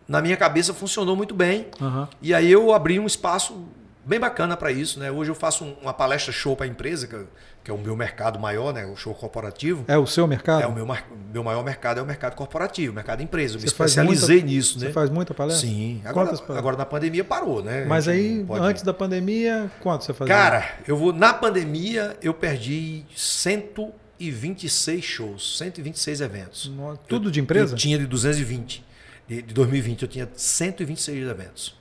na 0.08 0.22
minha 0.22 0.36
cabeça, 0.36 0.74
funcionou 0.74 1.16
muito 1.16 1.34
bem. 1.34 1.68
Uhum. 1.80 2.08
E 2.22 2.34
aí 2.34 2.52
eu 2.52 2.74
abri 2.74 3.00
um 3.00 3.06
espaço 3.06 3.68
bem 4.06 4.20
bacana 4.20 4.56
para 4.58 4.72
isso. 4.72 5.00
Né? 5.00 5.12
Hoje 5.12 5.32
eu 5.32 5.36
faço 5.36 5.66
uma 5.82 5.94
palestra 5.94 6.32
show 6.32 6.56
para 6.56 6.66
a 6.66 6.70
empresa, 6.70 7.08
que, 7.08 7.18
que, 7.64 7.72
é 7.72 7.74
o 7.74 7.78
meu 7.78 7.96
mercado 7.96 8.40
maior, 8.40 8.74
né? 8.74 8.86
o 8.86 8.96
show 8.96 9.14
corporativo. 9.14 9.84
É 9.88 9.98
o 9.98 10.08
seu 10.08 10.28
mercado? 10.28 10.64
É 10.64 10.68
o 10.68 10.74
meu, 10.74 10.88
meu 11.32 11.44
maior 11.44 11.64
mercado 11.64 12.00
é 12.00 12.04
o 12.04 12.06
mercado 12.06 12.36
corporativo, 12.36 12.92
o 12.92 12.96
mercado 12.96 13.22
empresa. 13.22 13.56
Eu 13.56 13.62
me 13.62 13.68
especializei 13.68 14.38
muita, 14.38 14.48
nisso. 14.48 14.80
Né? 14.80 14.88
Você 14.88 14.94
faz 14.94 15.10
muita 15.10 15.34
palestra? 15.34 15.68
Sim. 15.68 16.02
Agora, 16.06 16.32
agora 16.50 16.78
na 16.78 16.86
pandemia 16.86 17.24
parou, 17.24 17.64
né? 17.64 17.86
Mas 17.86 18.08
aí, 18.08 18.46
antes 18.50 18.84
da 18.84 18.94
pandemia, 18.94 19.72
quanto 19.80 20.06
você 20.06 20.14
fazia? 20.14 20.34
Cara, 20.34 20.76
eu 20.88 20.98
vou. 20.98 21.14
Na 21.14 21.34
pandemia, 21.34 22.18
eu 22.22 22.34
perdi 22.34 23.06
126 23.16 25.04
shows, 25.04 25.58
126 25.58 26.22
eventos. 26.22 26.72
Nossa, 26.76 27.00
tudo 27.08 27.32
de 27.32 27.40
empresa? 27.40 27.74
Eu 27.74 27.78
tinha 27.78 27.98
de 27.98 28.08
220. 28.08 28.90
De, 29.28 29.42
de 29.44 29.54
2020, 29.54 30.02
eu 30.02 30.08
tinha 30.08 30.30
126 30.34 31.28
eventos 31.28 31.79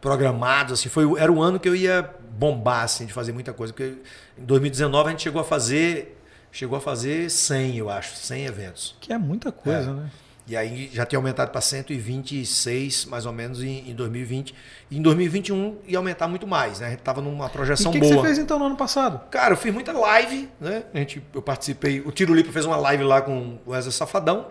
programados, 0.00 0.74
assim, 0.74 0.88
foi, 0.88 1.04
era 1.20 1.30
o 1.30 1.42
ano 1.42 1.58
que 1.58 1.68
eu 1.68 1.74
ia 1.74 2.08
bombar, 2.30 2.84
assim, 2.84 3.06
de 3.06 3.12
fazer 3.12 3.32
muita 3.32 3.52
coisa, 3.52 3.72
porque 3.72 3.96
em 4.38 4.44
2019 4.44 5.08
a 5.08 5.10
gente 5.10 5.22
chegou 5.22 5.40
a 5.40 5.44
fazer, 5.44 6.16
chegou 6.52 6.78
a 6.78 6.80
fazer 6.80 7.30
100, 7.30 7.76
eu 7.76 7.90
acho, 7.90 8.14
100 8.16 8.46
eventos. 8.46 8.96
Que 9.00 9.12
é 9.12 9.18
muita 9.18 9.50
coisa, 9.50 9.90
é. 9.90 9.94
né? 9.94 10.10
E 10.48 10.56
aí 10.56 10.88
já 10.90 11.04
tinha 11.04 11.18
aumentado 11.18 11.50
para 11.50 11.60
126, 11.60 13.04
mais 13.04 13.26
ou 13.26 13.32
menos, 13.34 13.62
em, 13.62 13.90
em 13.90 13.94
2020. 13.94 14.54
E 14.90 14.96
em 14.96 15.02
2021 15.02 15.76
ia 15.86 15.98
aumentar 15.98 16.26
muito 16.26 16.46
mais, 16.46 16.80
né? 16.80 16.86
A 16.86 16.90
gente 16.90 17.00
tava 17.00 17.20
numa 17.20 17.50
projeção 17.50 17.92
e 17.92 17.94
que 17.94 18.00
boa. 18.00 18.10
O 18.10 18.14
que 18.14 18.20
você 18.22 18.26
fez 18.28 18.38
então 18.38 18.58
no 18.58 18.64
ano 18.64 18.76
passado? 18.76 19.20
Cara, 19.30 19.52
eu 19.52 19.58
fiz 19.58 19.74
muita 19.74 19.92
live, 19.92 20.48
né? 20.58 20.84
A 20.94 20.98
gente, 20.98 21.22
eu 21.34 21.42
participei, 21.42 22.00
o 22.00 22.10
Tiro 22.10 22.32
Lipo 22.32 22.50
fez 22.50 22.64
uma 22.64 22.78
live 22.78 23.04
lá 23.04 23.20
com 23.20 23.58
o 23.66 23.72
Wesley 23.72 23.92
Safadão. 23.92 24.46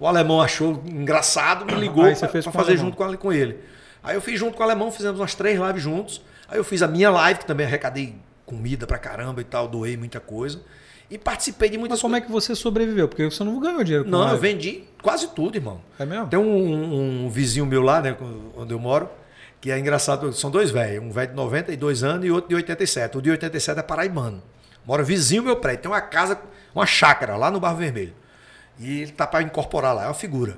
O 0.00 0.06
alemão 0.06 0.40
achou 0.40 0.82
engraçado, 0.86 1.66
me 1.66 1.74
ligou 1.74 2.04
para 2.16 2.42
fazer 2.50 2.78
junto 2.78 2.96
com, 2.96 3.14
com 3.18 3.30
ele. 3.30 3.60
Aí 4.02 4.16
eu 4.16 4.20
fiz 4.20 4.38
junto 4.38 4.56
com 4.56 4.62
o 4.62 4.64
alemão, 4.64 4.90
fizemos 4.90 5.20
umas 5.20 5.34
três 5.34 5.58
lives 5.58 5.82
juntos. 5.82 6.22
Aí 6.48 6.58
eu 6.58 6.64
fiz 6.64 6.82
a 6.82 6.88
minha 6.88 7.10
live, 7.10 7.40
que 7.40 7.46
também 7.46 7.66
arrecadei 7.66 8.16
comida 8.44 8.86
pra 8.86 8.98
caramba 8.98 9.40
e 9.40 9.44
tal, 9.44 9.68
doei 9.68 9.96
muita 9.96 10.20
coisa. 10.20 10.60
E 11.10 11.18
participei 11.18 11.68
de 11.68 11.76
muitas 11.76 11.96
Mas 11.96 12.02
como 12.02 12.16
é 12.16 12.20
que 12.22 12.30
você 12.30 12.54
sobreviveu? 12.54 13.06
Porque 13.06 13.24
você 13.24 13.44
não 13.44 13.60
ganhou 13.60 13.84
dinheiro 13.84 14.04
com 14.04 14.10
Não, 14.10 14.20
live. 14.20 14.34
eu 14.34 14.40
vendi 14.40 14.84
quase 15.02 15.28
tudo, 15.28 15.56
irmão. 15.56 15.80
É 15.98 16.06
mesmo? 16.06 16.26
Tem 16.28 16.38
um, 16.38 17.24
um, 17.26 17.28
vizinho 17.28 17.66
meu 17.66 17.82
lá, 17.82 18.00
né, 18.00 18.16
onde 18.56 18.72
eu 18.72 18.78
moro, 18.78 19.10
que 19.60 19.70
é 19.70 19.78
engraçado. 19.78 20.32
São 20.32 20.50
dois 20.50 20.70
velhos. 20.70 21.04
Um 21.04 21.10
velho 21.10 21.28
de 21.28 21.36
92 21.36 22.02
anos 22.02 22.24
e 22.24 22.30
outro 22.30 22.48
de 22.48 22.54
87. 22.54 23.18
O 23.18 23.20
de 23.20 23.30
87 23.30 23.78
é 23.78 23.82
paraibano. 23.82 24.42
Mora 24.86 25.02
vizinho 25.02 25.42
meu 25.42 25.56
prédio. 25.56 25.82
Tem 25.82 25.90
uma 25.90 26.00
casa, 26.00 26.40
uma 26.74 26.86
chácara 26.86 27.36
lá 27.36 27.50
no 27.50 27.60
Barro 27.60 27.76
Vermelho. 27.76 28.14
E 28.78 29.02
ele 29.02 29.12
tá 29.12 29.26
para 29.26 29.42
incorporar 29.42 29.94
lá, 29.94 30.04
é 30.04 30.06
uma 30.06 30.14
figura. 30.14 30.56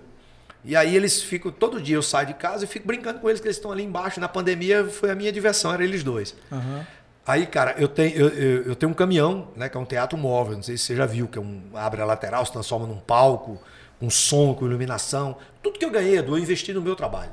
E 0.64 0.74
aí 0.74 0.96
eles 0.96 1.22
ficam, 1.22 1.52
todo 1.52 1.80
dia 1.80 1.96
eu 1.96 2.02
saio 2.02 2.26
de 2.26 2.34
casa 2.34 2.64
e 2.64 2.66
fico 2.66 2.86
brincando 2.86 3.20
com 3.20 3.28
eles, 3.28 3.40
que 3.40 3.46
eles 3.46 3.56
estão 3.56 3.70
ali 3.70 3.82
embaixo. 3.82 4.18
Na 4.18 4.28
pandemia 4.28 4.84
foi 4.84 5.10
a 5.10 5.14
minha 5.14 5.30
diversão, 5.30 5.72
era 5.72 5.84
eles 5.84 6.02
dois. 6.02 6.34
Uhum. 6.50 6.84
Aí, 7.26 7.46
cara, 7.46 7.74
eu 7.78 7.88
tenho, 7.88 8.16
eu, 8.16 8.28
eu, 8.28 8.62
eu, 8.64 8.76
tenho 8.76 8.92
um 8.92 8.94
caminhão, 8.94 9.48
né, 9.56 9.68
que 9.68 9.76
é 9.76 9.80
um 9.80 9.84
teatro 9.84 10.16
móvel, 10.16 10.56
não 10.56 10.62
sei 10.62 10.76
se 10.76 10.84
você 10.84 10.96
já 10.96 11.06
viu, 11.06 11.26
que 11.26 11.38
é 11.38 11.40
um, 11.40 11.62
abre 11.74 12.00
a 12.02 12.04
lateral, 12.04 12.44
se 12.44 12.52
transforma 12.52 12.86
num 12.86 12.98
palco, 12.98 13.60
com 13.98 14.10
som, 14.10 14.54
com 14.54 14.66
iluminação. 14.66 15.36
Tudo 15.62 15.78
que 15.78 15.84
eu 15.84 15.90
ganhei, 15.90 16.18
Edu, 16.18 16.36
eu 16.36 16.38
investi 16.38 16.72
no 16.74 16.82
meu 16.82 16.94
trabalho. 16.94 17.32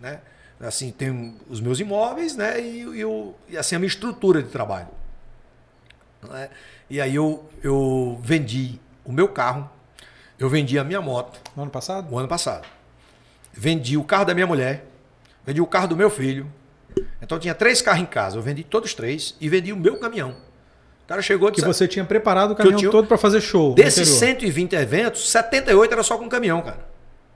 Né? 0.00 0.20
Assim, 0.60 0.92
tem 0.92 1.36
os 1.48 1.60
meus 1.60 1.80
imóveis, 1.80 2.36
né, 2.36 2.60
e, 2.60 2.84
e 3.48 3.56
assim, 3.56 3.74
a 3.74 3.78
minha 3.80 3.88
estrutura 3.88 4.42
de 4.42 4.48
trabalho. 4.48 4.88
Né? 6.22 6.48
E 6.88 7.00
aí 7.00 7.14
eu, 7.14 7.48
eu 7.64 8.20
vendi 8.22 8.78
o 9.04 9.12
meu 9.12 9.28
carro, 9.28 9.68
eu 10.44 10.48
vendi 10.48 10.78
a 10.78 10.84
minha 10.84 11.00
moto. 11.00 11.40
No 11.56 11.62
ano 11.62 11.70
passado? 11.70 12.12
O 12.12 12.18
ano 12.18 12.28
passado. 12.28 12.66
Vendi 13.52 13.96
o 13.96 14.04
carro 14.04 14.24
da 14.24 14.34
minha 14.34 14.46
mulher, 14.46 14.86
vendi 15.44 15.60
o 15.60 15.66
carro 15.66 15.88
do 15.88 15.96
meu 15.96 16.08
filho. 16.08 16.46
Então 17.20 17.38
tinha 17.38 17.54
três 17.54 17.82
carros 17.82 18.02
em 18.02 18.06
casa. 18.06 18.36
Eu 18.36 18.42
vendi 18.42 18.64
todos 18.64 18.94
três 18.94 19.36
e 19.40 19.48
vendi 19.48 19.72
o 19.72 19.76
meu 19.76 19.98
caminhão. 19.98 20.34
O 21.04 21.06
cara 21.06 21.20
chegou 21.20 21.50
Que 21.50 21.60
você 21.60 21.86
tinha 21.86 22.04
preparado 22.04 22.52
o 22.52 22.54
caminhão 22.54 22.78
tinha... 22.78 22.90
todo 22.90 23.06
para 23.06 23.18
fazer 23.18 23.40
show. 23.40 23.74
Desses 23.74 24.08
120 24.08 24.74
eventos, 24.74 25.30
78 25.30 25.92
era 25.92 26.02
só 26.02 26.16
com 26.16 26.28
caminhão, 26.28 26.62
cara. 26.62 26.92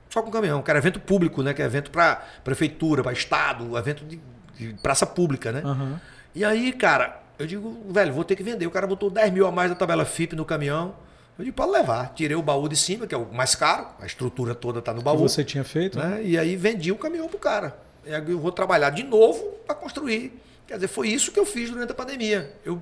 Só 0.09 0.21
com 0.21 0.31
caminhão, 0.31 0.61
que 0.61 0.71
era 0.71 0.79
evento 0.79 0.99
público, 0.99 1.43
né? 1.43 1.53
Que 1.53 1.61
é 1.61 1.65
evento 1.65 1.91
para 1.91 2.23
prefeitura, 2.43 3.03
para 3.03 3.11
estado, 3.11 3.77
evento 3.77 4.05
de, 4.05 4.19
de, 4.57 4.73
praça 4.81 5.05
pública, 5.05 5.51
né? 5.51 5.61
Uhum. 5.63 5.97
E 6.33 6.45
aí, 6.45 6.71
cara, 6.71 7.21
eu 7.37 7.45
digo, 7.45 7.85
velho, 7.89 8.13
vou 8.13 8.23
ter 8.23 8.35
que 8.35 8.41
vender. 8.41 8.65
O 8.65 8.71
cara 8.71 8.87
botou 8.87 9.09
10 9.09 9.31
mil 9.33 9.45
a 9.45 9.51
mais 9.51 9.69
da 9.69 9.75
tabela 9.75 10.05
FIP 10.05 10.35
no 10.35 10.45
caminhão. 10.45 10.95
Eu 11.37 11.45
disse, 11.45 11.51
pode 11.51 11.71
levar. 11.71 12.13
Tirei 12.13 12.35
o 12.35 12.41
baú 12.41 12.67
de 12.67 12.75
cima, 12.75 13.05
que 13.05 13.13
é 13.13 13.17
o 13.17 13.31
mais 13.31 13.53
caro, 13.53 13.87
a 13.99 14.05
estrutura 14.05 14.55
toda 14.55 14.79
está 14.79 14.93
no 14.93 15.01
baú. 15.01 15.17
Que 15.17 15.23
você 15.23 15.43
tinha 15.43 15.63
feito? 15.63 15.99
Né? 15.99 16.21
E 16.23 16.37
aí 16.37 16.55
vendi 16.55 16.91
o 16.91 16.97
caminhão 16.97 17.27
pro 17.27 17.37
cara. 17.37 17.77
E 18.05 18.11
eu 18.11 18.39
vou 18.39 18.51
trabalhar 18.51 18.89
de 18.89 19.03
novo 19.03 19.43
para 19.65 19.75
construir. 19.75 20.33
Quer 20.65 20.75
dizer, 20.75 20.87
foi 20.87 21.09
isso 21.09 21.31
que 21.31 21.39
eu 21.39 21.45
fiz 21.45 21.69
durante 21.69 21.91
a 21.91 21.95
pandemia. 21.95 22.53
Eu 22.65 22.81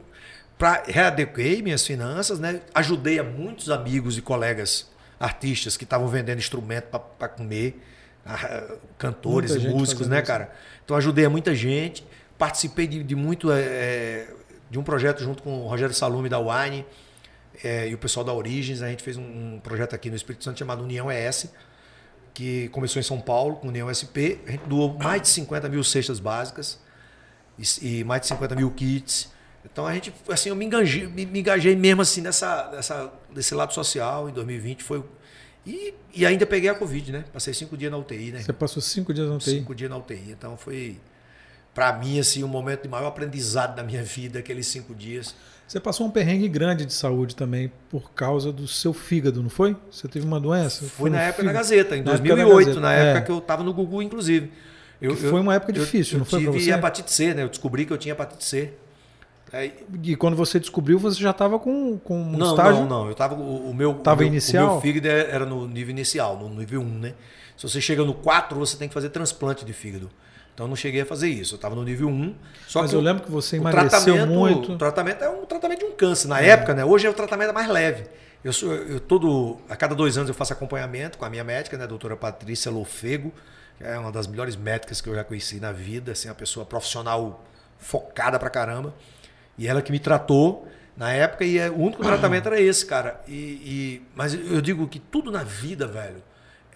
pra, 0.57 0.83
readequei 0.87 1.61
minhas 1.61 1.85
finanças, 1.85 2.39
né? 2.39 2.61
ajudei 2.73 3.19
a 3.19 3.23
muitos 3.23 3.69
amigos 3.69 4.17
e 4.17 4.21
colegas 4.21 4.89
artistas 5.19 5.75
que 5.77 5.83
estavam 5.83 6.07
vendendo 6.07 6.39
instrumento 6.39 6.85
para 7.17 7.27
comer, 7.29 7.81
cantores 8.97 9.51
e 9.51 9.67
músicos, 9.67 10.07
né, 10.07 10.21
cara? 10.21 10.51
Então 10.83 10.95
ajudei 10.97 11.25
a 11.25 11.29
muita 11.29 11.53
gente, 11.53 12.05
participei 12.37 12.87
de, 12.87 13.03
de 13.03 13.15
muito 13.15 13.49
é, 13.51 14.27
de 14.69 14.79
um 14.79 14.83
projeto 14.83 15.23
junto 15.23 15.43
com 15.43 15.61
o 15.61 15.67
Rogério 15.67 15.93
Salume 15.93 16.27
da 16.27 16.39
Wine 16.39 16.85
é, 17.63 17.89
e 17.89 17.93
o 17.93 17.97
pessoal 17.97 18.23
da 18.23 18.33
Origens, 18.33 18.81
a 18.81 18.89
gente 18.89 19.03
fez 19.03 19.17
um, 19.17 19.23
um, 19.55 19.59
projeto 19.59 19.93
aqui 19.93 20.09
no 20.09 20.15
Espírito 20.15 20.43
Santo 20.43 20.59
chamado 20.59 20.83
União 20.83 21.11
ES, 21.11 21.47
que 22.33 22.69
começou 22.69 22.99
em 22.99 23.03
São 23.03 23.19
Paulo, 23.19 23.55
com 23.57 23.67
União 23.67 23.93
SP. 23.93 24.39
A 24.47 24.51
gente 24.51 24.65
doou 24.67 24.97
mais 24.97 25.21
de 25.21 25.27
50 25.29 25.69
mil 25.69 25.83
cestas 25.83 26.19
básicas 26.19 26.79
e, 27.57 27.99
e 27.99 28.03
mais 28.03 28.21
de 28.21 28.27
50 28.27 28.55
mil 28.55 28.71
kits. 28.71 29.33
Então 29.63 29.85
a 29.85 29.93
gente, 29.93 30.13
assim, 30.29 30.49
eu 30.49 30.55
me 30.55 30.65
engajei, 30.65 31.07
me, 31.07 31.25
me 31.25 31.39
engajei 31.39 31.75
mesmo 31.75 32.01
assim 32.01 32.21
nessa, 32.21 32.69
nessa, 32.71 33.11
nesse 33.33 33.55
lado 33.55 33.73
social 33.73 34.29
em 34.29 34.33
2020. 34.33 34.83
Foi, 34.83 35.03
e, 35.65 35.93
e 36.13 36.25
ainda 36.25 36.45
peguei 36.45 36.69
a 36.69 36.75
Covid, 36.75 37.11
né? 37.11 37.25
Passei 37.33 37.53
cinco 37.53 37.75
dias 37.75 37.91
na 37.91 37.97
UTI, 37.97 38.31
né? 38.31 38.41
Você 38.41 38.53
passou 38.53 38.81
cinco 38.81 39.13
dias 39.13 39.27
na 39.27 39.35
UTI? 39.35 39.49
Cinco 39.49 39.73
dias 39.73 39.89
na 39.89 39.97
UTI. 39.97 40.31
Então 40.31 40.55
foi, 40.55 40.99
para 41.73 41.91
mim, 41.93 42.19
assim, 42.19 42.43
um 42.43 42.47
momento 42.47 42.83
de 42.83 42.89
maior 42.89 43.07
aprendizado 43.07 43.75
da 43.75 43.83
minha 43.83 44.03
vida, 44.05 44.39
aqueles 44.39 44.67
cinco 44.67 44.93
dias. 44.93 45.35
Você 45.67 45.79
passou 45.79 46.05
um 46.05 46.11
perrengue 46.11 46.47
grande 46.47 46.85
de 46.85 46.93
saúde 46.93 47.35
também 47.35 47.71
por 47.89 48.11
causa 48.11 48.51
do 48.51 48.67
seu 48.67 48.93
fígado, 48.93 49.41
não 49.41 49.49
foi? 49.49 49.75
Você 49.89 50.07
teve 50.07 50.25
uma 50.25 50.39
doença? 50.39 50.81
Foi, 50.81 50.89
foi 50.89 51.09
na 51.09 51.21
época 51.21 51.41
fígado. 51.41 51.53
da 51.53 51.59
Gazeta, 51.59 51.97
em 51.97 52.03
na 52.03 52.11
2008, 52.11 52.57
Gazeta. 52.57 52.79
na 52.79 52.93
época 52.93 53.19
é. 53.19 53.21
que 53.21 53.31
eu 53.31 53.37
estava 53.39 53.63
no 53.63 53.73
Gugu, 53.73 54.01
inclusive. 54.01 54.51
Eu, 55.01 55.15
foi 55.15 55.41
uma 55.41 55.55
época 55.55 55.73
difícil, 55.73 56.15
eu, 56.15 56.19
não 56.19 56.25
foi 56.25 56.45
Eu 56.45 56.51
tive 56.53 56.71
hepatite 56.71 57.11
C, 57.11 57.33
né? 57.33 57.43
Eu 57.43 57.49
descobri 57.49 57.85
que 57.85 57.91
eu 57.91 57.97
tinha 57.97 58.13
hepatite 58.13 58.43
C. 58.43 58.73
E 60.03 60.15
quando 60.15 60.35
você 60.35 60.59
descobriu, 60.59 60.99
você 60.99 61.19
já 61.21 61.31
estava 61.31 61.57
com, 61.57 61.97
com 61.97 62.21
um 62.21 62.37
não, 62.37 62.51
estágio? 62.51 62.81
não, 62.81 63.03
não. 63.03 63.07
Eu 63.07 63.15
tava, 63.15 63.35
o, 63.35 63.69
o 63.69 63.73
meu, 63.73 63.93
Tava 63.95 64.21
o 64.21 64.23
meu, 64.23 64.27
inicial? 64.27 64.67
O 64.67 64.71
meu 64.73 64.81
fígado 64.81 65.07
era 65.07 65.45
no 65.45 65.67
nível 65.67 65.91
inicial, 65.91 66.37
no 66.37 66.49
nível 66.49 66.81
1, 66.81 66.85
né? 66.85 67.13
Se 67.55 67.63
você 67.63 67.79
chega 67.79 68.03
no 68.03 68.13
4, 68.13 68.57
você 68.57 68.75
tem 68.75 68.87
que 68.87 68.93
fazer 68.93 69.09
transplante 69.09 69.63
de 69.63 69.71
fígado. 69.71 70.09
Então 70.55 70.65
eu 70.65 70.69
não 70.69 70.75
cheguei 70.75 71.01
a 71.01 71.05
fazer 71.05 71.27
isso. 71.27 71.53
Eu 71.53 71.57
estava 71.57 71.75
no 71.75 71.83
nível 71.83 72.07
1. 72.07 72.33
Só 72.65 72.81
Mas 72.81 72.89
que 72.89 72.95
eu 72.95 73.01
lembro 73.01 73.21
que 73.23 73.29
você 73.29 73.57
emagreceu 73.57 73.89
tratamento, 73.89 74.29
muito. 74.29 74.71
O 74.71 74.77
tratamento 74.77 75.21
é 75.21 75.29
um 75.29 75.45
tratamento 75.45 75.79
de 75.79 75.85
um 75.85 75.91
câncer. 75.91 76.29
Na 76.29 76.39
época, 76.39 76.73
né? 76.73 76.85
Hoje 76.85 77.05
é 77.05 77.09
o 77.09 77.13
tratamento 77.13 77.53
mais 77.53 77.67
leve. 77.67 78.05
Eu 78.41 78.53
sou, 78.53 78.73
eu 78.73 78.99
todo, 79.01 79.57
a 79.67 79.75
cada 79.75 79.93
dois 79.93 80.17
anos 80.17 80.29
eu 80.29 80.33
faço 80.35 80.53
acompanhamento 80.53 81.17
com 81.17 81.25
a 81.25 81.29
minha 81.29 81.43
médica, 81.43 81.77
né, 81.77 81.83
a 81.83 81.87
doutora 81.87 82.15
Patrícia 82.15 82.71
Lofego, 82.71 83.33
que 83.77 83.83
é 83.83 83.97
uma 83.97 84.11
das 84.11 84.27
melhores 84.27 84.55
médicas 84.55 85.01
que 85.01 85.09
eu 85.09 85.15
já 85.15 85.23
conheci 85.23 85.59
na 85.59 85.71
vida, 85.71 86.11
assim, 86.13 86.29
uma 86.29 86.35
pessoa 86.35 86.65
profissional 86.65 87.43
focada 87.79 88.37
pra 88.39 88.49
caramba. 88.49 88.93
E 89.57 89.67
ela 89.67 89.81
que 89.81 89.91
me 89.91 89.99
tratou 89.99 90.67
na 90.95 91.11
época 91.11 91.43
e 91.43 91.57
é, 91.57 91.69
o 91.69 91.77
único 91.79 92.03
tratamento 92.03 92.47
era 92.47 92.61
esse, 92.61 92.85
cara. 92.85 93.19
E, 93.27 93.33
e- 93.33 94.01
mas 94.15 94.33
eu 94.33 94.61
digo 94.61 94.87
que 94.87 94.99
tudo 94.99 95.31
na 95.31 95.43
vida, 95.43 95.85
velho, 95.87 96.21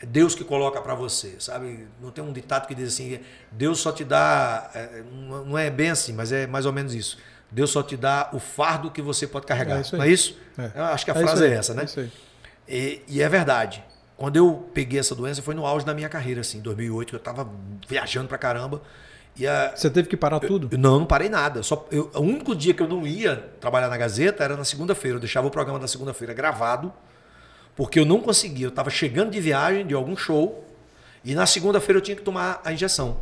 é 0.01 0.05
Deus 0.05 0.33
que 0.35 0.43
coloca 0.43 0.81
pra 0.81 0.95
você, 0.95 1.35
sabe? 1.39 1.87
Não 2.01 2.11
tem 2.11 2.23
um 2.23 2.31
ditado 2.31 2.67
que 2.67 2.75
diz 2.75 2.93
assim, 2.93 3.19
Deus 3.51 3.79
só 3.79 3.91
te 3.91 4.03
dá, 4.03 4.69
é, 4.73 5.03
não 5.11 5.45
não 5.45 5.57
é 5.57 5.69
bem 5.69 5.89
assim, 5.89 6.13
mas 6.13 6.31
é 6.31 6.47
mais 6.47 6.65
ou 6.65 6.73
menos 6.73 6.93
isso. 6.93 7.17
Deus 7.51 7.71
só 7.71 7.81
te 7.81 7.97
dá 7.97 8.29
o 8.31 8.39
fardo 8.39 8.91
que 8.91 9.01
você 9.01 9.25
pode 9.25 9.45
carregar. 9.45 9.77
É 9.77 9.81
isso 9.81 9.95
aí. 9.95 9.99
não 9.99 10.05
é 10.05 10.09
isso? 10.09 10.37
É. 10.57 10.71
Eu 10.75 10.83
acho 10.85 11.03
que 11.05 11.11
a 11.11 11.15
É 11.15 11.21
frase 11.21 11.45
é 11.45 11.53
essa, 11.53 11.73
né? 11.73 11.83
isso 11.85 11.99
aí. 11.99 12.11
E, 12.67 13.01
e 13.07 13.21
é 13.21 13.27
verdade. 13.29 13.83
Quando 14.15 14.35
eu 14.35 14.69
peguei 14.73 14.99
essa 14.99 15.15
doença 15.15 15.41
foi 15.41 15.55
no 15.55 15.65
auge 15.65 15.85
da 15.85 15.93
minha 15.93 16.09
carreira, 16.09 16.41
assim, 16.41 16.59
em 16.59 16.61
2008, 16.61 17.15
eu 17.15 17.19
tava 17.19 17.49
viajando 17.87 18.27
pra 18.27 18.37
caramba. 18.37 18.81
E 19.35 19.47
a, 19.47 19.71
Você 19.75 19.89
teve 19.89 20.07
que 20.09 20.17
parar 20.17 20.39
tudo? 20.41 20.67
eu 20.71 20.77
não, 20.77 20.99
não 20.99 21.05
parei 21.05 21.29
nada. 21.29 21.63
Só, 21.63 21.87
eu, 21.89 22.11
o 22.13 22.19
único 22.19 22.53
dia 22.55 22.73
que 22.73 22.83
eu 22.83 22.87
não 22.87 23.07
ia 23.07 23.35
trabalhar 23.59 23.87
na 23.87 23.97
Gazeta 23.97 24.43
era 24.43 24.55
na 24.57 24.65
segunda-feira. 24.65 25.15
Eu 25.15 25.19
deixava 25.21 25.47
o 25.47 25.51
programa 25.51 25.79
da 25.79 25.87
segunda-feira 25.87 26.33
gravado, 26.33 26.91
porque 27.79 27.97
eu 27.97 28.03
não 28.03 28.19
conseguia. 28.19 28.65
Eu 28.65 28.71
estava 28.71 28.89
chegando 28.89 29.31
de 29.31 29.39
viagem, 29.39 29.87
de 29.87 29.93
algum 29.93 30.17
show, 30.17 30.65
e 31.23 31.33
na 31.33 31.45
segunda-feira 31.45 31.97
eu 31.99 32.01
tinha 32.01 32.17
que 32.17 32.21
tomar 32.21 32.59
a 32.65 32.73
injeção, 32.73 33.21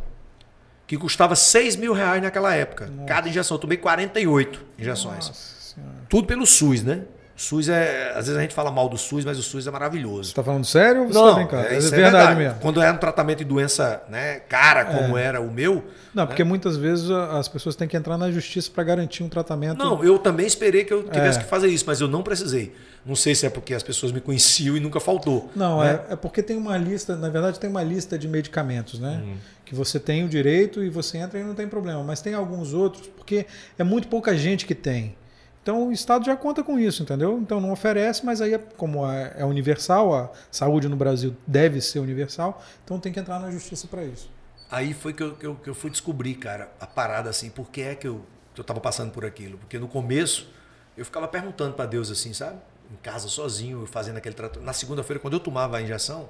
que 0.84 0.96
custava 0.96 1.36
6 1.36 1.76
mil 1.76 1.92
reais 1.92 2.20
naquela 2.20 2.52
época. 2.52 2.90
Cada 3.06 3.28
injeção. 3.28 3.54
Eu 3.54 3.60
tomei 3.60 3.78
48 3.78 4.60
injeções. 4.76 5.28
Nossa. 5.28 5.76
Tudo 6.08 6.26
pelo 6.26 6.44
SUS, 6.44 6.82
né? 6.82 7.02
O 7.36 7.40
SUS 7.40 7.68
é. 7.68 8.08
Às 8.16 8.26
vezes 8.26 8.36
a 8.36 8.40
gente 8.40 8.52
fala 8.52 8.68
mal 8.68 8.88
do 8.88 8.98
SUS, 8.98 9.24
mas 9.24 9.38
o 9.38 9.44
SUS 9.44 9.68
é 9.68 9.70
maravilhoso. 9.70 10.30
Você 10.30 10.34
tá 10.34 10.42
falando 10.42 10.64
sério 10.64 11.02
ou 11.02 11.06
você 11.06 11.14
Não, 11.14 11.28
tá 11.28 11.34
brincando? 11.36 11.68
é, 11.68 11.74
É, 11.76 11.78
isso 11.78 11.90
verdade, 11.90 12.34
mesmo. 12.34 12.58
Quando 12.58 12.82
era 12.82 12.92
um 12.92 12.98
tratamento 12.98 13.38
de 13.38 13.44
doença 13.44 14.02
né, 14.08 14.40
cara, 14.48 14.86
como 14.86 15.16
era 15.16 15.40
o 15.40 15.48
meu, 15.52 15.84
Não, 16.12 16.26
porque 16.26 16.42
muitas 16.42 16.76
vezes 16.76 17.08
as 17.12 17.46
pessoas 17.46 17.76
têm 17.76 17.86
que 17.86 17.96
entrar 17.96 18.18
na 18.18 18.28
justiça 18.32 18.68
para 18.74 18.82
garantir 18.82 19.22
um 19.22 19.28
tratamento. 19.28 19.78
Não, 19.78 20.02
eu 20.02 20.18
também 20.18 20.48
esperei 20.48 20.82
que 20.82 20.92
eu 20.92 21.04
tivesse 21.04 21.38
É. 21.38 21.42
que 21.42 21.48
fazer 21.48 21.68
isso, 21.68 21.84
mas 21.86 22.00
eu 22.00 22.08
não 22.08 22.24
precisei. 22.24 22.74
Não 23.04 23.16
sei 23.16 23.34
se 23.34 23.46
é 23.46 23.50
porque 23.50 23.74
as 23.74 23.82
pessoas 23.82 24.12
me 24.12 24.20
conheciam 24.20 24.76
e 24.76 24.80
nunca 24.80 25.00
faltou. 25.00 25.50
Não, 25.54 25.80
né? 25.80 26.04
é, 26.08 26.12
é 26.12 26.16
porque 26.16 26.42
tem 26.42 26.56
uma 26.56 26.76
lista, 26.76 27.16
na 27.16 27.28
verdade 27.28 27.58
tem 27.58 27.68
uma 27.70 27.82
lista 27.82 28.18
de 28.18 28.28
medicamentos, 28.28 28.98
né? 28.98 29.22
Uhum. 29.24 29.36
Que 29.64 29.74
você 29.74 29.98
tem 29.98 30.24
o 30.24 30.28
direito 30.28 30.82
e 30.82 30.88
você 30.88 31.18
entra 31.18 31.38
e 31.38 31.44
não 31.44 31.54
tem 31.54 31.68
problema. 31.68 32.02
Mas 32.02 32.20
tem 32.20 32.34
alguns 32.34 32.72
outros, 32.74 33.06
porque 33.08 33.46
é 33.78 33.84
muito 33.84 34.08
pouca 34.08 34.36
gente 34.36 34.66
que 34.66 34.74
tem. 34.74 35.16
Então 35.62 35.88
o 35.88 35.92
Estado 35.92 36.24
já 36.24 36.34
conta 36.34 36.62
com 36.64 36.78
isso, 36.78 37.02
entendeu? 37.02 37.38
Então 37.38 37.60
não 37.60 37.70
oferece, 37.70 38.24
mas 38.24 38.40
aí, 38.40 38.54
é- 38.54 38.58
como 38.58 39.06
é, 39.06 39.34
é 39.38 39.44
universal, 39.44 40.14
a 40.14 40.30
saúde 40.50 40.88
no 40.88 40.96
Brasil 40.96 41.36
deve 41.46 41.80
ser 41.80 41.98
universal, 41.98 42.62
então 42.84 42.98
tem 42.98 43.12
que 43.12 43.20
entrar 43.20 43.38
na 43.38 43.50
justiça 43.50 43.86
para 43.86 44.02
isso. 44.02 44.30
Aí 44.70 44.94
foi 44.94 45.12
que 45.12 45.22
eu, 45.22 45.34
que, 45.34 45.46
eu, 45.46 45.54
que 45.56 45.68
eu 45.68 45.74
fui 45.74 45.90
descobrir, 45.90 46.34
cara, 46.34 46.70
a 46.80 46.86
parada 46.86 47.28
assim, 47.30 47.50
por 47.50 47.70
que 47.70 47.82
é 47.82 47.94
que 47.94 48.06
eu, 48.06 48.22
que 48.54 48.60
eu 48.60 48.64
tava 48.64 48.80
passando 48.80 49.12
por 49.12 49.24
aquilo. 49.24 49.58
Porque 49.58 49.78
no 49.78 49.88
começo 49.88 50.48
eu 50.96 51.04
ficava 51.04 51.28
perguntando 51.28 51.74
para 51.74 51.86
Deus 51.86 52.10
assim, 52.10 52.32
sabe? 52.32 52.58
Em 52.90 52.96
casa, 52.96 53.28
sozinho, 53.28 53.86
fazendo 53.86 54.16
aquele 54.16 54.34
tratamento. 54.34 54.64
Na 54.64 54.72
segunda-feira, 54.72 55.20
quando 55.20 55.34
eu 55.34 55.40
tomava 55.40 55.76
a 55.76 55.82
injeção, 55.82 56.28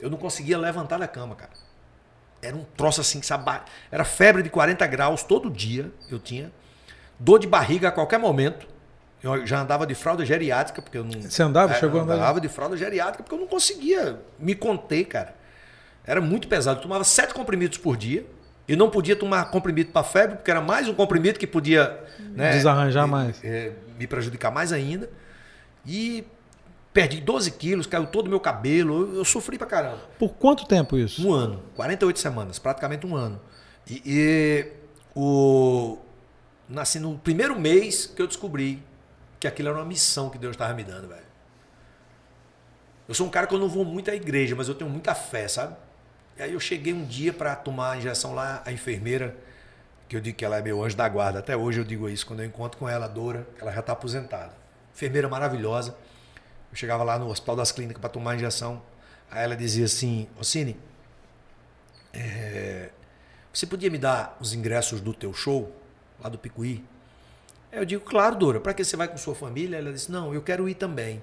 eu 0.00 0.08
não 0.08 0.16
conseguia 0.16 0.56
levantar 0.56 0.98
da 0.98 1.06
cama, 1.06 1.34
cara. 1.34 1.50
Era 2.40 2.56
um 2.56 2.64
troço 2.76 3.00
assim, 3.00 3.20
sabe? 3.20 3.60
Era 3.90 4.04
febre 4.04 4.42
de 4.42 4.48
40 4.48 4.86
graus 4.86 5.22
todo 5.22 5.50
dia, 5.50 5.90
eu 6.10 6.18
tinha. 6.18 6.50
Dor 7.18 7.38
de 7.38 7.46
barriga 7.46 7.88
a 7.88 7.92
qualquer 7.92 8.18
momento. 8.18 8.66
Eu 9.22 9.44
já 9.44 9.60
andava 9.60 9.84
de 9.84 9.94
fralda 9.96 10.24
geriátrica, 10.24 10.80
porque 10.80 10.96
eu 10.96 11.04
não. 11.04 11.20
Você 11.20 11.42
andava? 11.42 11.72
É, 11.74 11.78
Chegou 11.80 12.00
a 12.00 12.04
andar? 12.04 12.14
andava 12.14 12.40
de 12.40 12.48
fralda 12.48 12.76
geriátrica, 12.76 13.24
porque 13.24 13.34
eu 13.34 13.40
não 13.40 13.48
conseguia 13.48 14.20
me 14.38 14.54
conter, 14.54 15.04
cara. 15.06 15.34
Era 16.06 16.20
muito 16.20 16.46
pesado. 16.48 16.78
Eu 16.78 16.82
tomava 16.82 17.02
sete 17.04 17.34
comprimidos 17.34 17.76
por 17.78 17.96
dia. 17.96 18.24
E 18.68 18.76
não 18.76 18.90
podia 18.90 19.16
tomar 19.16 19.50
comprimido 19.50 19.90
para 19.92 20.04
febre, 20.04 20.36
porque 20.36 20.50
era 20.50 20.60
mais 20.60 20.86
um 20.88 20.94
comprimido 20.94 21.38
que 21.38 21.46
podia 21.46 21.98
né, 22.18 22.52
Desarranjar 22.52 23.08
mais. 23.08 23.42
é, 23.42 23.72
me 23.98 24.06
prejudicar 24.06 24.50
mais 24.52 24.72
ainda. 24.74 25.08
E 25.88 26.26
perdi 26.92 27.18
12 27.18 27.52
quilos, 27.52 27.86
caiu 27.86 28.06
todo 28.06 28.26
o 28.26 28.28
meu 28.28 28.38
cabelo. 28.38 29.08
Eu, 29.08 29.16
eu 29.16 29.24
sofri 29.24 29.56
pra 29.56 29.66
caramba. 29.66 30.02
Por 30.18 30.34
quanto 30.34 30.66
tempo 30.66 30.98
isso? 30.98 31.26
Um 31.26 31.32
ano, 31.32 31.62
48 31.74 32.18
semanas, 32.18 32.58
praticamente 32.58 33.06
um 33.06 33.16
ano. 33.16 33.40
E, 33.88 34.02
e 34.04 34.72
o 35.16 35.98
nasci 36.68 37.00
no 37.00 37.16
primeiro 37.18 37.58
mês 37.58 38.04
que 38.04 38.20
eu 38.20 38.26
descobri 38.26 38.82
que 39.40 39.46
aquilo 39.46 39.70
era 39.70 39.78
uma 39.78 39.84
missão 39.86 40.28
que 40.28 40.36
Deus 40.36 40.52
estava 40.52 40.74
me 40.74 40.84
dando, 40.84 41.08
velho. 41.08 41.26
Eu 43.08 43.14
sou 43.14 43.26
um 43.26 43.30
cara 43.30 43.46
que 43.46 43.54
eu 43.54 43.58
não 43.58 43.70
vou 43.70 43.86
muito 43.86 44.10
à 44.10 44.14
igreja, 44.14 44.54
mas 44.54 44.68
eu 44.68 44.74
tenho 44.74 44.90
muita 44.90 45.14
fé, 45.14 45.48
sabe? 45.48 45.74
E 46.36 46.42
aí 46.42 46.52
eu 46.52 46.60
cheguei 46.60 46.92
um 46.92 47.06
dia 47.06 47.32
para 47.32 47.56
tomar 47.56 47.92
a 47.92 47.96
injeção 47.96 48.34
lá, 48.34 48.62
a 48.66 48.70
enfermeira, 48.70 49.34
que 50.06 50.14
eu 50.14 50.20
digo 50.20 50.36
que 50.36 50.44
ela 50.44 50.58
é 50.58 50.62
meu 50.62 50.84
anjo 50.84 50.96
da 50.96 51.08
guarda, 51.08 51.38
até 51.38 51.56
hoje 51.56 51.80
eu 51.80 51.84
digo 51.84 52.06
isso, 52.08 52.26
quando 52.26 52.40
eu 52.40 52.46
encontro 52.46 52.78
com 52.78 52.86
ela, 52.86 53.06
a 53.06 53.08
Dora, 53.08 53.46
ela 53.58 53.72
já 53.72 53.80
está 53.80 53.92
aposentada. 53.94 54.67
Enfermeira 54.98 55.28
maravilhosa. 55.28 55.96
Eu 56.72 56.76
chegava 56.76 57.04
lá 57.04 57.16
no 57.20 57.28
Hospital 57.30 57.54
das 57.54 57.70
Clínicas 57.70 58.00
para 58.00 58.10
tomar 58.10 58.34
injeção. 58.34 58.82
Aí 59.30 59.44
ela 59.44 59.54
dizia 59.54 59.84
assim, 59.84 60.28
Ocine, 60.40 60.76
é, 62.12 62.90
você 63.52 63.64
podia 63.64 63.88
me 63.92 63.96
dar 63.96 64.36
os 64.40 64.52
ingressos 64.52 65.00
do 65.00 65.14
teu 65.14 65.32
show, 65.32 65.72
lá 66.20 66.28
do 66.28 66.36
Picuí? 66.36 66.84
Eu 67.70 67.84
digo, 67.84 68.04
claro, 68.04 68.34
Dora, 68.34 68.58
para 68.58 68.74
que 68.74 68.82
você 68.82 68.96
vai 68.96 69.06
com 69.06 69.16
sua 69.16 69.36
família? 69.36 69.76
Ela 69.76 69.92
disse, 69.92 70.10
não, 70.10 70.34
eu 70.34 70.42
quero 70.42 70.68
ir 70.68 70.74
também, 70.74 71.22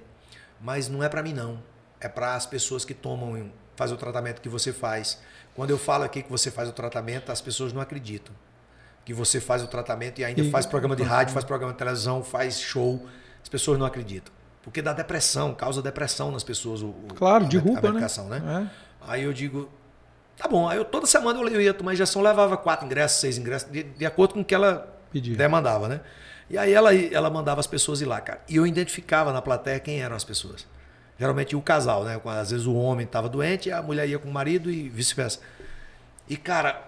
mas 0.62 0.88
não 0.88 1.04
é 1.04 1.10
para 1.10 1.22
mim 1.22 1.34
não, 1.34 1.62
é 2.00 2.08
para 2.08 2.34
as 2.34 2.46
pessoas 2.46 2.86
que 2.86 2.94
tomam, 2.94 3.52
fazem 3.76 3.94
o 3.94 4.00
tratamento 4.00 4.40
que 4.40 4.48
você 4.48 4.72
faz. 4.72 5.20
Quando 5.54 5.72
eu 5.72 5.78
falo 5.78 6.06
aqui 6.06 6.24
que 6.24 6.30
você 6.32 6.50
faz 6.50 6.70
o 6.70 6.72
tratamento, 6.72 7.30
as 7.30 7.42
pessoas 7.42 7.74
não 7.74 7.82
acreditam 7.82 8.34
que 9.04 9.14
você 9.14 9.42
faz 9.42 9.62
o 9.62 9.68
tratamento 9.68 10.20
e 10.20 10.24
ainda 10.24 10.42
E- 10.42 10.50
faz 10.50 10.66
programa 10.66 10.96
de 10.96 11.04
rádio, 11.04 11.34
faz 11.34 11.44
programa 11.44 11.74
de 11.74 11.78
televisão, 11.78 12.24
faz 12.24 12.58
show, 12.60 13.06
as 13.46 13.50
pessoas 13.50 13.78
não 13.78 13.86
acreditam. 13.86 14.34
Porque 14.64 14.82
dá 14.82 14.92
depressão, 14.92 15.54
causa 15.54 15.80
depressão 15.80 16.32
nas 16.32 16.44
pessoas. 16.44 16.82
O, 16.82 16.96
Claro, 17.16 17.46
a, 17.46 17.48
derruba, 17.48 17.78
a 17.78 17.82
né? 17.84 17.88
medicação, 17.90 18.28
né? 18.28 18.42
É. 18.72 18.86
Aí 19.08 19.22
eu 19.22 19.32
digo, 19.32 19.70
tá 20.36 20.48
bom. 20.48 20.68
Aí 20.68 20.80
eu, 20.80 20.84
toda 20.84 21.06
semana 21.06 21.40
eu 21.42 21.62
ia 21.62 21.72
tomar 21.72 21.94
injeção, 21.94 22.24
levava 22.24 22.58
quatro 22.58 22.88
ingressos, 22.88 23.20
seis 23.20 23.38
ingressos, 23.38 23.72
de, 23.72 23.84
de 23.84 24.04
acordo 24.04 24.34
com 24.34 24.40
o 24.40 24.44
que 24.44 24.56
ela 24.56 24.92
demandava, 25.14 25.88
né? 25.88 26.02
E 26.50 26.58
aí 26.58 26.74
ela, 26.74 26.96
ela 26.96 27.30
mandava 27.30 27.60
as 27.60 27.68
pessoas 27.68 28.02
ir 28.02 28.06
lá, 28.06 28.20
cara. 28.20 28.42
E 28.50 28.56
eu 28.56 28.66
identificava 28.66 29.32
na 29.32 29.44
plateia 29.44 29.80
quem 29.80 30.02
eram 30.02 30.16
as 30.16 30.24
pessoas. 30.24 30.66
Geralmente 31.20 31.56
o 31.56 31.62
casal, 31.62 32.04
né? 32.04 32.20
Às 32.26 32.50
vezes 32.50 32.66
o 32.66 32.74
homem 32.74 33.06
estava 33.06 33.30
doente, 33.30 33.72
a 33.72 33.84
mulher 33.84 34.10
ia 34.10 34.18
com 34.18 34.28
o 34.28 34.34
marido 34.34 34.72
e 34.72 34.90
vice-versa. 34.90 35.40
E, 36.28 36.36
cara, 36.36 36.84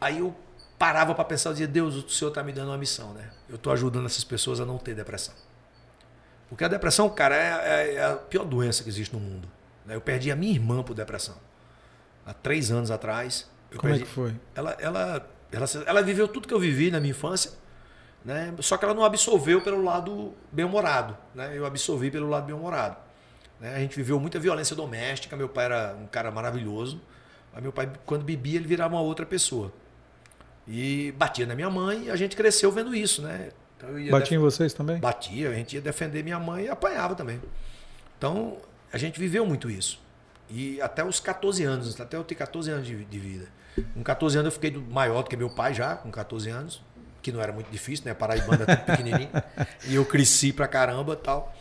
aí 0.00 0.18
eu 0.18 0.34
parava 0.76 1.14
para 1.14 1.24
pensar, 1.24 1.50
eu 1.50 1.52
dizia, 1.52 1.68
Deus, 1.68 1.94
o 1.94 2.08
Senhor 2.08 2.30
está 2.30 2.42
me 2.42 2.52
dando 2.52 2.70
uma 2.70 2.76
missão, 2.78 3.14
né? 3.14 3.30
Eu 3.48 3.54
estou 3.54 3.72
ajudando 3.72 4.06
essas 4.06 4.24
pessoas 4.24 4.58
a 4.58 4.66
não 4.66 4.76
ter 4.76 4.96
depressão. 4.96 5.32
Porque 6.52 6.64
a 6.64 6.68
depressão, 6.68 7.08
cara, 7.08 7.34
é, 7.34 7.48
é- 7.92 7.94
é 7.94 8.04
a 8.04 8.14
pior 8.16 8.44
doença 8.44 8.82
que 8.82 8.90
existe 8.90 9.14
no 9.14 9.18
mundo. 9.20 9.48
Eu 9.88 10.02
perdi 10.02 10.30
a 10.30 10.36
minha 10.36 10.52
irmã 10.52 10.82
por 10.82 10.92
depressão. 10.92 11.34
Há 12.26 12.34
três 12.34 12.70
anos 12.70 12.90
atrás. 12.90 13.50
eu 13.70 13.78
Como 13.78 13.90
é 13.90 13.96
perdi- 13.96 14.06
que 14.06 14.14
foi? 14.14 14.34
ela, 14.54 14.76
ela, 14.78 15.26
ela, 15.50 15.66
ela 15.86 16.02
viveu 16.02 16.28
tudo 16.28 16.46
que 16.46 16.52
eu 16.52 16.60
vivi 16.60 16.90
na 16.90 17.00
minha 17.00 17.12
infância, 17.12 17.52
né? 18.22 18.52
só 18.60 18.76
que 18.76 18.84
ela 18.84 18.92
não 18.92 19.02
absorveu 19.02 19.62
pelo 19.62 19.82
lado 19.82 20.34
bem-humorado. 20.52 21.16
Né? 21.34 21.52
Eu 21.56 21.64
absorvi 21.64 22.10
pelo 22.10 22.28
lado 22.28 22.44
bem-humorado. 22.44 22.98
Né? 23.58 23.74
A 23.74 23.78
gente 23.78 23.96
viveu 23.96 24.20
muita 24.20 24.38
violência 24.38 24.76
doméstica, 24.76 25.34
meu 25.38 25.48
pai 25.48 25.64
era 25.64 25.96
um 25.98 26.06
cara 26.06 26.30
maravilhoso, 26.30 27.00
mas 27.50 27.62
meu 27.62 27.72
pai, 27.72 27.90
quando 28.04 28.24
bebia, 28.24 28.56
ele 28.58 28.68
virava 28.68 28.94
uma 28.94 29.00
outra 29.02 29.24
pessoa. 29.24 29.72
E 30.68 31.12
batia 31.16 31.46
na 31.46 31.54
minha 31.54 31.70
mãe 31.70 32.04
e 32.04 32.10
a 32.10 32.16
gente 32.16 32.36
cresceu 32.36 32.70
vendo 32.70 32.94
isso. 32.94 33.22
Né? 33.22 33.50
Então, 33.82 34.10
Batia 34.10 34.36
em 34.36 34.40
vocês 34.40 34.72
também? 34.72 34.98
Batia, 34.98 35.50
a 35.50 35.54
gente 35.54 35.74
ia 35.74 35.82
defender 35.82 36.22
minha 36.22 36.38
mãe 36.38 36.64
e 36.64 36.68
apanhava 36.68 37.14
também. 37.14 37.40
Então, 38.16 38.58
a 38.92 38.98
gente 38.98 39.18
viveu 39.18 39.44
muito 39.44 39.68
isso. 39.68 40.00
E 40.48 40.80
até 40.80 41.04
os 41.04 41.18
14 41.18 41.64
anos, 41.64 42.00
até 42.00 42.16
eu 42.16 42.22
ter 42.22 42.34
14 42.34 42.70
anos 42.70 42.86
de, 42.86 43.04
de 43.04 43.18
vida. 43.18 43.48
Com 43.94 44.02
14 44.02 44.38
anos 44.38 44.46
eu 44.46 44.60
fiquei 44.60 44.70
maior 44.90 45.22
do 45.22 45.30
que 45.30 45.36
meu 45.36 45.50
pai 45.50 45.72
já, 45.72 45.96
com 45.96 46.10
14 46.10 46.50
anos, 46.50 46.82
que 47.22 47.32
não 47.32 47.40
era 47.40 47.52
muito 47.52 47.70
difícil, 47.70 48.04
né? 48.04 48.14
Paraibana 48.14 48.66
tudo 48.66 48.84
pequenininho. 48.84 49.30
E 49.88 49.94
eu 49.94 50.04
cresci 50.04 50.52
pra 50.52 50.68
caramba 50.68 51.14
e 51.14 51.16
tal. 51.16 51.54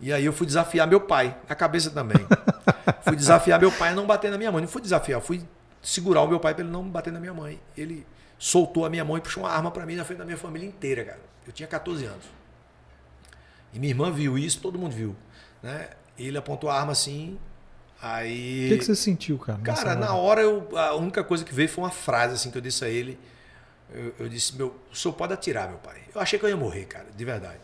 E 0.00 0.12
aí 0.12 0.24
eu 0.24 0.32
fui 0.32 0.46
desafiar 0.46 0.86
meu 0.88 1.00
pai, 1.00 1.36
na 1.48 1.54
cabeça 1.54 1.90
também. 1.90 2.26
fui 3.02 3.14
desafiar 3.14 3.60
meu 3.60 3.70
pai 3.70 3.90
a 3.90 3.94
não 3.94 4.06
bater 4.06 4.30
na 4.30 4.38
minha 4.38 4.50
mãe. 4.50 4.62
Não 4.62 4.68
fui 4.68 4.82
desafiar, 4.82 5.20
fui 5.20 5.44
segurar 5.80 6.22
o 6.22 6.28
meu 6.28 6.40
pai 6.40 6.54
para 6.54 6.64
ele 6.64 6.72
não 6.72 6.88
bater 6.88 7.12
na 7.12 7.20
minha 7.20 7.34
mãe. 7.34 7.60
Ele 7.76 8.04
soltou 8.42 8.84
a 8.84 8.90
minha 8.90 9.04
mão 9.04 9.16
e 9.16 9.20
puxou 9.20 9.44
uma 9.44 9.50
arma 9.52 9.70
para 9.70 9.86
mim 9.86 9.94
na 9.94 10.04
frente 10.04 10.18
da 10.18 10.24
minha 10.24 10.36
família 10.36 10.66
inteira, 10.66 11.04
cara. 11.04 11.20
Eu 11.46 11.52
tinha 11.52 11.68
14 11.68 12.04
anos. 12.06 12.24
E 13.72 13.78
minha 13.78 13.92
irmã 13.92 14.10
viu 14.10 14.36
isso, 14.36 14.60
todo 14.60 14.76
mundo 14.76 14.90
viu. 14.90 15.14
Né? 15.62 15.90
Ele 16.18 16.36
apontou 16.36 16.68
a 16.68 16.76
arma 16.76 16.90
assim, 16.90 17.38
aí... 18.02 18.66
O 18.66 18.68
que, 18.70 18.78
que 18.78 18.84
você 18.84 18.96
sentiu, 18.96 19.38
cara? 19.38 19.60
Cara, 19.60 19.94
na 19.94 20.16
hora 20.16 20.40
eu, 20.40 20.76
a 20.76 20.92
única 20.96 21.22
coisa 21.22 21.44
que 21.44 21.54
veio 21.54 21.68
foi 21.68 21.84
uma 21.84 21.90
frase 21.92 22.34
assim 22.34 22.50
que 22.50 22.58
eu 22.58 22.62
disse 22.62 22.84
a 22.84 22.88
ele. 22.88 23.16
Eu, 23.94 24.12
eu 24.18 24.28
disse, 24.28 24.56
meu, 24.56 24.74
o 24.90 24.96
senhor 24.96 25.14
pode 25.14 25.32
atirar, 25.32 25.68
meu 25.68 25.78
pai. 25.78 26.02
Eu 26.12 26.20
achei 26.20 26.36
que 26.36 26.44
eu 26.44 26.48
ia 26.48 26.56
morrer, 26.56 26.86
cara, 26.86 27.06
de 27.16 27.24
verdade. 27.24 27.60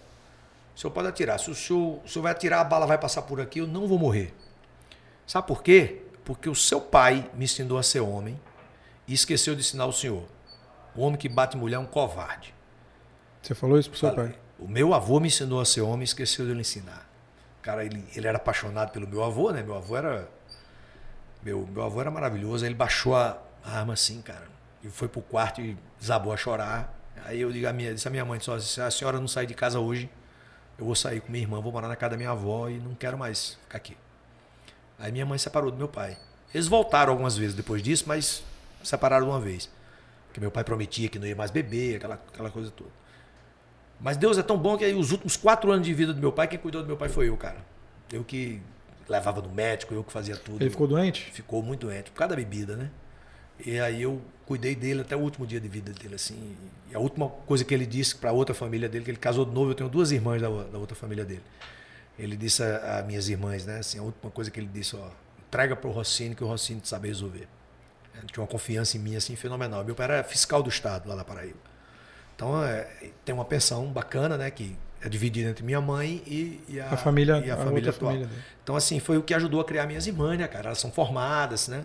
O 0.76 0.78
senhor 0.78 0.92
pode 0.92 1.08
atirar. 1.08 1.40
Se 1.40 1.50
o 1.50 1.56
senhor, 1.56 2.00
o 2.04 2.08
senhor 2.08 2.22
vai 2.22 2.30
atirar, 2.30 2.60
a 2.60 2.64
bala 2.64 2.86
vai 2.86 2.98
passar 2.98 3.22
por 3.22 3.40
aqui, 3.40 3.58
eu 3.58 3.66
não 3.66 3.88
vou 3.88 3.98
morrer. 3.98 4.32
Sabe 5.26 5.44
por 5.44 5.60
quê? 5.60 6.02
Porque 6.24 6.48
o 6.48 6.54
seu 6.54 6.80
pai 6.80 7.28
me 7.34 7.46
ensinou 7.46 7.78
a 7.78 7.82
ser 7.82 7.98
homem 7.98 8.40
e 9.08 9.12
esqueceu 9.12 9.56
de 9.56 9.62
ensinar 9.62 9.86
o 9.86 9.92
senhor. 9.92 10.37
O 10.98 11.02
homem 11.02 11.16
que 11.16 11.28
bate 11.28 11.56
mulher 11.56 11.76
é 11.76 11.78
um 11.78 11.86
covarde. 11.86 12.52
Você 13.40 13.54
falou 13.54 13.78
isso 13.78 13.88
pro 13.88 13.96
seu 13.96 14.10
Falei. 14.10 14.32
pai? 14.32 14.38
O 14.58 14.66
meu 14.66 14.92
avô 14.92 15.20
me 15.20 15.28
ensinou 15.28 15.60
a 15.60 15.64
ser 15.64 15.80
homem 15.80 16.00
e 16.00 16.04
esqueceu 16.04 16.44
de 16.44 16.52
lhe 16.52 16.60
ensinar. 16.60 17.08
Cara, 17.62 17.84
ele, 17.84 18.04
ele 18.16 18.26
era 18.26 18.36
apaixonado 18.36 18.90
pelo 18.90 19.06
meu 19.06 19.22
avô, 19.22 19.52
né? 19.52 19.62
Meu 19.62 19.76
avô 19.76 19.96
era. 19.96 20.28
Meu, 21.40 21.64
meu 21.68 21.84
avô 21.84 22.00
era 22.00 22.10
maravilhoso. 22.10 22.64
Aí 22.64 22.68
ele 22.68 22.74
baixou 22.74 23.14
a 23.14 23.38
arma 23.64 23.92
assim, 23.92 24.20
cara. 24.20 24.48
E 24.82 24.88
foi 24.88 25.06
pro 25.06 25.22
quarto 25.22 25.60
e 25.60 25.78
desabou 26.00 26.32
a 26.32 26.36
chorar. 26.36 26.92
Aí 27.24 27.42
eu 27.42 27.52
digo 27.52 27.68
a 27.68 27.72
minha, 27.72 27.94
disse 27.94 28.08
a 28.08 28.10
minha 28.10 28.24
mãe, 28.24 28.40
só, 28.40 28.58
se 28.58 28.80
a 28.80 28.90
senhora 28.90 29.20
não 29.20 29.28
sair 29.28 29.46
de 29.46 29.54
casa 29.54 29.78
hoje, 29.78 30.10
eu 30.76 30.84
vou 30.84 30.96
sair 30.96 31.20
com 31.20 31.30
minha 31.30 31.44
irmã, 31.44 31.60
vou 31.60 31.70
morar 31.70 31.86
na 31.86 31.94
casa 31.94 32.10
da 32.10 32.16
minha 32.16 32.30
avó 32.30 32.68
e 32.68 32.76
não 32.76 32.96
quero 32.96 33.16
mais 33.16 33.56
ficar 33.62 33.76
aqui. 33.78 33.96
Aí 34.98 35.12
minha 35.12 35.24
mãe 35.24 35.38
separou 35.38 35.70
do 35.70 35.76
meu 35.76 35.86
pai. 35.86 36.18
Eles 36.52 36.66
voltaram 36.66 37.12
algumas 37.12 37.36
vezes 37.36 37.54
depois 37.54 37.84
disso, 37.84 38.02
mas 38.08 38.42
separaram 38.82 39.28
uma 39.28 39.38
vez. 39.38 39.70
Porque 40.38 40.44
meu 40.44 40.50
pai 40.52 40.62
prometia 40.62 41.08
que 41.08 41.18
não 41.18 41.26
ia 41.26 41.34
mais 41.34 41.50
beber, 41.50 41.96
aquela, 41.96 42.14
aquela 42.14 42.50
coisa 42.50 42.70
toda. 42.70 42.90
Mas 44.00 44.16
Deus 44.16 44.38
é 44.38 44.42
tão 44.42 44.56
bom 44.56 44.78
que 44.78 44.84
aí 44.84 44.94
os 44.94 45.10
últimos 45.10 45.36
quatro 45.36 45.72
anos 45.72 45.84
de 45.84 45.92
vida 45.92 46.14
do 46.14 46.20
meu 46.20 46.30
pai, 46.30 46.46
quem 46.46 46.58
cuidou 46.58 46.80
do 46.80 46.86
meu 46.86 46.96
pai 46.96 47.08
foi 47.08 47.28
eu, 47.28 47.36
cara. 47.36 47.58
Eu 48.12 48.22
que 48.22 48.62
levava 49.08 49.42
no 49.42 49.48
médico, 49.50 49.92
eu 49.92 50.04
que 50.04 50.12
fazia 50.12 50.36
tudo. 50.36 50.62
Ele 50.62 50.70
ficou 50.70 50.86
doente? 50.86 51.30
Ficou 51.32 51.60
muito 51.60 51.86
doente, 51.86 52.10
por 52.12 52.18
causa 52.18 52.30
da 52.30 52.36
bebida, 52.36 52.76
né? 52.76 52.90
E 53.66 53.80
aí 53.80 54.02
eu 54.02 54.22
cuidei 54.46 54.76
dele 54.76 55.00
até 55.00 55.16
o 55.16 55.18
último 55.18 55.44
dia 55.44 55.60
de 55.60 55.66
vida 55.66 55.92
dele, 55.92 56.14
assim. 56.14 56.56
E 56.88 56.94
a 56.94 57.00
última 57.00 57.28
coisa 57.28 57.64
que 57.64 57.74
ele 57.74 57.84
disse 57.84 58.14
para 58.14 58.30
outra 58.30 58.54
família 58.54 58.88
dele, 58.88 59.04
que 59.04 59.10
ele 59.10 59.18
casou 59.18 59.44
de 59.44 59.52
novo, 59.52 59.72
eu 59.72 59.74
tenho 59.74 59.90
duas 59.90 60.12
irmãs 60.12 60.40
da, 60.40 60.48
da 60.48 60.78
outra 60.78 60.94
família 60.94 61.24
dele. 61.24 61.42
Ele 62.16 62.36
disse 62.36 62.62
a, 62.62 63.00
a 63.00 63.02
minhas 63.02 63.28
irmãs, 63.28 63.66
né? 63.66 63.80
Assim, 63.80 63.98
a 63.98 64.02
última 64.02 64.30
coisa 64.30 64.52
que 64.52 64.60
ele 64.60 64.70
disse, 64.72 64.94
ó, 64.94 65.08
entrega 65.48 65.74
pro 65.74 65.90
Rossini 65.90 66.36
que 66.36 66.44
o 66.44 66.46
Rossini 66.46 66.80
sabe 66.84 67.08
resolver. 67.08 67.48
Tinha 68.26 68.42
uma 68.42 68.48
confiança 68.48 68.96
em 68.96 69.00
mim, 69.00 69.16
assim, 69.16 69.34
fenomenal. 69.36 69.84
Meu 69.84 69.94
pai 69.94 70.04
era 70.04 70.24
fiscal 70.24 70.62
do 70.62 70.68
Estado 70.68 71.08
lá 71.08 71.14
na 71.16 71.24
Paraíba. 71.24 71.58
Então, 72.34 72.62
é, 72.64 72.88
tem 73.24 73.34
uma 73.34 73.44
pensão 73.44 73.86
bacana, 73.86 74.36
né? 74.36 74.50
Que 74.50 74.76
é 75.00 75.08
dividida 75.08 75.50
entre 75.50 75.64
minha 75.64 75.80
mãe 75.80 76.22
e, 76.26 76.60
e 76.68 76.80
a, 76.80 76.90
A 76.92 76.96
família- 76.96 77.42
e 77.44 77.50
a 77.50 77.54
a 77.54 77.56
família 77.56 77.90
atual. 77.90 78.12
família. 78.12 78.30
Então, 78.62 78.74
assim, 78.76 78.98
foi 79.00 79.16
o 79.18 79.22
que 79.22 79.32
ajudou 79.34 79.60
a 79.60 79.64
criar 79.64 79.86
minhas 79.86 80.06
irmãs, 80.06 80.38
né, 80.38 80.46
cara? 80.48 80.66
Elas 80.68 80.78
são 80.78 80.90
formadas, 80.90 81.68
né? 81.68 81.84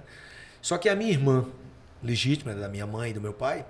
Só 0.62 0.78
que 0.78 0.88
a 0.90 0.96
minha 0.96 1.12
irmã, 1.12 1.46
legítima, 2.02 2.54
da 2.54 2.68
minha 2.68 2.86
mãe 2.88 3.12
e 3.12 3.14
do 3.14 3.22
meu 3.22 3.34
pai, 3.34 3.66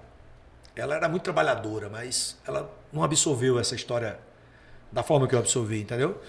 ela 0.76 0.96
era 0.96 1.08
muito 1.10 1.24
trabalhadora, 1.24 1.90
mas 1.90 2.38
ela 2.48 2.74
não 2.92 3.04
absorveu 3.04 3.60
essa 3.60 3.76
história 3.76 4.20
da 4.92 5.04
forma 5.04 5.28
que 5.28 5.36
eu 5.36 5.40
absorvi, 5.40 5.82
entendeu? 5.82 6.22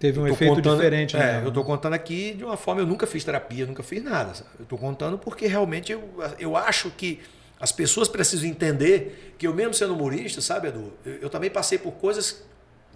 Teve 0.00 0.18
um 0.18 0.26
efeito 0.26 0.54
contando- 0.54 0.76
diferente, 0.78 1.14
é, 1.14 1.18
né? 1.18 1.42
eu 1.44 1.52
tô 1.52 1.62
contando 1.62 1.92
aqui 1.92 2.32
de 2.32 2.42
uma 2.42 2.56
forma, 2.56 2.80
eu 2.80 2.86
nunca 2.86 3.06
fiz 3.06 3.22
terapia, 3.22 3.66
nunca 3.66 3.82
fiz 3.82 4.02
nada. 4.02 4.32
sabe? 4.34 4.48
Eu 4.58 4.64
tô 4.64 4.78
contando 4.78 5.18
porque 5.18 5.46
realmente 5.46 5.92
eu, 5.92 6.02
eu 6.38 6.56
acho 6.56 6.90
que 6.90 7.20
as 7.60 7.70
pessoas 7.70 8.08
precisam 8.08 8.48
entender 8.48 9.34
que 9.38 9.46
eu 9.46 9.54
mesmo 9.54 9.74
sendo 9.74 9.92
humorista, 9.92 10.40
sabe, 10.40 10.68
Edu, 10.68 10.94
eu, 11.04 11.12
eu 11.16 11.28
também 11.30 11.50
passei 11.50 11.76
por 11.76 11.92
coisas 11.92 12.42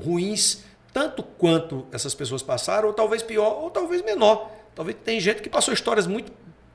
ruins, 0.03 0.65
tanto 0.95 1.23
quanto 1.23 1.87
essas 1.93 2.15
pessoas 2.15 2.43
passaram, 2.43 2.89
ou 2.89 2.95
talvez 2.95 3.23
pior, 3.23 3.63
ou 3.63 3.71
talvez 3.71 4.03
menor. 4.03 4.51
Talvez 4.75 4.97
tem 5.05 5.21
gente 5.21 5.43
que 5.43 5.51
passou 5.51 5.75
histórias 5.75 6.07
muito, 6.07 6.33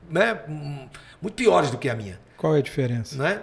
né, 0.08 0.40
hum, 0.48 0.88
muito 1.20 1.34
piores 1.34 1.72
do 1.72 1.76
que 1.76 1.88
a 1.88 1.94
minha, 1.96 2.20
Qual 2.36 2.54
é 2.54 2.60
a 2.60 2.62
diferença? 2.62 3.16
né? 3.20 3.42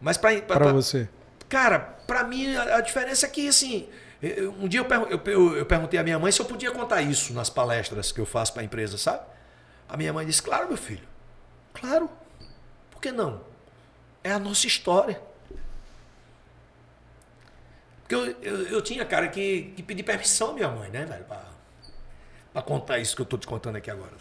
Mas 0.00 0.16
para 0.16 0.40
Para 0.40 0.72
você. 0.72 1.08
Cara, 1.48 1.78
pra 2.06 2.24
mim 2.24 2.56
a, 2.56 2.76
a 2.78 2.80
diferença 2.80 3.26
é 3.26 3.28
que, 3.28 3.46
assim, 3.46 3.86
um 4.60 4.68
dia 4.68 4.80
eu, 4.80 4.84
pergun- 4.84 5.06
eu, 5.08 5.20
eu- 5.26 5.56
eu 5.58 5.66
perguntei 5.66 5.98
à 5.98 6.02
minha 6.04 6.18
mãe 6.18 6.30
se 6.30 6.40
eu 6.40 6.46
podia 6.46 6.70
contar 6.70 7.02
isso 7.02 7.32
nas 7.32 7.50
palestras 7.50 8.12
que 8.12 8.20
eu 8.20 8.26
faço 8.26 8.52
para 8.52 8.62
a 8.62 8.64
empresa, 8.64 8.96
sabe? 8.96 9.24
A 9.88 9.96
minha 9.96 10.12
mãe 10.12 10.24
disse: 10.24 10.42
Claro, 10.42 10.68
meu 10.68 10.76
filho. 10.76 11.06
Claro. 11.74 12.08
Por 12.90 13.00
que 13.00 13.10
não? 13.10 13.40
É 14.22 14.30
a 14.32 14.38
nossa 14.38 14.66
história. 14.66 15.20
Porque 18.02 18.14
eu, 18.14 18.26
eu, 18.42 18.66
eu 18.68 18.82
tinha, 18.82 19.04
cara, 19.04 19.28
que, 19.28 19.72
que 19.76 19.82
pedir 19.82 20.02
permissão 20.02 20.50
à 20.50 20.54
minha 20.54 20.68
mãe, 20.68 20.90
né, 20.90 21.04
velho? 21.04 21.24
Pra 22.52 22.62
contar 22.62 22.98
isso 22.98 23.16
que 23.16 23.22
eu 23.22 23.26
tô 23.26 23.38
te 23.38 23.46
contando 23.46 23.76
aqui 23.76 23.90
agora. 23.90 24.12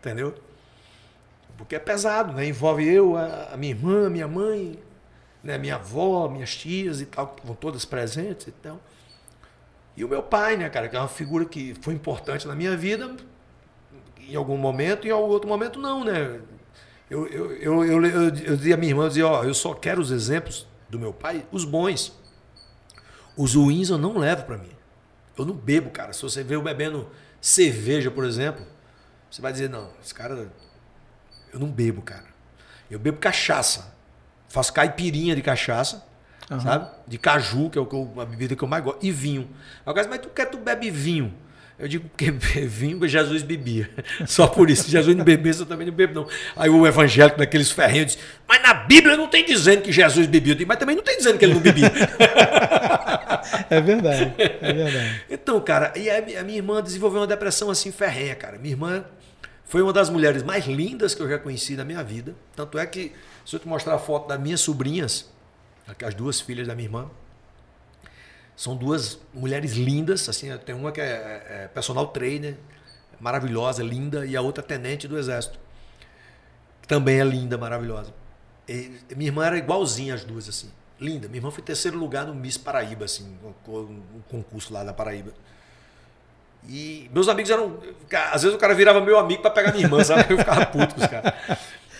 Entendeu? 0.00 0.34
Porque 1.56 1.74
é 1.76 1.78
pesado, 1.78 2.32
né? 2.32 2.46
Envolve 2.46 2.86
eu, 2.88 3.16
a, 3.16 3.50
a 3.52 3.56
minha 3.56 3.72
irmã, 3.72 4.06
a 4.06 4.10
minha 4.10 4.28
mãe, 4.28 4.78
né? 5.42 5.58
minha 5.58 5.76
avó, 5.76 6.28
minhas 6.28 6.54
tias 6.54 7.00
e 7.00 7.06
tal, 7.06 7.28
que 7.28 7.46
vão 7.46 7.54
todas 7.54 7.84
presentes 7.84 8.48
e 8.48 8.52
tal. 8.52 8.80
E 9.96 10.04
o 10.04 10.08
meu 10.08 10.22
pai, 10.22 10.56
né, 10.56 10.68
cara, 10.68 10.88
que 10.88 10.96
é 10.96 10.98
uma 10.98 11.08
figura 11.08 11.44
que 11.44 11.74
foi 11.80 11.94
importante 11.94 12.46
na 12.46 12.54
minha 12.54 12.76
vida, 12.76 13.16
em 14.20 14.36
algum 14.36 14.56
momento, 14.56 15.06
e 15.06 15.10
em 15.10 15.12
outro 15.12 15.48
momento 15.48 15.80
não, 15.80 16.04
né? 16.04 16.40
Eu, 17.10 17.26
eu, 17.26 17.52
eu, 17.54 17.84
eu, 17.84 18.06
eu, 18.06 18.22
eu 18.24 18.56
dizia 18.56 18.74
à 18.74 18.76
minha 18.76 18.92
irmã, 18.92 19.04
eu 19.04 19.08
dizia, 19.08 19.26
ó, 19.26 19.42
eu 19.42 19.54
só 19.54 19.74
quero 19.74 20.00
os 20.00 20.10
exemplos 20.10 20.66
do 20.88 20.98
meu 20.98 21.12
pai, 21.12 21.46
os 21.50 21.64
bons. 21.64 22.16
Os 23.36 23.54
ruins 23.54 23.88
eu 23.88 23.98
não 23.98 24.18
levo 24.18 24.44
para 24.44 24.58
mim. 24.58 24.70
Eu 25.36 25.44
não 25.44 25.54
bebo, 25.54 25.90
cara. 25.90 26.12
Se 26.12 26.22
você 26.22 26.42
vê 26.42 26.56
eu 26.56 26.62
bebendo 26.62 27.08
cerveja, 27.40 28.10
por 28.10 28.24
exemplo, 28.24 28.64
você 29.30 29.40
vai 29.40 29.52
dizer, 29.52 29.70
não, 29.70 29.90
esse 30.02 30.14
cara 30.14 30.50
eu 31.52 31.58
não 31.58 31.68
bebo, 31.68 32.02
cara. 32.02 32.26
Eu 32.90 32.98
bebo 32.98 33.18
cachaça. 33.18 33.96
Faço 34.48 34.72
caipirinha 34.72 35.36
de 35.36 35.42
cachaça, 35.42 36.04
Aham. 36.50 36.60
sabe? 36.60 36.88
De 37.06 37.18
caju, 37.18 37.68
que 37.70 37.78
é 37.78 37.80
eu- 37.82 38.12
a 38.18 38.24
bebida 38.24 38.56
que 38.56 38.62
eu 38.62 38.68
mais 38.68 38.82
gosto. 38.82 38.98
E 39.04 39.10
vinho. 39.10 39.48
Aí 39.84 39.90
o 39.90 39.94
cara 39.94 40.06
diz, 40.06 40.10
mas 40.10 40.20
tu 40.20 40.28
quer 40.30 40.46
tu 40.46 40.56
bebe 40.58 40.90
vinho? 40.90 41.32
Eu 41.78 41.86
digo, 41.86 42.08
porque 42.08 42.30
vinho 42.66 43.06
Jesus 43.06 43.42
bebia. 43.42 43.88
Só 44.26 44.46
por 44.48 44.68
isso. 44.68 44.90
Jesus 44.90 45.14
não 45.16 45.24
bebesse, 45.24 45.60
eu 45.60 45.66
também 45.66 45.86
não 45.86 45.94
bebo, 45.94 46.12
não. 46.14 46.28
Aí 46.56 46.68
o 46.68 46.84
evangélico, 46.86 47.38
daqueles 47.38 47.70
ferrinhos, 47.70 48.14
diz, 48.16 48.18
mas 48.48 48.60
na 48.62 48.74
Bíblia 48.74 49.16
não 49.16 49.28
tem 49.28 49.44
dizendo 49.44 49.82
que 49.82 49.92
Jesus 49.92 50.26
bebia. 50.26 50.54
Eu 50.54 50.56
digo, 50.56 50.68
mas 50.68 50.78
também 50.78 50.96
não 50.96 51.04
tem 51.04 51.16
dizendo 51.18 51.38
que 51.38 51.44
ele 51.44 51.54
não 51.54 51.60
bebia. 51.60 51.90
É 53.70 53.80
verdade. 53.80 54.32
É 54.38 54.72
verdade. 54.72 55.22
Então, 55.30 55.60
cara, 55.60 55.92
e 55.96 56.08
a 56.10 56.42
minha 56.44 56.56
irmã 56.58 56.82
desenvolveu 56.82 57.20
uma 57.20 57.26
depressão 57.26 57.70
assim 57.70 57.90
ferrenha, 57.92 58.34
cara. 58.34 58.58
Minha 58.58 58.74
irmã 58.74 59.04
foi 59.64 59.82
uma 59.82 59.92
das 59.92 60.10
mulheres 60.10 60.42
mais 60.42 60.66
lindas 60.66 61.14
que 61.14 61.22
eu 61.22 61.28
já 61.28 61.38
conheci 61.38 61.74
na 61.76 61.84
minha 61.84 62.02
vida. 62.02 62.34
Tanto 62.56 62.78
é 62.78 62.86
que, 62.86 63.12
se 63.48 63.56
eu 63.56 63.60
te 63.60 63.66
mostrar 63.66 63.94
a 63.94 63.98
foto 63.98 64.28
das 64.28 64.38
minhas 64.38 64.60
sobrinhas, 64.60 65.26
as 66.04 66.14
duas 66.14 66.38
filhas 66.38 66.68
da 66.68 66.74
minha 66.74 66.86
irmã, 66.86 67.10
são 68.54 68.76
duas 68.76 69.18
mulheres 69.32 69.72
lindas. 69.72 70.28
Assim, 70.28 70.54
tem 70.58 70.74
uma 70.74 70.92
que 70.92 71.00
é, 71.00 71.46
é 71.48 71.70
personal 71.72 72.08
trainer, 72.08 72.58
maravilhosa, 73.18 73.82
linda, 73.82 74.26
e 74.26 74.36
a 74.36 74.42
outra 74.42 74.62
tenente 74.62 75.08
do 75.08 75.18
exército. 75.18 75.58
que 76.82 76.88
Também 76.88 77.20
é 77.20 77.24
linda, 77.24 77.56
maravilhosa. 77.56 78.12
E 78.68 79.00
minha 79.16 79.30
irmã 79.30 79.46
era 79.46 79.56
igualzinha 79.56 80.12
as 80.12 80.24
duas, 80.24 80.46
assim. 80.46 80.70
Linda. 81.00 81.26
Minha 81.26 81.38
irmã 81.38 81.50
foi 81.50 81.64
terceiro 81.64 81.96
lugar 81.96 82.26
no 82.26 82.34
Miss 82.34 82.58
Paraíba, 82.58 83.06
assim, 83.06 83.34
um 83.66 84.20
concurso 84.28 84.74
lá 84.74 84.84
da 84.84 84.92
Paraíba. 84.92 85.32
E 86.68 87.10
meus 87.14 87.28
amigos 87.28 87.50
eram. 87.50 87.78
Às 88.30 88.42
vezes 88.42 88.54
o 88.54 88.60
cara 88.60 88.74
virava 88.74 89.00
meu 89.00 89.18
amigo 89.18 89.40
para 89.40 89.50
pegar 89.50 89.72
minha 89.72 89.86
irmã, 89.86 90.04
sabe? 90.04 90.34
Eu 90.34 90.36
ficava 90.36 90.66
puto 90.66 90.94
com 90.94 91.00
os 91.00 91.06
caras. 91.06 91.32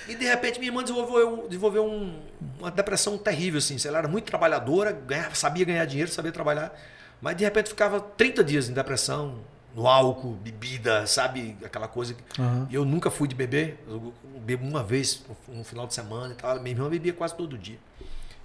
E 0.09 0.15
de 0.15 0.25
repente 0.25 0.59
minha 0.59 0.71
irmã 0.71 0.83
desenvolveu, 0.83 1.47
desenvolveu 1.49 1.85
um- 1.85 2.19
uma 2.59 2.71
depressão 2.71 3.17
terrível, 3.19 3.59
assim. 3.59 3.77
Ela 3.87 3.99
era 3.99 4.09
muito 4.09 4.25
trabalhadora, 4.25 4.91
ganhava, 4.93 5.35
sabia 5.35 5.65
ganhar 5.65 5.85
dinheiro, 5.85 6.11
sabia 6.11 6.33
trabalhar, 6.33 6.73
mas 7.21 7.37
de 7.37 7.45
repente 7.45 7.69
ficava 7.69 8.01
30 8.01 8.43
dias 8.43 8.69
em 8.69 8.73
depressão, 8.73 9.39
no 9.75 9.87
álcool, 9.87 10.33
bebida, 10.33 11.07
sabe? 11.07 11.57
Aquela 11.63 11.87
coisa. 11.87 12.15
que-. 12.15 12.41
E 12.71 12.75
eu 12.75 12.85
nunca 12.85 13.11
fui 13.11 13.29
de 13.29 13.35
beber, 13.35 13.79
eu 13.87 14.13
bebo 14.41 14.67
uma 14.67 14.83
vez 14.83 15.23
no 15.47 15.63
final 15.63 15.87
de 15.87 15.95
semana 15.95 16.33
e 16.33 16.37
tal. 16.37 16.59
Minha 16.61 16.75
irmã 16.75 16.89
bebia 16.89 17.13
quase 17.13 17.37
todo 17.37 17.57
dia. 17.57 17.79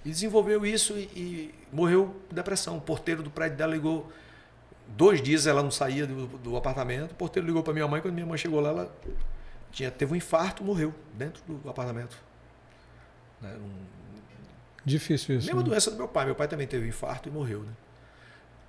E 0.04 0.10
desenvolveu 0.10 0.66
isso 0.66 0.92
e, 0.92 1.08
e 1.16 1.54
morreu 1.72 2.14
de 2.28 2.34
depressão. 2.36 2.76
O 2.76 2.80
porteiro 2.80 3.22
do 3.22 3.30
prédio 3.30 3.56
dela 3.56 3.72
ligou. 3.72 4.12
Dois 4.86 5.22
dias 5.22 5.46
ela 5.46 5.62
não 5.62 5.70
saía 5.70 6.06
do, 6.06 6.26
do 6.26 6.56
apartamento. 6.58 7.12
O 7.12 7.14
porteiro 7.14 7.46
ligou 7.48 7.62
para 7.62 7.72
minha 7.72 7.88
mãe. 7.88 8.02
Quando 8.02 8.12
minha 8.14 8.26
mãe 8.26 8.36
chegou 8.36 8.60
lá, 8.60 8.68
ela 8.68 8.92
tinha, 9.74 9.90
teve 9.90 10.12
um 10.12 10.16
infarto 10.16 10.62
morreu 10.64 10.94
dentro 11.14 11.42
do 11.46 11.68
apartamento. 11.68 12.16
Né? 13.40 13.50
Um- 13.56 13.94
Difícil 14.84 15.36
isso. 15.38 15.46
mesma 15.46 15.62
né? 15.62 15.68
doença 15.68 15.90
do 15.90 15.96
meu 15.96 16.06
pai. 16.08 16.26
Meu 16.26 16.34
pai 16.34 16.46
também 16.46 16.66
teve 16.66 16.84
um 16.84 16.88
infarto 16.88 17.28
e 17.28 17.32
morreu. 17.32 17.60
Né? 17.60 17.72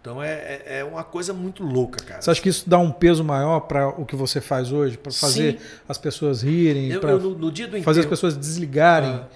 Então 0.02 0.22
é, 0.23 0.32
é, 0.34 0.80
é 0.80 0.84
uma 0.84 1.03
coisa 1.03 1.34
muito 1.34 1.64
louca, 1.64 2.03
cara. 2.03 2.22
Você 2.22 2.32
acha 2.32 2.41
que 2.41 2.49
isso 2.49 2.69
dá 2.69 2.77
um 2.77 2.91
peso 2.91 3.23
maior 3.23 3.61
para 3.61 3.88
o 3.90 4.06
que 4.06 4.15
você 4.15 4.40
faz 4.40 4.72
hoje? 4.72 4.98
Para 4.98 5.11
fazer 5.11 5.60
Sim. 5.60 5.65
as 5.90 5.98
pessoas 5.98 6.41
rirem? 6.41 6.90
Eu- 6.91 7.02
eu 7.02 7.19
no, 7.19 7.38
no 7.38 7.52
dia 7.52 7.68
do 7.68 7.72
fazer 7.82 7.99
as 8.02 8.06
enterro- 8.06 8.10
pessoas 8.10 8.38
desligarem? 8.38 9.10
Ah. 9.15 9.27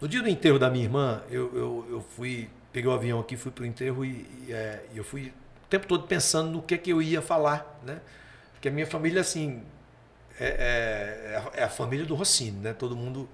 No 0.00 0.08
dia 0.08 0.20
do 0.22 0.28
enterro 0.28 0.58
da 0.58 0.68
minha 0.68 0.84
irmã, 0.84 1.22
eu, 1.30 1.54
eu, 1.54 1.86
eu 1.90 2.00
fui, 2.16 2.48
peguei 2.72 2.90
o 2.90 2.92
avião 2.92 3.20
aqui, 3.20 3.36
fui 3.36 3.52
pro 3.52 3.64
enterro 3.64 4.04
e, 4.04 4.26
e, 4.48 4.52
é, 4.52 4.84
eu 4.94 5.04
fui 5.04 5.28
o 5.28 5.66
tempo 5.70 5.86
todo 5.86 6.06
pensando 6.06 6.50
no 6.50 6.60
que, 6.62 6.76
que 6.76 6.90
eu 6.90 7.00
ia 7.00 7.22
falar, 7.22 7.80
né? 7.86 8.00
Porque 8.54 8.68
a 8.68 8.70
minha 8.72 8.86
família, 8.86 9.20
assim, 9.20 9.62
é, 10.40 11.40
é, 11.54 11.60
é, 11.60 11.64
a 11.64 11.68
família 11.68 12.04
do 12.04 12.14
Rossini, 12.14 12.58
né? 12.60 12.72
Todo 12.72 12.96
mundo. 12.96 13.28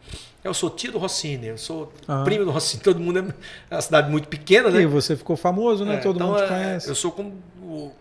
Eu 0.45 0.53
sou 0.53 0.69
tio 0.71 0.93
do 0.93 0.99
Rossini, 0.99 1.49
eu 1.49 1.59
sou 1.59 1.93
Ah. 2.07 2.23
primo 2.25 2.45
do 2.45 2.51
Rossini, 2.51 2.83
todo 2.83 3.01
mundo 3.01 3.19
é, 3.19 3.25
é 3.71 3.75
uma 3.75 3.81
cidade 3.83 4.11
muito 4.11 4.29
pequena, 4.29 4.71
né? 4.71 4.83
E 4.83 4.87
você 4.87 5.17
ficou 5.17 5.37
famoso, 5.37 5.85
né? 5.85 5.95
É, 5.95 5.97
Todo 5.99 6.17
então, 6.17 6.29
mundo 6.29 6.39
te 6.39 6.45
é, 6.45 6.49
conhece. 6.49 6.89
Eu 6.89 6.95
sou 6.95 7.11
como. 7.13 7.43
O, 7.63 7.93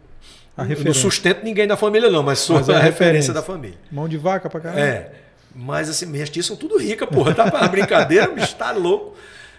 não 0.83 0.93
sustento 0.93 1.43
ninguém 1.43 1.65
da 1.65 1.77
família, 1.77 2.09
não, 2.09 2.21
mas 2.21 2.39
sou 2.39 2.57
Mas 2.57 2.67
é 2.67 2.73
a 2.73 2.79
referência 2.79 3.03
referência. 3.05 3.33
da 3.33 3.41
família. 3.41 3.77
Mão 3.89 4.09
de 4.09 4.17
vaca 4.17 4.49
pra 4.49 4.59
caramba. 4.59 4.81
É. 4.81 5.11
Mas 5.55 5.89
assim, 5.89 6.05
minhas 6.05 6.29
tias 6.29 6.45
são 6.45 6.55
tudo 6.57 6.77
ricas, 6.77 7.07
porra. 7.07 7.33
Tá 7.33 7.49
pra 7.49 7.67
brincadeira, 7.67 8.27
bicho, 8.31 8.55
tá 8.55 8.71
louco. 8.71 9.15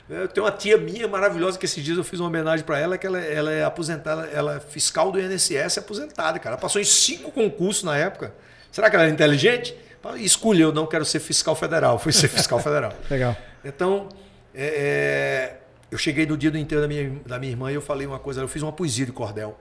Eu 0.09 0.27
tenho 0.29 0.45
uma 0.45 0.53
tia 0.53 0.77
minha 0.77 1.07
maravilhosa 1.07 1.57
que 1.59 1.65
esses 1.65 1.83
dias 1.83 1.97
eu 1.97 2.03
fiz 2.05 2.19
uma 2.21 2.29
homenagem 2.29 2.67
para 2.67 2.79
ela, 2.79 2.99
que 2.99 3.07
ela, 3.07 3.19
ela 3.19 3.53
é 3.53 3.65
aposentada, 3.65 4.27
ela 4.27 4.57
é 4.57 4.61
fiscal 4.61 5.11
do 5.13 5.21
INSS 5.21 5.79
aposentada, 5.79 6.39
cara. 6.39 6.55
Ela 6.55 6.61
passou 6.61 6.81
em 6.81 6.85
cinco 6.85 7.31
concursos 7.31 7.85
na 7.85 7.97
época. 7.97 8.35
Será 8.71 8.89
que 8.89 8.97
ela 8.97 9.05
era 9.05 9.13
inteligente? 9.13 9.77
Escolheu, 10.17 10.73
não 10.73 10.87
quero 10.87 11.05
ser 11.05 11.21
fiscal 11.21 11.55
federal. 11.55 11.99
Fui 11.99 12.13
ser 12.13 12.29
fiscal 12.29 12.59
federal. 12.61 12.93
Legal. 13.11 13.37
Então, 13.65 14.09
é, 14.55 14.67
é, 14.67 15.61
eu 15.91 15.99
cheguei 15.99 16.27
no 16.27 16.37
dia 16.37 16.51
do 16.51 16.59
enterro 16.59 16.81
da 16.81 16.89
minha, 16.89 17.11
da 17.27 17.39
minha 17.39 17.53
irmã 17.53 17.71
e 17.71 17.75
eu 17.75 17.83
falei 17.83 18.07
uma 18.07 18.19
coisa, 18.19 18.41
eu 18.41 18.49
fiz 18.49 18.63
uma 18.63 18.73
poesia 18.73 19.05
de 19.05 19.13
cordel, 19.13 19.59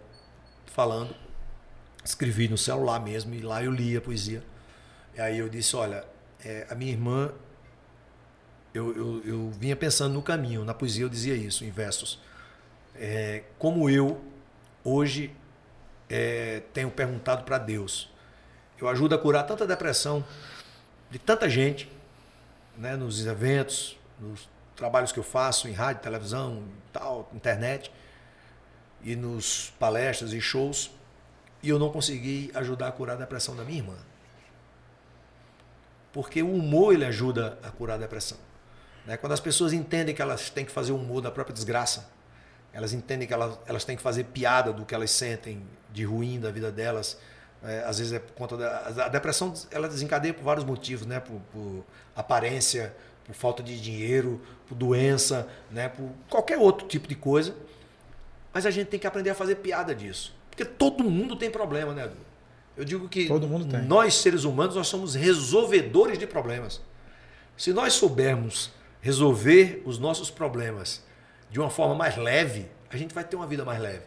falando, 0.67 1.15
escrevi 2.03 2.47
no 2.47 2.57
celular 2.57 2.99
mesmo, 2.99 3.33
e 3.33 3.41
lá 3.41 3.63
eu 3.63 3.71
li 3.71 3.97
a 3.97 4.01
poesia. 4.01 4.43
E 5.15 5.21
aí 5.21 5.37
eu 5.39 5.49
disse, 5.49 5.75
olha, 5.75 6.05
é, 6.43 6.65
a 6.69 6.75
minha 6.75 6.91
irmã, 6.91 7.31
eu, 8.73 8.95
eu, 8.95 9.21
eu 9.25 9.51
vinha 9.51 9.75
pensando 9.75 10.13
no 10.13 10.21
caminho, 10.21 10.63
na 10.63 10.73
poesia 10.73 11.03
eu 11.03 11.09
dizia 11.09 11.35
isso, 11.35 11.65
em 11.65 11.71
versos. 11.71 12.19
É, 12.95 13.43
como 13.57 13.89
eu, 13.89 14.21
hoje, 14.83 15.35
é, 16.09 16.61
tenho 16.73 16.89
perguntado 16.89 17.43
para 17.43 17.57
Deus, 17.57 18.08
eu 18.79 18.87
ajudo 18.87 19.15
a 19.15 19.17
curar 19.17 19.43
tanta 19.43 19.65
depressão 19.65 20.23
de 21.09 21.19
tanta 21.19 21.49
gente, 21.49 21.91
né, 22.77 22.95
nos 22.95 23.25
eventos, 23.25 23.97
nos 24.19 24.47
trabalhos 24.75 25.11
que 25.11 25.19
eu 25.19 25.23
faço 25.23 25.67
em 25.67 25.73
rádio, 25.73 26.01
televisão, 26.01 26.63
tal, 26.93 27.29
internet, 27.33 27.91
e 29.01 29.15
nos 29.15 29.73
palestras 29.79 30.33
e 30.33 30.41
shows, 30.41 30.91
e 31.61 31.69
eu 31.69 31.79
não 31.79 31.91
consegui 31.91 32.51
ajudar 32.53 32.87
a 32.87 32.91
curar 32.91 33.13
a 33.15 33.19
depressão 33.19 33.55
da 33.55 33.63
minha 33.63 33.79
irmã. 33.79 33.95
Porque 36.13 36.41
o 36.41 36.53
humor 36.53 36.93
ele 36.93 37.05
ajuda 37.05 37.59
a 37.61 37.69
curar 37.69 37.95
a 37.95 37.97
depressão. 37.97 38.37
Né? 39.05 39.17
Quando 39.17 39.33
as 39.33 39.39
pessoas 39.39 39.73
entendem 39.73 40.15
que 40.15 40.21
elas 40.21 40.49
têm 40.49 40.65
que 40.65 40.71
fazer 40.71 40.91
humor 40.91 41.21
da 41.21 41.31
própria 41.31 41.53
desgraça, 41.53 42.09
elas 42.71 42.93
entendem 42.93 43.27
que 43.27 43.33
elas, 43.33 43.59
elas 43.65 43.83
têm 43.83 43.97
que 43.97 44.01
fazer 44.01 44.25
piada 44.25 44.71
do 44.71 44.85
que 44.85 44.93
elas 44.93 45.11
sentem 45.11 45.65
de 45.91 46.05
ruim 46.05 46.39
da 46.39 46.51
vida 46.51 46.71
delas, 46.71 47.19
é, 47.63 47.83
às 47.85 47.97
vezes 47.99 48.13
é 48.13 48.19
por 48.19 48.33
conta 48.33 48.55
da 48.55 49.05
a 49.05 49.09
depressão 49.09 49.53
ela 49.71 49.87
desencadeia 49.87 50.33
por 50.33 50.43
vários 50.43 50.65
motivos, 50.65 51.05
né? 51.05 51.19
Por, 51.19 51.39
por 51.51 51.83
aparência, 52.15 52.95
por 53.25 53.35
falta 53.35 53.61
de 53.61 53.79
dinheiro, 53.79 54.41
por 54.67 54.75
doença, 54.75 55.47
né? 55.69 55.89
Por 55.89 56.09
qualquer 56.29 56.57
outro 56.57 56.87
tipo 56.87 57.07
de 57.07 57.15
coisa. 57.15 57.55
Mas 58.53 58.65
a 58.65 58.71
gente 58.71 58.87
tem 58.87 58.99
que 58.99 59.05
aprender 59.05 59.29
a 59.29 59.35
fazer 59.35 59.55
piada 59.55 59.93
disso, 59.93 60.35
porque 60.49 60.65
todo 60.65 61.03
mundo 61.03 61.35
tem 61.35 61.51
problema, 61.51 61.93
né? 61.93 62.05
Edu? 62.05 62.17
Eu 62.77 62.85
digo 62.85 63.09
que 63.09 63.27
Todo 63.27 63.45
mundo 63.45 63.65
tem. 63.65 63.81
nós 63.81 64.13
seres 64.15 64.45
humanos 64.45 64.75
nós 64.75 64.87
somos 64.87 65.13
resolvedores 65.13 66.17
de 66.17 66.25
problemas. 66.25 66.81
Se 67.57 67.73
nós 67.73 67.91
soubermos 67.93 68.71
resolver 69.01 69.83
os 69.85 69.99
nossos 69.99 70.31
problemas 70.31 71.03
de 71.51 71.59
uma 71.59 71.69
forma 71.69 71.93
mais 71.93 72.15
leve, 72.15 72.67
a 72.89 72.95
gente 72.95 73.13
vai 73.13 73.23
ter 73.23 73.35
uma 73.35 73.45
vida 73.45 73.65
mais 73.65 73.81
leve. 73.81 74.03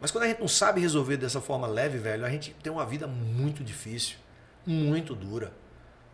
Mas 0.00 0.10
quando 0.10 0.24
a 0.24 0.28
gente 0.28 0.40
não 0.40 0.48
sabe 0.48 0.80
resolver 0.80 1.16
dessa 1.16 1.40
forma 1.40 1.66
leve, 1.66 1.98
velho, 1.98 2.24
a 2.24 2.30
gente 2.30 2.54
tem 2.62 2.72
uma 2.72 2.86
vida 2.86 3.06
muito 3.06 3.64
difícil, 3.64 4.16
muito 4.66 5.14
dura. 5.14 5.52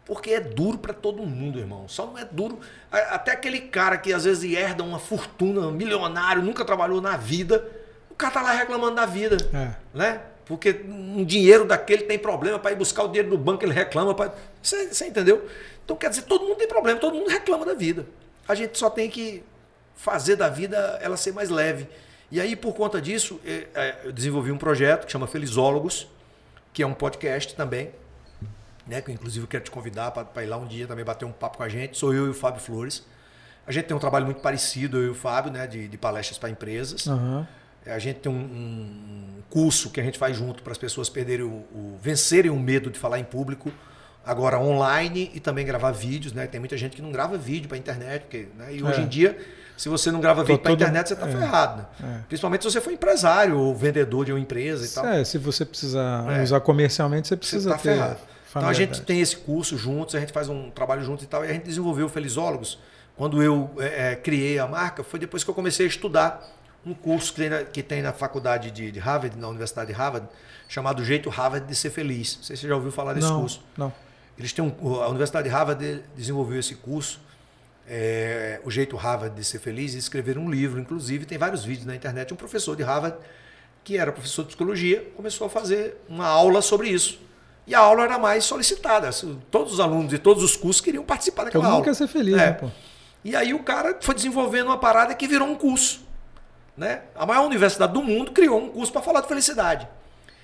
Porque 0.07 0.31
é 0.31 0.41
duro 0.41 0.79
para 0.79 0.93
todo 0.93 1.25
mundo, 1.25 1.59
irmão. 1.59 1.89
Só 1.89 2.07
não 2.07 2.19
é 2.19 2.25
duro. 2.25 2.61
Até 2.91 3.33
aquele 3.33 3.61
cara 3.61 3.97
que 3.97 4.13
às 4.13 4.25
vezes 4.25 4.53
herda 4.53 4.83
uma 4.83 4.99
fortuna, 4.99 5.71
milionário, 5.71 6.43
nunca 6.43 6.65
trabalhou 6.65 7.01
na 7.01 7.17
vida, 7.17 7.67
o 8.11 8.15
cara 8.15 8.33
tá 8.35 8.43
lá 8.43 8.53
reclamando 8.53 8.97
da 8.97 9.07
vida, 9.07 9.37
É. 9.53 9.75
né? 9.97 10.21
Porque 10.45 10.85
um 10.87 11.25
dinheiro 11.25 11.65
daquele 11.65 12.03
tem 12.03 12.19
problema 12.19 12.59
para 12.59 12.73
ir 12.73 12.77
buscar 12.77 13.03
o 13.05 13.09
dinheiro 13.09 13.31
do 13.31 13.39
banco, 13.39 13.65
ele 13.65 13.73
reclama. 13.73 14.15
Pra... 14.15 14.35
Você, 14.63 14.89
você 14.93 15.07
entendeu? 15.07 15.49
Então 15.85 15.97
quer 15.97 16.11
dizer, 16.11 16.23
todo 16.23 16.45
mundo 16.45 16.57
tem 16.57 16.69
problema, 16.69 17.01
todo 17.01 17.15
mundo 17.15 17.29
reclama 17.31 17.65
da 17.65 17.73
vida. 17.73 18.07
A 18.47 18.55
gente 18.55 18.79
só 18.79 18.91
tem 18.91 19.09
que 19.09 19.43
fazer 19.95 20.37
da 20.37 20.51
vida 20.51 20.99
ela 21.01 21.17
ser 21.17 21.33
mais 21.33 21.49
leve. 21.49 21.89
E 22.31 22.41
aí, 22.41 22.57
por 22.57 22.75
conta 22.75 23.01
disso, 23.01 23.41
eh, 23.45 23.69
eh, 23.75 23.97
eu 24.05 24.13
desenvolvi 24.13 24.51
um 24.51 24.59
projeto 24.59 25.07
que 25.07 25.13
chama 25.13 25.27
Felizólogos, 25.27 26.07
que 26.73 26.83
é 26.83 26.87
um 26.87 26.95
podcast 26.95 27.55
também, 27.55 27.91
né? 28.87 29.01
Que 29.01 29.11
eu, 29.11 29.15
inclusive 29.15 29.45
eu 29.45 29.49
quero 29.49 29.65
te 29.65 29.71
convidar 29.71 30.11
para 30.11 30.43
ir 30.43 30.47
lá 30.47 30.57
um 30.57 30.67
dia 30.67 30.87
também 30.87 31.05
bater 31.05 31.25
um 31.25 31.33
papo 31.33 31.59
com 31.59 31.63
a 31.63 31.69
gente. 31.69 31.97
Sou 31.97 32.13
eu 32.13 32.27
e 32.27 32.31
o 32.31 32.35
Fábio 32.35 32.61
Flores. 32.61 33.05
A 33.67 33.73
gente 33.73 33.87
tem 33.87 33.97
um 33.97 34.01
trabalho 34.01 34.25
muito 34.27 34.41
parecido, 34.41 34.99
eu 34.99 35.05
e 35.05 35.09
o 35.11 35.15
Fábio, 35.15 35.53
né? 35.53 35.67
De, 35.67 35.87
de 35.87 35.97
palestras 35.97 36.37
para 36.39 36.51
empresas. 36.51 37.07
Aham. 37.07 37.47
A 37.87 37.99
gente 37.99 38.21
tem 38.21 38.33
um, 38.33 38.37
um 38.37 39.43
curso 39.51 39.91
que 39.91 40.01
a 40.01 40.03
gente 40.03 40.19
faz 40.19 40.37
junto 40.37 40.63
para 40.63 40.73
as 40.73 40.79
pessoas 40.79 41.09
perderem 41.11 41.45
o, 41.45 41.51
o- 41.51 41.99
vencerem 42.01 42.51
o 42.51 42.59
medo 42.59 42.91
de 42.91 42.99
falar 42.99 43.19
em 43.19 43.25
público, 43.25 43.71
agora 44.27 44.59
online 44.59 45.31
e 45.35 45.41
também 45.41 45.65
gravar 45.67 45.91
vídeos, 45.93 46.33
né? 46.33 46.47
Tem 46.47 46.59
muita 46.61 46.77
gente 46.77 46.97
que 46.97 47.03
não 47.03 47.13
grava 47.13 47.37
vídeo 47.37 47.69
para 47.69 47.77
internet, 47.79 48.23
porque, 48.23 48.49
né? 48.57 48.75
e 48.75 48.83
hoje 48.83 49.01
É. 49.01 49.05
em 49.05 49.09
dia, 49.09 49.39
se 49.77 49.89
você 49.89 50.11
não 50.11 50.21
grava 50.21 50.43
Tô 50.43 50.47
vídeo 50.47 50.61
para 50.61 50.71
todo- 50.71 50.81
internet, 50.81 51.09
você 51.09 51.15
está 51.15 51.29
é. 51.29 51.33
ferrado, 51.33 51.77
né? 51.79 51.87
É. 52.03 52.21
Principalmente 52.29 52.63
se 52.63 52.71
você 52.71 52.81
for 52.81 52.93
empresário 52.93 53.59
ou 53.59 53.75
vendedor 53.75 54.25
de 54.25 54.33
uma 54.33 54.41
empresa 54.41 54.85
e 54.85 54.89
tal. 54.89 55.07
É, 55.07 55.25
se 55.25 55.37
você 55.39 55.65
precisar 55.65 56.31
É. 56.33 56.43
usar 56.43 56.61
comercialmente, 56.61 57.29
você 57.29 57.35
Você 57.35 57.39
precisa 57.39 57.71
está 57.71 57.83
ter. 57.83 57.95
ferrado. 57.95 58.17
Então 58.51 58.69
a 58.69 58.73
gente 58.73 59.03
tem 59.03 59.21
esse 59.21 59.37
curso 59.37 59.77
juntos, 59.77 60.15
a 60.15 60.21
gente 60.21 60.33
faz 60.33 60.49
um 60.49 60.71
trabalho 60.71 61.03
juntos 61.05 61.25
e 61.25 61.27
tal, 61.27 61.45
e 61.45 61.49
a 61.49 61.53
gente 61.53 61.65
desenvolveu 61.65 62.09
Felizólogos. 62.09 62.79
Quando 63.17 63.43
eu 63.43 63.69
é, 63.79 64.13
é, 64.13 64.17
criei 64.17 64.59
a 64.61 64.67
marca, 64.67 65.03
foi 65.03 65.19
depois 65.19 65.43
que 65.43 65.51
eu 65.51 65.55
comecei 65.55 65.87
a 65.87 65.89
estudar 65.89 66.41
um 66.87 66.95
curso 66.95 67.33
que 67.33 67.41
tem 67.41 67.51
na, 67.51 67.63
que 67.65 67.83
tem 67.83 68.01
na 68.03 68.13
faculdade 68.13 68.71
de, 68.71 68.93
de 68.93 68.99
Harvard, 69.01 69.37
na 69.39 69.49
Universidade 69.49 69.89
de 69.89 69.93
Harvard, 69.99 70.29
chamado 70.69 71.05
Jeito 71.05 71.29
Harvard 71.31 71.67
de 71.67 71.75
Ser 71.75 71.91
Feliz. 71.91 72.37
Não 72.37 72.45
sei 72.45 72.57
se 72.57 72.63
você 72.63 72.69
já 72.69 72.75
ouviu 72.77 72.93
falar 72.93 73.13
desse 73.15 73.27
não, 73.29 73.41
curso. 73.41 73.61
Não. 73.77 73.93
Eles 74.39 74.53
têm 74.53 74.65
um, 74.65 74.95
a 75.03 75.09
Universidade 75.09 75.49
de 75.49 75.55
Harvard 75.55 76.03
desenvolveu 76.17 76.59
esse 76.59 76.75
curso, 76.75 77.21
é, 77.89 78.61
o 78.65 78.71
jeito 78.71 78.97
Harvard 78.97 79.35
de 79.37 79.45
ser 79.45 79.59
feliz, 79.59 79.95
e 79.95 79.99
escreveram 79.99 80.43
um 80.43 80.51
livro, 80.51 80.81
inclusive 80.81 81.25
tem 81.25 81.39
vários 81.39 81.65
vídeos 81.65 81.87
na 81.87 81.95
internet. 81.95 82.33
Um 82.33 82.37
professor 82.37 82.75
de 82.77 82.83
Harvard, 82.83 83.17
que 83.85 83.97
era 83.99 84.11
professor 84.11 84.43
de 84.43 84.49
psicologia, 84.49 85.07
começou 85.17 85.47
a 85.47 85.51
fazer 85.51 85.97
uma 86.09 86.27
aula 86.27 86.63
sobre 86.63 86.89
isso. 86.89 87.21
E 87.67 87.75
a 87.75 87.79
aula 87.79 88.05
era 88.05 88.19
mais 88.19 88.45
solicitada. 88.45 89.09
Todos 89.51 89.75
os 89.75 89.81
alunos 89.81 90.11
de 90.11 90.19
todos 90.19 90.43
os 90.43 90.57
cursos 90.57 90.81
queriam 90.83 91.05
participar 91.05 91.45
daquela 91.45 91.67
aula. 91.67 91.85
quer 91.85 91.95
ser 91.95 92.07
feliz, 92.09 92.35
É. 92.35 92.47
né, 92.47 92.53
pô? 92.53 92.69
E 93.25 93.35
aí 93.35 93.55
o 93.55 93.63
cara 93.63 93.97
foi 94.03 94.15
desenvolvendo 94.15 94.67
uma 94.67 94.77
parada 94.77 95.15
que 95.15 95.27
virou 95.27 95.49
um 95.49 95.55
curso. 95.55 96.03
Né? 96.77 97.03
A 97.15 97.25
maior 97.25 97.47
universidade 97.47 97.93
do 97.93 98.03
mundo 98.03 98.33
criou 98.33 98.61
um 98.61 98.69
curso 98.69 98.93
para 98.93 99.01
falar 99.01 99.21
de 99.23 99.29
felicidade. 99.29 99.89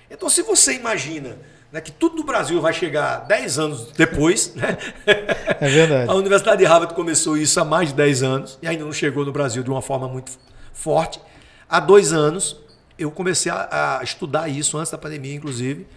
Então, 0.09 0.29
se 0.29 0.41
você 0.41 0.73
imagina 0.73 1.37
né, 1.71 1.79
que 1.79 1.91
tudo 1.91 2.17
no 2.17 2.23
Brasil 2.23 2.59
vai 2.59 2.73
chegar 2.73 3.19
10 3.19 3.59
anos 3.59 3.91
depois, 3.93 4.53
né? 4.55 4.77
É 5.05 5.69
verdade. 5.69 6.09
a 6.09 6.13
Universidade 6.15 6.57
de 6.57 6.65
Harvard 6.65 6.93
começou 6.93 7.37
isso 7.37 7.59
há 7.59 7.65
mais 7.65 7.89
de 7.89 7.95
10 7.95 8.23
anos 8.23 8.59
e 8.61 8.67
ainda 8.67 8.83
não 8.83 8.91
chegou 8.91 9.23
no 9.23 9.31
Brasil 9.31 9.63
de 9.63 9.69
uma 9.69 9.81
forma 9.81 10.07
muito 10.07 10.31
forte. 10.73 11.21
Há 11.69 11.79
dois 11.79 12.11
anos 12.11 12.59
eu 12.97 13.09
comecei 13.09 13.51
a, 13.51 13.99
a 13.99 14.03
estudar 14.03 14.49
isso, 14.49 14.77
antes 14.77 14.91
da 14.91 14.97
pandemia, 14.97 15.35
inclusive. 15.35 15.87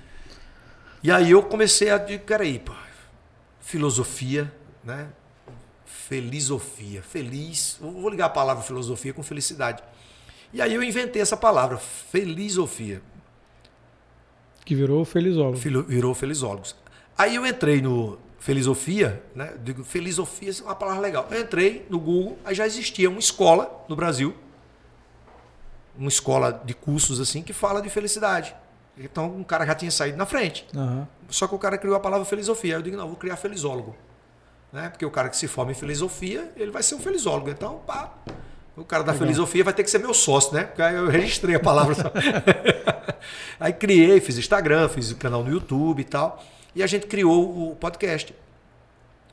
E 1.02 1.10
aí 1.10 1.32
eu 1.32 1.42
comecei 1.42 1.90
a 1.90 1.98
dizer, 1.98 2.20
peraí, 2.20 2.58
pô, 2.58 2.72
filosofia, 3.60 4.52
né? 4.82 5.08
Felizofia. 5.84 7.02
Feliz. 7.02 7.76
Vou 7.80 8.08
ligar 8.08 8.26
a 8.26 8.30
palavra 8.30 8.62
filosofia 8.62 9.12
com 9.12 9.22
felicidade. 9.22 9.82
E 10.52 10.62
aí 10.62 10.72
eu 10.72 10.82
inventei 10.82 11.20
essa 11.20 11.36
palavra, 11.36 11.78
felizofia. 11.78 13.02
Que 14.64 14.74
virou 14.74 15.02
o 15.02 15.04
felizólogo. 15.04 15.56
Filo- 15.58 15.82
Virou 15.84 16.14
felizólogos. 16.14 16.74
Aí 17.16 17.34
eu 17.36 17.46
entrei 17.46 17.80
no 17.82 18.18
Felizofia, 18.38 19.22
né? 19.34 19.54
Digo, 19.62 19.82
felizofia 19.84 20.50
é 20.50 20.62
uma 20.64 20.74
palavra 20.74 21.00
legal. 21.00 21.26
Eu 21.30 21.40
entrei 21.40 21.86
no 21.88 21.98
Google, 21.98 22.36
aí 22.44 22.54
já 22.54 22.66
existia 22.66 23.08
uma 23.08 23.18
escola 23.18 23.84
no 23.88 23.96
Brasil, 23.96 24.34
uma 25.96 26.08
escola 26.08 26.60
de 26.64 26.74
cursos 26.74 27.20
assim, 27.20 27.42
que 27.42 27.52
fala 27.54 27.80
de 27.80 27.88
felicidade. 27.88 28.54
Então 28.98 29.34
um 29.34 29.42
cara 29.42 29.64
já 29.64 29.74
tinha 29.74 29.90
saído 29.90 30.18
na 30.18 30.26
frente. 30.26 30.66
Aham. 30.76 31.08
Só 31.28 31.46
que 31.48 31.54
o 31.54 31.58
cara 31.58 31.78
criou 31.78 31.96
a 31.96 32.00
palavra 32.00 32.24
filosofia. 32.26 32.74
Aí 32.74 32.78
eu 32.80 32.82
digo, 32.82 32.96
não, 32.98 33.06
vou 33.08 33.16
criar 33.16 33.36
felizólogo. 33.36 33.96
Né? 34.72 34.88
Porque 34.90 35.06
o 35.06 35.10
cara 35.10 35.28
que 35.30 35.36
se 35.36 35.48
forma 35.48 35.70
em 35.72 35.74
filosofia, 35.74 36.52
ele 36.56 36.70
vai 36.70 36.82
ser 36.82 36.96
um 36.96 37.00
felizólogo. 37.00 37.48
Então, 37.48 37.80
pá, 37.86 38.12
o 38.76 38.84
cara 38.84 39.04
da 39.04 39.12
Legal. 39.12 39.26
filosofia 39.26 39.62
vai 39.62 39.72
ter 39.72 39.84
que 39.84 39.90
ser 39.90 39.98
meu 39.98 40.12
sócio, 40.12 40.52
né? 40.52 40.64
Porque 40.64 40.82
aí 40.82 40.94
eu 40.96 41.08
registrei 41.08 41.54
a 41.54 41.60
palavra. 41.60 41.94
só. 41.94 42.10
aí 43.60 43.72
criei, 43.72 44.20
fiz 44.20 44.36
Instagram, 44.36 44.88
fiz 44.88 45.10
o 45.12 45.16
canal 45.16 45.44
no 45.44 45.50
YouTube 45.50 46.00
e 46.00 46.04
tal. 46.04 46.42
E 46.74 46.82
a 46.82 46.86
gente 46.86 47.06
criou 47.06 47.70
o 47.70 47.76
podcast 47.76 48.34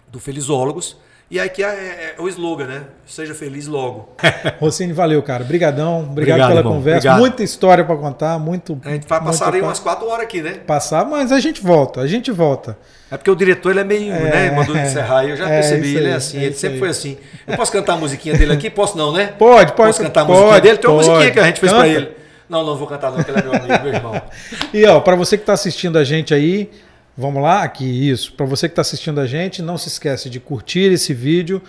do 0.07 0.19
Felizólogos. 0.19 0.95
E 1.31 1.39
aqui 1.39 1.63
é, 1.63 1.67
é, 1.67 2.15
é 2.17 2.21
o 2.21 2.27
slogan, 2.27 2.67
né? 2.67 2.83
Seja 3.05 3.33
feliz 3.33 3.65
logo. 3.65 4.09
Rossini, 4.59 4.91
valeu, 4.91 5.23
cara. 5.23 5.45
Obrigadão. 5.45 5.99
Obrigado, 5.99 6.11
Obrigado, 6.11 6.47
pela 6.49 6.59
irmão. 6.59 6.73
conversa. 6.73 6.97
Obrigado. 6.97 7.19
Muita 7.19 7.41
história 7.41 7.85
para 7.85 7.95
contar, 7.95 8.37
muito. 8.37 8.77
A 8.83 8.89
gente 8.89 9.07
vai 9.07 9.23
passar 9.23 9.53
aí 9.53 9.61
umas 9.61 9.79
quatro 9.79 10.09
horas 10.09 10.25
aqui, 10.25 10.41
né? 10.41 10.55
Passar, 10.67 11.05
mas 11.05 11.31
a 11.31 11.39
gente 11.39 11.63
volta, 11.63 12.01
a 12.01 12.07
gente 12.07 12.33
volta. 12.33 12.77
É 13.09 13.15
porque 13.15 13.31
o 13.31 13.35
diretor 13.35 13.69
ele 13.71 13.79
é 13.79 13.83
meio, 13.85 14.11
né? 14.11 14.51
Mandou 14.51 14.75
encerrar. 14.77 15.23
Eu 15.23 15.37
já 15.37 15.47
é 15.47 15.61
percebi, 15.61 15.95
ele 15.95 16.09
é 16.09 16.15
assim, 16.15 16.37
é 16.37 16.43
ele 16.43 16.53
sempre 16.53 16.73
aí. 16.73 16.79
foi 16.79 16.89
assim. 16.89 17.17
Eu 17.47 17.55
posso 17.55 17.71
cantar 17.71 17.93
a 17.93 17.97
musiquinha 17.97 18.37
dele 18.37 18.51
aqui? 18.51 18.69
Posso 18.69 18.97
não, 18.97 19.13
né? 19.13 19.27
Pode, 19.27 19.71
pode. 19.71 19.87
Posso 19.87 20.01
cantar 20.01 20.23
a 20.23 20.25
pode, 20.25 20.37
musiquinha 20.37 20.61
dele? 20.61 20.77
Tem 20.79 20.89
uma 20.89 20.97
pode. 20.97 21.09
musiquinha 21.09 21.31
que 21.31 21.39
a 21.39 21.43
gente 21.45 21.59
fez 21.61 21.71
pra 21.71 21.81
Canta. 21.81 21.95
ele. 21.95 22.11
Não, 22.49 22.65
não 22.65 22.75
vou 22.75 22.85
cantar 22.85 23.09
não, 23.09 23.15
porque 23.15 23.31
ele 23.31 23.39
é 23.39 23.43
meu 23.43 23.53
amigo, 23.53 23.83
meu 23.85 23.93
irmão. 23.93 24.21
E 24.73 24.85
ó, 24.85 24.99
para 24.99 25.15
você 25.15 25.37
que 25.37 25.43
está 25.43 25.53
assistindo 25.53 25.97
a 25.97 26.03
gente 26.03 26.33
aí, 26.33 26.69
vamos 27.17 27.41
lá, 27.41 27.63
aqui 27.63 28.09
isso. 28.09 28.33
Para 28.33 28.45
você 28.45 28.67
que 28.67 28.73
está 28.73 28.81
assistindo 28.81 29.19
a 29.19 29.27
gente, 29.27 29.61
não 29.61 29.77
se 29.77 29.87
esquece 29.87 30.29
de 30.29 30.39
curtir 30.39 30.91
esse 30.91 31.13
vídeo, 31.13 31.61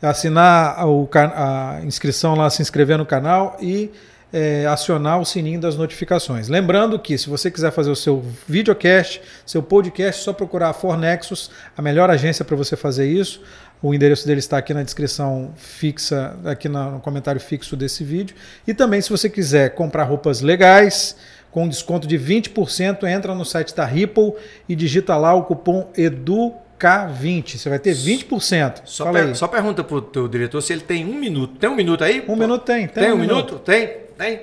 assinar 0.00 0.86
o, 0.86 1.08
a 1.14 1.80
inscrição 1.84 2.34
lá, 2.34 2.48
se 2.50 2.62
inscrever 2.62 2.98
no 2.98 3.06
canal 3.06 3.56
e 3.60 3.90
é, 4.32 4.66
acionar 4.66 5.20
o 5.20 5.24
sininho 5.24 5.60
das 5.60 5.76
notificações. 5.76 6.48
Lembrando 6.48 6.98
que 6.98 7.16
se 7.16 7.28
você 7.28 7.50
quiser 7.50 7.72
fazer 7.72 7.90
o 7.90 7.96
seu 7.96 8.24
videocast, 8.46 9.20
seu 9.46 9.62
podcast, 9.62 10.20
é 10.20 10.24
só 10.24 10.32
procurar 10.32 10.70
a 10.70 10.72
Fornexus, 10.72 11.50
a 11.76 11.82
melhor 11.82 12.10
agência 12.10 12.44
para 12.44 12.56
você 12.56 12.76
fazer 12.76 13.06
isso. 13.10 13.40
O 13.80 13.94
endereço 13.94 14.26
dele 14.26 14.40
está 14.40 14.58
aqui 14.58 14.74
na 14.74 14.82
descrição 14.82 15.52
fixa, 15.56 16.36
aqui 16.44 16.68
no 16.68 17.00
comentário 17.00 17.40
fixo 17.40 17.76
desse 17.76 18.02
vídeo. 18.02 18.34
E 18.66 18.74
também, 18.74 19.00
se 19.00 19.08
você 19.08 19.30
quiser 19.30 19.70
comprar 19.70 20.02
roupas 20.02 20.40
legais, 20.40 21.16
com 21.50 21.68
desconto 21.68 22.06
de 22.06 22.18
20%, 22.18 23.04
entra 23.04 23.34
no 23.34 23.44
site 23.44 23.74
da 23.74 23.84
Ripple 23.84 24.32
e 24.68 24.76
digita 24.76 25.16
lá 25.16 25.32
o 25.34 25.44
cupom 25.44 25.90
EDUK20. 25.96 27.56
Você 27.58 27.68
vai 27.68 27.78
ter 27.78 27.94
20%. 27.94 28.82
Só, 28.84 29.04
Fala 29.04 29.18
per- 29.18 29.36
só 29.36 29.48
pergunta 29.48 29.82
pro 29.84 30.00
teu 30.00 30.28
diretor 30.28 30.60
se 30.60 30.72
ele 30.72 30.82
tem 30.82 31.04
um 31.06 31.14
minuto. 31.18 31.56
Tem 31.58 31.68
um 31.68 31.74
minuto 31.74 32.04
aí? 32.04 32.24
Um 32.28 32.36
minuto 32.36 32.64
tem. 32.64 32.86
Tem, 32.86 33.04
Tem, 33.04 33.12
um 33.12 33.16
minuto? 33.18 33.58
Tem? 33.58 33.88
Tem? 34.16 34.42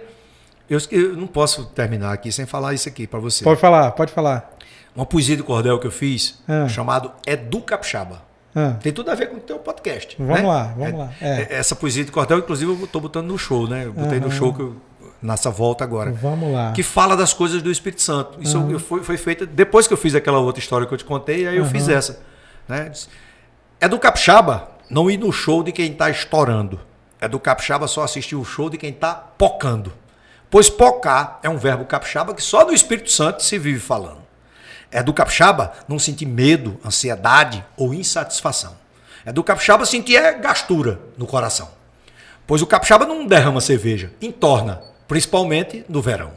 Eu, 0.69 0.80
eu 0.91 1.15
não 1.15 1.27
posso 1.27 1.65
terminar 1.68 2.11
aqui 2.14 2.32
sem 2.32 2.45
falar 2.45 2.73
isso 2.73 2.90
aqui 2.90 3.06
pra 3.06 3.19
você. 3.19 3.44
Pode 3.44 3.60
falar, 3.60 3.91
pode 3.91 4.11
falar. 4.11 4.52
Uma 4.95 5.06
poesia 5.06 5.36
de 5.38 5.44
cordel 5.44 5.77
que 5.77 5.86
eu 5.88 5.91
fiz, 5.91 6.41
Ah. 6.48 6.68
chamado 6.68 7.11
Edu 7.27 7.61
Capixaba. 7.61 8.23
Ah, 8.57 8.77
Tem 8.82 8.94
tudo 8.94 9.11
a 9.11 9.15
ver 9.15 9.27
com 9.27 9.36
o 9.36 9.40
teu 9.41 9.60
podcast. 9.60 10.15
Vamos 10.18 10.41
né? 10.41 10.48
lá, 10.48 10.64
vamos 10.77 10.98
lá. 10.98 11.11
É. 11.22 11.41
É- 11.41 11.48
Essa 11.56 11.76
poesia 11.76 12.06
de 12.06 12.11
cordel, 12.11 12.38
inclusive, 12.40 12.72
eu 12.72 12.88
tô 12.88 13.02
botando 13.02 13.27
no 13.27 13.38
show, 13.38 13.68
né? 13.68 13.84
Eu 13.86 13.91
botei 13.91 14.18
no 14.18 14.27
Aham. 14.27 14.36
show 14.36 14.53
que 14.53 14.61
eu- 14.61 14.77
nessa 15.26 15.49
volta 15.49 15.84
agora. 15.84 16.11
vamos 16.11 16.53
lá. 16.53 16.72
Que 16.72 16.84
fala 16.84 17.15
das 17.18 17.34
coisas 17.34 17.61
do 17.61 17.72
Espírito 17.72 18.02
Santo. 18.02 18.38
Isso 18.41 18.57
eu- 18.57 18.80
foi, 18.80 19.03
foi 19.03 19.18
feito 19.18 19.45
depois 19.45 19.88
que 19.88 19.93
eu 19.93 19.97
fiz 19.97 20.14
aquela 20.15 20.39
outra 20.39 20.61
história 20.61 20.85
que 20.88 20.93
eu 20.93 20.97
te 20.97 21.06
contei, 21.06 21.47
aí 21.47 21.57
eu 21.57 21.65
fiz 21.65 21.88
essa. 21.89 22.19
Né? 22.68 22.91
É 23.80 23.88
do 23.88 23.99
capixaba 23.99 24.69
não 24.89 25.10
ir 25.10 25.18
no 25.18 25.31
show 25.31 25.64
de 25.64 25.72
quem 25.72 25.91
está 25.91 26.10
estourando. 26.10 26.80
É 27.19 27.27
do 27.27 27.39
capixaba 27.39 27.88
só 27.88 28.03
assistir 28.03 28.35
o 28.35 28.45
show 28.45 28.69
de 28.69 28.77
quem 28.77 28.91
está 28.91 29.14
pocando. 29.14 29.91
Pois 30.49 30.69
pocar 30.69 31.39
é 31.43 31.49
um 31.49 31.57
verbo 31.57 31.85
capixaba 31.85 32.34
que 32.34 32.41
só 32.41 32.64
do 32.64 32.73
Espírito 32.73 33.11
Santo 33.11 33.43
se 33.43 33.57
vive 33.57 33.80
falando. 33.80 34.23
É 34.91 35.02
do 35.03 35.14
capixaba 35.14 35.73
não 35.88 35.97
sentir 35.99 36.26
medo, 36.26 36.77
ansiedade 36.85 37.65
ou 37.76 37.93
insatisfação. 37.93 38.73
É 39.26 39.31
do 39.34 39.43
capixaba 39.43 39.85
sentir 39.85 40.15
é 40.18 40.34
gastura 40.34 40.99
no 41.18 41.26
coração. 41.26 41.69
Pois 42.47 42.61
o 42.61 42.68
capixaba 42.68 43.06
não 43.06 43.26
derrama 43.26 43.60
cerveja, 43.60 44.14
entorna, 44.22 44.81
principalmente 45.07 45.86
no 45.88 46.02
verão. 46.02 46.34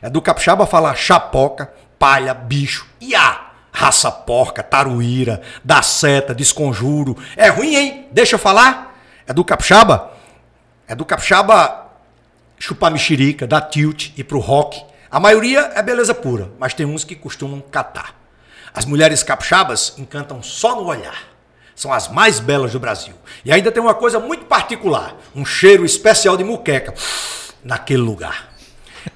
É 0.00 0.10
do 0.10 0.20
capixaba 0.20 0.66
falar 0.66 0.94
chapoca, 0.94 1.72
palha, 1.98 2.34
bicho, 2.34 2.86
iá, 3.00 3.52
raça 3.72 4.10
porca, 4.10 4.62
taruíra, 4.62 5.40
da 5.64 5.82
seta, 5.82 6.34
desconjuro. 6.34 7.16
É 7.36 7.48
ruim, 7.48 7.74
hein? 7.74 8.08
Deixa 8.12 8.34
eu 8.34 8.38
falar. 8.38 8.96
É 9.26 9.32
do 9.32 9.44
capixaba? 9.44 10.12
É 10.86 10.94
do 10.94 11.04
capixaba 11.04 11.90
chupar 12.58 12.90
mexerica, 12.90 13.46
dar 13.46 13.62
tilt, 13.62 14.10
ir 14.16 14.24
pro 14.24 14.38
rock. 14.38 14.82
A 15.10 15.18
maioria 15.18 15.72
é 15.74 15.82
beleza 15.82 16.14
pura, 16.14 16.50
mas 16.58 16.74
tem 16.74 16.86
uns 16.86 17.04
que 17.04 17.14
costumam 17.14 17.60
catar. 17.60 18.14
As 18.72 18.84
mulheres 18.84 19.22
capixabas 19.22 19.94
encantam 19.96 20.42
só 20.42 20.76
no 20.76 20.86
olhar. 20.86 21.34
São 21.74 21.92
as 21.92 22.08
mais 22.08 22.38
belas 22.38 22.72
do 22.72 22.78
Brasil. 22.78 23.14
E 23.44 23.52
ainda 23.52 23.72
tem 23.72 23.82
uma 23.82 23.94
coisa 23.94 24.20
muito 24.20 24.44
particular: 24.44 25.16
um 25.34 25.44
cheiro 25.44 25.84
especial 25.84 26.36
de 26.36 26.44
muqueca 26.44 26.94
naquele 27.64 28.02
lugar. 28.02 28.50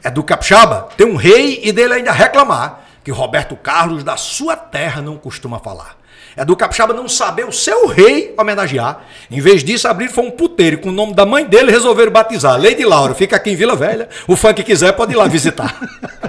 É 0.02 0.10
do 0.10 0.22
capixaba 0.22 0.88
ter 0.96 1.04
um 1.04 1.16
rei 1.16 1.60
e 1.62 1.72
dele 1.72 1.94
ainda 1.94 2.12
reclamar 2.12 2.80
que 3.04 3.10
Roberto 3.10 3.56
Carlos 3.56 4.04
da 4.04 4.16
sua 4.16 4.56
terra 4.56 5.00
não 5.00 5.16
costuma 5.16 5.58
falar. 5.58 5.96
É 6.36 6.44
do 6.44 6.56
capixaba 6.56 6.94
não 6.94 7.08
saber 7.08 7.44
o 7.44 7.52
seu 7.52 7.88
rei 7.88 8.32
homenagear. 8.38 9.02
Em 9.28 9.40
vez 9.40 9.64
disso, 9.64 9.88
abrir 9.88 10.08
foi 10.08 10.24
um 10.24 10.30
puteiro 10.30 10.78
com 10.78 10.88
o 10.88 10.92
nome 10.92 11.12
da 11.12 11.26
mãe 11.26 11.44
dele 11.44 11.72
resolveram 11.72 12.12
batizar. 12.12 12.56
Lady 12.62 12.84
Laura, 12.84 13.12
fica 13.12 13.34
aqui 13.34 13.50
em 13.50 13.56
Vila 13.56 13.74
Velha. 13.74 14.08
O 14.26 14.36
fã 14.36 14.54
que 14.54 14.62
quiser 14.62 14.92
pode 14.92 15.12
ir 15.12 15.16
lá 15.16 15.26
visitar. 15.26 15.76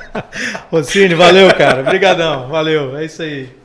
Rossini, 0.71 1.13
valeu, 1.13 1.53
cara. 1.53 1.81
Obrigadão. 1.81 2.47
Valeu. 2.47 2.97
É 2.97 3.05
isso 3.05 3.21
aí. 3.21 3.58